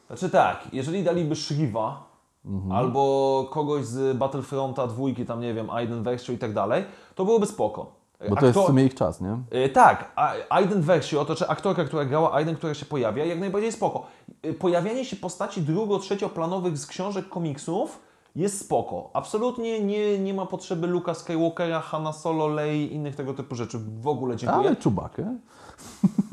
Znaczy 0.06 0.30
tak, 0.30 0.60
jeżeli 0.72 1.04
daliby 1.04 1.36
Shriva 1.36 2.10
Mhm. 2.44 2.72
albo 2.72 3.46
kogoś 3.50 3.84
z 3.84 4.16
Battlefronta 4.16 4.86
dwójki, 4.86 5.26
tam 5.26 5.40
nie 5.40 5.54
wiem, 5.54 5.70
Aiden 5.70 6.02
Versio 6.02 6.34
i 6.34 6.38
tak 6.38 6.52
dalej, 6.54 6.84
to 7.14 7.24
byłoby 7.24 7.46
spoko. 7.46 7.92
Bo 8.30 8.36
to 8.36 8.46
jest 8.46 8.58
w 8.58 8.66
sumie 8.66 8.84
ich 8.84 8.94
czas, 8.94 9.20
nie? 9.20 9.38
Y, 9.64 9.68
Tak, 9.68 10.12
a- 10.16 10.32
Aiden 10.50 10.82
Versio, 10.82 11.24
to 11.24 11.34
czy 11.34 11.48
aktorka, 11.48 11.84
która 11.84 12.04
grała 12.04 12.32
Aiden, 12.34 12.56
która 12.56 12.74
się 12.74 12.86
pojawia, 12.86 13.24
jak 13.24 13.40
najbardziej 13.40 13.72
spoko. 13.72 14.06
Y, 14.46 14.54
Pojawianie 14.54 15.04
się 15.04 15.16
postaci 15.16 15.62
drugo-, 15.62 15.98
trzecioplanowych 15.98 16.78
z 16.78 16.86
książek, 16.86 17.28
komiksów 17.28 18.00
jest 18.36 18.60
spoko. 18.60 19.10
Absolutnie 19.12 19.80
nie, 19.80 20.18
nie 20.18 20.34
ma 20.34 20.46
potrzeby 20.46 20.86
Luka 20.86 21.14
Skywalkera, 21.14 21.80
Hanna 21.80 22.12
Solo, 22.12 22.48
Lei 22.48 22.80
i 22.80 22.94
innych 22.94 23.16
tego 23.16 23.34
typu 23.34 23.54
rzeczy. 23.54 23.78
W 24.00 24.08
ogóle 24.08 24.36
dziękuję. 24.36 24.66
Ale 24.66 24.76
Czubakę. 24.76 25.36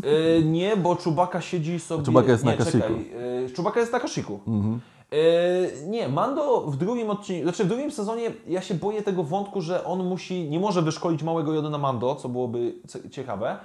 Y, 0.03 0.43
nie, 0.45 0.77
bo 0.77 0.95
Czubaka 0.95 1.41
siedzi 1.41 1.79
sobie... 1.79 2.05
Chewbacca 2.05 2.31
jest 2.31 2.45
nie, 2.45 2.55
na 2.55 2.65
czekaj, 2.65 3.11
Chewbacca 3.55 3.79
jest 3.79 3.93
na 3.93 3.99
Kashyyyku. 3.99 4.39
Mhm. 4.47 4.79
Y, 5.13 5.87
nie, 5.87 6.09
Mando 6.09 6.61
w 6.61 6.77
drugim 6.77 7.09
odcinku, 7.09 7.43
znaczy 7.43 7.63
w 7.63 7.67
drugim 7.67 7.91
sezonie 7.91 8.31
ja 8.47 8.61
się 8.61 8.73
boję 8.73 9.01
tego 9.01 9.23
wątku, 9.23 9.61
że 9.61 9.85
on 9.85 10.07
musi, 10.07 10.49
nie 10.49 10.59
może 10.59 10.81
wyszkolić 10.81 11.23
małego 11.23 11.53
Jody 11.53 11.69
na 11.69 11.77
Mando, 11.77 12.15
co 12.15 12.29
byłoby 12.29 12.75
ciekawe. 13.11 13.57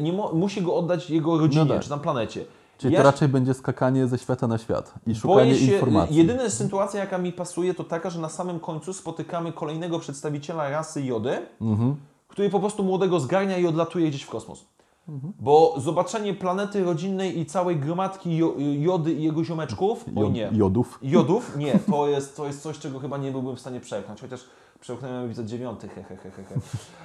Nie 0.00 0.12
mo, 0.12 0.32
musi 0.32 0.62
go 0.62 0.76
oddać 0.76 1.10
jego 1.10 1.38
rodzinie, 1.38 1.64
No 1.64 1.74
tak. 1.74 1.82
czy 1.82 1.88
tam 1.88 2.00
planecie. 2.00 2.44
Czyli 2.78 2.94
ja 2.94 3.00
to 3.00 3.04
raczej 3.06 3.28
będzie 3.28 3.54
skakanie 3.54 4.06
ze 4.06 4.18
świata 4.18 4.46
na 4.46 4.58
świat 4.58 4.94
i 5.06 5.14
szukanie 5.14 5.54
się, 5.54 5.72
informacji. 5.72 6.16
jedyna 6.16 6.50
sytuacja 6.50 7.00
jaka 7.00 7.18
mi 7.18 7.32
pasuje 7.32 7.74
to 7.74 7.84
taka, 7.84 8.10
że 8.10 8.20
na 8.20 8.28
samym 8.28 8.60
końcu 8.60 8.92
spotykamy 8.92 9.52
kolejnego 9.52 9.98
przedstawiciela 9.98 10.70
rasy 10.70 11.02
Jody, 11.02 11.38
Mhm. 11.60 11.96
który 12.28 12.50
po 12.50 12.60
prostu 12.60 12.84
młodego 12.84 13.20
zgarnia 13.20 13.58
i 13.58 13.66
odlatuje 13.66 14.08
gdzieś 14.08 14.22
w 14.22 14.30
kosmos. 14.30 14.64
Mhm. 15.08 15.32
Bo 15.40 15.74
zobaczenie 15.78 16.34
planety 16.34 16.84
rodzinnej 16.84 17.38
i 17.38 17.46
całej 17.46 17.76
gromadki 17.76 18.36
jo, 18.36 18.54
Jody 18.78 19.12
i 19.12 19.22
jego 19.22 19.44
ziomeczków, 19.44 20.04
oj 20.16 20.30
nie. 20.30 20.50
Jodów. 20.52 20.98
Jodów? 21.02 21.56
Nie, 21.58 21.78
to 21.90 22.08
jest, 22.08 22.36
to 22.36 22.46
jest 22.46 22.62
coś, 22.62 22.78
czego 22.78 22.98
chyba 22.98 23.18
nie 23.18 23.32
byłbym 23.32 23.56
w 23.56 23.60
stanie 23.60 23.80
przełknąć, 23.80 24.20
chociaż 24.20 24.40
przełknąłem 24.80 25.24
epizod 25.26 25.46
dziewiąty, 25.46 25.88
he, 25.88 26.02
he, 26.04 26.16
he, 26.16 26.30
he. 26.30 26.44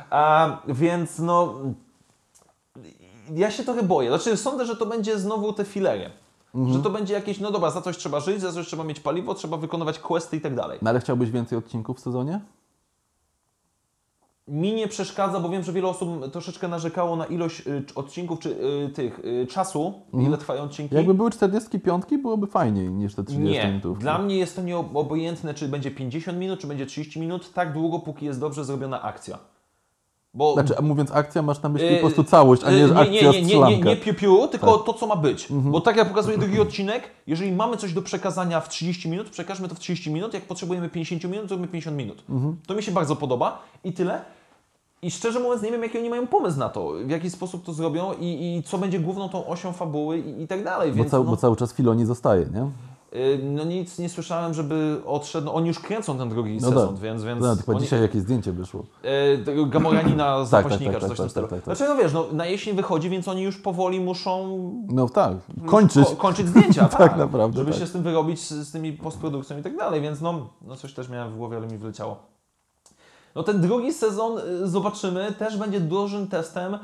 A, 0.10 0.58
więc 0.68 1.20
no, 1.20 1.54
ja 3.36 3.52
się 3.52 3.64
trochę 3.64 3.84
boję. 3.84 4.10
Znaczy 4.10 4.38
sądzę, 4.38 4.66
że 4.66 4.76
to 4.76 4.86
będzie 4.86 5.20
znowu 5.20 5.54
te 5.54 5.66
filery. 5.66 6.10
Mhm. 6.56 6.78
Że 6.78 6.84
to 6.84 6.90
będzie 6.90 7.14
jakieś, 7.14 7.40
no 7.40 7.52
dobra, 7.52 7.72
za 7.72 7.82
coś 7.82 7.98
trzeba 7.98 8.20
żyć, 8.20 8.42
za 8.42 8.52
coś 8.52 8.68
trzeba 8.68 8.84
mieć 8.84 9.00
paliwo, 9.00 9.34
trzeba 9.34 9.58
wykonywać 9.58 10.00
questy 10.00 10.38
i 10.38 10.42
tak 10.42 10.56
dalej. 10.56 10.80
No 10.82 10.90
ale 10.90 11.00
chciałbyś 11.00 11.32
więcej 11.32 11.58
odcinków 11.58 11.98
w 11.98 12.00
sezonie? 12.00 12.42
Mi 14.48 14.74
nie 14.74 14.88
przeszkadza, 14.88 15.40
bo 15.40 15.50
wiem, 15.50 15.64
że 15.64 15.74
wiele 15.74 15.88
osób 15.88 16.32
troszeczkę 16.32 16.68
narzekało 16.68 17.16
na 17.16 17.26
ilość 17.26 17.68
y, 17.68 17.84
odcinków, 17.96 18.40
czy 18.40 18.50
y, 18.50 18.90
tych 18.90 19.20
y, 19.20 19.48
czasu, 19.48 19.94
ile 20.14 20.38
trwają 20.38 20.64
odcinki. 20.64 20.96
Jakby 20.96 21.14
były 21.14 21.32
45, 21.32 22.04
byłoby 22.22 22.48
fajniej 22.48 22.90
niż 22.90 23.16
te 23.16 23.24
30 23.24 23.52
Nie, 23.52 23.68
minutów. 23.68 24.00
dla 24.00 24.18
mnie 24.18 24.38
jest 24.38 24.56
to 24.56 24.62
nieobojętne, 24.62 25.54
czy 25.54 25.68
będzie 25.68 25.92
50 25.92 26.38
minut, 26.38 26.60
czy 26.60 26.68
będzie 26.68 26.86
30 26.86 27.20
minut, 27.20 27.54
tak 27.54 27.74
długo, 27.74 28.00
póki 28.00 28.26
jest 28.26 28.40
dobrze 28.40 28.66
zrobiona 28.66 29.02
akcja. 29.02 29.38
Bo 30.34 30.54
Znaczy, 30.54 30.74
mówiąc 30.82 31.12
akcja, 31.12 31.42
masz 31.42 31.62
na 31.62 31.70
myśli 31.70 31.88
Yy, 31.88 31.96
po 31.96 32.02
prostu 32.02 32.24
całość, 32.24 32.64
a 32.64 32.72
nie, 32.72 32.78
Yy, 32.78 32.98
akcja 32.98 33.32
nie, 33.32 33.42
nie, 33.42 33.42
nie, 33.42 33.78
nie, 33.78 33.78
nie 33.78 33.98
piu-piu, 33.98 34.48
tylko 34.48 34.78
to, 34.78 34.94
co 34.94 35.08
ma 35.08 35.16
być. 35.16 35.48
Bo 35.50 35.82
tak 35.82 35.98
jak 35.98 36.08
pokazuje 36.08 36.38
drugi 36.38 36.60
odcinek, 36.60 37.04
jeżeli 37.28 37.52
mamy 37.52 37.78
coś 37.78 37.94
do 37.94 38.02
przekazania 38.02 38.60
w 38.60 38.70
30 38.70 39.10
minut, 39.10 39.30
przekażmy 39.30 39.68
to 39.68 39.76
w 39.76 39.80
30 39.80 40.12
minut, 40.12 40.34
jak 40.34 40.44
potrzebujemy 40.44 40.90
50 40.90 41.24
minut, 41.24 41.52
mamy 41.52 41.68
50 41.68 41.98
minut. 41.98 42.24
To 42.68 42.76
mi 42.76 42.84
się 42.84 42.92
bardzo 42.92 43.16
podoba 43.16 43.62
i 43.84 43.94
tyle. 43.94 44.22
I 45.02 45.12
szczerze 45.12 45.40
mówiąc, 45.40 45.62
nie 45.62 45.72
wiem, 45.72 45.84
jaki 45.84 45.98
oni 45.98 46.10
mają 46.10 46.28
pomysł 46.28 46.60
na 46.60 46.70
to, 46.70 46.94
w 47.06 47.10
jaki 47.10 47.30
sposób 47.30 47.66
to 47.66 47.74
zrobią 47.74 48.14
i, 48.20 48.58
i 48.58 48.64
co 48.64 48.78
będzie 48.78 49.00
główną 49.00 49.30
tą 49.30 49.48
osią 49.48 49.74
fabuły 49.74 50.20
i, 50.20 50.42
i 50.42 50.48
tak 50.48 50.64
dalej. 50.64 50.92
Bo, 50.92 50.96
Więc 50.98 51.12
no, 51.12 51.24
bo 51.24 51.38
cały 51.38 51.56
czas 51.56 51.74
Filoni 51.74 52.06
zostaje, 52.06 52.46
nie? 52.54 52.70
Y, 53.16 53.40
No 53.44 53.64
nic 53.64 54.00
nie 54.00 54.10
słyszałem, 54.10 54.54
żeby 54.54 55.02
odszedł. 55.06 55.46
No, 55.46 55.54
oni 55.54 55.68
już 55.68 55.80
kręcą 55.80 56.18
ten 56.18 56.30
drugi 56.30 56.58
No 56.62 56.68
sezon, 56.70 56.90
tak. 56.96 57.04
więc. 57.04 57.24
więc 57.24 57.42
No, 57.42 57.56
chyba 57.56 57.74
oni, 57.74 57.82
dzisiaj 57.82 58.02
jakieś 58.02 58.22
zdjęcie 58.22 58.52
wyszło. 58.52 58.84
tego 59.46 59.66
Gamoranina 59.66 60.46
zapaśnika, 60.46 60.92
tak, 60.92 61.02
czy 61.02 61.08
coś 61.08 61.16
w 61.18 61.18
tym 61.18 61.26
tak, 61.26 61.32
stylu. 61.32 61.48
tak, 61.48 61.60
tak, 61.60 61.66
tak. 61.66 61.78
Znaczy, 61.78 61.94
no 61.94 61.98
wiesz, 62.04 62.14
no, 62.14 62.26
na 62.32 62.46
jesień 62.46 62.76
wychodzi, 62.76 63.10
więc 63.10 63.28
oni 63.28 63.42
już 63.42 63.58
powoli 63.58 64.00
muszą 64.00 64.60
No 64.90 65.10
tak, 65.10 65.34
kończyć. 65.66 66.08
ko- 66.08 66.16
kończyć 66.16 66.48
zdjęcia, 66.48 66.88
tak, 66.90 66.98
Tak 66.98 67.18
naprawdę, 67.18 67.58
Żeby 67.58 67.72
tak. 67.72 67.80
się 67.80 67.88
z 67.88 67.92
tym 67.92 68.04
wyrobić, 68.04 68.40
z, 68.40 68.50
z 68.68 68.72
tymi 68.72 68.94
postprodukcją 68.94 69.58
i 69.60 69.62
tak 69.62 69.78
dalej, 69.78 70.02
więc 70.02 70.22
no, 70.22 70.48
no 70.62 70.76
coś 70.76 70.94
też 70.94 71.10
miałem 71.10 71.32
w 71.34 71.38
głowie, 71.38 71.58
ale 71.58 71.68
mi 71.68 71.78
wyleciało. 71.78 72.18
No 73.36 73.44
ten 73.44 73.62
drugi 73.62 73.94
sezon 73.94 74.38
y, 74.38 74.68
zobaczymy, 74.68 75.32
też 75.40 75.58
będzie 75.58 75.80
dużym 75.80 76.28
testem, 76.28 76.78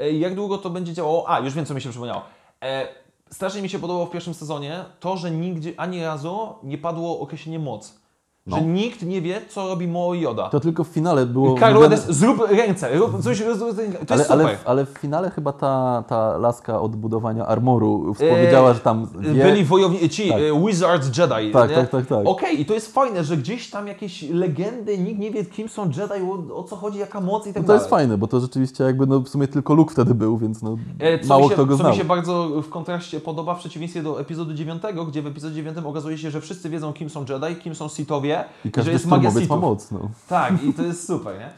y, 0.00 0.12
jak 0.12 0.34
długo 0.34 0.58
to 0.58 0.70
będzie 0.70 0.92
działało. 0.94 1.30
A, 1.30 1.40
już 1.40 1.54
wiem, 1.54 1.66
co 1.66 1.74
mi 1.74 1.80
się 1.80 1.90
przypomniało. 1.90 2.22
E, 2.62 2.88
strasznie 3.32 3.62
mi 3.62 3.68
się 3.68 3.78
podobało 3.78 4.06
w 4.06 4.10
pierwszym 4.10 4.34
sezonie 4.34 4.84
to, 5.00 5.16
że 5.16 5.30
nigdzie 5.30 5.72
ani 5.76 6.04
razu 6.04 6.54
nie 6.62 6.78
padło 6.78 7.20
określenie 7.20 7.58
moc. 7.58 8.01
No. 8.46 8.56
Że 8.56 8.62
nikt 8.62 9.02
nie 9.02 9.20
wie, 9.22 9.40
co 9.48 9.68
robi 9.68 9.88
Mo 9.88 10.14
Yoda. 10.14 10.48
To 10.48 10.60
tylko 10.60 10.84
w 10.84 10.88
finale 10.88 11.26
było... 11.26 11.54
Karl 11.54 11.74
mówione- 11.74 11.88
Weathers, 11.96 12.16
zrób 12.16 12.40
ręce, 12.50 12.98
rób 12.98 13.22
coś, 13.22 13.40
rób- 13.40 13.58
to 14.06 14.14
jest 14.14 14.30
ale, 14.30 14.42
super. 14.44 14.46
ale, 14.46 14.58
ale 14.64 14.86
w 14.86 14.88
finale 14.88 15.30
chyba 15.30 15.52
ta, 15.52 16.04
ta 16.08 16.36
laska 16.38 16.80
od 16.80 16.96
budowania 16.96 17.46
armoru 17.46 18.14
powiedziała, 18.30 18.74
że 18.74 18.80
tam 18.80 19.08
wie... 19.18 19.44
Byli 19.44 19.64
wojownicy, 19.64 20.08
ci 20.08 20.28
Tak. 20.28 20.38
e, 20.38 20.66
Wizards 20.66 21.06
Jedi. 21.18 21.52
Tak, 21.52 21.70
nie? 21.70 21.76
tak, 21.76 21.90
tak, 21.90 22.06
tak. 22.06 22.26
Okej, 22.26 22.60
i 22.60 22.64
to 22.64 22.74
jest 22.74 22.94
fajne, 22.94 23.24
że 23.24 23.36
gdzieś 23.36 23.70
tam 23.70 23.86
jakieś 23.86 24.22
legendy, 24.22 24.98
nikt 24.98 25.20
nie 25.20 25.30
wie, 25.30 25.44
kim 25.44 25.68
są 25.68 25.84
Jedi, 25.86 26.24
o, 26.52 26.56
o 26.56 26.62
co 26.64 26.76
chodzi, 26.76 26.98
jaka 26.98 27.20
moc 27.20 27.46
i 27.46 27.52
tak 27.52 27.56
No 27.56 27.62
to 27.62 27.66
dalej. 27.66 27.80
jest 27.80 27.90
fajne, 27.90 28.18
bo 28.18 28.26
to 28.26 28.40
rzeczywiście 28.40 28.84
jakby 28.84 29.06
no 29.06 29.20
w 29.20 29.28
sumie 29.28 29.48
tylko 29.48 29.74
Luke 29.74 29.92
wtedy 29.92 30.14
był, 30.14 30.38
więc 30.38 30.62
no 30.62 30.76
E, 30.98 31.18
Co 31.18 31.28
mało 31.28 31.48
się, 31.48 31.54
kto 31.54 31.66
go 31.66 31.74
co 31.74 31.78
znał. 31.80 31.92
mi 31.92 31.98
się 31.98 32.04
bardzo 32.04 32.48
w 32.62 32.68
kontraście 32.68 33.20
podoba 33.20 33.54
w 33.54 33.58
przeciwieństwie 33.58 34.02
do 34.02 34.20
epizodu 34.20 34.54
9, 34.54 34.82
gdzie 35.08 35.22
w 35.22 35.26
epizodzie 35.26 35.54
9 35.54 35.78
okazuje 35.84 36.18
się, 36.18 36.30
że 36.30 36.40
wszyscy 36.40 36.70
wiedzą, 36.70 36.92
kim 36.92 37.10
są 37.10 37.24
Jedi, 37.28 37.60
kim 37.62 37.74
są 37.74 37.88
Sithowie 37.88 38.31
I 38.64 38.68
że 38.68 38.72
każdy 38.72 38.92
jest 38.92 39.06
magia 39.06 39.30
ma 39.48 39.56
moc, 39.56 39.90
no. 39.90 40.10
Tak, 40.28 40.62
i 40.62 40.74
to 40.74 40.82
jest 40.82 41.06
super, 41.06 41.38
nie? 41.38 41.50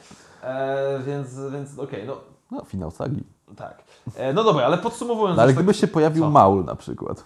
E, 0.48 1.00
więc, 1.06 1.40
więc 1.52 1.78
okej, 1.78 2.06
no 2.06 2.16
No, 2.50 2.64
finał 2.64 2.90
sagi. 2.90 3.22
tak. 3.56 3.82
E, 4.16 4.32
no 4.32 4.44
dobra, 4.44 4.66
ale 4.66 4.78
podsumowując... 4.78 5.36
No, 5.36 5.42
ale 5.42 5.52
gdyby 5.52 5.72
tak, 5.72 5.80
się 5.80 5.88
pojawił 5.88 6.24
Co? 6.24 6.30
Maul 6.30 6.64
na 6.64 6.74
przykład. 6.74 7.24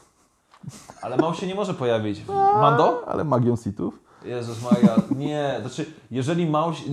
Ale 1.02 1.16
Mał 1.16 1.34
się 1.34 1.46
nie 1.46 1.54
może 1.54 1.74
pojawić. 1.74 2.24
Mando? 2.62 3.02
Ale 3.06 3.24
magią 3.24 3.56
Sithów? 3.56 4.00
Jezus 4.24 4.62
Maria, 4.62 4.96
nie, 5.16 5.56
znaczy, 5.60 5.92
jeżeli 6.10 6.46
Mał 6.50 6.74
się... 6.74 6.84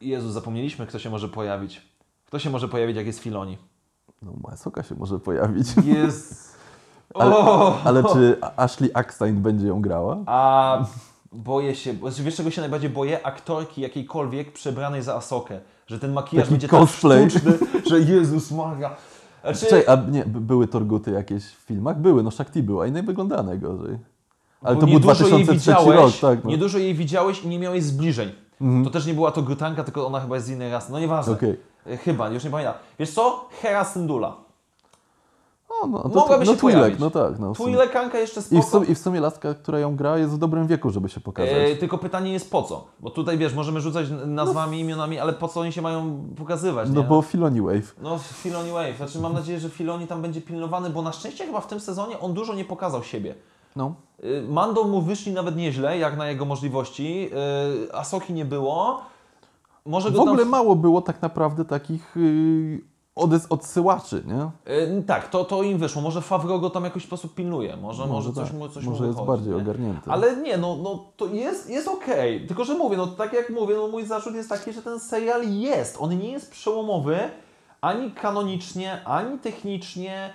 Jezus, 0.00 0.32
zapomnieliśmy, 0.32 0.86
kto 0.86 0.98
się 0.98 1.10
może 1.10 1.28
pojawić. 1.28 1.82
Kto 2.26 2.38
się 2.38 2.50
może 2.50 2.68
pojawić, 2.68 2.96
jak 2.96 3.06
jest 3.06 3.18
Filoni? 3.18 3.58
No 4.22 4.32
Masoka 4.48 4.82
się 4.82 4.94
może 4.94 5.18
pojawić. 5.18 5.66
Jest... 5.84 6.58
Ale, 7.14 7.34
ale 7.84 8.04
czy 8.04 8.38
Ashley 8.56 8.90
Eckstein 8.94 9.42
będzie 9.42 9.66
ją 9.66 9.80
grała? 9.80 10.16
A 10.26 10.78
boję 11.32 11.74
się, 11.74 11.94
wiesz 12.22 12.36
czego 12.36 12.50
się 12.50 12.60
najbardziej 12.60 12.90
boję? 12.90 13.26
Aktorki 13.26 13.80
jakiejkolwiek 13.80 14.52
przebranej 14.52 15.02
za 15.02 15.14
Asokę. 15.14 15.60
Że 15.86 15.98
ten 15.98 16.12
makijaż 16.12 16.44
Taki 16.44 16.52
będzie 16.52 16.68
cosplay. 16.68 17.22
tak 17.22 17.30
sztuczny, 17.30 17.58
że 17.90 18.00
Jezus 18.00 18.50
Maria. 18.50 18.96
Znaczy, 19.42 19.60
Czekaj, 19.66 19.84
a 19.86 20.10
nie, 20.10 20.24
by- 20.24 20.40
były 20.40 20.68
Torguty 20.68 21.10
jakieś 21.10 21.44
w 21.44 21.64
filmach? 21.66 21.98
Były, 22.00 22.22
no 22.22 22.30
Shakti 22.30 22.62
była 22.62 22.86
i 22.86 22.92
nie 22.92 23.02
wyglądała 23.02 23.42
najgorzej. 23.42 23.98
Ale 24.62 24.74
bo 24.74 24.80
to 24.80 24.86
był 24.86 24.94
niedużo 24.94 25.26
jej 25.28 25.44
2003 25.44 25.70
rok, 25.72 25.86
widziałeś, 25.94 26.20
tak. 26.20 26.44
No. 26.44 26.50
Niedużo 26.50 26.78
jej 26.78 26.94
widziałeś 26.94 27.42
i 27.44 27.48
nie 27.48 27.58
miałeś 27.58 27.84
zbliżeń. 27.84 28.30
Mhm. 28.60 28.84
To 28.84 28.90
też 28.90 29.06
nie 29.06 29.14
była 29.14 29.30
to 29.30 29.42
Grutanka, 29.42 29.84
tylko 29.84 30.06
ona 30.06 30.20
chyba 30.20 30.34
jest 30.34 30.46
z 30.46 30.50
innej 30.50 30.70
rasy. 30.70 30.92
No 30.92 31.00
nieważne. 31.00 31.32
Okej. 31.32 31.56
E, 31.86 31.96
Chyba, 31.96 32.28
już 32.30 32.44
nie 32.44 32.50
pamiętam. 32.50 32.74
Wiesz 32.98 33.10
co? 33.10 33.48
Hera 33.62 33.84
Syndula. 33.84 34.36
O, 35.68 35.86
no, 35.86 36.02
to, 36.02 36.08
Mogłaby 36.08 36.44
no 36.44 36.52
się 36.52 36.58
Twi'lek, 36.58 36.60
pojawić. 36.60 36.98
no 37.00 37.10
tak. 37.10 37.38
No. 37.38 37.52
Twi'lekanka 37.52 38.16
jeszcze 38.16 38.40
I, 38.40 38.42
spoko. 38.42 38.62
w 38.62 38.68
sumie, 38.70 38.86
I 38.86 38.94
w 38.94 38.98
sumie 38.98 39.20
laska, 39.20 39.54
która 39.54 39.78
ją 39.78 39.96
gra, 39.96 40.18
jest 40.18 40.32
w 40.34 40.38
dobrym 40.38 40.66
wieku, 40.66 40.90
żeby 40.90 41.08
się 41.08 41.20
pokazać. 41.20 41.52
E, 41.54 41.76
tylko 41.76 41.98
pytanie 41.98 42.32
jest 42.32 42.50
po 42.50 42.62
co? 42.62 42.86
Bo 43.00 43.10
tutaj 43.10 43.38
wiesz, 43.38 43.54
możemy 43.54 43.80
rzucać 43.80 44.06
nazwami, 44.26 44.80
imionami, 44.80 45.18
ale 45.18 45.32
po 45.32 45.48
co 45.48 45.60
oni 45.60 45.72
się 45.72 45.82
mają 45.82 46.24
pokazywać? 46.36 46.88
no 46.90 47.02
nie? 47.02 47.08
bo 47.08 47.22
Filoni 47.22 47.60
Wave. 47.60 47.94
No, 48.02 48.18
Filoni 48.18 48.70
Wave. 48.70 48.96
Znaczy, 48.96 49.18
mam 49.20 49.32
nadzieję, 49.32 49.60
że 49.60 49.70
Filoni 49.70 50.06
tam 50.06 50.22
będzie 50.22 50.40
pilnowany, 50.40 50.90
bo 50.90 51.02
na 51.02 51.12
szczęście 51.12 51.46
chyba 51.46 51.60
w 51.60 51.66
tym 51.66 51.80
sezonie 51.80 52.20
on 52.20 52.34
dużo 52.34 52.54
nie 52.54 52.64
pokazał 52.64 53.02
siebie. 53.02 53.34
No. 53.76 53.94
Y, 54.24 54.44
Mando 54.48 54.84
mu 54.84 55.02
wyszli 55.02 55.32
nawet 55.32 55.56
nieźle, 55.56 55.98
jak 55.98 56.16
na 56.16 56.28
jego 56.28 56.44
możliwości. 56.44 57.30
Y, 57.88 57.94
Asoki 57.94 58.32
nie 58.32 58.44
było. 58.44 59.00
Może 59.86 60.10
W 60.10 60.20
ogóle 60.20 60.38
tam... 60.38 60.48
mało 60.48 60.76
było 60.76 61.00
tak 61.00 61.22
naprawdę 61.22 61.64
takich 61.64 62.12
yy, 62.16 62.80
odys- 63.18 63.46
odsyłaczy, 63.50 64.22
nie? 64.26 64.72
Y, 64.74 65.02
tak, 65.06 65.28
to, 65.28 65.44
to 65.44 65.62
im 65.62 65.78
wyszło. 65.78 66.02
Może 66.02 66.20
Favreau 66.20 66.60
go 66.60 66.70
tam 66.70 66.84
jakoś 66.84 67.04
sposób 67.04 67.34
pilnuje. 67.34 67.76
Może, 67.76 68.06
może, 68.06 68.32
coś, 68.32 68.48
tak. 68.48 68.58
mu, 68.58 68.68
coś 68.68 68.84
Może 68.84 69.00
mu 69.00 69.06
jest 69.06 69.18
wychodzi, 69.18 69.26
bardziej 69.26 69.54
nie? 69.54 69.62
ogarnięty. 69.62 70.10
Ale 70.10 70.36
nie, 70.36 70.58
no, 70.58 70.76
no 70.82 71.04
to 71.16 71.26
jest, 71.26 71.70
jest 71.70 71.88
okej. 71.88 72.46
Tylko, 72.46 72.64
że 72.64 72.74
mówię, 72.74 72.96
no 72.96 73.06
tak 73.06 73.32
jak 73.32 73.50
mówię, 73.50 73.74
no 73.76 73.88
mój 73.88 74.06
zarzut 74.06 74.34
jest 74.34 74.48
taki, 74.48 74.72
że 74.72 74.82
ten 74.82 75.00
serial 75.00 75.52
jest. 75.52 75.96
On 76.00 76.18
nie 76.18 76.32
jest 76.32 76.50
przełomowy 76.50 77.18
ani 77.80 78.10
kanonicznie, 78.10 79.04
ani 79.04 79.38
technicznie. 79.38 80.32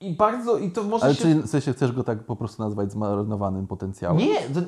I 0.00 0.10
bardzo, 0.10 0.58
i 0.58 0.70
to 0.70 0.82
może 0.82 1.04
Ale 1.04 1.14
się... 1.14 1.22
czy 1.22 1.34
w 1.34 1.48
sensie 1.48 1.72
chcesz 1.72 1.92
go 1.92 2.04
tak 2.04 2.24
po 2.24 2.36
prostu 2.36 2.62
nazwać 2.62 2.92
zmarnowanym 2.92 3.66
potencjałem? 3.66 4.18
Nie, 4.18 4.40
to... 4.40 4.60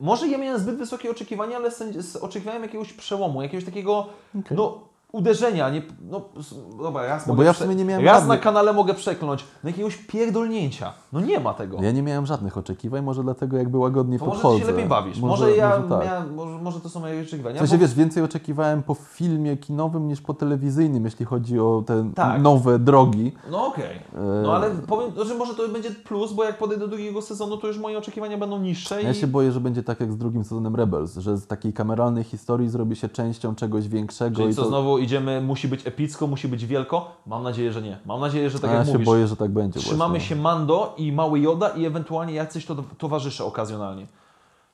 Może 0.00 0.28
ja 0.28 0.38
miałem 0.38 0.60
zbyt 0.60 0.76
wysokie 0.76 1.10
oczekiwania, 1.10 1.56
ale 1.56 1.70
oczekiwałem 2.20 2.62
jakiegoś 2.62 2.92
przełomu, 2.92 3.42
jakiegoś 3.42 3.64
takiego, 3.64 4.06
Okej. 4.40 4.56
no, 4.56 4.80
uderzenia, 5.12 5.70
nie, 5.70 5.82
no, 6.10 6.20
dobra, 6.82 7.06
raz 7.06 7.26
No 7.26 7.34
bo 7.34 7.42
ja 7.42 7.52
w 7.52 7.56
sumie 7.58 7.74
nie 7.74 7.84
miałem 7.84 8.04
Raz 8.04 8.14
żadnych- 8.20 8.38
na 8.38 8.44
kanale 8.44 8.72
mogę 8.72 8.94
przekląć, 8.94 9.44
no 9.64 9.70
jakiegoś 9.70 9.96
pierdolnięcia. 9.96 10.92
No 11.12 11.20
nie 11.20 11.40
ma 11.40 11.54
tego. 11.54 11.82
Ja 11.82 11.92
nie 11.92 12.02
miałem 12.02 12.26
żadnych 12.26 12.58
oczekiwań, 12.58 13.02
może 13.04 13.22
dlatego 13.22 13.56
jakby 13.56 13.78
łagodniej 13.78 14.18
To 14.18 14.24
może 14.26 14.34
podchodzę. 14.40 14.60
ty 14.60 14.66
się 14.66 14.72
lepiej 14.72 14.88
bawisz. 14.88 15.20
Może, 15.20 15.56
ja 15.56 15.68
może 15.78 15.88
tak. 15.88 16.04
miałem, 16.04 16.34
może, 16.34 16.58
może 16.62 16.80
to 16.80 16.88
są 16.88 17.00
moje 17.00 17.22
oczekiwania. 17.22 17.56
W 17.56 17.58
sensie, 17.58 17.74
bo- 17.76 17.80
wiesz, 17.80 17.94
więcej 17.94 18.22
oczekiwałem 18.22 18.82
po 18.82 18.94
filmie 18.94 19.56
kinowym 19.56 20.08
niż 20.08 20.20
po 20.20 20.34
telewizyjnym, 20.34 21.04
jeśli 21.04 21.24
chodzi 21.26 21.60
o 21.60 21.82
te 21.86 22.10
Tak. 22.14 22.42
nowe 22.42 22.78
drogi. 22.78 23.32
No 23.50 23.66
okej. 23.66 23.96
E, 24.14 24.42
No 24.42 24.52
ale 24.56 24.70
powiem, 24.70 25.10
że 25.26 25.34
może 25.34 25.54
to 25.54 25.68
będzie 25.68 25.90
plus, 25.90 26.32
bo 26.32 26.44
jak 26.44 26.58
podejdę 26.58 26.84
do 26.84 26.88
drugiego 26.88 27.22
sezonu, 27.22 27.56
to 27.56 27.66
już 27.66 27.78
moje 27.78 27.98
oczekiwania 27.98 28.38
będą 28.38 28.58
niższe. 28.58 29.02
Ja 29.02 29.10
i... 29.10 29.14
się 29.14 29.26
boję, 29.26 29.52
że 29.52 29.60
będzie 29.60 29.82
tak 29.82 30.00
jak 30.00 30.12
z 30.12 30.16
drugim 30.16 30.44
sezonem 30.44 30.76
Rebels, 30.76 31.16
że 31.16 31.36
z 31.36 31.46
takiej 31.46 31.72
kameralnej 31.72 32.24
historii 32.24 32.68
zrobi 32.68 32.96
się 32.96 33.08
częścią 33.08 33.54
czegoś 33.54 33.88
większego. 33.88 34.36
Czyli 34.36 34.50
i 34.50 34.54
co, 34.54 34.62
to... 34.62 34.68
znowu 34.68 34.98
idziemy, 35.02 35.40
musi 35.40 35.68
być 35.68 35.86
epicko, 35.86 36.26
musi 36.26 36.48
być 36.48 36.66
wielko? 36.66 37.10
Mam 37.26 37.42
nadzieję, 37.42 37.72
że 37.72 37.82
nie. 37.82 37.98
Mam 38.06 38.20
nadzieję, 38.20 38.50
że 38.50 38.58
tak 38.60 38.70
A 38.70 38.72
ja 38.72 38.78
jak 38.78 38.86
się 38.86 38.92
mówisz. 38.92 39.06
boję, 39.06 39.26
że 39.26 39.36
tak 39.36 39.50
będzie. 39.50 39.80
Trzymamy 39.80 40.10
właśnie. 40.18 40.36
się 40.36 40.42
Mando 40.42 40.94
i 40.98 41.12
Mały 41.12 41.40
Yoda 41.40 41.68
i 41.68 41.84
ewentualnie 41.86 42.34
jacyś 42.34 42.66
to 42.66 42.74
towarzysze 42.98 43.44
okazjonalnie. 43.44 44.06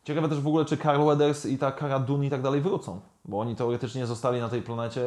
Ciekawe 0.04 0.28
też 0.28 0.40
w 0.40 0.46
ogóle, 0.46 0.64
czy 0.64 0.76
Carl 0.76 1.04
Weathers 1.04 1.46
i 1.46 1.58
ta 1.58 1.72
Cara 1.72 1.98
Dune 1.98 2.26
i 2.26 2.30
tak 2.30 2.42
dalej 2.42 2.60
wrócą, 2.60 3.00
bo 3.24 3.40
oni 3.40 3.56
teoretycznie 3.56 4.06
zostali 4.06 4.40
na 4.40 4.48
tej 4.48 4.62
planecie. 4.62 5.00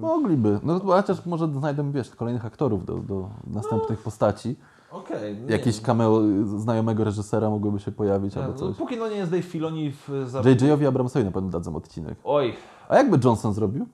Mogliby. 0.00 0.60
No 0.62 0.80
chociaż 0.80 1.26
może 1.26 1.48
znajdą, 1.52 1.92
wiesz, 1.92 2.10
kolejnych 2.10 2.44
aktorów 2.46 2.84
do, 2.84 2.94
do 2.94 3.28
następnych 3.46 3.98
No. 3.98 4.04
postaci. 4.04 4.56
Okej. 4.90 5.36
Jakieś 5.48 5.76
wiem. 5.76 5.84
cameo 5.84 6.20
znajomego 6.58 7.04
reżysera 7.04 7.50
mogłyby 7.50 7.80
się 7.80 7.92
pojawić 7.92 8.36
Nie, 8.36 8.42
albo 8.42 8.52
no, 8.52 8.58
coś. 8.58 8.76
póki 8.76 8.96
no 8.96 9.08
nie 9.08 9.16
jest 9.16 9.30
Dave 9.30 9.42
Filoni 9.42 9.92
w... 9.92 10.24
Za... 10.26 10.40
JJ-owi 10.40 10.86
Abramsowi 10.86 11.24
na 11.24 11.30
pewno 11.32 11.50
dadzą 11.50 11.76
odcinek. 11.76 12.14
Oj, 12.24 12.54
A 12.88 12.96
jakby 12.96 13.18
Johnson 13.24 13.54
zrobił? 13.54 13.86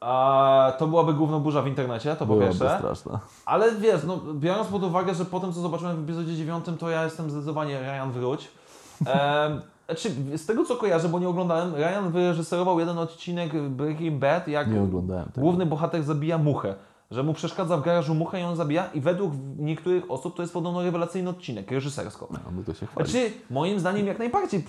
A 0.00 0.72
to 0.78 0.86
byłaby 0.86 1.14
główna 1.14 1.38
burza 1.38 1.62
w 1.62 1.66
internecie, 1.66 2.10
to 2.10 2.16
po 2.16 2.26
Byłaby 2.26 2.44
pierwsze. 2.46 2.76
straszna. 2.78 3.20
Ale 3.46 3.74
wiesz, 3.74 4.00
no, 4.06 4.20
biorąc 4.34 4.68
pod 4.68 4.84
uwagę, 4.84 5.14
że 5.14 5.24
po 5.24 5.40
tym, 5.40 5.52
co 5.52 5.60
zobaczyłem 5.60 5.96
w 5.96 6.04
epizodzie 6.04 6.36
9, 6.36 6.64
to 6.78 6.90
ja 6.90 7.04
jestem 7.04 7.30
zdecydowanie 7.30 7.80
Ryan 7.80 8.12
Wróć. 8.12 8.48
Ehm, 9.06 9.60
znaczy, 9.86 10.10
z 10.36 10.46
tego 10.46 10.64
co 10.64 10.76
kojarzę, 10.76 11.08
bo 11.08 11.18
nie 11.18 11.28
oglądałem, 11.28 11.74
Ryan 11.74 12.10
wyreżyserował 12.10 12.80
jeden 12.80 12.98
odcinek 12.98 13.62
Breaking 13.68 14.18
Bad, 14.20 14.48
jak 14.48 14.70
Nie 14.72 14.82
oglądałem 14.82 15.24
tego. 15.26 15.40
główny 15.40 15.66
bohater 15.66 16.02
zabija 16.02 16.38
muchę. 16.38 16.74
Że 17.10 17.22
mu 17.22 17.34
przeszkadza 17.34 17.76
w 17.76 17.82
garażu 17.82 18.14
muchę 18.14 18.40
i 18.40 18.42
on 18.44 18.56
zabija 18.56 18.86
i 18.94 19.00
według 19.00 19.32
niektórych 19.58 20.10
osób 20.10 20.36
to 20.36 20.42
jest 20.42 20.52
podobno 20.54 20.82
rewelacyjny 20.82 21.30
odcinek, 21.30 21.70
reżysersko. 21.70 22.28
No, 22.30 22.38
no 22.56 22.62
to 22.66 22.74
się 22.74 22.86
chwali. 22.86 23.10
Znaczy, 23.10 23.30
moim 23.50 23.80
zdaniem 23.80 24.06
jak 24.06 24.18
najbardziej. 24.18 24.64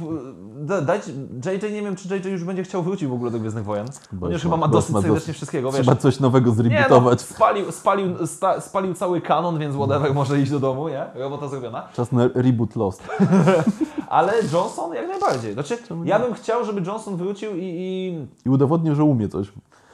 da- 0.56 0.82
Dać, 0.82 1.08
JJ, 1.46 1.74
nie 1.74 1.82
wiem 1.82 1.96
czy 1.96 2.16
JJ 2.16 2.28
już 2.32 2.44
będzie 2.44 2.64
chciał 2.64 2.84
wrócić 2.84 3.08
w 3.10 3.14
ogóle 3.14 3.32
do 3.32 3.40
Gwiezdnych 3.40 3.64
Wojen. 3.66 3.88
Bo 4.12 4.26
On 4.26 4.32
już 4.34 4.42
chyba 4.42 4.58
ma- 4.58 4.68
dosyć 4.68 4.94
ma 4.94 5.02
serdecznie 5.02 5.34
wszystkiego, 5.34 5.72
wiesz. 5.72 5.82
Trzeba 5.82 5.96
coś 5.96 6.20
nowego 6.20 6.50
Nie 6.52 6.56
no, 6.58 6.64
zrebootować. 6.64 7.22
spalił, 7.22 7.72
spalił, 7.72 8.28
sta, 8.28 8.62
spalił 8.62 8.94
cały 8.94 9.22
kanon, 9.22 9.60
więc 9.60 9.76
whatever, 9.76 10.14
może 10.14 10.42
iść 10.42 10.52
do 10.52 10.60
domu, 10.60 10.90
nie? 10.90 11.06
Robota 11.16 11.48
zrobiona. 11.48 11.88
Czas 11.94 12.12
na 12.12 12.28
reboot 12.36 12.76
Lost. 12.76 13.04
Ale 14.10 14.34
Johnson 14.54 14.94
jak 14.94 15.08
najbardziej. 15.08 15.54
Znaczy, 15.54 15.78
ja 16.04 16.20
bym 16.20 16.34
chciał, 16.34 16.66
żeby 16.66 16.82
Johnson 16.88 17.16
wrócił 17.16 17.56
i... 17.56 17.64
i 17.64 18.26
I 18.46 18.50
udowodnił, 18.50 18.96
że 18.96 19.04
umie 19.04 19.28
coś. 19.30 19.52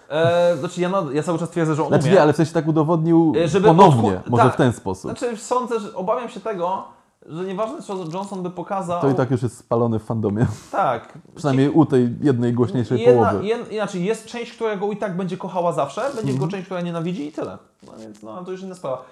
E, 0.10 0.58
znaczy, 0.60 0.82
ja, 0.82 0.92
ja 1.14 1.24
cały 1.24 1.40
czas 1.40 1.50
twierdzę, 1.50 1.76
że 1.76 1.82
on 1.82 1.88
Znaczy 1.88 2.04
umie. 2.06 2.14
nie, 2.14 2.22
ale 2.22 2.34
w 2.34 2.36
sensie 2.36 2.54
tak 2.54 2.68
udowodnił 2.68 3.34
E, 3.44 3.48
żeby 3.48 3.68
ponownie, 3.68 4.22
może 4.30 4.44
tak. 4.44 4.54
w 4.54 4.58
ten 4.58 4.74
sposób. 4.74 5.12
Znaczy, 5.18 5.38
sądzę, 5.38 5.80
że 5.80 5.96
obawiam 5.96 6.30
się 6.30 6.40
tego, 6.40 6.84
że 7.26 7.46
nieważne, 7.46 7.82
co 7.82 7.96
Johnson 8.14 8.44
by 8.44 8.50
pokazał... 8.50 9.02
To 9.02 9.10
i 9.10 9.16
tak 9.16 9.32
już 9.32 9.44
jest 9.44 9.58
spalony 9.58 10.00
w 10.00 10.04
fandomie. 10.04 10.46
Tak. 10.72 11.18
Przynajmniej 11.36 11.70
u 11.70 11.86
tej 11.86 12.16
jednej 12.22 12.54
głośniejszej 12.54 13.02
Jedna, 13.02 13.28
połowy. 13.30 13.46
jed, 13.48 13.72
inaczej, 13.72 14.06
jest 14.06 14.26
część, 14.26 14.52
która 14.54 14.76
go 14.76 14.92
i 14.92 14.98
tak 14.98 15.18
będzie 15.18 15.38
kochała 15.38 15.72
zawsze, 15.72 16.02
będzie 16.02 16.20
Mhm. 16.32 16.38
go 16.38 16.48
część, 16.48 16.66
która 16.66 16.82
nienawidzi 16.82 17.28
i 17.28 17.32
tyle. 17.32 17.58
No 17.88 17.94
więc 18.00 18.24
no, 18.24 18.44
to 18.46 18.52
już 18.52 18.62
inna 18.62 18.76
sprawa. 18.76 19.06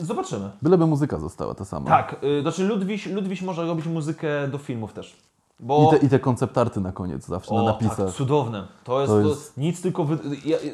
Zobaczymy. 0.00 0.50
Byleby 0.62 0.86
muzyka 0.86 1.18
została 1.18 1.54
ta 1.54 1.64
sama. 1.64 1.88
Tak, 1.90 2.16
y, 2.24 2.42
znaczy 2.42 2.64
Ludwig, 2.64 3.06
Ludwig 3.06 3.42
może 3.42 3.66
robić 3.66 3.86
muzykę 3.86 4.48
do 4.48 4.58
filmów 4.58 4.92
też. 4.92 5.16
Bo... 5.64 5.88
I 5.94 5.98
te, 6.00 6.06
I 6.06 6.08
te 6.08 6.18
konceptarty 6.18 6.80
na 6.80 6.92
koniec 6.92 7.26
zawsze, 7.26 7.54
na 7.54 7.60
O, 7.62 7.64
napisach. 7.64 7.96
tak, 7.96 8.10
cudowne. 8.10 8.66
To 8.84 9.00
jest, 9.00 9.12
To 9.12 9.22
to 9.22 9.28
jest- 9.28 9.56
nic 9.56 9.82
tylko. 9.82 10.04
Wy... 10.04 10.18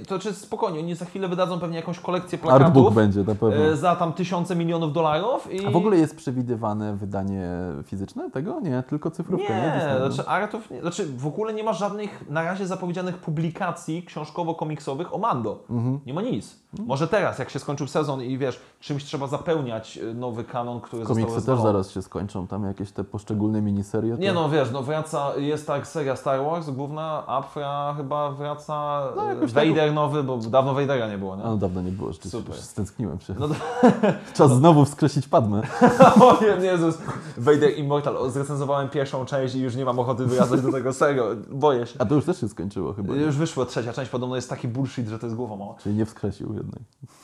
To 0.02 0.08
znaczy 0.08 0.32
spokojnie, 0.34 0.78
oni 0.78 0.94
za 0.94 1.04
chwilę 1.04 1.28
wydadzą 1.28 1.60
pewnie 1.60 1.76
jakąś 1.76 2.00
kolekcję 2.00 2.38
plakatów 2.38 2.66
Artbook 2.66 2.94
będzie 2.94 3.20
na 3.24 3.34
pewno. 3.34 3.56
e, 3.56 3.76
za 3.76 3.96
tam 3.96 4.12
tysiące 4.12 4.56
milionów 4.56 4.92
dolarów. 4.92 5.52
I... 5.52 5.66
A 5.66 5.70
w 5.70 5.76
ogóle 5.76 5.96
jest 5.96 6.16
przewidywane 6.16 6.96
wydanie 6.96 7.48
fizyczne 7.84 8.30
tego? 8.30 8.60
Nie, 8.60 8.82
tylko 8.88 9.10
cyfrówka, 9.10 9.48
nie? 9.56 9.62
Nie, 9.62 9.72
Disneya. 9.74 10.12
znaczy 10.12 10.28
artów, 10.28 10.70
nie, 10.70 10.80
znaczy 10.80 11.06
w 11.16 11.26
ogóle 11.26 11.52
nie 11.54 11.64
ma 11.64 11.72
żadnych 11.72 12.30
na 12.30 12.42
razie 12.42 12.66
zapowiedzianych 12.66 13.18
publikacji 13.18 14.02
książkowo-komiksowych 14.04 15.14
o 15.14 15.18
Mando. 15.18 15.64
Mhm. 15.70 16.00
Nie 16.06 16.14
ma 16.14 16.22
nic. 16.22 16.56
Może 16.86 17.08
teraz, 17.08 17.38
jak 17.38 17.50
się 17.50 17.58
skończył 17.58 17.86
sezon 17.86 18.22
i 18.22 18.38
wiesz, 18.38 18.60
czymś 18.80 19.04
trzeba 19.04 19.26
zapełniać 19.26 19.96
y, 19.96 20.14
nowy 20.14 20.44
kanon, 20.44 20.80
który 20.80 21.04
został 21.04 21.26
Komiksy 21.26 21.46
też 21.46 21.60
zaraz 21.60 21.90
się 21.90 22.02
skończą, 22.02 22.46
tam 22.46 22.64
jakieś 22.64 22.92
te 22.92 23.04
poszczególne 23.04 23.62
miniserie. 23.62 24.14
To... 24.16 24.22
Nie 24.22 24.32
no, 24.32 24.48
wiesz, 24.48 24.70
no 24.72 24.77
wraca, 24.82 25.36
jest 25.36 25.66
tak 25.66 25.86
seria 25.86 26.16
Star 26.16 26.44
Wars 26.44 26.70
główna, 26.70 27.24
Afra 27.26 27.94
chyba 27.96 28.30
wraca, 28.30 29.02
No, 29.16 29.22
no, 29.22 29.28
jakoś 29.28 29.52
tak- 29.52 29.68
Vader 29.68 29.92
nowy, 29.92 30.22
bo 30.22 30.36
dawno 30.36 30.74
Vadera 30.74 31.08
nie 31.08 31.18
było, 31.18 31.36
nie? 31.36 31.42
No 31.42 31.56
dawno 31.56 31.82
nie 31.82 31.90
było, 31.92 32.12
rzeczywiście. 32.12 32.38
Super. 32.38 32.56
Stęskniłem 32.56 33.20
się. 33.20 33.34
No 33.38 33.48
to, 33.48 33.54
Czas 34.36 34.50
znowu 34.52 34.84
wskrzesić 34.84 35.28
Padmę. 35.28 35.62
o 36.20 36.44
Jezus, 36.62 36.98
Vader 37.36 37.78
Immortal, 37.78 38.30
zrecenzowałem 38.30 38.88
pierwszą 38.88 39.24
część 39.24 39.54
i 39.54 39.60
już 39.60 39.76
nie 39.76 39.84
mam 39.84 39.98
ochoty 39.98 40.26
wracać 40.26 40.60
do 40.62 40.72
tego, 40.72 40.92
serio, 40.92 41.24
boję 41.50 41.86
się. 41.86 41.94
A 41.98 42.06
to 42.06 42.14
już 42.14 42.24
też 42.24 42.40
się 42.40 42.48
skończyło 42.48 42.92
chyba. 42.92 43.14
nie? 43.14 43.20
Już 43.20 43.36
wyszła 43.36 43.66
trzecia 43.66 43.92
część, 43.92 44.10
podobno 44.10 44.36
jest 44.36 44.50
taki 44.50 44.68
bullshit, 44.68 45.08
że 45.08 45.18
to 45.18 45.26
jest 45.26 45.38
mała. 45.38 45.74
Czyli 45.82 45.94
nie 45.94 46.06
wskrzesił 46.06 46.54
jednak. 46.54 46.80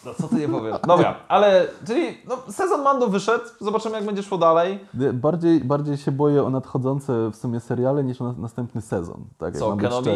No 0.06 0.14
co 0.14 0.28
ty 0.28 0.34
nie 0.36 0.48
powiesz? 0.48 0.76
Dobra, 0.86 1.14
ale, 1.28 1.66
czyli 1.86 2.18
no, 2.28 2.38
sezon 2.52 2.82
Mando 2.82 3.08
wyszedł, 3.08 3.44
zobaczymy 3.60 3.96
jak 3.96 4.04
będzie 4.06 4.22
szło 4.22 4.38
dalej. 4.38 4.80
Bardziej, 5.12 5.60
bardziej 5.60 5.96
się 5.96 6.12
boję 6.12 6.44
o 6.44 6.50
nadchodzące 6.50 7.30
w 7.30 7.36
sumie 7.44 7.60
seriale 7.60 8.04
niż 8.04 8.20
na- 8.20 8.32
następny 8.32 8.80
sezon. 8.80 9.24
Tak, 9.38 9.56
Co, 9.58 9.76
Kenobi? 9.76 10.10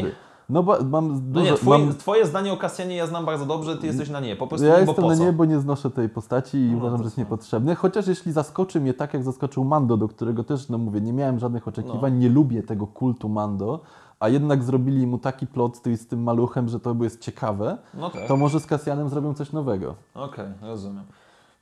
No 0.49 0.63
bo 0.63 0.77
mam 0.85 1.09
No 1.13 1.19
dużo... 1.21 1.45
nie, 1.51 1.55
twoje, 1.57 1.85
mam... 1.85 1.95
twoje 1.95 2.27
zdanie 2.27 2.53
o 2.53 2.57
Cassianie 2.57 2.97
ja 2.97 3.07
znam 3.07 3.25
bardzo 3.27 3.47
dobrze, 3.47 3.77
ty 3.77 3.87
jesteś 3.87 4.11
na 4.11 4.21
nie, 4.21 4.37
po 4.37 4.47
prostu 4.47 4.67
Ja 4.67 4.79
jestem 4.81 5.07
na 5.07 5.15
nie, 5.15 5.33
bo 5.33 5.45
nie 5.45 5.59
znoszę 5.61 5.91
tej 5.91 6.09
postaci 6.09 6.59
i 6.59 6.71
No, 6.71 6.77
uważam, 6.79 6.99
że 6.99 7.05
jest 7.05 7.19
niepotrzebny. 7.19 7.75
Chociaż 7.75 8.07
jeśli 8.07 8.33
zaskoczy 8.33 8.81
mnie 8.81 8.95
tak, 8.95 9.15
jak 9.15 9.23
zaskoczył 9.25 9.65
Mando, 9.65 9.97
do 9.97 10.09
którego 10.09 10.45
też, 10.45 10.69
no 10.69 10.79
mówię, 10.79 11.01
nie 11.01 11.13
miałem 11.13 11.39
żadnych 11.39 11.69
oczekiwań, 11.69 12.13
No. 12.13 12.19
nie 12.19 12.29
lubię 12.29 12.63
tego 12.63 12.87
kultu 12.87 13.29
Mando, 13.29 13.81
a 14.21 14.29
jednak 14.29 14.63
zrobili 14.65 15.07
mu 15.07 15.19
taki 15.19 15.47
plot 15.47 15.77
z 15.97 16.07
tym 16.07 16.23
maluchem, 16.23 16.69
że 16.69 16.81
to 16.81 16.97
jest 17.01 17.21
ciekawe, 17.21 17.79
No 17.95 18.11
tak. 18.11 18.27
to 18.29 18.37
może 18.37 18.61
z 18.61 18.67
Kasjanem 18.67 19.09
zrobią 19.09 19.35
coś 19.35 19.53
nowego. 19.53 19.95
Okej, 20.15 20.47
rozumiem. 20.63 21.05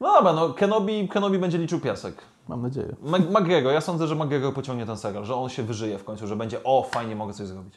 No 0.00 0.12
dobra, 0.12 0.32
no 0.32 0.54
Kenobi, 0.54 1.08
Kenobi 1.08 1.38
będzie 1.38 1.58
liczył 1.58 1.80
piasek. 1.80 2.14
Mam 2.48 2.62
nadzieję. 2.62 2.96
Mag- 3.02 3.30
McGregor, 3.40 3.72
ja 3.72 3.80
sądzę, 3.80 4.06
że 4.06 4.14
McGregor 4.14 4.54
pociągnie 4.54 4.86
ten 4.86 4.96
serial, 4.96 5.24
że 5.24 5.34
on 5.34 5.48
się 5.48 5.62
wyżyje 5.62 5.98
w 5.98 6.04
końcu, 6.04 6.26
że 6.26 6.36
będzie 6.36 6.60
o, 6.64 6.82
fajnie, 6.82 7.16
mogę 7.16 7.32
coś 7.32 7.46
zrobić. 7.46 7.74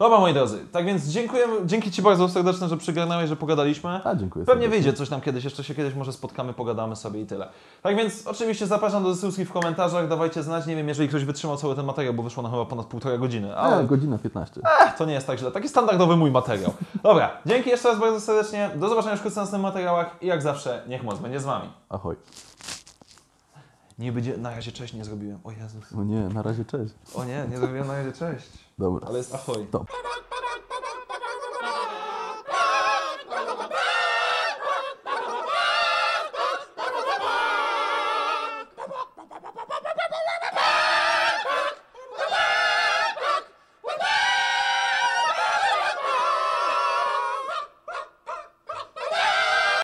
Dobra, 0.00 0.18
moi 0.20 0.34
drodzy, 0.34 0.58
tak 0.72 0.86
więc 0.86 1.06
dziękujemy, 1.06 1.54
dzięki 1.66 1.90
Ci 1.90 2.02
bardzo 2.02 2.28
serdecznie, 2.28 2.68
że 2.68 2.76
przygarnąłeś, 2.76 3.28
że 3.28 3.36
pogadaliśmy. 3.36 4.00
A, 4.04 4.14
dziękuję 4.14 4.44
Pewnie 4.44 4.62
serdecznie. 4.62 4.68
wyjdzie 4.68 4.92
coś 4.98 5.08
tam 5.08 5.20
kiedyś, 5.20 5.44
jeszcze 5.44 5.64
się 5.64 5.74
kiedyś 5.74 5.94
może 5.94 6.12
spotkamy, 6.12 6.52
pogadamy 6.52 6.96
sobie 6.96 7.20
i 7.20 7.26
tyle. 7.26 7.48
Tak 7.82 7.96
więc 7.96 8.26
oczywiście 8.26 8.66
zapraszam 8.66 9.02
do 9.02 9.10
dyskusji 9.10 9.44
w 9.44 9.52
komentarzach, 9.52 10.08
dawajcie 10.08 10.42
znać, 10.42 10.66
nie 10.66 10.76
wiem, 10.76 10.88
jeżeli 10.88 11.08
ktoś 11.08 11.24
wytrzymał 11.24 11.56
cały 11.56 11.76
ten 11.76 11.86
materiał, 11.86 12.14
bo 12.14 12.22
wyszło 12.22 12.42
na 12.42 12.50
chyba 12.50 12.64
ponad 12.64 12.86
półtorej 12.86 13.18
godziny, 13.18 13.56
ale 13.56 13.76
Ale 13.76 13.84
godzina 13.86 14.18
15. 14.18 14.60
Ech, 14.86 14.94
to 14.96 15.04
nie 15.04 15.12
jest 15.12 15.26
tak 15.26 15.38
źle. 15.38 15.50
Taki 15.50 15.68
standardowy 15.68 16.16
mój 16.16 16.30
materiał. 16.30 16.72
Dobra, 17.02 17.30
dzięki 17.46 17.70
jeszcze 17.70 17.88
raz 17.88 18.00
bardzo 18.00 18.20
serdecznie. 18.20 18.70
Do 18.76 18.88
zobaczenia 18.88 19.16
wkrótce 19.16 19.40
w 19.40 19.42
następnych 19.42 19.72
materiałach 19.72 20.16
i 20.20 20.26
jak 20.26 20.42
zawsze, 20.42 20.82
niech 20.88 21.02
moc 21.02 21.18
będzie 21.18 21.40
z 21.40 21.44
Wami. 21.44 21.68
Ahoj. 21.88 22.16
Nie 23.98 24.12
będzie, 24.12 24.36
na 24.36 24.50
razie 24.50 24.72
cześć 24.72 24.94
nie 24.94 25.04
zrobiłem. 25.04 25.38
O 25.44 25.50
Jezus. 25.50 25.92
O 25.98 26.04
nie, 26.04 26.20
na 26.20 26.42
razie 26.42 26.64
cześć. 26.64 26.94
O 27.14 27.24
nie, 27.24 27.46
nie 27.50 27.58
zrobiłem 27.58 27.86
na 27.86 27.94
razie 27.96 28.12
cześć. 28.12 28.69
Dobra. 28.80 29.08
Ale 29.08 29.18
jest 29.18 29.34
ahoj. 29.34 29.66